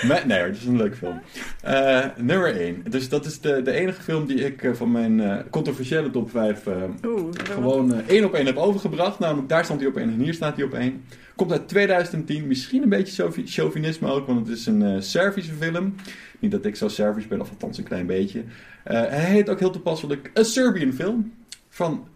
met, 0.08 0.26
nee, 0.26 0.40
het 0.40 0.56
is 0.58 0.66
een 0.66 0.78
leuk 0.78 0.96
film. 0.96 1.22
Eh, 1.62 2.06
nummer 2.18 2.56
1. 2.56 2.84
Dus 2.90 3.10
dat 3.10 3.26
is 3.26 3.40
de, 3.40 3.62
de 3.62 3.72
enige 3.72 4.02
film 4.02 4.26
die 4.26 4.46
ik 4.46 4.64
eh, 4.64 4.74
van 4.74 4.92
mijn 4.92 5.46
controversiële 5.50 6.10
top 6.10 6.30
5 6.32 6.68
eh, 6.68 6.74
Oeh, 7.06 7.30
gewoon 7.44 8.02
één 8.08 8.26
op 8.26 8.34
één 8.34 8.46
heb 8.46 8.58
overgebracht. 8.58 9.20
Namelijk, 9.20 9.50
daar 9.50 9.64
stond 9.66 9.80
hij 9.80 9.90
op 9.90 9.98
één 9.98 10.10
en 10.10 10.20
hier 10.20 10.34
staat 10.34 10.56
hij 10.56 10.66
op 10.66 10.74
één. 10.74 11.04
Komt 11.36 11.52
uit 11.52 11.68
2010. 11.68 12.48
Misschien 12.48 12.84
een 12.84 12.90
beetje 12.90 13.14
chauvi- 13.14 13.48
chauvinisme 13.48 14.10
ook, 14.12 14.28
want 14.28 14.48
het 14.48 14.58
is 14.58 14.66
een 14.66 15.04
Servische 15.04 15.54
film. 15.54 15.96
Niet 16.40 16.52
dat 16.52 16.66
ik 16.66 16.76
zo 16.76 16.88
Servisch 16.88 17.28
ben, 17.28 17.42
of 17.42 17.50
althans 17.50 17.78
een 17.78 17.84
klein 17.84 18.06
beetje. 18.06 18.44
Eh, 18.84 19.00
hij 19.00 19.20
heet 19.26 19.50
ook 19.50 19.60
heel 19.60 19.72
toepasselijk 19.72 20.30
een 20.34 20.46
Serbian 20.46 20.94
film. 20.94 21.34
Van, 21.70 22.08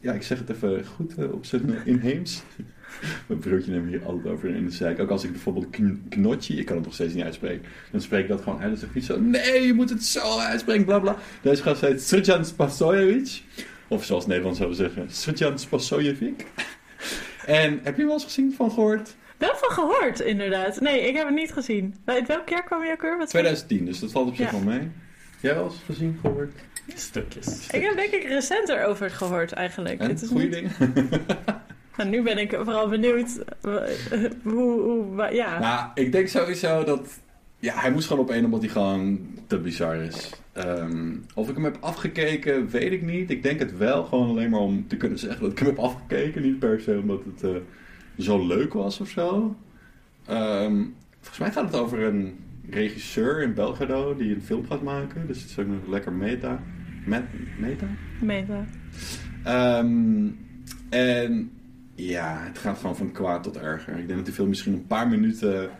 ja, 0.00 0.12
ik 0.12 0.22
zeg 0.22 0.38
het 0.38 0.50
even 0.50 0.84
goed 0.86 1.14
eh, 1.18 1.32
op 1.32 1.44
zijn 1.44 1.74
inheems. 1.84 2.42
Mijn 3.26 3.40
broertje 3.40 3.70
neemt 3.70 3.88
hier 3.88 4.04
altijd 4.04 4.26
over 4.34 4.54
in 4.54 4.64
de 4.64 4.70
zeik. 4.70 4.98
Ook 5.00 5.10
als 5.10 5.24
ik 5.24 5.30
bijvoorbeeld 5.32 5.70
kn- 5.70 6.02
knotje, 6.08 6.54
ik 6.54 6.66
kan 6.66 6.76
het 6.76 6.84
nog 6.84 6.94
steeds 6.94 7.14
niet 7.14 7.24
uitspreken. 7.24 7.68
Dan 7.90 8.00
spreek 8.00 8.22
ik 8.22 8.28
dat 8.28 8.40
gewoon 8.42 8.60
uit. 8.60 8.68
Dan 8.70 8.78
zeg 8.78 8.88
ik 8.94 9.02
zo, 9.02 9.20
nee, 9.20 9.66
je 9.66 9.72
moet 9.74 9.90
het 9.90 10.04
zo 10.04 10.38
uitspreken, 10.38 10.84
bla 10.84 10.98
bla. 10.98 11.16
Deze 11.42 11.62
gast 11.62 11.80
heet 11.80 12.02
Srđan 12.02 12.44
Spasojevic. 12.44 13.42
Of 13.88 14.04
zoals 14.04 14.26
Nederland 14.26 14.56
zou 14.56 14.74
zeggen, 14.74 15.06
Srđan 15.10 15.58
Spasojevic. 15.58 16.46
En 17.46 17.80
heb 17.82 17.96
je 17.96 18.04
wel 18.04 18.12
eens 18.12 18.24
gezien 18.24 18.52
van 18.52 18.70
gehoord? 18.70 19.16
Wel 19.36 19.56
van 19.56 19.70
gehoord, 19.70 20.20
inderdaad. 20.20 20.80
Nee, 20.80 21.00
ik 21.08 21.16
heb 21.16 21.26
het 21.26 21.34
niet 21.34 21.52
gezien. 21.52 21.94
Uit 22.04 22.26
welk 22.26 22.48
jaar 22.48 22.64
kwam 22.64 22.84
je 22.84 22.92
ook 22.92 23.02
weer? 23.02 23.18
Wat 23.18 23.30
zei 23.30 23.42
je? 23.42 23.48
2010, 23.48 23.84
dus 23.84 24.00
dat 24.00 24.10
valt 24.10 24.28
op 24.28 24.36
zich 24.36 24.50
Ja. 24.50 24.52
wel 24.52 24.60
mee. 24.60 24.88
Jij 25.40 25.54
wel 25.54 25.64
eens 25.64 25.82
gezien, 25.86 26.18
gehoord? 26.20 26.52
stukjes. 26.94 27.66
Ik 27.70 27.82
heb 27.82 27.96
denk 27.96 28.12
ik 28.12 28.22
recenter 28.22 28.84
over 28.84 29.10
gehoord 29.10 29.52
eigenlijk. 29.52 30.00
En 30.00 30.08
Het 30.08 30.22
is 30.22 30.28
goede 30.28 30.44
niet- 30.44 30.52
dingen? 30.52 30.72
Nou, 31.96 32.10
nu 32.10 32.22
ben 32.22 32.38
ik 32.38 32.50
vooral 32.54 32.88
benieuwd 32.88 33.38
eh, 33.62 33.74
hoe, 34.42 35.28
ja. 35.32 35.58
Nou, 35.58 35.90
ik 35.94 36.12
denk 36.12 36.28
sowieso 36.28 36.84
dat... 36.84 37.20
Ja, 37.58 37.74
hij 37.74 37.90
moest 37.92 38.06
gewoon 38.08 38.22
op 38.22 38.30
één 38.30 38.44
omdat 38.44 38.60
hij 38.60 38.68
gewoon 38.68 39.20
te 39.46 39.58
bizar 39.58 39.96
is. 39.96 40.30
Ehm, 40.52 41.14
of 41.34 41.48
ik 41.48 41.54
hem 41.54 41.64
heb 41.64 41.76
afgekeken, 41.80 42.68
weet 42.68 42.92
ik 42.92 43.02
niet. 43.02 43.30
Ik 43.30 43.42
denk 43.42 43.58
het 43.58 43.76
wel, 43.76 44.04
gewoon 44.04 44.28
alleen 44.28 44.50
maar 44.50 44.60
om 44.60 44.88
te 44.88 44.96
kunnen 44.96 45.18
zeggen 45.18 45.40
dat 45.42 45.50
ik 45.52 45.58
hem 45.58 45.66
heb 45.68 45.78
afgekeken. 45.78 46.42
Niet 46.42 46.58
per 46.58 46.80
se 46.80 46.98
omdat 47.02 47.20
het 47.24 47.50
eh, 47.50 47.56
zo 48.18 48.46
leuk 48.46 48.72
was 48.72 49.00
of 49.00 49.08
zo. 49.08 49.56
Ehm, 50.26 50.84
volgens 51.20 51.38
mij 51.38 51.52
gaat 51.52 51.64
het 51.72 51.80
over 51.80 52.02
een 52.02 52.38
regisseur 52.70 53.42
in 53.42 53.54
Belgrado 53.54 54.16
die 54.16 54.34
een 54.34 54.42
film 54.42 54.66
gaat 54.66 54.82
maken. 54.82 55.26
Dus 55.26 55.40
het 55.40 55.50
is 55.50 55.58
ook 55.58 55.66
nog 55.66 55.86
lekker 55.86 56.12
meta. 56.12 56.62
Met, 57.04 57.22
meta? 57.58 57.86
Meta. 58.20 58.64
Ehm, 59.44 60.28
en 60.88 61.50
ja, 61.94 62.40
het 62.44 62.58
gaat 62.58 62.78
gewoon 62.78 62.96
van 62.96 63.12
kwaad 63.12 63.42
tot 63.42 63.56
erger. 63.56 63.92
Ik 63.92 64.06
denk 64.06 64.16
dat 64.16 64.24
die 64.24 64.34
film 64.34 64.48
misschien 64.48 64.72
een 64.72 64.86
paar 64.86 65.08
minuten 65.08 65.70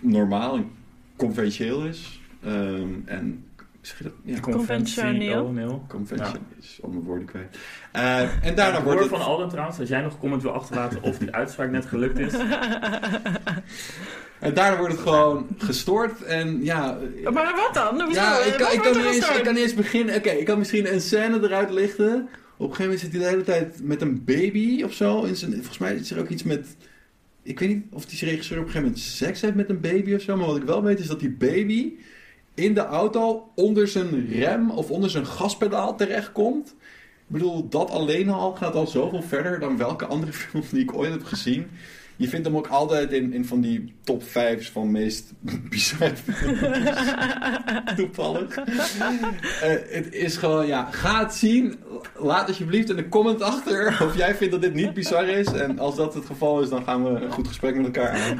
normaal 0.00 0.56
en 0.56 0.70
conventioneel 1.16 1.84
is. 1.86 2.20
Ehm, 2.44 2.88
en 3.04 3.44
zeg 3.80 3.98
je 3.98 4.04
dat? 4.04 4.12
Ja, 4.22 4.40
Conventioneel. 4.40 5.44
Conventioneel. 5.44 5.84
convention 5.88 6.28
Ja. 6.28 6.56
is 6.58 6.78
om 6.82 6.90
mijn 6.90 7.02
woorden 7.04 7.26
kwijt. 7.26 7.58
Eh, 7.92 8.46
en 8.46 8.54
daarna 8.54 8.78
Ik 8.78 8.84
wordt 8.84 9.00
hoor 9.00 9.10
het... 9.10 9.18
van 9.18 9.26
Alden 9.28 9.48
trouwens, 9.48 9.78
als 9.78 9.88
jij 9.88 10.00
nog 10.00 10.12
een 10.12 10.18
comment 10.18 10.42
wil 10.42 10.52
achterlaten 10.52 11.02
of 11.02 11.18
die 11.18 11.30
uitspraak 11.32 11.70
net 11.70 11.86
gelukt 11.86 12.18
is. 12.18 12.32
En 14.42 14.54
daarna 14.54 14.78
wordt 14.78 14.92
het 14.92 15.02
gewoon 15.02 15.46
gestoord. 15.58 16.22
En 16.22 16.64
ja, 16.64 16.98
Maar 17.32 17.54
wat 17.56 17.74
dan? 17.74 18.00
Hoezo? 18.00 18.20
Ja, 18.20 18.38
ik 18.38 18.56
kan, 18.56 18.72
ik, 18.72 18.80
kan 18.80 18.96
niet 18.96 19.04
eens, 19.04 19.36
ik 19.36 19.42
kan 19.42 19.54
niet 19.54 19.62
eens 19.62 19.74
beginnen. 19.74 20.14
Oké, 20.14 20.30
ik 20.30 20.44
kan 20.44 20.58
misschien 20.58 20.92
een 20.92 21.00
scène 21.00 21.40
eruit 21.42 21.70
lichten. 21.70 22.28
Op 22.56 22.70
een 22.70 22.74
gegeven 22.74 22.82
moment 22.82 23.00
zit 23.00 23.12
hij 23.12 23.20
de 23.20 23.28
hele 23.28 23.42
tijd 23.42 23.82
met 23.82 24.00
een 24.00 24.24
baby 24.24 24.82
of 24.82 24.92
zo. 24.92 25.22
In 25.22 25.36
zijn, 25.36 25.52
volgens 25.52 25.78
mij 25.78 25.94
is 25.94 26.10
er 26.10 26.18
ook 26.18 26.28
iets 26.28 26.42
met... 26.42 26.76
Ik 27.42 27.58
weet 27.58 27.68
niet 27.68 27.84
of 27.90 28.06
die 28.06 28.28
regisseur 28.28 28.58
op 28.58 28.64
een 28.64 28.70
gegeven 28.70 28.88
moment 28.88 29.06
seks 29.06 29.40
heeft 29.40 29.54
met 29.54 29.68
een 29.68 29.80
baby 29.80 30.14
of 30.14 30.20
zo. 30.20 30.36
Maar 30.36 30.46
wat 30.46 30.56
ik 30.56 30.62
wel 30.62 30.82
weet 30.82 30.98
is 30.98 31.06
dat 31.06 31.20
die 31.20 31.30
baby 31.30 31.92
in 32.54 32.74
de 32.74 32.84
auto 32.84 33.50
onder 33.54 33.88
zijn 33.88 34.28
rem 34.28 34.70
of 34.70 34.90
onder 34.90 35.10
zijn 35.10 35.26
gaspedaal 35.26 35.96
terechtkomt. 35.96 36.68
Ik 37.16 37.38
bedoel, 37.38 37.68
dat 37.68 37.90
alleen 37.90 38.28
al 38.28 38.52
gaat 38.52 38.74
al 38.74 38.86
zoveel 38.86 39.22
verder 39.22 39.60
dan 39.60 39.76
welke 39.76 40.06
andere 40.06 40.32
film 40.42 40.64
die 40.70 40.82
ik 40.82 40.94
ooit 40.94 41.10
heb 41.10 41.24
gezien. 41.24 41.70
Je 42.16 42.28
vindt 42.28 42.46
hem 42.46 42.56
ook 42.56 42.66
altijd 42.66 43.12
in, 43.12 43.32
in 43.32 43.44
van 43.44 43.60
die 43.60 43.94
top 44.04 44.22
5 44.22 44.72
van 44.72 44.90
meest 44.90 45.32
bizarre 45.70 46.16
films. 46.16 46.60
Toevallig. 47.96 48.56
Eh, 48.56 49.70
het 49.88 50.12
is 50.12 50.36
gewoon, 50.36 50.66
ja, 50.66 50.88
ga 50.90 51.22
het 51.24 51.34
zien. 51.34 51.78
Laat 52.16 52.48
alsjeblieft 52.48 52.90
in 52.90 52.96
de 52.96 53.08
comment 53.08 53.42
achter 53.42 53.98
of 54.06 54.16
jij 54.16 54.34
vindt 54.34 54.52
dat 54.52 54.62
dit 54.62 54.74
niet 54.74 54.94
bizar 54.94 55.28
is. 55.28 55.52
En 55.52 55.78
als 55.78 55.96
dat 55.96 56.14
het 56.14 56.24
geval 56.24 56.60
is, 56.60 56.68
dan 56.68 56.84
gaan 56.84 57.04
we 57.04 57.10
een 57.10 57.32
goed 57.32 57.48
gesprek 57.48 57.74
met 57.76 57.84
elkaar 57.84 58.10
aan. 58.10 58.38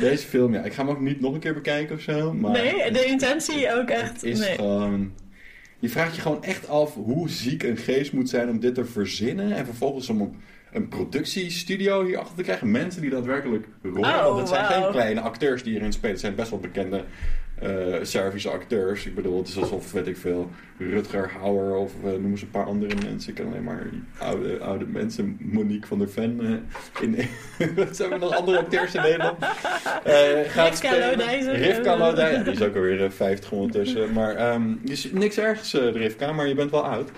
Deze 0.00 0.26
film, 0.26 0.52
ja, 0.54 0.62
ik 0.62 0.72
ga 0.72 0.82
hem 0.82 0.90
ook 0.90 1.00
niet 1.00 1.20
nog 1.20 1.34
een 1.34 1.40
keer 1.40 1.54
bekijken 1.54 1.96
of 1.96 2.02
zo. 2.02 2.32
Maar 2.32 2.52
Nee, 2.52 2.92
de 2.92 3.04
intentie 3.04 3.74
ook 3.74 3.88
echt. 3.88 4.12
het 4.12 4.22
is 4.22 4.38
nee. 4.38 4.54
gewoon... 4.54 5.12
Je 5.78 5.88
vraagt 5.88 6.14
je 6.16 6.22
gewoon 6.22 6.44
echt 6.44 6.68
af 6.68 6.94
hoe 6.94 7.28
ziek 7.28 7.62
een 7.62 7.76
geest 7.76 8.12
moet 8.12 8.28
zijn 8.28 8.48
om 8.48 8.60
dit 8.60 8.74
te 8.74 8.84
verzinnen. 8.84 9.52
En 9.52 9.64
vervolgens 9.64 10.08
om 10.08 10.36
een- 10.72 10.88
productiestudio 10.88 12.04
hierachter 12.04 12.36
te 12.36 12.42
krijgen. 12.42 12.70
Mensen 12.70 13.00
die 13.00 13.10
daadwerkelijk 13.10 13.66
rollen. 13.82 14.00
Oh, 14.14 14.24
Want 14.24 14.38
het 14.38 14.48
zijn 14.48 14.64
geen 14.64 14.90
kleine 14.90 15.20
acteurs 15.20 15.62
die 15.62 15.72
hierin 15.72 15.92
spelen. 15.92 16.10
Het 16.10 16.20
zijn 16.20 16.34
best 16.34 16.50
wel 16.50 16.58
bekende 16.60 17.04
eh 17.56 17.94
Servische 18.02 18.50
acteurs. 18.50 19.06
Ik 19.06 19.14
bedoel, 19.14 19.38
het 19.38 19.48
is 19.48 19.56
alsof, 19.58 19.92
weet 19.92 20.06
ik 20.06 20.16
veel, 20.16 20.50
Rutger 20.78 21.30
Hauer 21.40 21.76
of 21.76 21.92
eh, 22.04 22.10
noem 22.10 22.30
eens 22.30 22.42
een 22.42 22.50
paar 22.50 22.64
andere 22.64 22.94
mensen. 23.04 23.28
Ik 23.30 23.34
ken 23.34 23.46
alleen 23.46 23.62
maar 23.64 23.86
oude, 24.18 24.58
oude 24.60 24.86
mensen. 24.86 25.36
Monique 25.40 25.86
van 25.86 25.98
der 25.98 26.08
Ven. 26.10 26.40
eh, 26.40 27.02
in, 27.02 27.16
wat 27.76 27.96
zijn 27.96 28.12
er 28.12 28.18
nog 28.18 28.34
andere 28.36 28.58
acteurs 28.58 28.94
in 28.94 29.02
Nederland? 29.02 29.44
Gaat 29.44 30.80
Rivka. 30.80 31.10
Lodijzen. 31.10 31.52
Rivka 31.54 31.96
Lodijzen. 31.98 32.38
Ja, 32.38 32.44
die 32.44 32.52
is 32.52 32.62
ook 32.62 32.74
alweer 32.76 33.04
eh, 33.04 33.10
50 33.10 33.50
ondertussen. 33.52 34.12
Maar 34.12 34.34
ehm 34.34 34.62
dus 34.82 35.10
niks 35.12 35.38
ergens, 35.38 35.74
eh 35.74 35.92
Rivka, 35.92 36.32
maar 36.32 36.48
je 36.48 36.54
bent 36.54 36.70
wel 36.70 36.84
oud. 36.86 37.10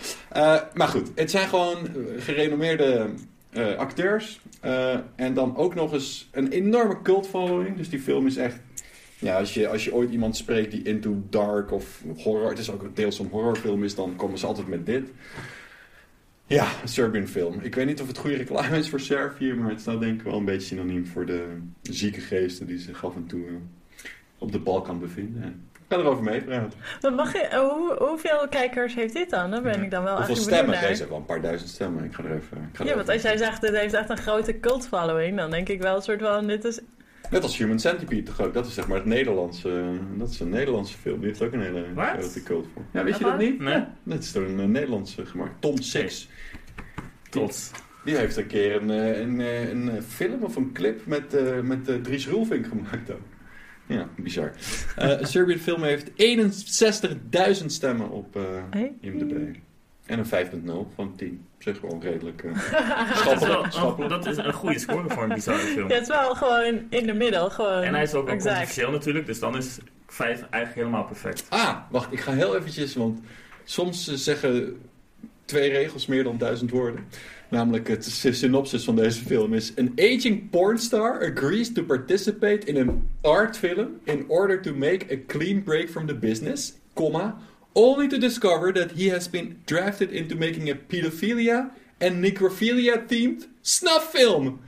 Maar 0.75 0.89
goed, 0.89 1.11
het 1.15 1.31
zijn 1.31 1.49
gewoon 1.49 1.77
gerenommeerde 2.19 3.07
eh, 3.51 3.75
acteurs. 3.75 4.41
Eh, 4.61 4.99
en 5.17 5.35
dan 5.35 5.57
ook 5.57 5.75
nog 5.75 5.93
eens 5.93 6.29
een 6.33 6.49
enorme 6.49 7.03
cult 7.03 7.27
following. 7.27 7.77
Dus 7.77 7.89
die 7.89 8.01
film 8.01 8.27
is 8.27 8.37
echt... 8.37 8.61
Ja, 9.19 9.39
als 9.39 9.55
je, 9.55 9.69
als 9.69 9.85
je 9.85 9.95
ooit 9.95 10.11
iemand 10.11 10.37
spreekt 10.37 10.71
die 10.71 10.83
into 10.83 11.23
dark 11.31 11.73
of 11.73 12.03
horror... 12.17 12.49
Het 12.49 12.59
is 12.59 12.71
ook 12.71 12.97
deels 12.97 13.19
een 13.19 13.29
horrorfilm 13.31 13.85
is, 13.85 13.95
dan 13.95 14.17
komen 14.17 14.39
ze 14.39 14.47
altijd 14.47 14.69
met 14.69 14.87
dit. 14.87 15.11
Ja, 16.47 16.69
een 16.83 16.89
Serbian 16.89 17.27
film. 17.27 17.61
Ik 17.61 17.75
weet 17.75 17.87
niet 17.87 18.01
of 18.01 18.07
het 18.07 18.19
goede 18.19 18.37
reclame 18.37 18.79
is 18.79 18.89
voor 18.89 19.01
Servië... 19.01 19.55
maar 19.55 19.71
het 19.71 19.81
staat 19.81 20.01
denk 20.01 20.19
ik 20.19 20.23
wel 20.23 20.39
een 20.39 20.45
beetje 20.45 20.67
synoniem 20.67 21.07
voor 21.07 21.27
de 21.27 21.59
zieke 21.83 22.21
geesten... 22.21 22.67
die 22.67 22.79
zich 22.79 23.05
af 23.05 23.17
en 23.17 23.27
toe 23.27 23.47
eh, 23.47 23.55
op 24.39 24.53
de 24.53 24.59
Balkan 24.59 25.01
bevinden. 25.01 25.68
Ga 25.89 25.97
erover 25.97 26.25
meepraten. 26.25 26.79
Maar 27.01 27.13
mag 27.13 27.33
je, 27.33 27.39
eh, 27.39 27.59
hoe, 27.59 27.97
hoeveel 27.99 28.49
kijkers 28.51 28.95
heeft 28.95 29.15
dit 29.15 29.31
dan? 29.31 29.51
Daar 29.51 29.63
ben 29.63 29.83
ik 29.83 29.91
dan 29.91 30.03
wel 30.03 30.17
Hoeveel 30.17 30.35
eigenlijk 30.35 30.57
stemmen? 30.57 30.71
naar. 30.71 30.81
Deze 30.81 30.99
heeft 30.99 31.09
wel 31.09 31.19
een 31.19 31.25
paar 31.25 31.41
duizend 31.41 31.71
stemmen. 31.71 32.05
Ik 32.05 32.15
ga 32.15 32.23
er 32.23 32.37
even... 32.37 32.57
Ik 32.57 32.77
ga 32.77 32.79
er 32.79 32.79
Ja, 32.79 32.85
even 32.85 32.97
want 32.97 33.09
als 33.09 33.23
jij 33.23 33.37
zegt, 33.37 33.61
dit 33.61 33.77
heeft 33.77 33.95
echt 33.95 34.11
een 34.11 34.17
grote 34.19 34.61
cult 34.61 34.89
following, 34.89 35.37
dan 35.37 35.51
denk 35.51 35.69
ik 35.69 35.83
wel 35.83 35.97
een 35.97 36.03
soort 36.03 36.21
van, 36.21 36.47
dit 36.47 36.65
is... 36.65 36.81
Net 37.31 37.43
als 37.43 37.59
Human 37.59 37.79
Centipede 37.79 38.23
toch 38.23 38.41
ook. 38.41 38.55
Dat 38.55 38.67
is 38.67 38.75
zeg 38.75 38.89
maar 38.89 38.97
het 38.97 39.07
Nederlandse... 39.07 39.99
Dat 40.15 40.31
is 40.31 40.41
een 40.41 40.49
Nederlandse 40.49 40.99
film. 40.99 41.19
Die 41.19 41.29
heeft 41.29 41.43
ook 41.43 41.53
een 41.53 41.63
hele 41.63 41.85
grote 41.97 42.43
cult 42.43 42.67
voor. 42.75 42.83
Ja, 42.93 43.05
weet 43.05 43.19
je 43.19 43.25
dat 43.25 43.39
niet? 43.39 43.59
Nee. 43.59 43.85
Dat 44.03 44.23
is 44.23 44.33
door 44.33 44.45
een 44.45 44.61
eh, 44.61 44.67
Nederlandse 44.67 45.27
gemaakt. 45.27 45.61
Tom 45.61 45.81
Six. 45.81 46.29
Tot. 47.31 47.71
Die 48.05 48.17
heeft 48.17 48.37
een 48.37 48.47
keer 48.47 48.83
een, 48.83 48.91
eh, 48.91 49.21
een, 49.21 49.39
een, 49.39 50.03
film 50.03 50.43
of 50.43 50.57
een 50.57 50.73
clip 50.73 51.07
met, 51.07 51.35
eh, 51.35 51.61
met 51.61 52.05
Dries 52.05 52.29
Roelvink 52.29 52.67
gemaakt 52.67 53.11
ook. 53.11 53.21
Ja, 53.89 54.09
bizar. 54.17 54.53
Eh, 54.97 55.21
een 55.21 55.27
Serbian 55.27 55.59
film 55.59 55.83
heeft 55.83 56.11
61.000 56.17 57.67
stemmen 57.67 58.11
op 58.11 58.37
eh 58.37 58.43
Hey. 58.71 58.93
IMDb. 59.01 59.57
En 60.07 60.19
een 60.19 60.27
5.0 60.27 60.93
van 60.95 61.17
10. 61.17 61.47
Op 61.55 61.63
zich 61.63 61.79
gewoon 61.79 62.01
redelijk 62.01 62.43
uh, 62.43 62.53
dat, 63.25 63.41
is 63.41 63.47
wel, 63.47 63.65
schappelijk. 63.69 64.11
dat 64.11 64.27
is 64.27 64.37
een 64.37 64.53
goede 64.53 64.79
score 64.79 65.09
voor 65.09 65.23
een 65.23 65.35
bizarre 65.35 65.59
film. 65.61 65.89
Ja, 65.89 65.95
het 65.95 66.03
is 66.03 66.09
wel 66.09 66.35
gewoon 66.35 66.83
in 66.91 67.07
de 67.07 67.15
middel. 67.15 67.51
Gewoon 67.51 67.83
En 67.83 67.95
hij 67.95 68.03
is 68.03 68.15
ook 68.15 68.29
controversieel 68.29 68.91
natuurlijk, 68.91 69.27
dus 69.27 69.39
dan 69.39 69.57
is 69.57 69.79
5 70.07 70.43
eigenlijk 70.51 70.75
helemaal 70.75 71.05
perfect. 71.05 71.47
Ah, 71.49 71.77
wacht, 71.91 72.13
ik 72.13 72.21
ga 72.21 72.33
heel 72.33 72.57
eventjes, 72.57 72.95
want 72.95 73.21
soms 73.65 74.15
zeggen 74.15 74.81
twee 75.45 75.71
regels 75.71 76.07
meer 76.07 76.25
dan 76.25 76.39
duizend 76.39 76.71
woorden. 76.71 77.05
Namelijk 77.51 77.89
het 77.89 78.05
sy- 78.05 78.33
synopsis 78.33 78.85
van 78.85 78.97
deze 78.97 79.25
film 79.25 79.55
is... 79.55 79.73
An 79.77 79.93
aging 79.97 80.51
pornstar 80.51 81.23
agrees 81.31 81.73
to 81.73 81.83
participate 81.83 82.67
in 82.67 82.77
an 82.77 83.09
art 83.21 83.57
film... 83.57 84.01
in 84.05 84.25
order 84.29 84.61
to 84.61 84.75
make 84.75 85.07
a 85.11 85.17
clean 85.27 85.63
break 85.63 85.89
from 85.89 86.07
the 86.07 86.15
business, 86.15 86.75
comma... 86.95 87.37
only 87.73 88.09
to 88.09 88.19
discover 88.19 88.73
that 88.73 88.91
he 88.93 89.09
has 89.09 89.29
been 89.29 89.63
drafted 89.65 90.11
into 90.13 90.35
making 90.35 90.69
a 90.69 90.75
pedophilia 90.75 91.71
and 92.01 92.23
necrophilia-themed 92.23 93.47
snuff 93.63 94.13
film. 94.13 94.61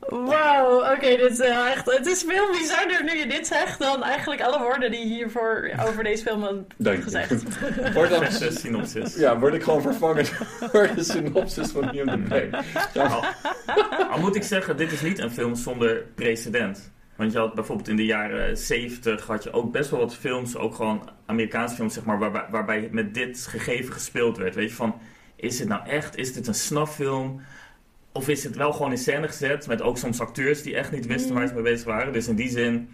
Wow, 0.00 0.92
oké, 0.92 1.16
dit 1.16 1.30
is 1.30 1.38
wel 1.38 1.66
echt... 1.66 1.90
Het 1.90 2.06
is 2.06 2.24
veel 2.26 2.50
bizarder 2.50 3.04
nu 3.04 3.18
je 3.18 3.26
dit 3.26 3.46
zegt 3.46 3.78
dan 3.78 4.02
eigenlijk 4.02 4.42
alle 4.42 4.58
woorden 4.58 4.90
die 4.90 5.06
hiervoor 5.06 5.70
over 5.88 6.04
deze 6.04 6.22
film 6.22 6.42
hebben 6.42 6.66
je. 6.76 7.02
gezegd. 7.02 7.44
Wordt 7.94 8.10
dan, 8.10 8.52
synopsis. 8.52 9.16
ja, 9.16 9.38
word 9.38 9.54
ik 9.54 9.62
gewoon 9.62 9.82
vervangen 9.82 10.24
door 10.72 10.88
de 10.94 11.04
synopsis 11.04 11.70
van 11.70 11.92
IMDb. 11.92 12.54
Ja, 12.92 13.06
Al, 13.06 13.24
al 14.10 14.18
moet 14.18 14.36
ik 14.36 14.42
zeggen, 14.42 14.76
dit 14.76 14.92
is 14.92 15.00
niet 15.00 15.18
een 15.18 15.30
film 15.30 15.54
zonder 15.54 16.02
precedent. 16.14 16.92
Want 17.16 17.32
je 17.32 17.38
had 17.38 17.54
bijvoorbeeld 17.54 17.88
in 17.88 17.96
de 17.96 18.04
jaren 18.04 18.56
70 18.56 19.26
had 19.26 19.42
je 19.42 19.52
ook 19.52 19.72
best 19.72 19.90
wel 19.90 20.00
wat 20.00 20.14
films, 20.14 20.56
ook 20.56 20.74
gewoon 20.74 21.10
Amerikaanse 21.26 21.74
films, 21.74 21.94
zeg 21.94 22.04
maar, 22.04 22.18
waarbij, 22.18 22.46
waarbij 22.50 22.88
met 22.92 23.14
dit 23.14 23.46
gegeven 23.46 23.92
gespeeld 23.92 24.36
werd. 24.36 24.54
Weet 24.54 24.68
je, 24.68 24.74
van, 24.74 25.00
is 25.36 25.58
het 25.58 25.68
nou 25.68 25.86
echt, 25.86 26.16
is 26.16 26.32
dit 26.32 26.46
een 26.46 26.54
snaffilm? 26.54 27.40
Of 28.16 28.28
is 28.28 28.44
het 28.44 28.56
wel 28.56 28.72
gewoon 28.72 28.90
in 28.90 28.98
scène 28.98 29.26
gezet 29.26 29.66
met 29.66 29.82
ook 29.82 29.98
soms 29.98 30.20
acteurs 30.20 30.62
die 30.62 30.76
echt 30.76 30.92
niet 30.92 31.06
wisten 31.06 31.34
waar 31.34 31.46
ze 31.46 31.54
mee 31.54 31.62
bezig 31.62 31.86
waren? 31.86 32.12
Dus 32.12 32.28
in 32.28 32.34
die 32.34 32.48
zin, 32.50 32.88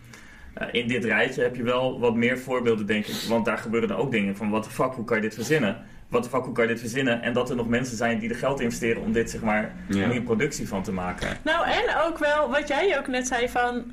eh, 0.55 0.67
in 0.73 0.89
dit 0.89 1.05
rijtje 1.05 1.43
heb 1.43 1.57
je 1.57 1.63
wel 1.63 2.01
wat 2.01 2.15
meer 2.15 2.39
voorbeelden, 2.39 2.87
denk 2.87 3.07
ik. 3.07 3.15
Want 3.29 3.45
daar 3.45 3.59
gebeuren 3.59 3.89
dan 3.89 3.99
ook 3.99 4.11
dingen 4.11 4.37
van, 4.37 4.51
wat 4.51 4.65
de 4.65 4.71
fuck, 4.71 4.93
hoe 4.93 5.05
kan 5.05 5.17
je 5.17 5.23
dit 5.23 5.35
verzinnen? 5.35 5.83
Wat 6.09 6.23
de 6.25 6.29
fuck, 6.29 6.45
hoe 6.45 6.53
kan 6.53 6.65
je 6.65 6.71
dit 6.71 6.81
verzinnen? 6.81 7.23
En 7.23 7.33
dat 7.33 7.51
er 7.51 7.57
nog 7.57 7.69
mensen 7.69 7.97
zijn 7.97 8.19
die 8.19 8.29
er 8.29 8.35
geld 8.37 8.61
investeren 8.61 9.03
om 9.03 9.13
dit, 9.13 9.31
zeg 9.31 9.41
maar, 9.41 9.75
Ja. 9.89 10.05
om 10.05 10.11
hier 10.11 10.17
een 10.19 10.25
productie 10.25 10.69
van 10.69 10.83
te 10.83 10.93
maken. 10.93 11.29
Nou, 11.45 11.67
en 11.67 11.97
ook 12.07 12.19
wel 12.19 12.51
wat 12.51 12.69
jij 12.69 12.99
ook 12.99 13.07
net 13.07 13.27
zei 13.27 13.49
van... 13.49 13.85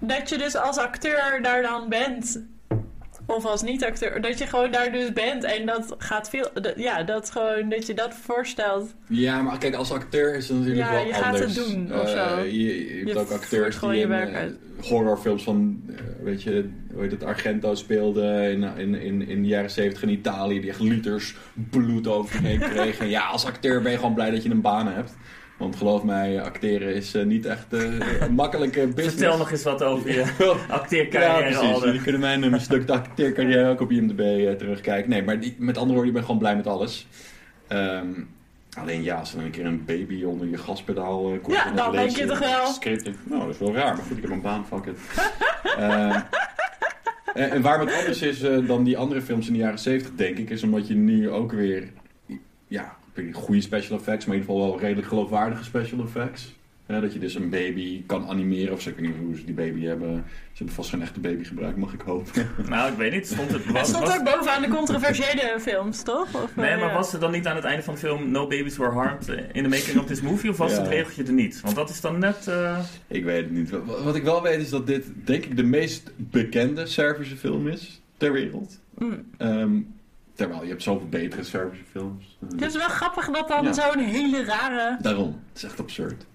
Dat 0.00 0.28
je 0.28 0.38
dus 0.38 0.56
als 0.56 0.78
acteur 0.78 1.38
daar 1.42 1.62
dan 1.62 1.88
bent. 1.88 2.42
Of 3.30 3.44
als 3.44 3.62
niet-acteur. 3.62 4.20
Dat 4.20 4.38
je 4.38 4.46
gewoon 4.46 4.70
daar 4.70 4.92
dus 4.92 5.12
bent. 5.12 5.44
En 5.44 5.66
dat 5.66 5.94
gaat 5.98 6.30
veel... 6.30 6.50
dat- 6.54 6.72
ja, 6.76 7.02
dat 7.02 7.30
gewoon... 7.30 7.68
Dat 7.68 7.86
je 7.86 7.94
dat 7.94 8.14
voorstelt. 8.14 8.94
Ja, 9.08 9.42
maar 9.42 9.58
kijk, 9.58 9.74
als 9.74 9.92
acteur 9.92 10.34
is 10.34 10.48
het 10.48 10.58
natuurlijk 10.58 10.86
Ja, 10.86 10.92
wel 10.94 11.06
je 11.06 11.12
gaat 11.12 11.24
anders. 11.34 11.56
het 11.56 11.66
doen, 11.66 11.92
of 12.00 12.14
Eh, 12.14 12.28
zo. 12.36 12.40
je, 12.42 12.96
je 12.98 13.04
hebt 13.04 13.16
ook 13.16 13.30
acteurs 13.30 13.80
die 13.80 13.90
je 13.90 13.96
in 14.00 14.12
eh, 14.12 14.42
horrorfilms 14.88 15.42
van, 15.42 15.82
eh, 15.88 15.94
weet 16.22 16.42
je, 16.42 16.70
hoe 16.92 17.02
heet 17.02 17.10
het, 17.10 17.24
Argento 17.24 17.74
speelden 17.74 18.50
in, 18.50 18.62
in, 18.76 18.94
in, 18.94 19.28
in 19.28 19.42
de 19.42 19.48
jaren 19.48 19.70
70 19.70 20.02
in 20.02 20.08
Italië, 20.08 20.60
die 20.60 20.70
echt 20.70 20.80
liters 20.80 21.36
bloed 21.70 22.06
over 22.06 22.30
zich 22.32 22.40
heen 22.42 22.58
kregen. 22.74 23.08
ja, 23.08 23.26
als 23.26 23.44
acteur 23.46 23.82
ben 23.82 23.90
je 23.92 23.98
gewoon 23.98 24.14
blij 24.14 24.30
dat 24.30 24.42
je 24.42 24.50
een 24.50 24.60
baan 24.60 24.86
hebt. 24.88 25.16
Want 25.58 25.76
geloof 25.76 26.02
mij, 26.02 26.42
acteren 26.42 26.94
is 26.94 27.14
eh, 27.14 27.24
niet 27.24 27.46
echt 27.46 27.72
eh, 27.72 28.20
een 28.20 28.34
makkelijke 28.34 28.86
business. 28.94 29.14
Vertel 29.14 29.38
nog 29.38 29.50
eens 29.50 29.62
wat 29.62 29.82
over 29.82 30.08
je 30.08 30.14
Ja, 30.38 30.54
acteercarrière, 30.68 31.42
precies. 31.42 31.72
Alden. 31.72 31.86
Jullie 31.86 32.02
kunnen 32.02 32.20
mijn 32.20 32.42
een 32.42 32.60
stuk 32.60 32.90
acteercarrière 32.90 33.68
ook 33.68 33.80
op 33.80 33.90
IMDb 33.90 34.20
eh, 34.20 34.52
terugkijken. 34.52 35.10
Nee, 35.10 35.22
maar 35.22 35.40
die, 35.40 35.56
met 35.58 35.76
andere 35.76 35.92
woorden, 35.92 36.06
je 36.06 36.12
bent 36.12 36.24
gewoon 36.24 36.40
blij 36.40 36.56
met 36.56 36.66
alles. 36.66 37.06
Ehm, 37.68 38.08
alleen 38.72 39.02
ja, 39.02 39.18
als 39.18 39.30
er 39.30 39.36
dan 39.36 39.44
een 39.44 39.50
keer 39.50 39.66
een 39.66 39.84
baby 39.84 40.24
onder 40.24 40.48
je 40.48 40.58
gaspedaal 40.58 41.32
uh, 41.32 41.42
komt... 41.42 41.56
Ja, 41.56 41.70
dan 41.70 41.92
denk 41.92 42.10
je 42.10 42.26
toch 42.26 42.38
wel. 42.38 42.74
Nou, 43.24 43.40
dat 43.40 43.54
is 43.54 43.58
wel 43.58 43.74
raar, 43.74 43.96
maar 43.96 44.04
goed, 44.04 44.16
ik 44.16 44.22
heb 44.22 44.32
een 44.32 44.40
baan, 44.40 44.66
fuck 44.66 44.84
it. 44.84 44.98
Ehm, 45.78 46.20
en, 47.34 47.62
waar 47.62 47.80
het 47.80 47.92
anders 47.92 48.22
is 48.22 48.42
eh, 48.42 48.66
dan 48.66 48.84
die 48.84 48.98
andere 48.98 49.22
films 49.22 49.46
in 49.46 49.52
de 49.52 49.58
jaren 49.58 49.78
70, 49.78 50.14
denk 50.14 50.38
ik, 50.38 50.50
is 50.50 50.62
omdat 50.62 50.88
je 50.88 50.94
nu 50.94 51.30
ook 51.30 51.52
weer... 51.52 51.88
Ja, 52.68 52.96
weet 53.18 53.26
niet, 53.26 53.34
goede 53.44 53.60
special 53.60 53.98
effects, 53.98 54.24
maar 54.26 54.34
in 54.36 54.40
ieder 54.40 54.54
geval 54.56 54.70
wel 54.70 54.80
redelijk 54.80 55.08
geloofwaardige 55.08 55.64
special 55.64 56.00
effects. 56.04 56.56
Dat 56.86 57.12
je 57.12 57.18
dus 57.18 57.34
een 57.34 57.50
baby 57.50 58.02
kan 58.06 58.26
animeren, 58.26 58.74
of 58.74 58.80
zo, 58.80 58.88
ik 58.88 58.96
weet 58.96 59.06
niet 59.06 59.16
hoe 59.20 59.36
ze 59.36 59.44
die 59.44 59.54
baby 59.54 59.84
hebben. 59.84 60.24
Ze 60.28 60.54
hebben 60.54 60.74
vast 60.74 60.90
geen 60.90 61.02
echte 61.02 61.20
baby 61.20 61.44
gebruikt, 61.44 61.76
mag 61.78 61.92
ik 61.92 62.00
hopen. 62.00 62.46
Nou, 62.68 62.92
ik 62.92 62.98
weet 62.98 63.12
niet. 63.12 63.26
Stond 63.26 63.50
het, 63.50 63.66
was, 63.70 63.88
stond 63.88 64.06
was- 64.06 64.18
ook 64.18 64.24
bovenaan 64.24 64.62
de 64.62 64.68
controversiële 64.68 65.56
films, 65.60 66.02
toch? 66.02 66.34
Of, 66.42 66.56
nee, 66.56 66.66
eh, 66.70 66.78
maar 66.80 66.88
ja. 66.88 66.94
was 66.94 67.12
er 67.12 67.20
dan 67.20 67.30
niet 67.32 67.46
aan 67.46 67.56
het 67.56 67.64
einde 67.64 67.82
van 67.82 67.94
de 67.94 68.00
film 68.00 68.30
No 68.30 68.46
Babies 68.46 68.76
Were 68.76 68.90
Harmed 68.90 69.28
eh, 69.28 69.36
in 69.52 69.62
the 69.62 69.68
making 69.68 69.98
of 69.98 70.06
this 70.06 70.20
movie? 70.20 70.50
Of 70.50 70.56
was 70.56 70.72
Ja. 70.74 70.78
het 70.78 70.88
regeltje 70.88 71.24
er 71.24 71.32
niet? 71.32 71.60
Want 71.60 71.74
dat 71.76 71.90
is 71.90 72.00
dan 72.00 72.18
net... 72.18 72.46
eh, 72.46 72.78
Ik 73.06 73.24
weet 73.24 73.42
het 73.44 73.52
niet. 73.52 73.70
Wat, 73.70 74.02
wat 74.02 74.16
ik 74.16 74.22
wel 74.22 74.42
weet 74.42 74.60
is 74.60 74.70
dat 74.70 74.86
dit, 74.86 75.04
denk 75.24 75.44
ik, 75.44 75.56
de 75.56 75.62
meest 75.62 76.10
bekende 76.16 76.86
Servische 76.86 77.36
film 77.36 77.68
is 77.68 78.00
ter 78.16 78.32
wereld. 78.32 78.80
Mm. 78.98 79.24
Ehm, 79.36 79.76
terwijl 80.38 80.62
je 80.62 80.68
hebt 80.68 80.82
zoveel 80.82 81.08
betere 81.08 81.42
Servische 81.44 81.84
films. 81.90 82.38
Het 82.50 82.62
is 82.62 82.76
wel 82.76 82.88
grappig 82.88 83.30
dat 83.30 83.48
dan 83.48 83.64
Ja. 83.64 83.72
zo'n 83.72 83.98
hele 83.98 84.44
rare... 84.44 84.96
Daarom. 85.00 85.40
Het 85.48 85.56
is 85.56 85.62
echt 85.64 85.80
absurd. 85.80 86.26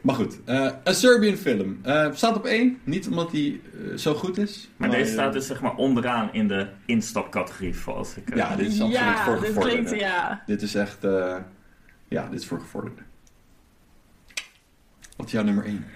Maar 0.00 0.14
goed, 0.14 0.38
eh, 0.44 0.70
een 0.84 0.94
Serbian 0.94 1.36
film. 1.36 1.78
Eh, 1.82 2.12
staat 2.12 2.36
op 2.36 2.44
één. 2.44 2.80
Niet 2.84 3.08
omdat 3.08 3.32
hij 3.32 3.60
eh, 3.90 3.96
zo 3.96 4.14
goed 4.14 4.38
is. 4.38 4.70
maar 4.76 4.90
deze 4.90 5.12
staat 5.12 5.32
dus 5.32 5.46
zeg 5.46 5.60
maar 5.60 5.74
onderaan 5.74 6.32
in 6.32 6.48
de 6.48 6.68
instapcategorie, 6.86 7.74
zoals 7.74 8.16
ik... 8.16 8.30
eh, 8.30 8.36
Ja, 8.36 8.56
dit 8.56 8.66
is 8.66 8.80
absoluut 8.80 8.92
ja, 8.98 9.24
voor 9.24 9.40
dit 9.40 9.58
klinkt... 9.58 9.90
Ja. 9.90 10.42
Dit 10.46 10.62
is 10.62 10.74
echt... 10.74 10.98
ja, 12.08 12.28
dit 12.30 12.40
is 12.40 12.46
voor 12.46 12.60
gevorderden. 12.60 13.04
Wat 15.16 15.26
is 15.26 15.32
jouw 15.32 15.42
nummer 15.44 15.64
één? 15.64 15.86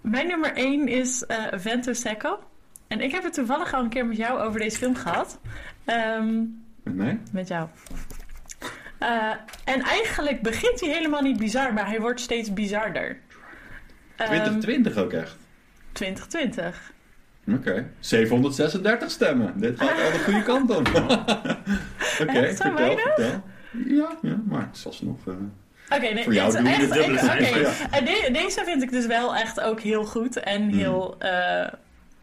Mijn 0.00 0.26
nummer 0.26 0.52
1 0.54 0.88
is 0.88 1.24
eh 1.26 1.44
Vento 1.52 1.92
Secco. 1.92 2.38
En 2.88 3.00
ik 3.00 3.12
heb 3.12 3.22
het 3.22 3.34
toevallig 3.34 3.74
al 3.74 3.82
een 3.82 3.88
keer 3.88 4.06
met 4.06 4.16
jou 4.16 4.40
over 4.40 4.60
deze 4.60 4.78
film 4.78 4.94
gehad. 4.96 5.38
Ehm, 5.84 6.38
Met 6.82 6.94
mij? 6.94 7.20
met 7.32 7.48
jou. 7.48 7.68
Eh, 8.98 9.30
en 9.64 9.80
eigenlijk 9.82 10.42
begint 10.42 10.80
hij 10.80 10.90
helemaal 10.90 11.22
niet 11.22 11.38
bizar, 11.38 11.72
maar 11.72 11.86
hij 11.86 12.00
wordt 12.00 12.20
steeds 12.20 12.52
bizarder. 12.52 13.16
Ehm, 14.16 14.26
2020 14.28 14.96
ook 14.96 15.12
echt. 15.12 15.36
2020. 15.92 16.92
Oké. 17.48 17.90
736 18.00 19.10
stemmen. 19.10 19.52
Dit 19.60 19.78
gaat 19.80 19.90
al 19.90 20.10
de 20.12 20.18
goede 20.24 20.42
kant 20.42 20.70
op. 20.70 20.88
Oké, 20.88 21.06
vertel, 22.18 22.74
weinig? 22.74 23.02
vertel. 23.02 23.42
Ja, 23.86 24.16
ja, 24.22 24.36
maar 24.48 24.60
het 24.66 24.76
is 24.76 24.86
alsnog... 24.86 25.26
eh 25.26 25.34
Oké, 25.96 26.00
nee, 26.12 26.24
Voor 26.24 26.32
echt, 26.32 26.52
de 26.52 26.58
ik- 26.58 27.08
oké. 27.10 27.18
cijfers. 27.18 27.78
Ja. 27.78 27.90
En 27.90 28.04
de- 28.04 28.28
deze 28.32 28.64
vind 28.64 28.82
ik 28.82 28.90
dus 28.90 29.06
wel 29.06 29.36
echt 29.36 29.60
ook 29.60 29.80
heel 29.80 30.04
goed 30.04 30.36
en 30.36 30.68
heel 30.68 31.16
eh, 31.18 31.72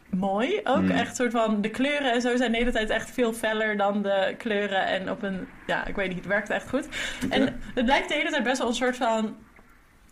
mooi. 0.10 0.60
Ook 0.64 0.82
Mm. 0.82 0.92
echt 0.92 1.16
soort 1.16 1.32
van 1.32 1.62
de 1.62 1.70
kleuren 1.70 2.12
en 2.12 2.22
zo 2.22 2.36
zijn 2.36 2.52
de 2.52 2.58
hele 2.58 2.72
tijd 2.72 2.90
echt 2.90 3.12
veel 3.12 3.34
feller 3.34 3.78
dan 3.78 4.02
de 4.02 4.36
kleuren 4.38 4.86
en 4.86 5.10
op 5.12 5.24
een 5.24 5.48
ja, 5.68 5.86
ik 5.86 5.96
weet 5.96 6.08
niet, 6.08 6.18
het 6.18 6.28
werkt 6.28 6.50
echt 6.50 6.70
goed. 6.70 6.88
En 7.30 7.60
het 7.76 7.86
blijkt 7.86 8.08
de 8.08 8.14
hele 8.14 8.30
tijd 8.30 8.44
best 8.44 8.58
wel 8.58 8.68
een 8.68 8.74
soort 8.74 8.96
van 8.98 9.36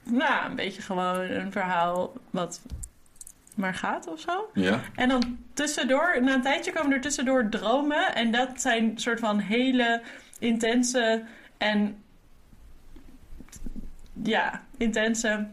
nou, 0.03 0.49
een 0.49 0.55
beetje 0.55 0.81
gewoon 0.81 1.19
een 1.19 1.51
verhaal 1.51 2.13
wat 2.29 2.61
maar 3.55 3.73
gaat 3.73 4.07
of 4.07 4.19
zo. 4.19 4.49
Ja, 4.53 4.79
En 4.95 5.09
dan 5.09 5.37
tussendoor, 5.53 6.17
na 6.21 6.33
een 6.33 6.41
tijdje 6.41 6.71
komen 6.71 6.91
er 6.93 7.01
tussendoor 7.01 7.49
dromen. 7.49 8.15
En 8.15 8.31
dat 8.31 8.61
zijn 8.61 8.97
soort 8.97 9.19
van 9.19 9.39
hele 9.39 10.01
intense 10.39 11.23
en 11.57 12.03
ja, 14.23 14.61
intense 14.77 15.47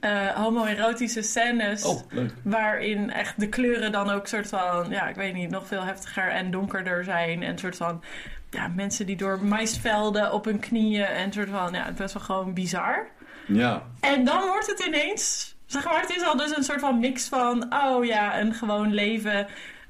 eh, 0.00 0.28
homoerotische 0.28 1.22
scènes. 1.22 1.84
oh. 1.84 2.00
Waarin 2.42 3.10
echt 3.12 3.40
de 3.40 3.48
kleuren 3.48 3.92
dan 3.92 4.10
ook 4.10 4.26
soort 4.26 4.48
van, 4.48 4.90
ja, 4.90 5.08
ik 5.08 5.14
weet 5.14 5.34
niet, 5.34 5.50
nog 5.50 5.66
veel 5.66 5.82
heftiger 5.82 6.28
en 6.28 6.50
donkerder 6.50 7.04
zijn. 7.04 7.42
En 7.42 7.58
soort 7.58 7.76
van, 7.76 8.02
ja, 8.50 8.68
mensen 8.68 9.06
die 9.06 9.16
door 9.16 9.44
maisvelden 9.44 10.32
op 10.32 10.44
hun 10.44 10.58
knieën 10.58 11.04
en 11.04 11.32
soort 11.32 11.50
van, 11.50 11.72
ja, 11.72 11.92
best 11.92 12.14
wel 12.14 12.22
gewoon 12.22 12.54
bizar. 12.54 13.08
Ja, 13.46 13.82
En 14.00 14.24
dan 14.24 14.46
wordt 14.46 14.66
het 14.66 14.84
ineens, 14.86 15.54
zeg 15.66 15.84
maar, 15.84 16.00
het 16.00 16.16
is 16.16 16.24
al 16.24 16.36
dus 16.36 16.56
een 16.56 16.64
soort 16.64 16.80
van 16.80 16.98
mix 16.98 17.28
van, 17.28 17.74
oh 17.74 18.04
ja, 18.04 18.40
een 18.40 18.54
gewoon 18.54 18.94
leven 18.94 19.46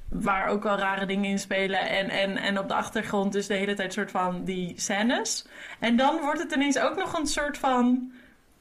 waar 0.09 0.49
ook 0.49 0.63
wel 0.63 0.79
rare 0.79 1.07
dingen 1.07 1.31
in 1.31 1.39
spelen. 1.39 1.89
En, 1.89 2.09
en, 2.09 2.37
en 2.37 2.59
op 2.59 2.69
de 2.69 2.75
achtergrond 2.75 3.33
dus 3.33 3.47
de 3.47 3.55
hele 3.55 3.75
tijd 3.75 3.93
soort 3.93 4.11
van 4.11 4.45
die 4.45 4.73
scènes. 4.77 5.47
En 5.81 5.97
dan 5.97 6.21
wordt 6.21 6.43
het 6.43 6.53
ineens 6.53 6.79
ook 6.79 6.97
nog 6.97 7.19
een 7.19 7.27
soort 7.27 7.59
van, 7.59 8.13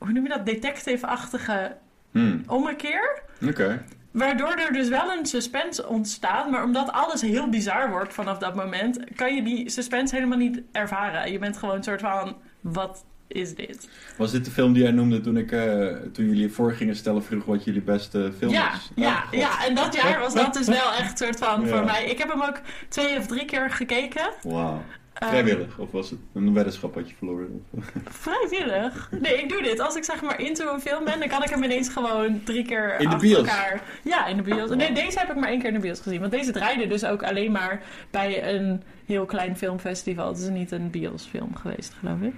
hoe 0.06 0.14
noem 0.14 0.24
je 0.24 0.30
dat, 0.30 0.46
detective-achtige 0.46 1.76
Hm, 2.12 2.38
ommekeer. 2.48 3.22
oké. 3.48 3.84
Waardoor 4.12 4.54
er 4.56 4.74
dus 4.74 4.88
wel 4.90 5.12
een 5.12 5.26
suspense 5.26 5.88
ontstaat. 5.88 6.50
Maar 6.52 6.64
omdat 6.64 6.92
alles 6.92 7.22
heel 7.22 7.50
bizar 7.50 7.90
wordt 7.90 8.14
vanaf 8.14 8.38
dat 8.38 8.56
moment, 8.56 9.00
kan 9.16 9.36
je 9.36 9.44
die 9.44 9.70
suspense 9.70 10.16
helemaal 10.16 10.38
niet 10.38 10.62
ervaren. 10.72 11.32
Je 11.32 11.40
bent 11.40 11.58
gewoon 11.58 11.76
een 11.76 11.84
soort 11.84 12.02
van, 12.02 12.38
wat 12.62 13.06
is 13.28 13.56
dit? 13.56 13.90
Was 14.18 14.32
dit 14.32 14.46
de 14.46 14.52
film 14.52 14.74
die 14.74 14.84
jij 14.84 14.92
noemde 14.92 15.22
toen, 15.22 15.38
ik, 15.38 15.52
eh, 15.52 15.88
toen 16.14 16.26
jullie 16.26 16.52
voor 16.52 16.72
gingen 16.74 16.96
stellen 16.96 17.24
vroeg 17.24 17.46
wat 17.46 17.64
jullie 17.64 17.82
beste 17.82 18.32
film 18.38 18.52
Ja, 18.52 18.74
is? 18.74 18.92
ja, 18.96 19.16
God. 19.16 19.40
ja, 19.40 19.66
en 19.66 19.76
dat 19.76 19.96
jaar 19.96 20.20
was 20.20 20.34
dat 20.34 20.54
dus 20.54 20.68
wel 20.68 20.94
echt 20.94 21.18
soort 21.18 21.38
van 21.38 21.62
Ja. 21.66 21.68
voor 21.68 21.86
mij. 21.86 22.06
Ik 22.06 22.18
heb 22.18 22.30
hem 22.30 22.42
ook 22.42 22.60
twee 22.90 23.18
of 23.18 23.26
drie 23.28 23.46
keer 23.46 23.72
gekeken. 23.72 24.30
Wauw. 24.44 24.82
Ehm, 25.16 25.30
Vrijwillig, 25.30 25.78
of 25.80 25.92
was 25.92 26.10
het 26.10 26.20
een 26.34 26.54
weddenschap 26.54 26.94
wat 26.96 27.10
je 27.10 27.16
verloren? 27.16 27.66
Vrijwillig? 28.06 29.10
Nee, 29.12 29.42
ik 29.42 29.50
doe 29.50 29.62
dit. 29.62 29.80
Als 29.80 29.96
ik 29.96 30.04
zeg 30.04 30.22
maar 30.22 30.40
into 30.42 30.74
een 30.74 30.80
film 30.80 31.04
ben, 31.06 31.20
dan 31.20 31.28
kan 31.28 31.44
ik 31.44 31.50
hem 31.50 31.64
ineens 31.64 31.90
gewoon 31.90 32.42
drie 32.44 32.66
keer 32.66 33.00
In 33.00 33.10
de 33.10 33.16
bios? 33.16 33.38
elkaar. 33.38 33.82
Ja, 34.04 34.26
in 34.26 34.38
de 34.38 34.44
bios. 34.44 34.70
Nee, 34.70 34.94
deze 34.94 35.20
heb 35.20 35.30
ik 35.30 35.36
maar 35.36 35.50
één 35.50 35.60
keer 35.60 35.68
in 35.68 35.74
de 35.74 35.80
bios 35.80 36.00
gezien. 36.00 36.20
Want 36.20 36.32
deze 36.32 36.52
draaide 36.52 36.88
dus 36.88 37.06
ook 37.06 37.24
alleen 37.24 37.52
maar 37.52 37.82
bij 38.12 38.54
een 38.56 38.84
heel 39.06 39.26
klein 39.26 39.58
filmfestival. 39.58 40.28
Het 40.28 40.38
is 40.38 40.50
niet 40.50 40.72
een 40.72 40.90
biosfilm 40.90 41.56
geweest, 41.56 41.94
geloof 42.00 42.22
ik. 42.22 42.34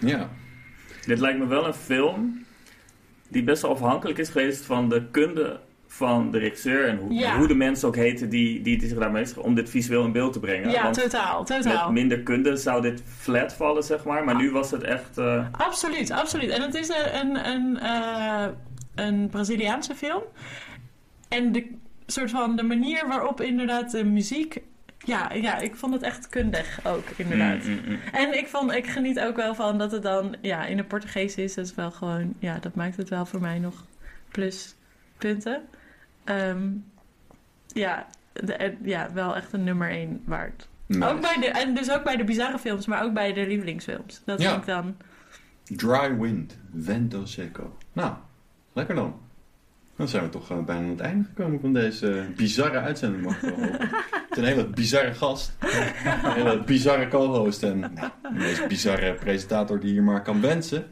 Ja. 0.00 0.28
Dit 1.06 1.18
lijkt 1.18 1.38
me 1.38 1.46
wel 1.46 1.66
een 1.66 1.74
film 1.74 2.44
die 3.28 3.42
best 3.44 3.62
wel 3.62 3.70
afhankelijk 3.70 4.18
is 4.18 4.28
geweest 4.28 4.64
van 4.64 4.88
de 4.88 5.02
kunde 5.10 5.60
van 5.96 6.30
de 6.30 6.38
regisseur 6.38 6.88
en 6.88 6.96
hoe, 6.96 7.12
Ja. 7.12 7.36
hoe 7.38 7.48
de 7.48 7.54
mensen 7.54 7.88
ook 7.88 7.96
heten 7.96 8.28
die, 8.28 8.62
die 8.62 8.80
zich 8.88 8.98
daarmee 8.98 9.22
bezig 9.22 9.38
om 9.38 9.54
dit 9.54 9.70
visueel 9.70 10.04
in 10.04 10.12
beeld 10.12 10.32
te 10.32 10.40
brengen. 10.40 10.70
Ja, 10.70 10.82
Want 10.82 10.94
totaal, 11.02 11.44
totaal. 11.44 11.84
met 11.84 11.94
minder 11.94 12.20
kunde 12.22 12.56
zou 12.56 12.82
dit 12.82 13.02
flat 13.18 13.52
vallen, 13.54 13.82
zeg 13.82 14.04
maar. 14.04 14.24
Maar 14.24 14.36
nu 14.36 14.50
was 14.50 14.70
het 14.70 14.82
echt... 14.82 15.18
eh, 15.18 15.46
Absoluut, 15.52 16.10
absoluut. 16.10 16.50
En 16.50 16.62
het 16.62 16.74
is 16.74 16.88
een, 16.88 17.16
een, 17.20 17.48
een, 17.50 17.78
eh, 17.78 18.46
een 18.94 19.28
Braziliaanse 19.30 19.94
film. 19.94 20.22
En 21.28 21.52
de 21.52 21.70
soort 22.06 22.30
van 22.30 22.56
de 22.56 22.62
manier 22.62 23.04
waarop 23.08 23.40
inderdaad 23.40 23.90
de 23.90 24.04
muziek. 24.04 24.60
Ja, 24.98 25.32
ja, 25.32 25.58
ik 25.58 25.76
vond 25.76 25.92
het 25.92 26.02
echt 26.02 26.28
kundig 26.28 26.80
ook, 26.84 27.04
inderdaad. 27.16 27.64
mm, 27.64 27.72
mm, 27.72 27.80
mm. 27.88 27.98
En 28.12 28.38
ik, 28.38 28.46
vond, 28.46 28.72
ik 28.72 28.86
geniet 28.86 29.20
ook 29.20 29.36
wel 29.36 29.54
van 29.54 29.78
dat 29.78 29.92
het 29.92 30.02
dan 30.02 30.36
ja, 30.40 30.64
in 30.66 30.76
het 30.78 30.88
Portugees 30.88 31.36
is. 31.36 31.54
Dat 31.54 31.64
is 31.64 31.74
wel 31.74 31.90
gewoon, 31.90 32.34
ja, 32.38 32.58
dat 32.58 32.74
maakt 32.74 32.96
het 32.96 33.08
wel 33.08 33.26
voor 33.26 33.40
mij 33.40 33.58
nog 33.58 33.84
pluspunten. 34.30 35.62
Ehm 36.26 36.68
ja, 37.66 38.06
de, 38.32 38.52
en- 38.54 38.78
ja, 38.82 39.08
wel 39.12 39.36
echt 39.36 39.52
een 39.52 39.64
nummer 39.64 39.90
één 39.90 40.22
waard. 40.24 40.68
Nice. 40.86 41.08
Ook 41.08 41.20
bij 41.20 41.36
de, 41.40 41.46
en 41.46 41.74
dus 41.74 41.90
ook 41.90 42.04
bij 42.04 42.16
de 42.16 42.24
bizarre 42.24 42.58
films, 42.58 42.86
maar 42.86 43.02
ook 43.04 43.12
bij 43.14 43.32
de 43.32 43.46
lievelingsfilms. 43.46 44.22
Dat 44.24 44.40
Ja. 44.40 44.48
vind 44.50 44.60
ik 44.60 44.66
dan. 44.66 44.96
Dry 45.64 46.16
Wind, 46.16 46.58
Vento 46.78 47.24
Seco. 47.24 47.76
Nou, 47.92 48.12
lekker 48.72 48.94
dan. 48.94 49.20
Dan 49.96 50.08
zijn 50.08 50.22
we 50.22 50.28
toch 50.28 50.50
eh, 50.50 50.64
bijna 50.64 50.82
aan 50.82 50.88
het 50.90 51.00
einde 51.00 51.24
gekomen 51.24 51.60
van 51.60 51.72
deze 51.72 52.26
bizarre 52.36 52.78
uitzending, 52.78 53.22
mag 53.24 53.42
ik 53.42 53.54
wel 53.56 53.64
hopen. 53.70 53.88
Het 54.28 54.44
is 54.44 54.50
een 54.50 54.56
hele 54.58 54.66
bizarre 54.70 55.14
gast. 55.14 55.56
Een 55.60 56.32
hele 56.32 56.62
bizarre 56.64 57.08
co-host 57.08 57.62
en 57.62 57.78
nou, 57.78 58.10
de 58.22 58.28
meest 58.32 58.68
bizarre 58.68 59.14
presentator 59.14 59.80
die 59.80 59.94
je 59.94 60.02
maar 60.02 60.22
kan 60.22 60.40
wensen. 60.40 60.86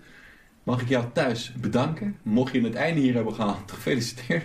Mag 0.65 0.81
ik 0.81 0.89
jou 0.89 1.05
thuis 1.13 1.53
bedanken. 1.61 2.17
Mocht 2.23 2.53
je 2.53 2.61
het 2.61 2.75
einde 2.75 3.01
hier 3.01 3.15
hebben 3.15 3.35
gehaald, 3.35 3.73
gefeliciteerd. 3.75 4.45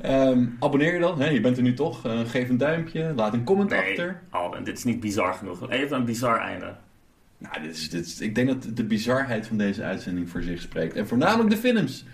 Ehm, 0.00 0.46
abonneer 0.58 0.94
je 0.94 1.00
dan, 1.00 1.20
hè, 1.20 1.28
je 1.28 1.40
bent 1.40 1.56
er 1.56 1.62
nu 1.62 1.74
toch. 1.74 2.06
Eh, 2.06 2.20
geef 2.26 2.48
een 2.48 2.56
duimpje, 2.56 3.12
laat 3.16 3.32
een 3.32 3.44
comment 3.44 3.70
Nee, 3.70 3.80
achter. 3.80 4.22
Alwin, 4.30 4.64
dit 4.64 4.78
is 4.78 4.84
niet 4.84 5.00
bizar 5.00 5.34
genoeg. 5.34 5.70
Even 5.70 5.96
een 5.96 6.04
bizar 6.04 6.40
einde. 6.40 6.74
Nou, 7.38 7.62
dit 7.62 7.76
is, 7.76 7.90
dit 7.90 8.06
is, 8.06 8.20
ik 8.20 8.34
denk 8.34 8.48
dat 8.48 8.76
de 8.76 8.84
bizarheid 8.84 9.46
van 9.46 9.56
deze 9.56 9.82
uitzending 9.82 10.30
voor 10.30 10.42
zich 10.42 10.60
spreekt. 10.60 10.96
En 10.96 11.08
voornamelijk 11.08 11.50
de 11.50 11.56
films. 11.56 12.04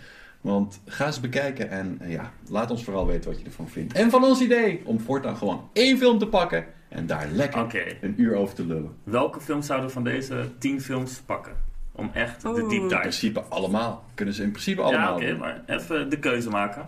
Want 0.41 0.81
ga 0.87 1.11
ze 1.11 1.20
bekijken 1.20 1.70
en 1.70 1.97
eh, 2.01 2.12
ja, 2.12 2.33
laat 2.49 2.70
ons 2.70 2.85
vooral 2.85 3.07
weten 3.07 3.31
wat 3.31 3.41
je 3.41 3.47
ervan 3.47 3.68
vindt. 3.68 3.93
En 3.93 4.11
van 4.11 4.25
ons 4.25 4.41
idee 4.41 4.81
om 4.85 5.01
voortaan 5.01 5.37
gewoon 5.37 5.68
één 5.72 5.99
film 5.99 6.18
te 6.18 6.27
pakken 6.27 6.66
en 6.89 7.07
daar 7.07 7.29
lekker 7.33 7.97
een 8.01 8.14
uur 8.16 8.35
over 8.35 8.55
te 8.55 8.66
lullen. 8.66 8.97
Welke 9.05 9.41
film 9.41 9.62
zouden 9.62 9.87
we 9.87 9.93
van 9.93 10.05
deze 10.05 10.51
tien 10.59 10.81
films 10.81 11.20
pakken? 11.20 11.53
Om 11.97 12.11
echt 12.14 12.42
de 12.42 12.53
deep 12.55 12.70
In 12.70 12.88
dive. 12.88 12.99
principe 13.01 13.40
allemaal. 13.40 14.05
Kunnen 14.14 14.34
ze 14.34 14.42
in 14.42 14.51
principe 14.51 14.80
Ja, 14.80 14.86
allemaal 14.86 15.14
oké, 15.14 15.26
doen. 15.26 15.38
maar 15.38 15.62
even 15.66 16.11
de 16.11 16.18
keuze 16.18 16.49
maken. 16.51 16.84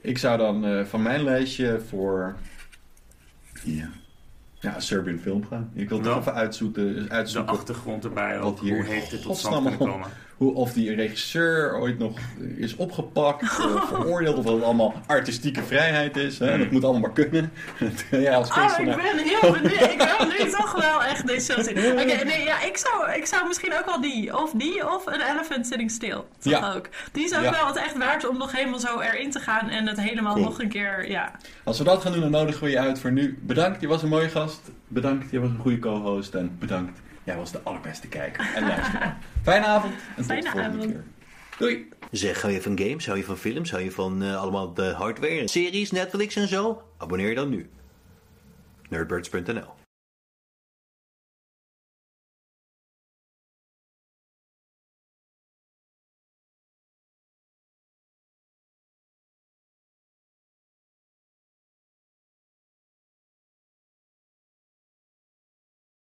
Ik 0.00 0.18
zou 0.18 0.38
dan 0.38 0.64
eh, 0.66 0.84
van 0.84 1.02
mijn 1.02 1.22
lijstje 1.24 1.80
voor... 1.88 2.36
Ja, 3.62 3.88
ja 4.60 4.80
Serbian 4.80 5.18
film 5.18 5.46
gaan. 5.46 5.70
Ik 5.74 5.88
wil 5.88 6.00
toch 6.00 6.14
Ja. 6.14 6.20
even 6.20 6.34
uitzoeken, 6.34 6.94
De 6.94 7.10
uitzoeken 7.10 7.52
achtergrond 7.52 8.04
erbij 8.04 8.38
Wat 8.38 8.46
ook. 8.46 8.60
hier 8.60 8.74
Hoe 8.76 8.84
heeft 8.84 9.10
dit 9.10 9.22
tot 9.22 9.36
stand 9.36 9.54
godsnaam 9.54 9.76
kunnen 9.78 9.94
komen? 9.94 10.08
Hoe, 10.36 10.54
of 10.54 10.72
die 10.72 10.94
regisseur 10.94 11.74
ooit 11.78 11.98
nog 11.98 12.18
is 12.56 12.76
opgepakt 12.76 13.42
of 13.42 13.88
veroordeeld. 13.92 14.36
Of 14.36 14.44
dat 14.44 14.54
het 14.54 14.62
allemaal 14.62 14.94
artistieke 15.06 15.62
vrijheid 15.62 16.16
is. 16.16 16.38
Hè? 16.38 16.58
Dat 16.58 16.70
moet 16.70 16.82
allemaal 16.84 17.00
maar 17.00 17.12
kunnen. 17.12 17.52
ja, 18.10 18.34
als 18.34 18.50
Oh, 18.50 18.78
ik 18.78 18.84
ben 18.96 19.18
heel 19.18 19.52
benieuwd. 19.52 19.80
Ik 19.92 20.08
wil 20.18 20.26
nu 20.26 20.50
toch 20.50 20.72
wel 20.80 21.02
echt 21.02 21.26
deze 21.26 21.62
zien. 21.62 21.78
Oké, 22.00 22.24
nee, 22.24 22.44
ja, 22.44 22.62
ik 22.62 22.76
zou, 22.76 23.12
ik 23.12 23.26
zou 23.26 23.46
misschien 23.46 23.72
ook 23.78 23.84
wel 23.84 24.00
die. 24.00 24.38
Of 24.42 24.52
die, 24.52 24.90
of 24.94 25.06
een 25.06 25.20
Elephant 25.20 25.66
Sitting 25.66 25.90
Still. 25.90 26.10
Toch 26.38 26.52
Ja. 26.52 26.72
ook. 26.74 26.88
Die 27.12 27.24
is 27.24 27.36
ook 27.36 27.42
Ja. 27.44 27.50
wel 27.50 27.66
het 27.66 27.76
echt 27.76 27.96
waard 27.98 28.28
om 28.28 28.38
nog 28.38 28.52
helemaal 28.52 28.78
zo 28.78 29.00
erin 29.00 29.30
te 29.30 29.38
gaan. 29.40 29.68
En 29.68 29.86
het 29.88 30.00
helemaal 30.00 30.32
Cool. 30.34 30.44
nog 30.44 30.60
een 30.60 30.68
keer, 30.68 31.10
ja. 31.10 31.32
Als 31.64 31.78
we 31.78 31.84
dat 31.84 32.02
gaan 32.02 32.12
doen, 32.12 32.20
dan 32.20 32.30
nodigen 32.30 32.62
we 32.64 32.70
je 32.70 32.78
uit 32.78 32.98
voor 32.98 33.12
nu. 33.12 33.38
Bedankt, 33.42 33.80
je 33.80 33.86
was 33.86 34.02
een 34.02 34.08
mooie 34.08 34.28
gast. 34.28 34.60
Bedankt, 34.88 35.30
je 35.30 35.40
was 35.40 35.50
een 35.50 35.58
goede 35.58 35.78
co-host. 35.78 36.34
En 36.34 36.56
bedankt, 36.58 37.00
jij 37.24 37.36
was 37.36 37.52
de 37.52 37.60
allerbeste 37.62 38.08
kijker 38.08 38.52
en 38.54 38.62
luisteraar. 38.62 39.18
Fijne 39.42 39.66
avond 39.66 39.92
en 39.94 40.00
tot 40.16 40.24
Fijne 40.24 40.42
de 40.42 40.50
volgende 40.50 40.76
avond. 40.76 40.92
keer. 40.92 41.04
Doei! 41.58 41.88
Zeg, 42.10 42.42
hou 42.42 42.52
je 42.54 42.62
van 42.62 42.78
games? 42.78 43.06
Hou 43.06 43.18
je 43.18 43.24
van 43.24 43.36
films? 43.36 43.70
Hou 43.70 43.82
je 43.82 43.90
van 43.92 44.22
eh, 44.22 44.36
allemaal 44.36 44.74
de 44.74 44.84
hardware, 44.92 45.48
series, 45.48 45.90
Netflix 45.90 46.36
en 46.36 46.48
zo? 46.48 46.82
Abonneer 46.98 47.28
je 47.28 47.34
dan 47.34 47.48
nu. 47.48 47.70
Nerdbirds.nl 48.88 49.83